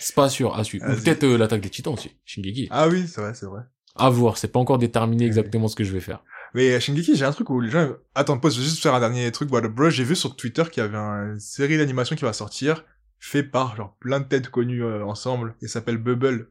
C'est 0.00 0.14
pas 0.14 0.28
sûr, 0.28 0.54
à 0.54 0.64
suivre. 0.64 0.84
Ou 0.86 0.96
peut-être 1.02 1.24
euh, 1.24 1.38
l'attaque 1.38 1.62
des 1.62 1.70
titans 1.70 1.94
aussi, 1.94 2.10
Shingeki. 2.26 2.68
Ah 2.70 2.88
oui, 2.88 3.06
c'est 3.06 3.22
vrai, 3.22 3.32
c'est 3.32 3.46
vrai. 3.46 3.62
À 3.96 4.10
voir, 4.10 4.36
c'est 4.36 4.48
pas 4.48 4.60
encore 4.60 4.76
déterminé 4.78 5.24
exactement 5.24 5.66
ce 5.66 5.74
que 5.76 5.82
je 5.84 5.92
vais 5.92 6.00
faire. 6.00 6.22
Mais 6.54 6.72
euh, 6.72 6.80
Shingeki, 6.80 7.16
j'ai 7.16 7.24
un 7.24 7.32
truc 7.32 7.50
où 7.50 7.60
les 7.60 7.70
gens... 7.70 7.90
Attends, 8.14 8.38
pause, 8.38 8.54
je 8.54 8.60
vais 8.60 8.66
juste 8.66 8.82
faire 8.82 8.94
un 8.94 9.00
dernier 9.00 9.30
truc. 9.32 9.48
Voilà, 9.50 9.68
bro, 9.68 9.90
j'ai 9.90 10.04
vu 10.04 10.16
sur 10.16 10.36
Twitter 10.36 10.64
qu'il 10.70 10.82
y 10.82 10.86
avait 10.86 10.96
une 10.96 11.38
série 11.38 11.78
d'animation 11.78 12.16
qui 12.16 12.24
va 12.24 12.32
sortir, 12.32 12.84
fait 13.18 13.42
par 13.42 13.76
genre 13.76 13.96
plein 14.00 14.20
de 14.20 14.24
têtes 14.24 14.48
connues 14.48 14.84
euh, 14.84 15.04
ensemble, 15.04 15.54
et 15.62 15.68
s'appelle 15.68 15.98
Bubble. 15.98 16.48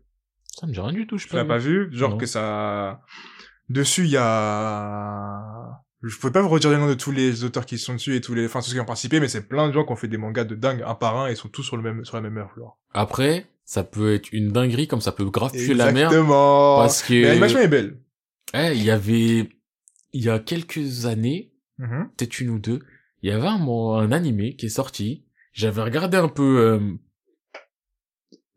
Ça 0.59 0.67
me 0.67 0.71
dit 0.73 0.79
rien 0.79 0.93
du 0.93 1.07
tout, 1.07 1.17
je 1.17 1.27
sais 1.27 1.45
pas 1.45 1.57
vu? 1.57 1.89
Genre 1.91 2.11
Non. 2.11 2.17
que 2.17 2.25
ça... 2.25 3.01
Dessus, 3.69 4.05
il 4.05 4.11
y 4.11 4.17
a... 4.17 5.83
Je 6.03 6.17
peux 6.19 6.31
pas 6.31 6.41
vous 6.41 6.49
redire 6.49 6.69
les 6.69 6.77
noms 6.77 6.87
de 6.87 6.93
tous 6.93 7.11
les 7.11 7.43
auteurs 7.43 7.65
qui 7.65 7.77
sont 7.77 7.93
dessus 7.93 8.15
et 8.15 8.21
tous 8.21 8.33
les... 8.33 8.45
Enfin, 8.45 8.59
tous 8.59 8.67
ceux 8.67 8.75
qui 8.75 8.79
ont 8.79 8.85
participé, 8.85 9.19
mais 9.19 9.27
c'est 9.27 9.47
plein 9.47 9.67
de 9.67 9.73
gens 9.73 9.83
qui 9.83 9.91
ont 9.91 9.95
fait 9.95 10.07
des 10.07 10.17
mangas 10.17 10.45
de 10.45 10.55
dingue 10.55 10.83
un 10.85 10.95
par 10.95 11.17
un 11.17 11.27
et 11.27 11.31
ils 11.31 11.37
sont 11.37 11.49
tous 11.49 11.63
sur 11.63 11.75
le 11.75 11.83
même, 11.83 12.05
sur 12.05 12.15
la 12.15 12.21
même 12.21 12.37
heure, 12.37 12.51
genre. 12.55 12.79
Après, 12.93 13.47
ça 13.65 13.83
peut 13.83 14.13
être 14.13 14.31
une 14.31 14.51
dinguerie 14.51 14.87
comme 14.87 15.01
ça 15.01 15.11
peut 15.11 15.25
grave 15.25 15.51
puer 15.51 15.73
la 15.73 15.91
merde. 15.91 16.13
Exactement. 16.13 16.77
Parce 16.77 17.01
que... 17.01 17.13
Mais 17.13 17.27
l'animation 17.29 17.59
est 17.59 17.67
belle. 17.67 17.99
Eh, 18.53 18.73
il 18.73 18.83
y 18.83 18.91
avait... 18.91 19.49
Il 20.13 20.23
y 20.23 20.29
a 20.29 20.39
quelques 20.39 21.05
années, 21.05 21.53
Mhm. 21.79 22.09
peut-être 22.17 22.39
une 22.39 22.49
ou 22.49 22.59
deux, 22.59 22.79
il 23.21 23.29
y 23.29 23.33
avait 23.33 23.47
un, 23.47 23.61
un 23.67 24.11
animé 24.11 24.55
qui 24.55 24.65
est 24.67 24.69
sorti. 24.69 25.25
J'avais 25.53 25.81
regardé 25.81 26.17
un 26.17 26.27
peu 26.29 26.59
euh, 26.59 26.79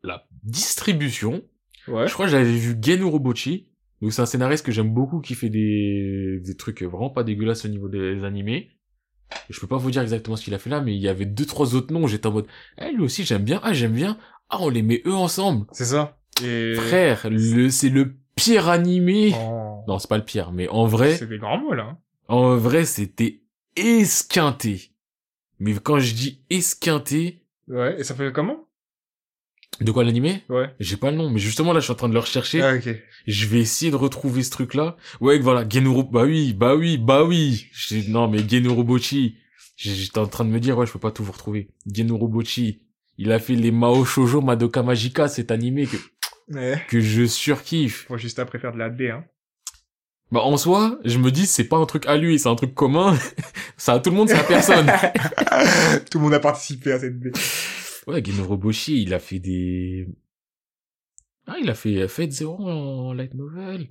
la 0.03 0.27
distribution. 0.43 1.43
Ouais. 1.89 2.07
Je 2.07 2.13
crois 2.13 2.27
que 2.27 2.33
j'avais 2.33 2.53
vu 2.57 2.77
Gen 2.81 3.01
Urobuchi. 3.01 3.69
Donc 4.01 4.13
c'est 4.13 4.23
un 4.23 4.27
scénariste 4.27 4.65
que 4.65 4.73
j'aime 4.73 4.93
beaucoup 4.95 5.21
qui 5.21 5.35
fait 5.35 5.51
des, 5.51 6.41
des 6.43 6.57
trucs 6.57 6.83
vraiment 6.83 7.11
pas 7.11 7.23
dégueulasses 7.25 7.65
au 7.67 7.69
niveau 7.69 7.89
des 7.89 8.25
animés. 8.25 8.71
Et 9.49 9.53
je 9.53 9.61
peux 9.61 9.67
pas 9.67 9.77
vous 9.77 9.91
dire 9.91 10.03
exactement 10.03 10.37
ce 10.37 10.45
qu'il 10.45 10.55
a 10.55 10.59
fait 10.59 10.71
là, 10.71 10.81
mais 10.81 10.95
il 10.95 11.01
y 11.03 11.09
avait 11.09 11.27
deux, 11.27 11.45
trois 11.47 11.75
autres 11.75 11.93
noms. 11.93 12.07
J'étais 12.07 12.27
en 12.27 12.33
mode, 12.33 12.47
eh, 12.79 12.93
lui 12.93 13.03
aussi 13.03 13.25
j'aime 13.25 13.45
bien. 13.45 13.61
Ah, 13.63 13.73
j'aime 13.75 13.93
bien. 13.93 14.19
Ah, 14.49 14.59
on 14.61 14.69
les 14.71 14.83
met 14.83 15.03
eux 15.07 15.15
ensemble. 15.15 15.67
C'est 15.73 15.85
ça. 15.85 16.19
Et... 16.43 16.75
Frère, 16.75 17.29
le, 17.31 17.69
c'est 17.69 17.91
le 17.91 18.17
pire 18.43 18.69
animé. 18.69 19.33
Oh. 19.37 19.83
Non, 19.89 19.99
c'est 19.99 20.09
pas 20.09 20.19
le 20.19 20.25
pire, 20.25 20.53
mais 20.53 20.69
en 20.69 20.87
vrai, 20.87 21.17
C'est 21.17 21.27
des 21.29 21.39
grands 21.39 21.59
mots, 21.59 21.75
là. 21.75 21.99
en 22.29 22.57
vrai, 22.57 22.85
c'était 22.85 23.43
esquinté. 23.77 24.93
Mais 25.59 25.75
quand 25.75 25.99
je 25.99 26.15
dis 26.15 26.43
esquinté, 26.51 27.45
Ouais. 27.69 28.01
Et 28.01 28.05
ça 28.05 28.15
fait 28.15 28.33
comment? 28.33 28.67
de 29.81 29.93
quoi 29.93 30.03
l'animé 30.05 30.43
Ouais. 30.51 30.75
J'ai 30.81 30.97
pas 30.97 31.11
le 31.11 31.17
nom, 31.17 31.31
mais 31.31 31.39
justement 31.39 31.73
là, 31.73 31.79
je 31.81 31.85
suis 31.85 31.93
en 31.93 31.97
train 31.97 32.09
de 32.09 32.13
le 32.15 32.19
rechercher. 32.21 32.61
Ah, 32.61 32.75
ok. 32.75 32.89
Je 33.27 33.47
vais 33.47 33.61
essayer 33.61 33.91
de 33.91 33.97
retrouver 33.97 34.43
ce 34.43 34.51
truc-là. 34.51 34.97
Ouais, 35.21 35.39
voilà, 35.39 35.67
Genuro, 35.69 36.03
bah 36.03 36.25
oui, 36.25 36.53
bah 36.53 36.75
oui, 36.75 36.99
bah 36.99 37.25
oui. 37.25 37.67
Non, 38.09 38.29
mais 38.29 38.47
Genurobochi. 38.47 39.37
J'étais 39.77 40.19
en 40.19 40.27
train 40.27 40.45
de 40.45 40.51
me 40.51 40.59
dire, 40.61 40.77
ouais, 40.77 40.87
je 40.87 40.93
peux 40.93 40.99
pas 40.99 41.13
tout 41.13 41.23
vous 41.25 41.33
retrouver. 41.33 41.71
Genurobochi. 41.91 42.83
Il 43.17 43.31
a 43.33 43.39
fait 43.39 43.55
les 43.55 43.71
Mao 43.71 44.05
Shoujo 44.05 44.41
Madoka 44.43 44.83
Magica, 44.83 45.29
cet 45.29 45.51
animé 45.51 45.87
que, 45.87 45.97
Ouais. 46.51 46.83
que 46.89 47.01
je 47.01 47.27
surkiffe. 47.27 48.07
Faut 48.07 48.19
juste 48.19 48.39
après 48.39 48.59
faire 48.59 48.73
de 48.73 48.79
la 48.79 48.91
D, 48.91 49.11
hein. 49.11 49.25
Bah, 50.33 50.41
en 50.41 50.57
soi, 50.57 50.99
je 51.05 51.19
me 51.19 51.31
dis, 51.31 51.47
c'est 51.47 51.69
pas 51.69 51.77
un 51.77 51.87
truc 51.87 52.07
à 52.07 52.17
lui, 52.17 52.39
c'est 52.39 52.49
un 52.49 52.55
truc 52.55 52.75
commun. 52.75 53.17
ça 53.77 53.95
à 53.95 53.99
tout 54.01 54.11
le 54.11 54.17
monde, 54.17 54.29
c'est 54.29 54.39
à 54.39 54.45
personne. 54.45 54.87
Tout 56.11 56.19
le 56.19 56.25
monde 56.25 56.35
a 56.35 56.41
participé 56.41 56.93
à 56.93 57.01
cette 57.01 57.19
D. 57.19 57.33
ouais, 58.07 58.25
Genurobochi, 58.25 59.03
il 59.03 59.13
a 59.13 59.19
fait 59.19 59.41
des, 59.41 60.07
ah, 61.51 61.57
il 61.61 61.69
a 61.69 61.75
fait 61.75 62.07
Fate 62.07 62.31
Zero 62.31 62.57
en 62.65 63.13
light 63.13 63.35
novel. 63.35 63.89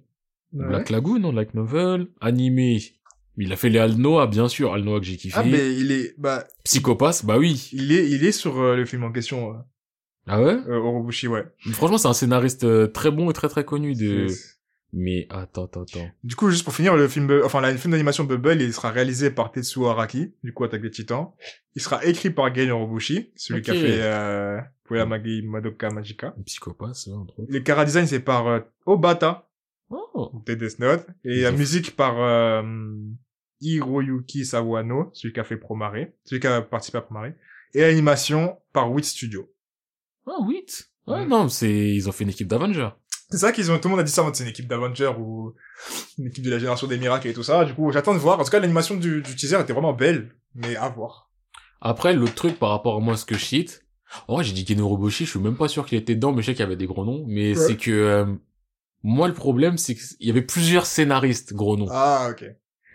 Black 0.54 0.90
Lagoon 0.90 1.26
en 1.26 1.34
light 1.34 1.54
novel. 1.54 2.08
Animé. 2.22 2.82
Il 3.36 3.52
a 3.52 3.58
fait 3.58 3.70
les 3.70 3.80
Alnoa, 3.80 4.28
bien 4.28 4.48
sûr. 4.48 4.74
Alnoa 4.74 5.02
que 5.02 5.06
j'ai 5.06 5.18
kiffé. 5.18 5.36
Ah, 5.38 5.44
mais 5.44 5.76
il 5.76 5.92
est, 5.92 6.16
bah, 6.18 6.48
Psychopath, 6.64 7.26
bah 7.26 7.38
oui. 7.38 7.70
il 7.74 7.92
est, 7.92 8.10
il 8.10 8.26
est 8.26 8.32
sur 8.32 8.62
euh, 8.62 8.78
le 8.78 8.86
film 8.86 9.04
en 9.04 9.12
question, 9.12 9.52
euh, 9.52 9.58
Ah 10.30 10.42
ouais? 10.42 10.58
Euh, 10.68 10.78
Orobushi, 10.78 11.28
ouais. 11.28 11.44
Franchement, 11.72 11.98
c'est 11.98 12.08
un 12.08 12.14
scénariste 12.14 12.64
euh, 12.64 12.88
très 12.88 13.10
bon 13.12 13.30
et 13.30 13.34
très 13.34 13.50
très 13.50 13.66
connu 13.66 13.96
de... 13.96 14.28
Mais 14.92 15.28
attends, 15.30 15.66
attends, 15.66 15.84
attends. 15.84 16.10
Du 16.24 16.36
coup, 16.36 16.50
juste 16.50 16.64
pour 16.64 16.74
finir, 16.74 16.96
le 16.96 17.08
film, 17.08 17.42
enfin, 17.44 17.62
le 17.62 17.78
film 17.78 17.92
d'animation 17.92 18.24
Bubble, 18.24 18.62
il 18.62 18.74
sera 18.74 18.90
réalisé 18.90 19.30
par 19.30 19.52
Tetsuo 19.52 19.88
Araki, 19.88 20.34
du 20.44 20.52
coup, 20.54 20.64
Attaque 20.64 20.82
des 20.82 20.90
Titans. 20.90 21.28
Il 21.76 21.82
sera 21.82 22.04
écrit 22.06 22.30
par 22.32 22.54
Gen 22.54 22.72
Orobushi, 22.72 23.32
celui 23.36 23.62
qui 23.62 23.70
a 23.72 23.74
fait, 23.76 24.02
euh, 24.02 24.60
Poyamagi 24.86 25.44
Madoka 25.44 25.90
Magica. 25.92 26.34
Psychopath, 26.46 26.96
c'est 26.96 27.12
entre 27.12 27.40
autres. 27.40 27.52
Le 27.52 27.64
chara 27.66 27.86
design, 27.86 28.08
c'est 28.08 28.20
par 28.20 28.48
euh, 28.48 28.60
Obata, 28.86 29.46
Oh. 29.92 30.32
de 30.46 30.54
Death 30.54 30.80
Note. 30.80 31.06
Et 31.24 31.42
la 31.42 31.52
musique 31.52 31.96
par, 31.96 32.16
euh, 32.20 32.64
Hiroyuki 33.62 34.46
Sawano, 34.46 35.10
celui 35.14 35.34
qui 35.34 35.40
a 35.40 35.44
fait 35.44 35.58
Promare, 35.58 35.94
celui 36.24 36.40
qui 36.40 36.48
a 36.48 36.62
participé 36.62 36.98
à 36.98 37.02
Promare. 37.02 37.32
Et 37.74 37.82
l'animation 37.82 38.58
par 38.74 38.92
Wit 38.92 39.04
Studio. 39.06 39.52
Ah, 40.30 40.42
Wit. 40.42 40.86
Ouais, 41.08 41.26
non, 41.26 41.50
c'est, 41.50 41.72
ils 41.96 42.08
ont 42.08 42.12
fait 42.12 42.24
une 42.24 42.30
équipe 42.30 42.48
d'Avengers. 42.48 42.90
C'est 43.32 43.38
ça 43.40 43.52
qu'ils 43.52 43.72
ont, 43.72 43.78
tout 43.80 43.88
le 43.88 43.92
monde 43.92 44.00
a 44.00 44.04
dit 44.04 44.12
ça, 44.12 44.28
c'est 44.34 44.44
une 44.44 44.50
équipe 44.50 44.68
d'Avengers 44.68 45.14
ou 45.20 45.54
une 46.18 46.28
équipe 46.28 46.44
de 46.44 46.50
la 46.52 46.58
génération 46.60 46.88
des 46.88 46.98
miracles 46.98 47.28
et 47.28 47.34
tout 47.34 47.44
ça. 47.44 47.66
Du 47.66 47.74
coup, 47.74 47.92
j'attends 47.92 48.14
de 48.14 48.20
voir. 48.20 48.40
En 48.40 48.44
tout 48.44 48.50
cas, 48.52 48.60
l'animation 48.60 48.96
du, 48.96 49.22
du 49.22 49.36
teaser 49.36 49.60
était 49.60 49.74
vraiment 49.74 49.94
belle, 49.94 50.36
mais 50.56 50.76
à 50.76 50.90
voir. 50.90 51.30
Après, 51.82 52.14
l'autre 52.14 52.36
truc 52.36 52.60
par 52.60 52.70
rapport 52.70 52.96
à 52.98 53.00
moi, 53.00 53.16
ce 53.18 53.26
que 53.26 53.36
je 53.36 53.44
cite, 53.46 53.86
en 54.28 54.36
vrai, 54.36 54.44
j'ai 54.44 54.54
dit 54.54 54.82
Roboshi, 54.82 55.26
je 55.26 55.32
suis 55.32 55.40
même 55.40 55.56
pas 55.58 55.68
sûr 55.68 55.86
qu'il 55.86 55.98
était 55.98 56.16
dedans, 56.16 56.32
mais 56.34 56.42
je 56.42 56.48
sais 56.48 56.54
qu'il 56.54 56.62
y 56.62 56.66
avait 56.66 56.76
des 56.76 56.88
gros 56.88 57.06
noms, 57.06 57.24
mais 57.28 57.50
Ouais. 57.58 57.68
c'est 57.68 57.78
que, 57.78 57.92
euh, 57.92 58.26
moi, 59.04 59.28
le 59.28 59.34
problème, 59.34 59.78
c'est 59.78 59.96
qu'il 59.96 60.28
y 60.28 60.30
avait 60.32 60.42
plusieurs 60.42 60.86
scénaristes, 60.86 61.54
gros 61.54 61.78
noms. 61.78 61.88
Ah, 61.90 62.30
ok. 62.32 62.46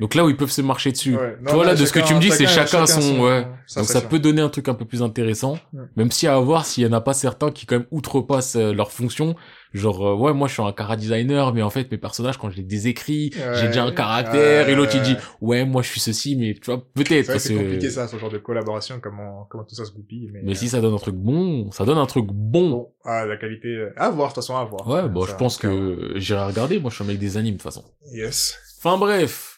Donc 0.00 0.14
là 0.16 0.24
où 0.24 0.28
ils 0.28 0.36
peuvent 0.36 0.50
se 0.50 0.60
marcher 0.60 0.90
dessus. 0.90 1.16
Ouais. 1.16 1.36
Non, 1.40 1.52
Toi, 1.52 1.64
là, 1.66 1.74
de 1.76 1.84
ce 1.86 1.92
que 1.92 2.00
tu 2.00 2.14
me 2.14 2.20
dis, 2.20 2.30
c'est 2.32 2.46
chacun 2.48 2.84
son- 2.86 3.20
ouais. 3.20 3.46
Donc 3.76 3.84
ça 3.86 4.00
peut 4.00 4.18
donner 4.18 4.42
un 4.42 4.48
truc 4.48 4.68
un 4.68 4.74
peu 4.74 4.84
plus 4.84 5.02
intéressant. 5.02 5.52
Ouais. 5.72 5.84
Même 5.96 6.10
si 6.10 6.26
à 6.26 6.36
voir 6.38 6.66
s'il 6.66 6.82
y 6.84 6.86
en 6.86 6.92
a 6.92 7.00
pas 7.00 7.12
certains 7.14 7.50
qui 7.52 7.64
quand 7.64 7.76
même 7.78 7.86
outrepassent 7.92 8.56
euh, 8.56 8.72
leur 8.72 8.90
fonction. 8.90 9.36
Genre, 9.72 10.06
euh, 10.06 10.14
ouais, 10.14 10.32
moi 10.32 10.46
je 10.46 10.52
suis 10.54 10.62
un 10.62 10.72
cara 10.72 10.96
designer, 10.96 11.52
mais 11.52 11.62
en 11.62 11.70
fait 11.70 11.90
mes 11.90 11.98
personnages 11.98 12.38
quand 12.38 12.48
je 12.50 12.56
les 12.56 12.62
désécris, 12.62 13.32
Ouais. 13.36 13.54
j'ai 13.60 13.66
déjà 13.68 13.84
un 13.84 13.92
caractère. 13.92 14.68
et 14.68 14.74
l'autre 14.74 14.92
il 14.94 15.02
dit, 15.02 15.16
Ouais. 15.40 15.64
moi 15.64 15.82
je 15.82 15.88
suis 15.90 16.00
ceci, 16.00 16.36
mais 16.36 16.54
tu 16.54 16.66
vois, 16.70 16.84
peut-être. 16.94 17.38
c'est 17.40 17.54
que- 17.54 17.58
compliqué 17.60 17.90
ça, 17.90 18.06
ce 18.08 18.16
genre 18.16 18.30
de 18.30 18.38
collaboration, 18.38 18.98
comment, 19.02 19.46
comment 19.50 19.64
tout 19.64 19.74
ça 19.76 19.84
se 19.84 19.92
goupille. 19.92 20.28
Mais, 20.32 20.40
Mais 20.44 20.54
si 20.54 20.68
ça 20.68 20.80
donne 20.80 20.94
un 20.94 20.98
truc 20.98 21.14
bon, 21.16 21.70
ça 21.72 21.84
donne 21.84 21.98
un 21.98 22.06
truc 22.06 22.26
bon. 22.26 22.70
Bon, 22.70 22.88
ah, 23.04 23.26
la 23.26 23.36
qualité, 23.36 23.68
euh, 23.68 23.92
à 23.96 24.10
voir, 24.10 24.28
de 24.30 24.34
toute 24.34 24.42
façon, 24.42 24.56
à 24.56 24.64
voir. 24.64 24.86
Ouais, 24.88 25.08
bon, 25.08 25.24
Ça, 25.24 25.32
je 25.32 25.36
pense 25.36 25.56
que 25.56 26.12
j'irai 26.16 26.44
regarder. 26.46 26.78
Moi 26.80 26.90
je 26.90 26.96
suis 26.96 27.04
un 27.04 27.08
mec 27.08 27.18
des 27.18 27.36
animes 27.36 27.54
de 27.54 27.58
toute 27.58 27.64
façon. 27.72 27.84
Yes. 28.12 28.56
Enfin 28.82 28.96
bref, 28.98 29.53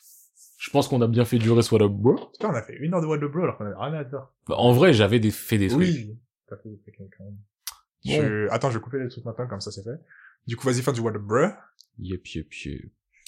je 0.66 0.72
pense 0.72 0.88
qu'on 0.88 1.00
a 1.00 1.06
bien 1.06 1.24
fait 1.24 1.38
durer 1.38 1.62
Swallow 1.62 1.88
Bro. 1.88 2.16
Putain, 2.32 2.50
on 2.50 2.54
a 2.54 2.60
fait 2.60 2.74
une 2.74 2.92
heure 2.92 3.00
de 3.00 3.06
the 3.06 3.30
Bro 3.30 3.44
alors 3.44 3.56
qu'on 3.56 3.66
avait 3.66 3.76
rien 3.76 3.94
à 3.94 4.02
dire. 4.02 4.26
Bah, 4.48 4.56
en 4.58 4.72
vrai, 4.72 4.92
j'avais 4.92 5.20
des, 5.20 5.30
fait 5.30 5.58
des 5.58 5.68
trucs. 5.68 5.80
Oui. 5.80 6.18
T'as 6.48 6.56
fait 6.56 6.68
des 6.68 6.78
trucs 6.78 6.96
quand 6.96 7.24
même. 7.24 7.38
Je... 8.04 8.48
Attends, 8.50 8.70
je 8.70 8.78
vais 8.78 8.82
couper 8.82 8.98
les 8.98 9.08
trucs 9.08 9.24
maintenant, 9.24 9.46
comme 9.46 9.60
ça 9.60 9.70
c'est 9.70 9.84
fait. 9.84 10.00
Du 10.48 10.56
coup, 10.56 10.66
vas-y, 10.66 10.82
faire 10.82 10.92
du 10.92 11.00
What 11.00 11.12
the. 11.12 11.52
Yep, 12.00 12.26
yep, 12.34 12.52
yep. 12.64 12.82